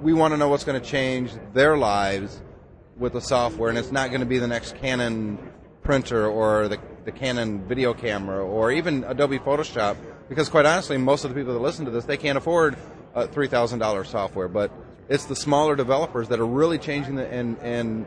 We 0.00 0.14
want 0.14 0.32
to 0.32 0.38
know 0.38 0.48
what's 0.48 0.64
going 0.64 0.80
to 0.80 0.86
change 0.86 1.32
their 1.52 1.76
lives 1.76 2.40
with 2.96 3.12
the 3.12 3.20
software, 3.20 3.68
and 3.68 3.76
it's 3.76 3.92
not 3.92 4.08
going 4.08 4.20
to 4.20 4.26
be 4.26 4.38
the 4.38 4.48
next 4.48 4.76
Canon 4.76 5.38
printer 5.82 6.26
or 6.26 6.66
the, 6.68 6.78
the 7.04 7.12
Canon 7.12 7.68
video 7.68 7.92
camera 7.92 8.42
or 8.42 8.72
even 8.72 9.04
Adobe 9.04 9.38
Photoshop, 9.38 9.98
because 10.30 10.48
quite 10.48 10.64
honestly, 10.64 10.96
most 10.96 11.26
of 11.26 11.34
the 11.34 11.38
people 11.38 11.52
that 11.52 11.60
listen 11.60 11.84
to 11.84 11.90
this, 11.90 12.06
they 12.06 12.16
can't 12.16 12.38
afford 12.38 12.78
uh, 13.14 13.26
$3,000 13.26 14.06
software, 14.06 14.48
but 14.48 14.72
it's 15.10 15.24
the 15.24 15.36
smaller 15.36 15.74
developers 15.76 16.28
that 16.28 16.38
are 16.38 16.46
really 16.46 16.78
changing 16.78 17.16
the, 17.16 17.26
and, 17.26 17.58
and 17.58 18.06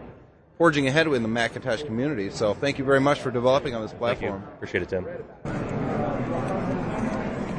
forging 0.58 0.88
ahead 0.88 1.06
in 1.06 1.22
the 1.22 1.28
Macintosh 1.28 1.84
community. 1.84 2.30
So 2.30 2.54
thank 2.54 2.80
you 2.80 2.86
very 2.86 3.01
much 3.01 3.20
for 3.20 3.30
developing 3.30 3.76
on 3.76 3.82
this 3.82 3.91
Thank 3.91 4.22
you. 4.22 4.30
platform. 4.30 4.43
Appreciate 4.56 4.84
it, 4.84 4.89
Tim. 4.89 5.06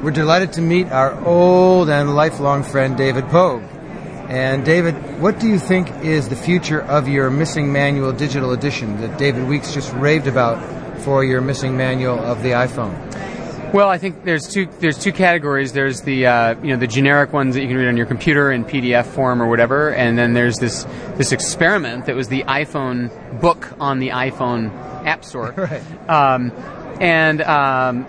We're 0.03 0.11
delighted 0.11 0.53
to 0.53 0.61
meet 0.61 0.87
our 0.87 1.13
old 1.25 1.89
and 1.89 2.15
lifelong 2.15 2.63
friend 2.63 2.97
David 2.97 3.25
Pogue. 3.27 3.63
And 4.29 4.65
David, 4.65 4.95
what 5.21 5.39
do 5.39 5.47
you 5.47 5.59
think 5.59 5.91
is 6.03 6.29
the 6.29 6.35
future 6.35 6.81
of 6.81 7.07
your 7.07 7.29
missing 7.29 7.71
manual 7.71 8.11
digital 8.11 8.51
edition 8.51 8.99
that 9.01 9.19
David 9.19 9.47
Weeks 9.47 9.71
just 9.71 9.93
raved 9.93 10.25
about 10.25 10.99
for 11.01 11.23
your 11.23 11.41
missing 11.41 11.77
manual 11.77 12.17
of 12.17 12.41
the 12.41 12.49
iPhone? 12.49 12.95
Well, 13.73 13.89
I 13.89 13.97
think 13.97 14.23
there's 14.23 14.47
two 14.47 14.67
there's 14.79 14.97
two 14.97 15.11
categories. 15.11 15.73
There's 15.73 16.01
the 16.01 16.27
uh, 16.27 16.55
you 16.61 16.69
know 16.69 16.77
the 16.77 16.87
generic 16.87 17.33
ones 17.33 17.55
that 17.55 17.61
you 17.61 17.67
can 17.67 17.77
read 17.77 17.87
on 17.87 17.97
your 17.97 18.05
computer 18.05 18.51
in 18.51 18.63
PDF 18.63 19.05
form 19.05 19.41
or 19.41 19.47
whatever, 19.47 19.93
and 19.93 20.17
then 20.17 20.33
there's 20.33 20.57
this 20.57 20.85
this 21.15 21.31
experiment 21.31 22.05
that 22.05 22.15
was 22.15 22.27
the 22.29 22.43
iPhone 22.43 23.09
book 23.41 23.73
on 23.79 23.99
the 23.99 24.09
iPhone 24.09 24.71
App 25.05 25.23
Store. 25.25 25.53
Right. 25.57 26.09
Um, 26.09 26.51
and 27.01 27.41
um, 27.41 28.05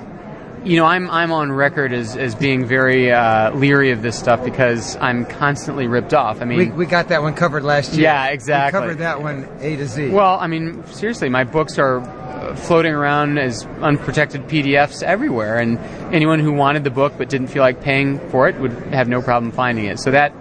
you 0.64 0.76
know, 0.76 0.84
I'm 0.84 1.10
I'm 1.10 1.32
on 1.32 1.52
record 1.52 1.92
as, 1.92 2.16
as 2.16 2.34
being 2.34 2.66
very 2.66 3.10
uh, 3.12 3.52
leery 3.54 3.92
of 3.92 4.02
this 4.02 4.18
stuff 4.18 4.44
because 4.44 4.96
I'm 4.96 5.24
constantly 5.24 5.86
ripped 5.86 6.12
off. 6.12 6.42
I 6.42 6.44
mean, 6.44 6.58
we, 6.58 6.70
we 6.70 6.86
got 6.86 7.08
that 7.08 7.22
one 7.22 7.34
covered 7.34 7.62
last 7.62 7.94
year. 7.94 8.02
Yeah, 8.02 8.26
exactly. 8.26 8.80
We 8.80 8.82
covered 8.86 8.98
that 8.98 9.22
one 9.22 9.48
A 9.60 9.76
to 9.76 9.86
Z. 9.86 10.10
well, 10.10 10.38
I 10.38 10.46
mean, 10.48 10.84
seriously, 10.88 11.28
my 11.28 11.44
books 11.44 11.78
are 11.78 12.00
floating 12.54 12.92
around 12.92 13.38
as 13.38 13.64
unprotected 13.80 14.42
PDFs 14.48 15.02
everywhere, 15.02 15.58
and 15.58 15.78
anyone 16.14 16.40
who 16.40 16.52
wanted 16.52 16.84
the 16.84 16.90
book 16.90 17.14
but 17.18 17.28
didn't 17.28 17.48
feel 17.48 17.62
like 17.62 17.80
paying 17.80 18.18
for 18.30 18.48
it 18.48 18.58
would 18.60 18.72
have 18.92 19.08
no 19.08 19.20
problem 19.22 19.52
finding 19.52 19.86
it. 19.86 19.98
So 19.98 20.10
that 20.10 20.32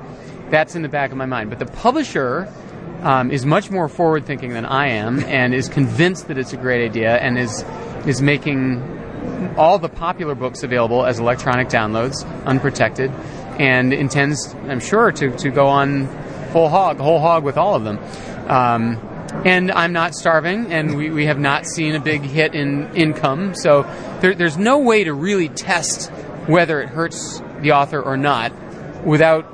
that's 0.50 0.76
in 0.76 0.82
the 0.82 0.90
back 0.90 1.12
of 1.12 1.18
my 1.18 1.26
mind. 1.26 1.50
But 1.50 1.60
the 1.60 1.66
publisher 1.66 2.52
um, 3.02 3.32
is 3.32 3.46
much 3.46 3.72
more 3.72 3.90
forward 3.90 4.26
thinking 4.26 4.52
than 4.52 4.66
I 4.66 4.90
am, 4.90 5.20
and 5.22 5.54
is 5.54 5.70
convinced 5.70 6.28
that 6.28 6.38
it's 6.38 6.54
a 6.54 6.58
great 6.58 6.86
idea, 6.86 7.18
and 7.18 7.38
is 7.38 7.64
is 8.06 8.22
making 8.22 8.96
all 9.58 9.80
the 9.80 9.90
popular 9.90 10.36
books 10.36 10.64
available 10.64 11.06
as 11.06 11.20
electronic 11.20 11.68
downloads, 11.68 12.26
unprotected, 12.46 13.12
and 13.60 13.94
intends, 13.94 14.54
I'm 14.68 14.80
sure, 14.80 15.12
to, 15.14 15.36
to 15.38 15.50
go 15.50 15.68
on 15.68 16.08
full 16.52 16.70
hog, 16.70 16.98
whole 16.98 17.20
hog 17.20 17.44
with 17.44 17.58
all 17.58 17.76
of 17.76 17.84
them. 17.84 18.00
Um, 18.50 19.15
and 19.44 19.72
I'm 19.72 19.94
not 19.94 20.16
starving, 20.16 20.72
and 20.72 20.96
we, 20.96 21.10
we 21.10 21.26
have 21.26 21.40
not 21.40 21.66
seen 21.66 21.96
a 21.96 22.00
big 22.00 22.22
hit 22.22 22.56
in 22.56 22.94
income, 22.96 23.54
so 23.56 23.84
there, 24.22 24.34
there's 24.34 24.58
no 24.58 24.80
way 24.80 25.04
to 25.04 25.14
really 25.14 25.50
test 25.50 26.10
whether 26.48 26.82
it 26.82 26.90
hurts 26.90 27.42
the 27.60 27.72
author 27.74 28.02
or 28.02 28.18
not 28.18 28.52
without 29.04 29.52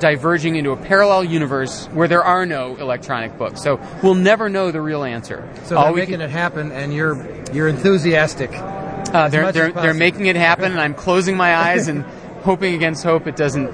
diverging 0.00 0.56
into 0.56 0.70
a 0.72 0.76
parallel 0.76 1.24
universe 1.24 1.86
where 1.92 2.08
there 2.08 2.24
are 2.24 2.44
no 2.46 2.74
electronic 2.76 3.36
books. 3.38 3.62
So 3.62 3.80
we'll 4.02 4.14
never 4.14 4.48
know 4.48 4.70
the 4.72 4.80
real 4.80 5.04
answer. 5.04 5.48
So 5.64 5.76
All 5.76 5.84
they're 5.86 5.94
making 5.94 6.14
can- 6.14 6.20
it 6.22 6.30
happen, 6.30 6.72
and 6.72 6.92
you're 6.92 7.16
you're 7.52 7.68
enthusiastic. 7.68 8.50
uh, 8.52 9.28
they're 9.28 9.52
they're, 9.52 9.72
they're 9.72 9.94
making 9.94 10.26
it 10.26 10.36
happen, 10.36 10.72
and 10.72 10.80
I'm 10.80 10.94
closing 10.94 11.36
my 11.36 11.54
eyes 11.54 11.88
and 11.88 12.02
hoping 12.42 12.74
against 12.74 13.04
hope 13.04 13.26
it 13.26 13.36
doesn't 13.36 13.70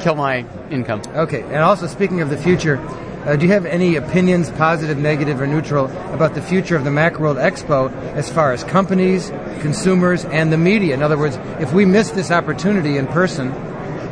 kill 0.00 0.14
my 0.14 0.46
income. 0.70 1.02
Okay, 1.14 1.42
and 1.42 1.56
also 1.56 1.86
speaking 1.86 2.20
of 2.22 2.30
the 2.30 2.38
future, 2.38 2.76
uh, 3.24 3.36
do 3.36 3.46
you 3.46 3.52
have 3.52 3.66
any 3.66 3.96
opinions, 3.96 4.50
positive, 4.52 4.98
negative, 4.98 5.40
or 5.40 5.46
neutral, 5.46 5.86
about 6.12 6.34
the 6.34 6.42
future 6.42 6.76
of 6.76 6.84
the 6.84 6.90
Macworld 6.90 7.36
Expo 7.36 7.92
as 8.14 8.30
far 8.30 8.52
as 8.52 8.64
companies, 8.64 9.30
consumers, 9.60 10.24
and 10.26 10.52
the 10.52 10.58
media? 10.58 10.94
In 10.94 11.02
other 11.02 11.18
words, 11.18 11.36
if 11.60 11.72
we 11.72 11.84
miss 11.84 12.10
this 12.10 12.30
opportunity 12.30 12.96
in 12.96 13.06
person, 13.06 13.52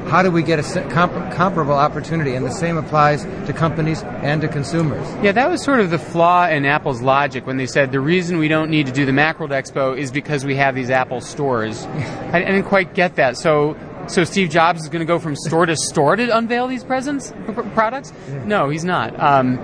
how 0.09 0.23
do 0.23 0.31
we 0.31 0.43
get 0.43 0.61
a 0.61 0.89
comp- 0.91 1.33
comparable 1.35 1.75
opportunity? 1.75 2.35
And 2.35 2.47
the 2.47 2.53
same 2.53 2.77
applies 2.77 3.25
to 3.25 3.53
companies 3.53 4.03
and 4.03 4.41
to 4.41 4.49
consumers. 4.49 5.07
Yeah, 5.23 5.33
that 5.33 5.51
was 5.51 5.63
sort 5.63 5.81
of 5.81 5.91
the 5.91 5.99
flaw 5.99 6.47
in 6.47 6.65
Apple's 6.65 7.03
logic 7.03 7.47
when 7.47 7.57
they 7.57 7.67
said 7.67 7.91
the 7.91 8.01
reason 8.01 8.39
we 8.39 8.49
don't 8.49 8.71
need 8.71 8.87
to 8.87 8.93
do 8.93 9.05
the 9.05 9.13
Macworld 9.13 9.51
Expo 9.51 9.99
is 9.99 10.13
because 10.13 10.45
we 10.45 10.55
have 10.57 10.75
these 10.75 10.91
Apple 10.91 11.21
stores. 11.21 11.85
I, 11.87 12.39
I 12.39 12.45
didn't 12.45 12.65
quite 12.65 12.95
get 12.95 13.17
that. 13.17 13.37
So, 13.37 13.77
so 14.09 14.25
Steve 14.25 14.51
Jobs 14.51 14.83
is 14.83 14.89
going 14.89 15.01
to 15.01 15.07
go 15.07 15.19
from 15.19 15.37
store 15.37 15.67
to 15.67 15.77
store 15.77 16.17
to 16.17 16.37
unveil 16.37 16.69
these 16.69 16.85
presents, 16.85 17.33
p- 17.47 17.53
products? 17.75 18.13
No, 18.45 18.69
he's 18.69 18.85
not. 18.85 19.19
Um, 19.19 19.57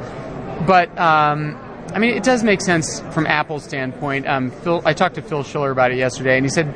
but 0.66 0.96
um, 0.98 1.58
I 1.94 1.98
mean, 1.98 2.16
it 2.16 2.22
does 2.22 2.42
make 2.42 2.60
sense 2.60 3.00
from 3.12 3.26
Apple's 3.26 3.64
standpoint. 3.64 4.26
Um, 4.26 4.50
Phil, 4.50 4.82
I 4.84 4.94
talked 4.94 5.16
to 5.16 5.22
Phil 5.22 5.42
Schiller 5.42 5.70
about 5.70 5.90
it 5.90 5.98
yesterday, 5.98 6.36
and 6.36 6.44
he 6.44 6.50
said 6.50 6.72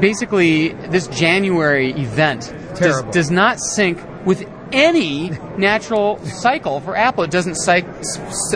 basically 0.00 0.70
this 0.88 1.06
January 1.08 1.92
event 1.92 2.52
does, 2.78 3.02
does 3.04 3.30
not 3.30 3.60
sync 3.60 3.98
with 4.26 4.44
any 4.74 5.30
natural 5.56 6.18
cycle 6.24 6.80
for 6.80 6.96
Apple. 6.96 7.24
It 7.24 7.30
doesn't 7.30 7.54
psych, 7.54 7.86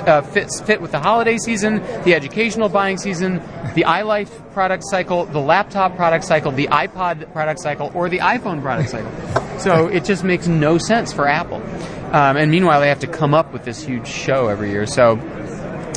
uh, 0.06 0.22
fit, 0.22 0.50
fit 0.64 0.82
with 0.82 0.90
the 0.90 0.98
holiday 0.98 1.38
season, 1.38 1.76
the 2.04 2.14
educational 2.14 2.68
buying 2.68 2.98
season, 2.98 3.36
the 3.74 3.84
iLife 3.84 4.52
product 4.52 4.82
cycle, 4.86 5.24
the 5.26 5.38
laptop 5.38 5.96
product 5.96 6.24
cycle, 6.24 6.50
the 6.50 6.66
iPod 6.68 7.32
product 7.32 7.60
cycle, 7.60 7.90
or 7.94 8.08
the 8.08 8.18
iPhone 8.18 8.60
product 8.60 8.90
cycle. 8.90 9.10
So 9.60 9.86
it 9.86 10.04
just 10.04 10.24
makes 10.24 10.46
no 10.46 10.76
sense 10.76 11.12
for 11.12 11.26
Apple. 11.26 11.62
Um, 12.12 12.36
and 12.36 12.50
meanwhile, 12.50 12.80
they 12.80 12.88
have 12.88 13.00
to 13.00 13.06
come 13.06 13.34
up 13.34 13.52
with 13.52 13.64
this 13.64 13.84
huge 13.84 14.08
show 14.08 14.48
every 14.48 14.70
year. 14.70 14.86
So 14.86 15.12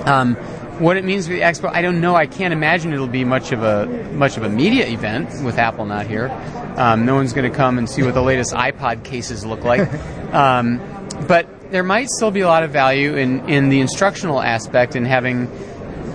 um, 0.05 0.38
what 0.82 0.98
it 0.98 1.06
means 1.06 1.28
for 1.28 1.34
the 1.34 1.42
expo, 1.42 1.72
I 1.72 1.82
don't 1.82 2.02
know. 2.02 2.16
I 2.16 2.26
can't 2.26 2.54
imagine 2.54 2.92
it'll 2.94 3.08
be 3.08 3.24
much 3.24 3.52
of 3.52 3.64
a 3.64 3.86
much 4.14 4.38
of 4.38 4.44
a 4.44 4.50
media 4.50 4.88
event 4.88 5.44
with 5.44 5.58
Apple 5.58 5.86
not 5.86 6.08
here. 6.08 6.30
Um, 6.76 7.06
no 7.06 7.16
one's 7.16 7.34
going 7.34 7.50
to 7.50 7.56
come 7.56 7.78
and 7.78 7.90
see 7.90 8.02
what 8.04 8.14
the 8.14 8.22
latest 8.22 8.54
iPod 8.54 9.04
cases 9.04 9.46
look 9.46 9.64
like. 9.64 9.90
Um, 10.32 10.80
but 11.28 11.46
there 11.72 11.84
might 11.84 12.08
still 12.08 12.32
be 12.32 12.40
a 12.40 12.48
lot 12.48 12.64
of 12.64 12.72
value 12.72 13.18
in, 13.18 13.50
in 13.50 13.68
the 13.68 13.82
instructional 13.82 14.42
aspect 14.42 14.96
and 14.96 15.06
having 15.06 15.50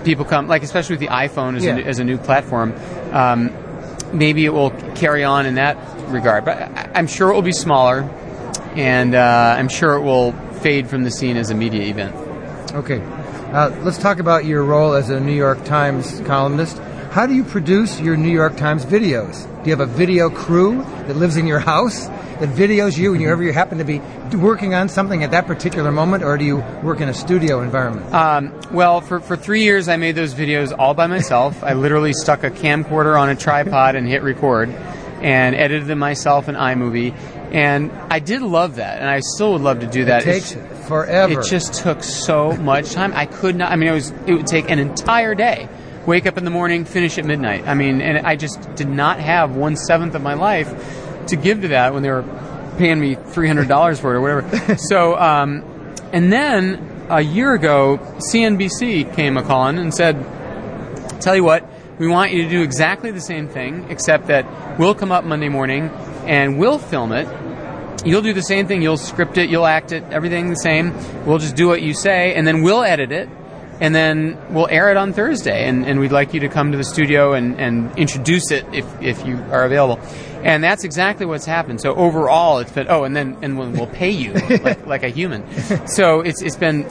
people 0.05 0.25
come, 0.25 0.49
like 0.49 0.63
especially 0.63 0.95
with 0.95 1.01
the 1.01 1.09
iPhone 1.09 1.55
as, 1.55 1.67
Yeah. 1.67 1.77
a, 1.77 1.83
as 1.85 1.99
a 1.99 2.05
new 2.05 2.17
platform. 2.17 2.73
Um, 3.13 3.53
maybe 4.15 4.47
it 4.47 4.55
will 4.55 4.71
carry 4.95 5.23
on 5.23 5.45
in 5.45 5.57
that 5.57 5.77
regard, 6.09 6.47
but 6.47 6.57
I, 6.57 6.91
I'm 6.95 7.07
sure 7.07 7.31
it 7.31 7.35
will 7.35 7.43
be 7.43 7.53
smaller, 7.53 8.05
and 8.75 9.15
uh, 9.15 9.57
I'm 9.59 9.69
sure 9.69 9.97
it 9.97 10.01
will 10.03 10.33
fade 10.63 10.89
from 10.89 11.05
the 11.05 11.11
scene 11.11 11.37
as 11.37 11.51
a 11.51 11.55
media 11.55 11.83
event. 11.83 12.17
Okay. 12.75 13.01
Uh, 13.57 13.75
let's 13.85 13.97
talk 13.97 14.19
about 14.19 14.45
your 14.45 14.63
role 14.63 14.93
as 14.93 15.09
a 15.09 15.19
New 15.19 15.33
York 15.33 15.65
Times 15.65 16.21
columnist. 16.27 16.77
How 17.13 17.25
do 17.25 17.33
you 17.33 17.43
produce 17.43 17.99
your 17.99 18.15
New 18.15 18.29
York 18.29 18.59
Times 18.59 18.85
videos? 18.85 19.45
Do 19.65 19.71
you 19.71 19.75
have 19.75 19.81
a 19.81 19.91
video 19.91 20.29
crew 20.29 20.83
that 21.07 21.17
lives 21.17 21.39
in 21.39 21.47
your 21.47 21.61
house 21.61 22.05
that 22.05 22.51
videos 22.51 22.99
you 22.99 23.13
whenever 23.13 23.43
you 23.43 23.55
happen 23.55 23.79
to 23.79 23.85
be 23.85 24.01
working 24.37 24.75
on 24.75 24.91
something 24.91 25.25
at 25.25 25.31
that 25.31 25.47
particular 25.47 25.91
moment, 25.91 26.23
or 26.23 26.37
do 26.37 26.45
you 26.45 26.59
work 26.83 27.01
in 27.01 27.09
a 27.09 27.15
studio 27.15 27.63
environment? 27.63 28.13
Um, 28.13 28.53
well, 28.73 29.01
for, 29.01 29.21
for 29.21 29.39
three 29.39 29.63
years, 29.63 29.89
I 29.89 29.97
made 29.97 30.17
those 30.17 30.35
videos 30.35 30.77
all 30.79 30.93
by 30.93 31.07
myself. 31.07 31.65
I 31.65 31.73
literally 31.73 32.13
stuck 32.13 32.45
a 32.45 32.51
camcorder 32.51 33.19
on 33.19 33.31
a 33.31 33.35
tripod 33.35 33.97
and 33.97 34.07
hit 34.07 34.23
record 34.23 34.69
and 34.69 35.55
edited 35.55 35.87
them 35.87 35.99
myself 35.99 36.51
in 36.51 36.57
iMovie. 36.57 37.15
And 37.53 37.91
I 38.11 38.19
did 38.19 38.43
love 38.43 38.77
that, 38.77 38.99
and 39.01 39.09
I 39.09 39.21
still 39.21 39.55
would 39.55 39.63
love 39.63 39.81
to 39.81 39.87
do 39.87 40.05
that. 40.05 40.21
It 40.21 40.25
takes 40.27 40.53
It's- 40.53 40.76
forever. 40.87 41.41
It 41.41 41.47
just 41.47 41.75
took 41.75 42.03
so 42.03 42.53
much 42.57 42.93
time. 42.93 43.13
I 43.15 43.27
could 43.27 43.57
not. 43.57 43.73
I 43.73 43.77
mean, 43.77 43.89
it 43.89 43.93
was. 43.93 44.11
It 44.27 44.35
would 44.35 44.47
take 44.47 44.71
an 44.71 44.79
entire 44.79 45.35
day. 45.35 45.69
Wake 46.07 46.27
up 46.27 46.39
in 46.39 46.45
the 46.45 46.51
morning, 46.51 46.85
finish 46.85 47.19
at 47.19 47.25
midnight. 47.25 47.67
I 47.67 47.75
mean, 47.75 48.01
and 48.01 48.25
I 48.27 48.37
just 48.37 48.77
did 48.77 48.89
not 48.89 49.19
have 49.19 49.57
one 49.57 49.77
seventh 49.77 50.15
of 50.15 50.23
my 50.23 50.35
life 50.35 51.27
to 51.29 51.37
give 51.37 51.63
to 51.63 51.69
that 51.69 51.93
when 51.93 52.03
they 52.03 52.11
were 52.11 52.23
paying 52.79 53.01
me 53.01 53.17
three 53.17 53.49
hundred 53.49 53.69
dollars 53.69 53.99
for 53.99 54.15
it 54.15 54.19
or 54.19 54.21
whatever. 54.21 54.77
so, 54.89 55.17
um, 55.17 55.65
and 56.13 56.33
then 56.33 57.07
a 57.09 57.21
year 57.21 57.55
ago, 57.55 57.99
CNBC 58.33 59.15
came 59.15 59.37
a 59.37 59.43
calling 59.43 59.79
and 59.79 59.93
said, 59.93 60.15
"Tell 61.21 61.35
you 61.35 61.43
what, 61.45 61.69
we 61.99 62.07
want 62.07 62.33
you 62.33 62.43
to 62.43 62.49
do 62.49 62.63
exactly 62.63 63.11
the 63.11 63.21
same 63.21 63.49
thing, 63.49 63.87
except 63.91 64.29
that 64.29 64.79
we'll 64.79 64.95
come 64.95 65.11
up 65.11 65.25
Monday 65.25 65.49
morning 65.49 65.89
and 66.27 66.59
we'll 66.59 66.79
film 66.79 67.13
it." 67.13 67.27
You'll 68.07 68.23
do 68.23 68.33
the 68.33 68.43
same 68.43 68.69
thing. 68.69 68.83
You'll 68.83 68.97
script 68.97 69.37
it. 69.37 69.51
You'll 69.51 69.67
act 69.67 69.91
it. 69.91 70.05
Everything 70.11 70.49
the 70.49 70.55
same. 70.55 70.95
We'll 71.27 71.39
just 71.39 71.57
do 71.57 71.67
what 71.67 71.83
you 71.83 71.93
say, 71.93 72.35
and 72.35 72.47
then 72.47 72.63
we'll 72.63 72.85
edit 72.85 73.11
it, 73.11 73.29
and 73.81 73.93
then 73.93 74.39
we'll 74.55 74.69
air 74.71 74.91
it 74.91 74.97
on 74.97 75.13
Thursday. 75.13 75.69
And, 75.69 75.85
and 75.85 75.99
we'd 75.99 76.13
like 76.13 76.33
you 76.33 76.41
to 76.41 76.49
come 76.49 76.71
to 76.71 76.79
the 76.79 76.85
studio 76.85 77.33
and, 77.33 77.61
and 77.61 77.99
introduce 77.99 78.53
it 78.53 78.65
if, 78.73 78.87
if 79.03 79.27
you 79.27 79.37
are 79.51 79.65
available. 79.65 80.01
And 80.45 80.63
that's 80.63 80.85
exactly 80.85 81.27
what's 81.27 81.47
happened. 81.47 81.81
So 81.81 81.97
overall, 81.97 82.59
it's 82.59 82.71
been 82.71 82.87
oh, 82.89 83.03
and 83.03 83.17
then 83.17 83.37
and 83.43 83.59
we'll, 83.59 83.89
pay 83.89 84.11
you 84.11 84.33
like, 84.63 84.87
like 84.87 85.03
a 85.03 85.09
human. 85.09 85.45
So 85.89 86.21
it's 86.21 86.43
it's 86.43 86.55
been 86.55 86.85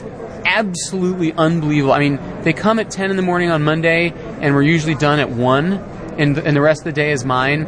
absolutely 0.44 1.32
unbelievable. 1.32 1.94
I 1.94 2.00
mean, 2.00 2.20
they 2.42 2.52
come 2.52 2.78
at 2.78 2.90
ten 2.90 3.10
in 3.10 3.16
the 3.16 3.22
morning 3.22 3.50
on 3.50 3.62
Monday, 3.62 4.12
and 4.40 4.54
we're 4.54 4.62
usually 4.62 4.94
done 4.94 5.20
at 5.20 5.30
one, 5.30 5.72
and 6.18 6.36
and 6.36 6.54
the 6.54 6.60
rest 6.60 6.80
of 6.80 6.84
the 6.84 6.92
day 6.92 7.12
is 7.12 7.24
mine. 7.24 7.66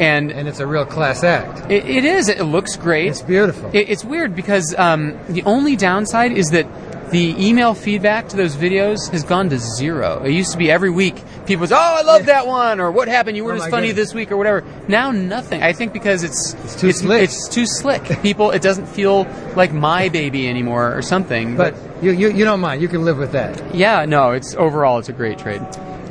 And 0.00 0.32
and 0.32 0.48
it's 0.48 0.58
a 0.60 0.66
real 0.66 0.84
class 0.86 1.22
act. 1.22 1.70
It, 1.70 1.84
it 1.86 2.04
is. 2.04 2.28
It 2.28 2.42
looks 2.42 2.76
great. 2.76 3.08
It's 3.08 3.22
beautiful. 3.22 3.70
It, 3.72 3.88
it's 3.90 4.04
weird 4.04 4.34
because 4.34 4.74
um, 4.78 5.18
the 5.28 5.42
only 5.44 5.76
downside 5.76 6.32
is 6.32 6.50
that 6.50 6.66
the 7.10 7.34
email 7.44 7.74
feedback 7.74 8.28
to 8.28 8.36
those 8.36 8.56
videos 8.56 9.10
has 9.10 9.24
gone 9.24 9.50
to 9.50 9.58
zero. 9.58 10.22
It 10.24 10.30
used 10.30 10.52
to 10.52 10.58
be 10.58 10.70
every 10.70 10.90
week 10.90 11.16
people 11.44 11.62
would 11.62 11.68
say, 11.70 11.74
"Oh, 11.76 11.96
I 12.00 12.02
love 12.02 12.26
that 12.26 12.46
one," 12.46 12.80
or 12.80 12.90
"What 12.92 13.08
happened? 13.08 13.36
You 13.36 13.42
Oh 13.42 13.46
weren't 13.48 13.58
my 13.58 13.66
as 13.66 13.70
funny 13.70 13.88
goodness. 13.88 14.08
this 14.10 14.14
week," 14.14 14.30
or 14.32 14.36
whatever. 14.38 14.64
Now 14.88 15.10
nothing. 15.10 15.60
I 15.62 15.72
think 15.72 15.92
because 15.92 16.22
it's 16.22 16.54
It's 16.64 16.76
too 16.80 16.92
slick. 16.92 17.22
It's 17.24 17.48
too 17.48 17.66
slick. 17.66 18.04
People, 18.22 18.52
it 18.52 18.62
doesn't 18.62 18.86
feel 18.86 19.24
like 19.56 19.72
my 19.72 20.08
baby 20.08 20.48
anymore 20.48 20.96
or 20.96 21.02
something. 21.02 21.56
But 21.56 21.74
you, 22.00 22.12
you, 22.12 22.30
you 22.30 22.44
don't 22.46 22.60
mind. 22.60 22.80
You 22.80 22.88
can 22.88 23.04
live 23.04 23.18
with 23.18 23.32
that. 23.32 23.74
yeah, 23.74 24.04
no. 24.06 24.30
It's 24.30 24.54
overall, 24.54 24.98
it's 24.98 25.08
a 25.10 25.12
great 25.12 25.38
trade. 25.38 25.60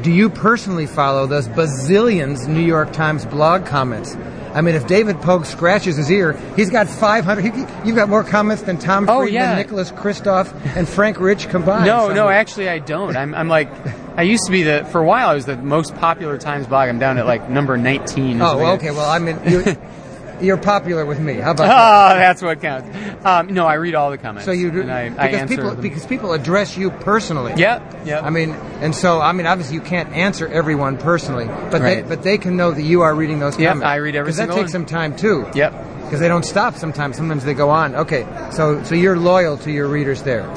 Do 0.02 0.12
you 0.12 0.30
personally 0.30 0.86
follow 0.86 1.28
those 1.28 1.48
bazillions 1.50 2.48
New 2.48 2.62
York 2.62 2.94
Times 2.94 3.26
blog 3.26 3.66
comments? 3.66 4.16
I 4.54 4.62
mean, 4.62 4.74
if 4.76 4.88
David 4.88 5.22
Pogue 5.22 5.46
scratches 5.46 5.98
his 5.98 6.10
ear, 6.10 6.34
he's 6.56 6.70
got 6.72 6.88
500. 6.90 7.42
He, 7.44 7.50
you've 7.86 7.96
got 7.96 8.10
more 8.10 8.24
comments 8.24 8.64
than 8.64 8.78
Tom 8.80 9.08
Oh, 9.08 9.20
Friedman, 9.22 9.34
yeah. 9.34 9.56
Nicholas 9.56 9.92
Kristof, 9.92 10.52
and 10.76 10.88
Frank 10.90 11.20
Rich 11.20 11.50
combined. 11.50 11.86
No, 11.86 12.08
So- 12.08 12.14
no, 12.16 12.30
actually, 12.30 12.68
I 12.70 12.80
don't. 12.80 13.16
I'm, 13.16 13.36
I'm 13.36 13.48
like, 13.48 13.70
I 14.18 14.24
used 14.24 14.46
to 14.46 14.52
be 14.52 14.64
the 14.64 14.88
for 14.92 15.02
a 15.02 15.06
while. 15.06 15.30
I 15.30 15.36
was 15.36 15.46
the 15.46 15.58
most 15.58 15.94
popular 15.96 16.38
Times 16.38 16.66
blog. 16.66 16.90
I'm 16.90 16.98
down 16.98 17.18
at 17.20 17.26
like 17.28 17.50
number 17.50 17.78
19. 17.78 18.42
Oh, 18.42 18.74
okay. 18.76 18.92
Well, 18.92 19.10
I 19.10 19.20
mean, 19.20 19.38
you, 19.46 19.64
you're 20.42 20.58
popular 20.58 21.06
with 21.06 21.20
me. 21.20 21.36
How 21.36 21.52
about 21.52 21.64
Oh, 21.66 22.14
that? 22.16 22.20
that's 22.20 22.42
what 22.42 22.62
counts. 22.62 22.88
Um, 23.26 23.48
no, 23.54 23.66
I 23.66 23.74
read 23.76 23.96
all 23.96 24.12
the 24.12 24.18
comments. 24.18 24.46
So 24.46 24.52
you 24.52 24.72
do 24.72 24.82
and 24.82 24.92
I, 24.92 25.06
I 25.06 25.10
because 25.10 25.34
answer 25.42 25.56
people 25.56 25.72
them. 25.72 25.82
because 25.82 26.06
people 26.06 26.34
address 26.34 26.78
you 26.78 26.92
personally. 26.92 27.54
Yep, 27.58 28.06
yep. 28.06 28.24
I 28.24 28.30
mean, 28.30 28.52
and 28.82 28.96
so 28.96 29.20
I 29.22 29.32
mean, 29.34 29.46
obviously 29.46 29.76
you 29.76 29.82
can't 29.82 30.10
answer 30.14 30.48
everyone 30.48 30.98
personally, 30.98 31.46
but 31.48 31.82
Right. 31.82 32.02
they 32.02 32.02
but 32.16 32.24
they 32.24 32.38
can 32.38 32.56
know 32.58 32.72
that 32.72 32.84
you 32.84 33.02
are 33.02 33.14
reading 33.16 33.40
those 33.40 33.58
Yep, 33.60 33.70
comments. 33.70 33.86
I 33.88 33.96
read 33.96 34.16
every 34.16 34.26
because 34.28 34.38
that 34.38 34.48
takes 34.48 34.58
one. 34.60 34.68
some 34.70 34.86
time 34.86 35.16
too. 35.16 35.48
Yep. 35.54 35.74
Because 36.04 36.20
they 36.22 36.28
don't 36.28 36.46
stop 36.46 36.76
sometimes. 36.76 37.18
Sometimes 37.18 37.44
they 37.46 37.54
go 37.54 37.70
on. 37.70 37.96
Okay, 37.96 38.26
so 38.52 38.82
so 38.84 38.96
you're 38.96 39.18
loyal 39.18 39.58
to 39.60 39.72
your 39.72 39.88
readers 39.88 40.24
there. 40.24 40.48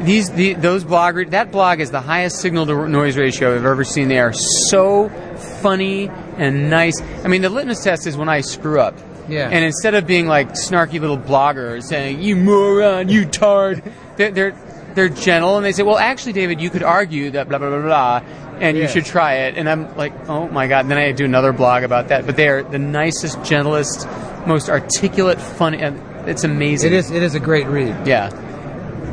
these 0.00 0.30
the, 0.30 0.54
those 0.54 0.82
blog 0.84 1.30
that 1.30 1.50
blog 1.52 1.80
is 1.80 1.90
the 1.90 2.00
highest 2.00 2.40
signal 2.40 2.66
to 2.66 2.88
noise 2.88 3.16
ratio 3.16 3.54
I've 3.54 3.64
ever 3.64 3.84
seen. 3.84 4.08
They 4.08 4.18
are 4.18 4.32
so 4.32 5.08
funny 5.62 6.08
and 6.38 6.70
nice. 6.70 7.00
I 7.24 7.28
mean, 7.28 7.42
the 7.42 7.48
litmus 7.50 7.82
test 7.84 8.06
is 8.06 8.16
when 8.16 8.28
I 8.28 8.40
screw 8.40 8.80
up. 8.80 8.94
Yeah. 9.28 9.48
And 9.50 9.64
instead 9.64 9.94
of 9.94 10.06
being 10.06 10.26
like 10.26 10.50
snarky 10.52 11.00
little 11.00 11.18
bloggers 11.18 11.84
saying 11.84 12.22
"you 12.22 12.36
moron, 12.36 13.08
you 13.08 13.24
tard," 13.24 13.82
they're, 14.16 14.30
they're 14.30 14.54
they're 14.94 15.08
gentle 15.08 15.56
and 15.56 15.64
they 15.64 15.72
say, 15.72 15.82
"Well, 15.82 15.98
actually, 15.98 16.32
David, 16.34 16.60
you 16.60 16.70
could 16.70 16.82
argue 16.82 17.30
that 17.32 17.48
blah 17.48 17.58
blah 17.58 17.70
blah 17.70 17.82
blah, 17.82 18.22
and 18.60 18.76
you 18.76 18.86
should 18.88 19.04
try 19.04 19.34
it." 19.46 19.56
And 19.56 19.68
I'm 19.68 19.96
like, 19.96 20.12
"Oh 20.28 20.48
my 20.48 20.66
god!" 20.68 20.80
And 20.80 20.90
then 20.90 20.98
I 20.98 21.12
do 21.12 21.24
another 21.24 21.52
blog 21.52 21.82
about 21.82 22.08
that. 22.08 22.26
But 22.26 22.36
they 22.36 22.48
are 22.48 22.62
the 22.62 22.78
nicest, 22.78 23.42
gentlest, 23.44 24.06
most 24.46 24.68
articulate, 24.68 25.40
funny. 25.40 25.78
and 25.78 26.28
It's 26.28 26.44
amazing. 26.44 26.92
It 26.92 26.96
is. 26.96 27.10
It 27.10 27.22
is 27.22 27.34
a 27.34 27.40
great 27.40 27.66
read. 27.66 28.06
Yeah. 28.06 28.30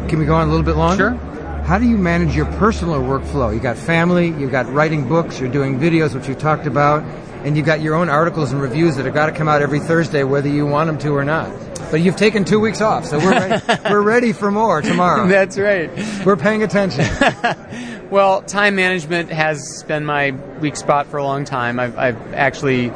Can 0.07 0.20
we 0.20 0.26
go 0.26 0.36
on 0.36 0.47
a 0.47 0.51
little 0.51 0.66
bit 0.66 0.76
longer? 0.76 1.18
Sure. 1.18 1.28
How 1.64 1.78
do 1.78 1.88
you 1.88 1.97
manage 1.97 2.36
your 2.36 2.47
personal 2.57 2.95
workflow? 3.01 3.53
You 3.53 3.59
got 3.59 3.78
family, 3.78 4.28
you've 4.28 4.51
got 4.51 4.68
writing 4.74 5.07
books, 5.07 5.39
you're 5.39 5.51
doing 5.51 5.80
videos, 5.80 6.14
which 6.14 6.28
you 6.28 6.34
talked 6.36 6.66
about, 6.66 7.03
and 7.44 7.56
you've 7.58 7.66
got 7.66 7.82
your 7.82 7.96
own 7.96 8.10
articles 8.10 8.52
and 8.52 8.62
reviews 8.62 8.96
that 8.98 9.06
have 9.06 9.14
got 9.14 9.28
to 9.28 9.32
come 9.32 9.48
out 9.48 9.62
every 9.62 9.80
Thursday, 9.80 10.24
whether 10.24 10.50
you 10.50 10.66
want 10.66 10.88
them 10.88 10.98
to 11.00 11.10
or 11.16 11.24
not. 11.26 11.52
But 11.92 12.02
you've 12.02 12.16
taken 12.16 12.46
two 12.46 12.60
weeks 12.60 12.80
off, 12.82 13.06
so 13.06 13.18
we're 13.20 13.32
ready, 13.32 13.66
we're 13.89 14.02
ready 14.02 14.32
for 14.34 14.50
more 14.52 14.82
tomorrow. 14.82 15.28
That's 15.28 15.58
right. 15.58 15.89
We're 16.26 16.38
paying 16.38 16.64
attention. 16.64 17.06
Well, 18.12 18.42
time 18.42 18.76
management 18.76 19.30
has 19.30 19.86
been 19.88 20.04
my 20.04 20.32
weak 20.60 20.76
spot 20.76 21.08
for 21.08 21.16
a 21.16 21.24
long 21.24 21.46
time. 21.46 21.80
I've, 21.80 21.98
I've 21.98 22.34
actually 22.34 22.89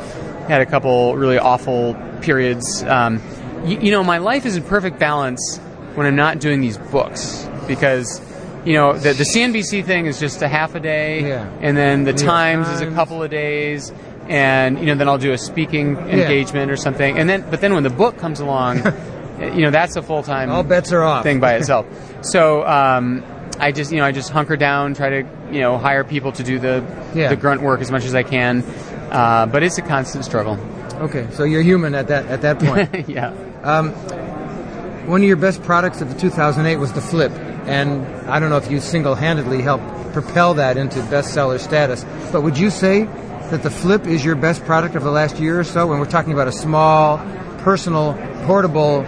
had 0.50 0.60
a 0.60 0.66
couple 0.66 1.16
really 1.16 1.38
awful 1.40 1.96
periods. 2.22 2.84
Um, 2.84 3.22
you, 3.66 3.80
you 3.80 3.92
know, 3.92 4.04
my 4.04 4.18
life 4.18 4.46
is 4.46 4.58
in 4.58 4.64
perfect 4.64 5.00
balance 5.00 5.58
when 5.94 6.06
I'm 6.06 6.18
not 6.18 6.40
doing 6.40 6.60
these 6.60 6.78
books 6.78 7.48
because, 7.66 8.20
you 8.66 8.74
know, 8.74 8.92
the, 8.98 9.14
the 9.14 9.24
CNBC 9.24 9.86
thing 9.86 10.06
is 10.06 10.20
just 10.20 10.42
a 10.42 10.50
half 10.50 10.76
a 10.76 10.82
day, 10.82 11.30
Yeah. 11.30 11.50
and 11.62 11.78
then 11.78 12.04
the 12.04 12.12
York 12.12 12.22
Times 12.22 12.68
is 12.68 12.82
a 12.82 12.92
couple 12.92 13.24
of 13.24 13.32
days. 13.32 13.94
And 14.28 14.80
you 14.80 14.88
know, 14.88 14.96
then 14.96 15.08
I'll 15.08 15.18
do 15.20 15.34
a 15.34 15.38
speaking 15.38 15.98
engagement 15.98 16.72
or 16.72 16.78
something, 16.78 17.18
and 17.18 17.30
then 17.30 17.46
but 17.50 17.62
then 17.62 17.74
when 17.76 17.84
the 17.84 17.90
book 17.92 18.18
comes 18.18 18.40
along, 18.40 18.78
you 19.40 19.62
know, 19.62 19.70
that's 19.72 19.96
a 19.96 20.02
full 20.02 20.24
time 20.24 20.50
All 20.50 20.64
bets 20.64 20.92
are 20.92 21.04
off. 21.04 21.24
thing 21.24 21.40
by 21.40 21.54
itself. 21.60 21.86
so 22.26 22.66
um, 22.66 23.24
I 23.60 23.72
just 23.72 23.92
you 23.92 23.98
know 24.00 24.06
I 24.06 24.12
just 24.12 24.32
hunker 24.32 24.56
down, 24.58 24.96
try 24.96 25.10
to 25.22 25.28
you 25.52 25.60
know 25.62 25.78
hire 25.78 26.04
people 26.04 26.32
to 26.34 26.44
do 26.44 26.58
the 26.58 26.84
Yeah. 27.14 27.30
the 27.30 27.36
grunt 27.36 27.62
work 27.62 27.82
as 27.82 27.92
much 27.92 28.04
as 28.06 28.16
I 28.16 28.24
can. 28.24 28.64
Uh, 29.12 29.46
but 29.46 29.62
it's 29.62 29.78
a 29.78 29.84
constant 29.84 30.26
struggle. 30.26 30.58
Okay, 30.96 31.28
so 31.32 31.44
you're 31.44 31.62
human 31.62 31.94
at 31.94 32.08
that 32.08 32.26
at 32.26 32.42
that 32.42 32.58
point. 32.60 33.08
yeah. 33.08 33.30
Um, 33.64 33.92
one 35.08 35.22
of 35.22 35.28
your 35.28 35.38
best 35.38 35.62
products 35.62 36.02
of 36.02 36.12
the 36.12 36.20
2008 36.20 36.78
was 36.78 36.94
the 36.94 37.02
Flip, 37.02 37.32
and 37.68 38.04
I 38.28 38.40
don't 38.40 38.50
know 38.50 38.58
if 38.58 38.72
you 38.72 38.80
single-handedly 38.80 39.62
helped 39.62 39.86
propel 40.14 40.56
that 40.56 40.78
into 40.78 41.00
bestseller 41.02 41.60
status, 41.60 42.04
but 42.32 42.42
would 42.42 42.58
you 42.58 42.72
say 42.72 43.08
that 43.52 43.64
the 43.64 43.70
Flip 43.70 44.06
is 44.08 44.24
your 44.24 44.36
best 44.36 44.66
product 44.66 44.96
of 44.96 45.04
the 45.04 45.12
last 45.12 45.40
year 45.40 45.60
or 45.60 45.64
so? 45.64 45.88
When 45.88 46.00
we're 46.00 46.06
talking 46.06 46.34
about 46.34 46.48
a 46.48 46.52
small, 46.52 47.18
personal, 47.60 48.14
portable, 48.46 49.04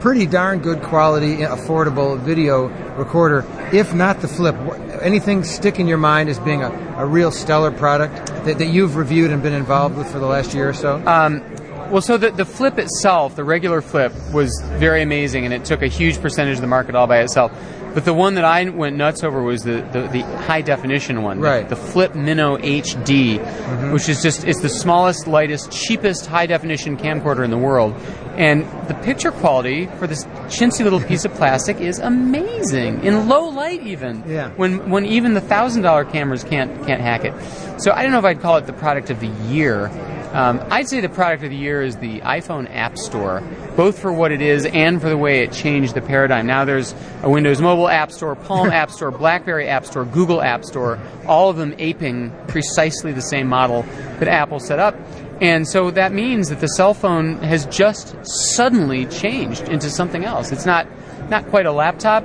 pretty 0.00 0.26
darn 0.26 0.60
good 0.60 0.82
quality, 0.82 1.38
affordable 1.38 2.18
video 2.18 2.68
recorder. 2.96 3.44
If 3.72 3.94
not 3.94 4.20
the 4.20 4.28
Flip, 4.28 4.54
anything 5.02 5.44
stick 5.44 5.78
in 5.78 5.88
your 5.88 5.98
mind 5.98 6.28
as 6.28 6.38
being 6.38 6.62
a, 6.62 6.70
a 6.96 7.06
real 7.06 7.30
stellar 7.30 7.70
product 7.70 8.26
that, 8.44 8.58
that 8.58 8.66
you've 8.66 8.96
reviewed 8.96 9.30
and 9.30 9.42
been 9.42 9.52
involved 9.52 9.96
with 9.96 10.10
for 10.10 10.18
the 10.18 10.26
last 10.26 10.54
year 10.54 10.68
or 10.68 10.74
so? 10.74 10.96
Um, 11.06 11.42
well, 11.90 12.02
so 12.02 12.16
the, 12.16 12.30
the 12.30 12.44
flip 12.44 12.78
itself, 12.78 13.36
the 13.36 13.44
regular 13.44 13.80
flip, 13.80 14.12
was 14.32 14.60
very 14.74 15.02
amazing, 15.02 15.44
and 15.44 15.54
it 15.54 15.64
took 15.64 15.82
a 15.82 15.88
huge 15.88 16.20
percentage 16.20 16.56
of 16.56 16.60
the 16.60 16.66
market 16.66 16.94
all 16.94 17.06
by 17.06 17.20
itself. 17.20 17.52
But 17.96 18.04
the 18.04 18.12
one 18.12 18.34
that 18.34 18.44
I 18.44 18.68
went 18.68 18.94
nuts 18.96 19.24
over 19.24 19.42
was 19.42 19.62
the, 19.62 19.80
the, 19.90 20.06
the 20.12 20.20
high 20.42 20.60
definition 20.60 21.22
one, 21.22 21.40
the- 21.40 21.46
Right. 21.46 21.66
The, 21.66 21.76
Flip 21.76 22.14
Mino 22.14 22.58
HD, 22.58 23.38
mm-hmm. 23.38 23.92
which 23.92 24.10
is 24.10 24.22
just 24.22 24.44
it's 24.44 24.60
the 24.60 24.68
smallest, 24.68 25.26
lightest, 25.26 25.72
cheapest 25.72 26.26
high 26.26 26.44
definition 26.44 26.98
camcorder 26.98 27.42
in 27.42 27.50
the 27.50 27.56
world, 27.56 27.94
and 28.36 28.66
the 28.88 28.94
picture 29.02 29.30
quality 29.30 29.86
for 29.98 30.06
this 30.06 30.24
chintzy 30.48 30.84
little 30.84 31.00
piece 31.00 31.24
of 31.24 31.32
plastic 31.34 31.80
is 31.80 31.98
amazing 31.98 33.02
in 33.02 33.28
low 33.28 33.48
light, 33.48 33.82
even. 33.86 34.22
Yeah. 34.26 34.50
When 34.56 34.90
when 34.90 35.06
even 35.06 35.32
the 35.32 35.40
thousand 35.40 35.80
dollar 35.80 36.04
cameras 36.04 36.44
can't 36.44 36.84
can't 36.86 37.00
hack 37.00 37.24
it. 37.24 37.32
So 37.80 37.92
I 37.92 38.02
don't 38.02 38.12
know 38.12 38.18
if 38.18 38.26
I'd 38.26 38.42
call 38.42 38.58
it 38.58 38.66
the 38.66 38.74
product 38.74 39.08
of 39.08 39.20
the 39.20 39.28
year. 39.48 39.88
Um, 40.36 40.62
I'd 40.70 40.86
say 40.86 41.00
the 41.00 41.08
product 41.08 41.44
of 41.44 41.48
the 41.48 41.56
year 41.56 41.80
is 41.80 41.96
the 41.96 42.20
iPhone 42.20 42.68
App 42.70 42.98
Store, 42.98 43.42
both 43.74 43.98
for 43.98 44.12
what 44.12 44.32
it 44.32 44.42
is 44.42 44.66
and 44.66 45.00
for 45.00 45.08
the 45.08 45.16
way 45.16 45.42
it 45.42 45.50
changed 45.50 45.94
the 45.94 46.02
paradigm. 46.02 46.46
Now 46.46 46.66
there's 46.66 46.94
a 47.22 47.30
Windows 47.30 47.62
Mobile 47.62 47.88
App 47.88 48.12
Store, 48.12 48.36
Palm 48.36 48.68
App 48.68 48.90
Store, 48.90 49.10
BlackBerry 49.18 49.66
App 49.66 49.86
Store, 49.86 50.04
Google 50.04 50.42
App 50.42 50.62
Store, 50.66 50.98
all 51.26 51.48
of 51.48 51.56
them 51.56 51.74
aping 51.78 52.30
precisely 52.48 53.12
the 53.12 53.22
same 53.22 53.46
model 53.46 53.80
that 54.18 54.28
Apple 54.28 54.60
set 54.60 54.78
up. 54.78 54.94
And 55.40 55.66
so 55.66 55.90
that 55.92 56.12
means 56.12 56.50
that 56.50 56.60
the 56.60 56.68
cell 56.68 56.92
phone 56.92 57.38
has 57.38 57.64
just 57.66 58.14
suddenly 58.22 59.06
changed 59.06 59.70
into 59.70 59.88
something 59.88 60.26
else. 60.26 60.52
It's 60.52 60.66
not 60.66 60.86
not 61.30 61.46
quite 61.46 61.64
a 61.64 61.72
laptop. 61.72 62.24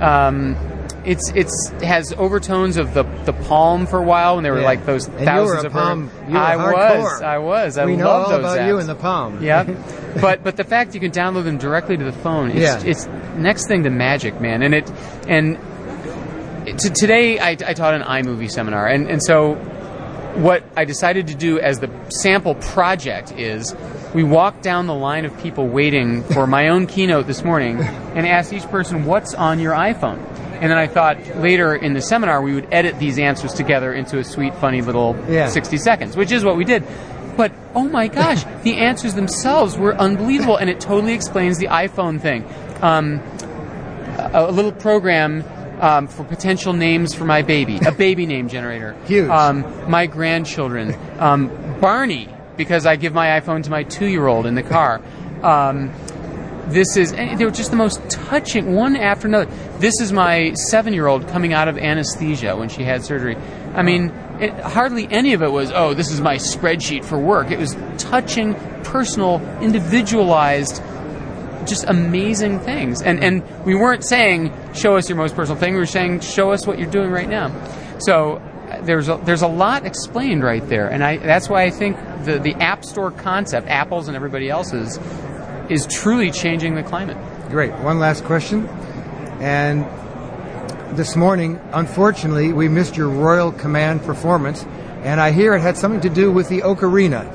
Um, 0.00 0.54
it's 1.08 1.30
it's 1.34 1.68
has 1.82 2.12
overtones 2.18 2.76
of 2.76 2.92
the 2.94 3.02
the 3.24 3.32
Palm 3.32 3.86
for 3.86 3.98
a 3.98 4.02
while 4.02 4.34
when 4.36 4.44
there 4.44 4.52
were 4.52 4.60
Yeah. 4.60 4.66
like 4.66 4.84
those 4.86 5.06
And 5.08 5.24
thousands 5.24 5.64
of 5.64 5.72
Palm- 5.72 6.10
I 6.28 6.54
hardcore. 6.56 6.98
was, 7.02 7.22
I 7.22 7.38
was. 7.38 7.78
I 7.78 7.84
We 7.86 7.96
love 7.96 8.24
all 8.24 8.30
those 8.30 8.38
about 8.54 8.66
you 8.66 8.78
and 8.78 8.88
the 8.88 8.94
Palm. 8.94 9.42
Yeah, 9.42 9.64
but 10.20 10.44
but 10.44 10.56
the 10.56 10.64
fact 10.64 10.94
you 10.94 11.00
can 11.00 11.10
download 11.10 11.44
them 11.44 11.58
directly 11.58 11.96
to 11.96 12.04
the 12.04 12.12
phone, 12.12 12.50
it's, 12.50 12.60
Yeah. 12.60 12.82
it's 12.90 13.06
next 13.36 13.66
thing 13.68 13.82
to 13.84 13.90
magic, 13.90 14.40
man. 14.40 14.62
And 14.62 14.74
it 14.74 14.90
and 15.26 15.58
today 16.78 17.38
I, 17.38 17.50
I 17.50 17.72
taught 17.74 17.94
an 17.94 18.02
iMovie 18.02 18.50
seminar, 18.50 18.86
and 18.86 19.08
and 19.08 19.22
so 19.22 19.54
what 20.36 20.62
I 20.76 20.84
decided 20.84 21.26
to 21.28 21.34
do 21.34 21.58
as 21.58 21.80
the 21.80 21.90
sample 22.10 22.54
project 22.56 23.32
is 23.32 23.74
we 24.14 24.22
walked 24.22 24.62
down 24.62 24.86
the 24.86 24.94
line 24.94 25.24
of 25.24 25.36
people 25.40 25.66
waiting 25.66 26.22
for 26.22 26.46
my 26.46 26.68
own 26.68 26.86
keynote 26.86 27.26
this 27.26 27.42
morning 27.44 27.80
and 27.80 28.26
asked 28.26 28.52
each 28.52 28.66
person, 28.68 29.04
What's 29.04 29.34
on 29.34 29.58
your 29.58 29.72
iPhone? 29.72 30.22
And 30.60 30.70
then 30.70 30.78
I 30.78 30.86
thought 30.86 31.18
later 31.38 31.74
in 31.74 31.92
the 31.94 32.02
seminar 32.02 32.42
we 32.42 32.54
would 32.54 32.68
edit 32.72 32.98
these 32.98 33.18
answers 33.18 33.52
together 33.54 33.92
into 33.92 34.18
a 34.18 34.24
sweet, 34.24 34.54
funny 34.56 34.82
little 34.82 35.16
Yeah. 35.28 35.48
60 35.48 35.76
seconds, 35.78 36.16
which 36.16 36.32
is 36.32 36.44
what 36.44 36.56
we 36.56 36.64
did. 36.64 36.84
But 37.36 37.52
oh 37.74 37.88
my 37.88 38.08
gosh, 38.08 38.44
the 38.64 38.76
answers 38.78 39.14
themselves 39.14 39.78
were 39.78 39.94
unbelievable, 39.94 40.56
and 40.56 40.68
it 40.68 40.80
totally 40.80 41.12
explains 41.14 41.58
the 41.58 41.66
iPhone 41.66 42.20
thing. 42.20 42.44
Um, 42.82 43.20
a, 44.18 44.46
a 44.48 44.50
little 44.52 44.72
program 44.72 45.44
um, 45.80 46.08
for 46.08 46.24
potential 46.24 46.72
names 46.72 47.14
for 47.14 47.24
my 47.24 47.42
baby, 47.42 47.78
a 47.86 47.92
baby 47.92 48.26
name 48.26 48.48
generator. 48.48 48.96
Huge. 49.06 49.28
Um, 49.30 49.64
my 49.88 50.06
grandchildren, 50.06 50.96
um, 51.20 51.48
Barney, 51.80 52.28
because 52.56 52.86
I 52.86 52.96
give 52.96 53.14
my 53.14 53.40
iPhone 53.40 53.62
to 53.62 53.70
my 53.70 53.84
two-year-old 53.84 54.44
in 54.46 54.56
the 54.56 54.64
car. 54.64 55.00
Um, 55.42 55.92
this 56.66 56.96
is 56.96 57.12
they 57.12 57.44
were 57.44 57.50
just 57.50 57.70
the 57.70 57.76
most 57.76 58.10
touching 58.10 58.74
one 58.74 58.96
after 58.96 59.26
another. 59.28 59.50
This 59.78 60.00
is 60.00 60.12
my 60.12 60.52
seven-year-old 60.54 61.28
coming 61.28 61.52
out 61.52 61.68
of 61.68 61.78
anesthesia 61.78 62.56
when 62.56 62.68
she 62.68 62.82
had 62.82 63.04
surgery. 63.04 63.36
I 63.74 63.82
mean, 63.82 64.10
it, 64.40 64.52
hardly 64.60 65.06
any 65.10 65.34
of 65.34 65.42
it 65.42 65.50
was, 65.50 65.70
oh, 65.72 65.94
this 65.94 66.10
is 66.10 66.20
my 66.20 66.36
spreadsheet 66.36 67.04
for 67.04 67.18
work. 67.18 67.50
It 67.50 67.58
was 67.58 67.76
touching, 67.96 68.54
personal, 68.82 69.40
individualized 69.60 70.82
just 71.68 71.84
amazing 71.84 72.60
things. 72.60 73.02
And 73.02 73.22
and 73.22 73.64
we 73.64 73.74
weren't 73.74 74.04
saying 74.04 74.52
show 74.74 74.96
us 74.96 75.08
your 75.08 75.18
most 75.18 75.36
personal 75.36 75.60
thing. 75.60 75.74
We 75.74 75.80
were 75.80 75.86
saying 75.86 76.20
show 76.20 76.52
us 76.52 76.66
what 76.66 76.78
you're 76.78 76.90
doing 76.90 77.10
right 77.10 77.28
now. 77.28 77.52
So 78.00 78.36
uh, 78.36 78.80
there's 78.82 79.08
a, 79.08 79.20
there's 79.24 79.42
a 79.42 79.48
lot 79.48 79.84
explained 79.84 80.42
right 80.42 80.66
there, 80.68 80.88
and 80.88 81.04
I 81.04 81.18
that's 81.18 81.48
why 81.48 81.64
I 81.64 81.70
think 81.70 81.96
the 82.24 82.38
the 82.38 82.54
App 82.54 82.84
Store 82.84 83.10
concept, 83.10 83.68
Apple's 83.68 84.08
and 84.08 84.16
everybody 84.16 84.48
else's, 84.48 84.98
is 85.68 85.86
truly 85.86 86.30
changing 86.30 86.74
the 86.74 86.82
climate. 86.82 87.16
Great. 87.50 87.72
One 87.74 87.98
last 87.98 88.24
question. 88.24 88.68
And 89.40 89.84
this 90.96 91.14
morning, 91.14 91.60
unfortunately, 91.72 92.52
we 92.52 92.68
missed 92.68 92.96
your 92.96 93.08
Royal 93.08 93.52
Command 93.52 94.02
performance, 94.02 94.64
and 95.02 95.20
I 95.20 95.30
hear 95.30 95.54
it 95.54 95.60
had 95.60 95.76
something 95.76 96.00
to 96.00 96.08
do 96.08 96.32
with 96.32 96.48
the 96.48 96.62
Ocarina. 96.62 97.26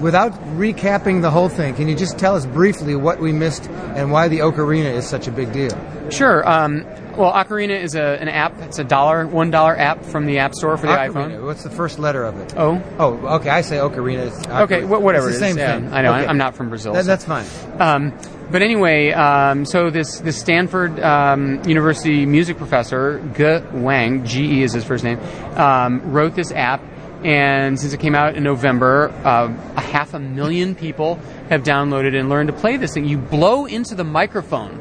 Without 0.00 0.32
recapping 0.56 1.20
the 1.20 1.30
whole 1.30 1.48
thing, 1.48 1.74
can 1.74 1.88
you 1.88 1.94
just 1.94 2.18
tell 2.18 2.34
us 2.34 2.46
briefly 2.46 2.96
what 2.96 3.20
we 3.20 3.32
missed 3.32 3.68
and 3.68 4.10
why 4.10 4.28
the 4.28 4.38
Ocarina 4.38 4.92
is 4.92 5.06
such 5.06 5.28
a 5.28 5.30
big 5.30 5.52
deal? 5.52 5.78
Sure. 6.10 6.48
Um, 6.48 6.86
well, 7.16 7.32
Ocarina 7.32 7.80
is 7.80 7.94
a, 7.94 8.02
an 8.20 8.28
app. 8.28 8.58
It's 8.62 8.78
a 8.78 8.84
dollar, 8.84 9.26
one 9.26 9.50
dollar 9.50 9.76
app 9.78 10.04
from 10.04 10.26
the 10.26 10.38
App 10.38 10.54
Store 10.54 10.76
for 10.76 10.86
the 10.86 10.92
Ocarina. 10.92 11.12
iPhone. 11.38 11.44
What's 11.44 11.62
the 11.62 11.70
first 11.70 11.98
letter 11.98 12.24
of 12.24 12.38
it? 12.38 12.54
Oh. 12.56 12.82
Oh, 12.98 13.12
okay. 13.36 13.50
I 13.50 13.60
say 13.62 13.76
Ocarina. 13.76 14.26
It's 14.28 14.46
Okay, 14.48 14.82
wh- 14.82 15.02
whatever 15.02 15.28
It's 15.28 15.38
the 15.38 15.44
it 15.46 15.48
is. 15.48 15.54
same 15.54 15.58
Yeah, 15.58 15.80
thing. 15.80 15.92
I 15.92 16.02
know. 16.02 16.14
Okay. 16.14 16.26
I'm 16.26 16.38
not 16.38 16.54
from 16.54 16.68
Brazil. 16.68 16.92
That- 16.94 17.04
so- 17.04 17.08
that's 17.08 17.24
fine. 17.24 17.46
Um, 17.78 18.12
but 18.50 18.62
anyway, 18.62 19.10
um, 19.12 19.64
so 19.64 19.90
this 19.90 20.18
this 20.20 20.36
Stanford 20.38 21.00
um, 21.00 21.62
University 21.66 22.26
music 22.26 22.58
professor 22.58 23.20
Ge 23.34 23.62
Wang, 23.72 24.24
G 24.26 24.60
E 24.60 24.62
is 24.62 24.72
his 24.72 24.84
first 24.84 25.04
name, 25.04 25.18
um, 25.56 26.12
wrote 26.12 26.34
this 26.34 26.52
app. 26.52 26.82
And 27.24 27.78
since 27.78 27.92
it 27.92 28.00
came 28.00 28.16
out 28.16 28.34
in 28.34 28.42
November, 28.42 29.10
uh, 29.24 29.48
a 29.76 29.80
half 29.80 30.12
a 30.12 30.18
million 30.18 30.74
people 30.74 31.20
have 31.50 31.62
downloaded 31.62 32.18
and 32.18 32.28
learned 32.28 32.48
to 32.48 32.52
play 32.52 32.76
this 32.76 32.94
thing. 32.94 33.04
You 33.04 33.16
blow 33.16 33.64
into 33.64 33.94
the 33.94 34.02
microphone 34.02 34.80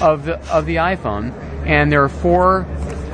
of 0.00 0.24
the 0.24 0.38
of 0.52 0.66
the 0.66 0.76
iPhone, 0.76 1.32
and 1.64 1.90
there 1.90 2.02
are 2.02 2.08
four 2.08 2.66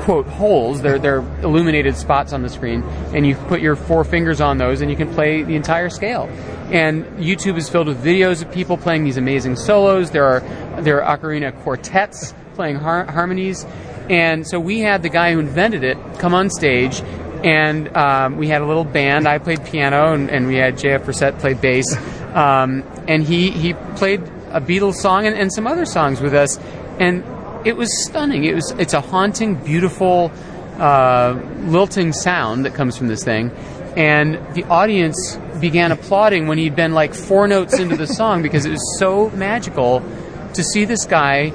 quote 0.04 0.26
holes. 0.26 0.82
They're 0.82 0.98
they're 0.98 1.20
illuminated 1.42 1.96
spots 1.96 2.32
on 2.32 2.42
the 2.42 2.48
screen, 2.48 2.82
and 3.14 3.26
you 3.26 3.34
put 3.34 3.60
your 3.60 3.74
four 3.74 4.04
fingers 4.04 4.40
on 4.40 4.58
those, 4.58 4.80
and 4.80 4.90
you 4.90 4.96
can 4.96 5.12
play 5.14 5.42
the 5.42 5.56
entire 5.56 5.88
scale. 5.88 6.28
And 6.70 7.04
YouTube 7.18 7.56
is 7.56 7.68
filled 7.68 7.88
with 7.88 8.02
videos 8.04 8.42
of 8.42 8.52
people 8.52 8.76
playing 8.76 9.04
these 9.04 9.16
amazing 9.16 9.56
solos. 9.56 10.10
There 10.10 10.24
are 10.24 10.40
there 10.82 11.02
are 11.02 11.16
ocarina 11.16 11.58
quartets 11.62 12.34
playing 12.54 12.76
har- 12.76 13.10
harmonies, 13.10 13.66
and 14.08 14.46
so 14.46 14.60
we 14.60 14.80
had 14.80 15.02
the 15.02 15.08
guy 15.08 15.32
who 15.32 15.38
invented 15.38 15.84
it 15.84 15.96
come 16.18 16.34
on 16.34 16.50
stage. 16.50 17.02
And 17.42 17.94
um, 17.94 18.38
we 18.38 18.48
had 18.48 18.62
a 18.62 18.64
little 18.64 18.84
band. 18.84 19.28
I 19.28 19.36
played 19.36 19.62
piano, 19.66 20.14
and, 20.14 20.30
and 20.30 20.46
we 20.46 20.54
had 20.54 20.76
JF 20.76 21.04
Brissett 21.04 21.38
play 21.40 21.52
bass. 21.52 21.94
Um, 22.34 22.82
and 23.06 23.22
he, 23.22 23.50
he 23.50 23.74
played 23.96 24.22
a 24.50 24.62
Beatles 24.62 24.94
song 24.94 25.26
and, 25.26 25.36
and 25.36 25.52
some 25.52 25.66
other 25.66 25.84
songs 25.84 26.22
with 26.22 26.32
us. 26.32 26.58
And 26.98 27.22
it 27.64 27.76
was 27.76 28.04
stunning. 28.04 28.44
It 28.44 28.54
was 28.54 28.70
it's 28.72 28.94
a 28.94 29.00
haunting, 29.00 29.54
beautiful, 29.56 30.30
uh, 30.78 31.40
lilting 31.60 32.12
sound 32.12 32.64
that 32.64 32.74
comes 32.74 32.96
from 32.96 33.08
this 33.08 33.24
thing, 33.24 33.50
and 33.96 34.34
the 34.54 34.64
audience 34.64 35.38
began 35.60 35.92
applauding 35.92 36.46
when 36.46 36.58
he'd 36.58 36.76
been 36.76 36.92
like 36.92 37.14
four 37.14 37.48
notes 37.48 37.78
into 37.78 37.96
the 37.96 38.06
song 38.06 38.42
because 38.42 38.66
it 38.66 38.70
was 38.70 38.98
so 38.98 39.30
magical 39.30 40.02
to 40.52 40.62
see 40.62 40.84
this 40.84 41.04
guy 41.06 41.50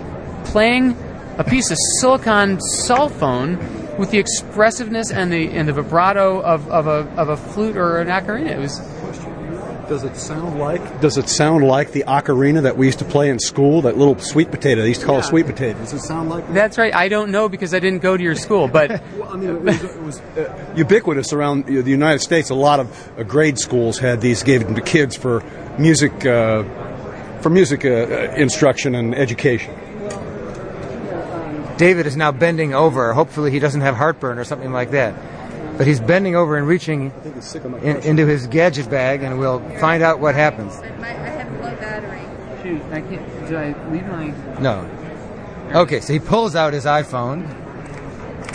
playing 0.46 0.98
a 1.38 1.44
piece 1.44 1.70
of 1.72 1.78
silicon 2.00 2.60
cell 2.60 3.08
phone 3.08 3.58
with 3.98 4.12
the 4.12 4.18
expressiveness 4.18 5.12
and 5.12 5.32
the 5.32 5.50
and 5.50 5.68
the 5.68 5.74
vibrato 5.74 6.42
of, 6.42 6.68
of 6.70 6.88
a 6.88 7.08
of 7.20 7.30
a 7.30 7.38
flute 7.38 7.78
or 7.78 8.00
an 8.00 8.08
ocarina. 8.08 8.52
It 8.52 8.60
was 8.60 8.80
Does 9.90 10.04
it 10.04 10.16
sound 10.16 10.60
like? 10.60 11.02
Does 11.02 11.18
it 11.18 11.28
sound 11.28 11.66
like 11.66 11.94
the 11.94 12.04
ocarina 12.04 12.62
that 12.62 12.78
we 12.78 12.86
used 12.86 13.00
to 13.00 13.06
play 13.06 13.28
in 13.28 13.40
school? 13.40 13.82
That 13.82 13.98
little 13.98 14.20
sweet 14.20 14.52
potato 14.52 14.84
they 14.84 14.90
used 14.90 15.02
to 15.02 15.08
call 15.08 15.18
a 15.18 15.24
sweet 15.24 15.48
potato. 15.48 15.80
Does 15.80 15.94
it 15.94 16.02
sound 16.02 16.30
like? 16.30 16.48
That's 16.54 16.78
right. 16.78 16.94
I 16.94 17.10
don't 17.10 17.32
know 17.32 17.50
because 17.50 17.74
I 17.74 17.80
didn't 17.80 18.04
go 18.04 18.16
to 18.16 18.22
your 18.22 18.36
school, 18.36 18.68
but 18.68 18.92
I 19.24 19.36
mean, 19.36 19.50
it 19.50 19.62
was, 19.64 19.84
it 19.84 20.02
was 20.04 20.20
uh, 20.20 20.74
ubiquitous 20.76 21.34
around 21.34 21.66
the 21.66 21.82
the 21.82 21.90
United 21.90 22.20
States. 22.20 22.52
A 22.52 22.56
lot 22.56 22.80
of 22.80 23.12
uh, 23.18 23.24
grade 23.24 23.58
schools 23.58 23.98
had 23.98 24.22
these 24.22 24.44
given 24.44 24.76
to 24.76 24.82
kids 24.82 25.18
for 25.18 25.44
music, 25.80 26.24
uh, 26.24 26.62
for 27.42 27.50
music 27.50 27.84
uh, 27.84 27.90
uh, 27.90 28.34
instruction 28.38 28.94
and 28.94 29.16
education. 29.16 29.74
David 31.78 32.06
is 32.06 32.16
now 32.16 32.32
bending 32.32 32.76
over. 32.76 33.12
Hopefully, 33.14 33.50
he 33.50 33.58
doesn't 33.58 33.82
have 33.82 33.96
heartburn 33.96 34.38
or 34.38 34.44
something 34.44 34.72
like 34.72 34.92
that. 34.92 35.16
But 35.80 35.88
he's 35.88 36.00
bending 36.02 36.36
over 36.36 36.58
and 36.58 36.68
reaching 36.68 37.12
in, 37.82 37.98
into 38.04 38.26
his 38.28 38.46
gadget 38.48 38.90
bag, 38.90 39.24
and 39.24 39.40
we'll 39.40 39.62
find 39.80 40.04
out 40.04 40.20
what 40.20 40.36
happens. 40.36 40.76
shoot, 42.62 42.82
I 42.92 43.02
can't. 43.02 43.48
Did 43.48 43.56
I 43.56 43.90
leave 43.90 44.06
my? 44.08 44.28
No. 44.60 44.86
Okay, 45.82 46.02
so 46.02 46.12
he 46.14 46.20
pulls 46.20 46.56
out 46.56 46.74
his 46.74 46.86
iPhone. 46.86 47.48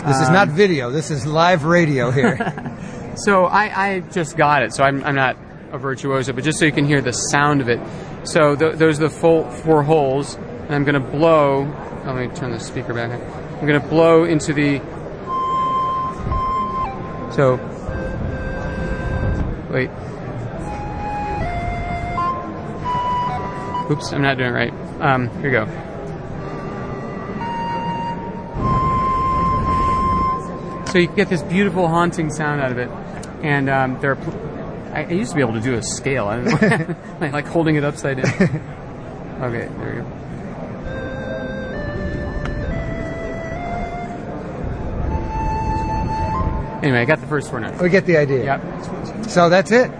This 0.05 0.21
is 0.21 0.29
not 0.29 0.49
Um, 0.49 0.55
video. 0.55 0.91
This 0.91 1.09
is 1.09 1.25
live 1.25 1.63
radio 1.65 2.11
here. 2.11 2.37
So 3.17 3.45
I, 3.45 3.85
I 3.93 3.99
just 4.01 4.35
got 4.35 4.61
it, 4.63 4.73
so 4.73 4.83
I'm, 4.83 5.01
I'm 5.05 5.15
not 5.15 5.37
a 5.71 5.77
virtuoso, 5.77 6.33
but 6.33 6.43
just 6.43 6.59
so 6.59 6.65
you 6.65 6.73
can 6.73 6.85
hear 6.85 6.99
the 7.01 7.13
sound 7.13 7.61
of 7.61 7.69
it. 7.69 7.79
So 8.25 8.57
th- 8.57 8.75
those 8.75 8.99
are 8.99 9.03
the 9.07 9.09
full 9.09 9.49
four 9.49 9.83
holes, 9.83 10.35
and 10.35 10.75
I'm 10.75 10.83
going 10.83 11.01
to 11.01 11.09
blow. 11.17 11.63
oh, 11.63 12.03
Let 12.13 12.29
me 12.29 12.35
turn 12.35 12.51
the 12.51 12.59
speaker 12.59 12.93
back. 12.93 13.11
on. 13.11 13.21
I'm 13.61 13.65
going 13.65 13.81
to 13.81 13.87
blow 13.87 14.25
into 14.25 14.51
the. 14.51 14.79
So. 17.35 17.55
Wait. 19.69 19.89
Oops, 23.91 24.13
I'm 24.13 24.21
not 24.21 24.37
doing 24.37 24.49
it 24.49 24.53
right. 24.53 24.73
Um, 25.01 25.29
here 25.41 25.43
we 25.43 25.51
go. 25.51 25.65
So 30.91 30.99
you 30.99 31.07
get 31.07 31.27
this 31.27 31.41
beautiful 31.43 31.89
haunting 31.89 32.29
sound 32.31 32.61
out 32.61 32.71
of 32.71 32.77
it, 32.77 32.89
and 33.43 33.69
um, 33.69 33.99
there 33.99 34.11
are. 34.11 34.15
Pl- 34.15 34.93
I, 34.93 35.03
I 35.03 35.11
used 35.11 35.31
to 35.31 35.35
be 35.35 35.41
able 35.41 35.55
to 35.55 35.59
do 35.59 35.73
a 35.73 35.83
scale, 35.83 36.27
I 36.27 36.37
don't 36.37 36.45
know, 36.45 36.95
like, 37.19 37.33
like 37.33 37.47
holding 37.47 37.75
it 37.75 37.83
upside 37.83 38.21
down. 38.23 38.61
Okay, 39.35 39.67
there 39.67 39.95
we 39.95 40.01
go. 40.01 40.24
Anyway, 46.85 47.01
I 47.01 47.05
got 47.05 47.19
the 47.19 47.27
first 47.27 47.49
four 47.49 47.59
notes. 47.59 47.81
we 47.81 47.89
get 47.89 48.05
the 48.05 48.15
idea. 48.17 48.43
Yep. 48.45 49.25
So 49.29 49.49
that's 49.49 49.71
it. 49.71 49.91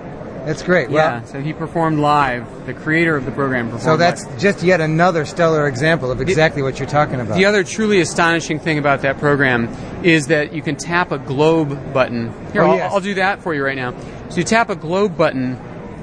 That's 0.45 0.62
great. 0.62 0.91
Yeah. 0.91 1.18
Well, 1.22 1.26
So 1.26 1.41
he 1.41 1.53
performed 1.53 1.98
live. 1.98 2.68
The 2.68 2.76
creator 2.76 3.16
of 3.16 3.26
the 3.26 3.32
program 3.32 3.66
performed. 3.66 3.82
so 3.84 3.98
that's 3.98 4.24
live. 4.26 4.40
just 4.40 4.62
yet 4.62 4.80
another 4.80 5.26
stellar 5.26 5.68
example 5.68 6.12
of 6.12 6.22
exactly 6.22 6.62
what 6.62 6.78
you're 6.78 6.88
talking 6.88 7.20
about. 7.20 7.36
The 7.38 7.45
other 7.45 7.64
truly 7.64 7.99
astonishing 7.99 8.60
thing 8.60 8.78
about 8.78 9.02
that 9.02 9.18
program 9.18 9.68
is 10.03 10.28
that 10.28 10.53
you 10.53 10.62
can 10.62 10.76
tap 10.76 11.12
a 11.12 11.18
globe 11.18 11.91
button. 11.91 12.32
Here, 12.53 12.62
Oh, 12.62 12.70
I'll, 12.72 12.76
yes. 12.78 12.94
I'll 12.94 12.99
do 13.02 13.16
that 13.16 13.41
for 13.41 13.56
you 13.56 13.66
right 13.66 13.76
now. 13.76 13.95
So 14.30 14.38
you 14.38 14.44
tap 14.44 14.70
a 14.70 14.76
globe 14.76 15.18
button, 15.18 15.56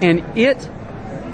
and 0.03 0.25
it 0.37 0.69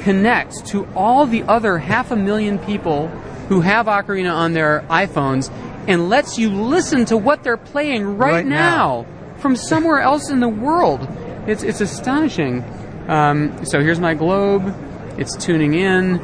connects 0.01 0.61
to 0.73 0.87
all 0.95 1.25
the 1.27 1.43
other 1.45 1.79
half 1.79 2.11
a 2.11 2.17
million 2.17 2.59
people 2.59 3.09
who 3.49 3.63
have 3.63 3.87
Ocarina 3.87 4.35
on 4.35 4.53
their 4.53 4.85
iPhones 4.91 5.51
and 5.89 6.11
lets 6.11 6.37
you 6.39 6.51
listen 6.51 7.07
to 7.07 7.17
what 7.17 7.43
they're 7.43 7.57
playing 7.57 8.19
right, 8.19 8.33
Right 8.35 8.47
now. 8.47 9.07
From 9.39 9.57
somewhere 9.57 10.01
else 10.01 10.31
in 10.31 10.41
the 10.41 10.49
world. 10.49 11.07
It's, 11.47 11.63
it's 11.63 11.81
astonishing. 11.81 12.63
Um, 13.09 13.65
so 13.65 13.81
here's 13.81 14.01
my 14.01 14.15
globe. 14.15 14.75
It's 15.19 15.37
tuning 15.37 15.75
in. 15.75 16.21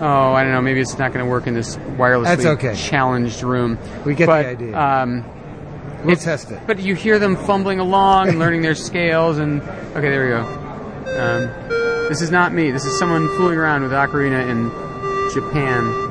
Oh, 0.00 0.32
I 0.32 0.44
don't 0.44 0.52
know. 0.52 0.62
Maybe 0.62 0.80
it's 0.80 0.96
not 0.96 1.12
going 1.12 1.24
to 1.24 1.30
work 1.30 1.46
in 1.46 1.54
this 1.54 1.76
wirelessly 1.76 2.24
That's 2.24 2.46
okay. 2.46 2.76
challenged 2.76 3.42
room. 3.42 3.78
We 4.04 4.14
get 4.14 4.26
but, 4.26 4.42
the 4.42 4.48
idea. 4.48 4.78
Um, 4.78 5.24
We'll 6.04 6.16
test 6.16 6.50
it. 6.52 6.60
But 6.66 6.78
you 6.78 6.94
hear 6.94 7.18
them 7.18 7.36
fumbling 7.36 7.80
along 7.80 8.28
and 8.28 8.38
learning 8.38 8.62
their 8.62 8.76
scales. 8.76 9.38
And 9.38 9.60
okay, 9.60 10.08
there 10.08 10.24
we 10.24 10.30
go. 10.30 10.68
Um, 11.18 12.08
this 12.08 12.22
is 12.22 12.30
not 12.30 12.52
me. 12.52 12.70
This 12.70 12.84
is 12.84 12.98
someone 12.98 13.26
fooling 13.36 13.58
around 13.58 13.82
with 13.82 13.92
ocarina 13.92 14.48
in 14.48 14.70
Japan. 15.34 16.07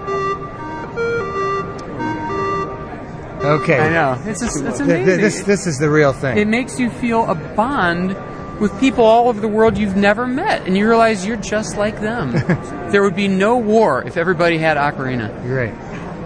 Okay. 3.48 3.80
I 3.80 3.90
know. 3.90 4.22
It's 4.26 4.42
just, 4.42 4.62
it's 4.64 4.80
amazing. 4.80 5.22
This, 5.22 5.42
this 5.44 5.68
is 5.68 5.78
the 5.78 5.90
real 5.90 6.14
thing. 6.14 6.38
It 6.38 6.48
makes 6.48 6.80
you 6.80 6.90
feel 6.90 7.30
a 7.30 7.36
bond 7.36 8.16
with 8.60 8.78
people 8.80 9.04
all 9.06 9.30
over 9.30 9.40
the 9.40 9.48
world 9.48 9.78
you've 9.78 9.96
never 9.96 10.26
met, 10.26 10.66
and 10.66 10.76
you 10.76 10.88
realize 10.88 11.26
you're 11.26 11.38
just 11.38 11.78
like 11.78 12.00
them. 12.02 12.32
there 12.92 13.04
would 13.04 13.16
be 13.16 13.28
no 13.28 13.58
war 13.58 14.04
if 14.04 14.18
everybody 14.18 14.58
had 14.58 14.78
ocarina. 14.78 15.32
Great. 15.44 15.74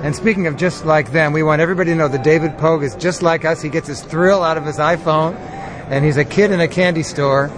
And 0.03 0.15
speaking 0.15 0.47
of 0.47 0.57
just 0.57 0.85
like 0.85 1.11
them, 1.11 1.33
we 1.33 1.43
want 1.43 1.61
everybody 1.61 1.91
to 1.91 1.95
know 1.95 2.07
that 2.07 2.23
David 2.23 2.57
Pogue 2.57 2.83
is 2.83 2.95
just 2.95 3.21
like 3.21 3.45
us. 3.45 3.61
He 3.61 3.69
gets 3.69 3.87
his 3.87 4.01
thrill 4.01 4.41
out 4.41 4.57
of 4.57 4.65
his 4.65 4.77
iPhone, 4.77 5.35
and 5.89 6.03
he's 6.03 6.17
a 6.17 6.25
kid 6.25 6.51
in 6.51 6.59
a 6.59 6.67
candy 6.67 7.03
store. 7.03 7.51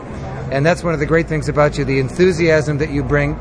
And 0.51 0.65
that's 0.65 0.83
one 0.83 0.93
of 0.93 0.99
the 0.99 1.05
great 1.05 1.27
things 1.27 1.47
about 1.47 1.77
you, 1.77 1.85
the 1.85 1.99
enthusiasm 1.99 2.79
that 2.79 2.89
you 2.89 3.03
bring. 3.03 3.35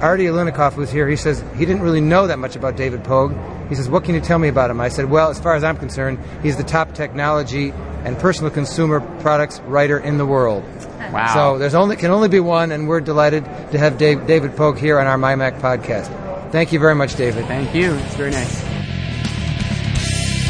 Artie 0.00 0.24
Alunikov 0.24 0.76
was 0.76 0.90
here. 0.90 1.08
He 1.08 1.16
says 1.16 1.44
he 1.56 1.66
didn't 1.66 1.82
really 1.82 2.00
know 2.00 2.26
that 2.26 2.38
much 2.38 2.56
about 2.56 2.76
David 2.76 3.04
Pogue. 3.04 3.32
He 3.68 3.74
says, 3.74 3.88
What 3.88 4.04
can 4.04 4.14
you 4.14 4.20
tell 4.20 4.38
me 4.38 4.48
about 4.48 4.70
him? 4.70 4.80
I 4.80 4.88
said, 4.88 5.06
Well, 5.10 5.30
as 5.30 5.40
far 5.40 5.54
as 5.54 5.64
I'm 5.64 5.76
concerned, 5.76 6.18
he's 6.42 6.56
the 6.56 6.64
top 6.64 6.94
technology 6.94 7.72
and 8.04 8.18
personal 8.18 8.50
consumer 8.50 9.00
products 9.20 9.60
writer 9.60 9.98
in 9.98 10.18
the 10.18 10.26
world. 10.26 10.64
Wow. 11.12 11.34
So 11.34 11.58
there's 11.58 11.74
only 11.74 11.96
can 11.96 12.10
only 12.10 12.28
be 12.28 12.40
one, 12.40 12.72
and 12.72 12.88
we're 12.88 13.00
delighted 13.00 13.44
to 13.72 13.78
have 13.78 13.98
Dave, 13.98 14.26
David 14.26 14.56
Pogue 14.56 14.78
here 14.78 14.98
on 14.98 15.06
our 15.06 15.16
MyMac 15.16 15.60
podcast. 15.60 16.08
Thank 16.52 16.72
you 16.72 16.78
very 16.78 16.94
much, 16.94 17.14
David. 17.14 17.46
Thank 17.46 17.74
you. 17.74 17.94
It's 17.94 18.14
very 18.14 18.30
nice. 18.30 18.62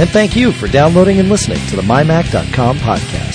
And 0.00 0.08
thank 0.10 0.36
you 0.36 0.52
for 0.52 0.68
downloading 0.68 1.18
and 1.18 1.28
listening 1.28 1.58
to 1.70 1.76
the 1.76 1.82
MyMac.com 1.82 2.76
podcast. 2.78 3.27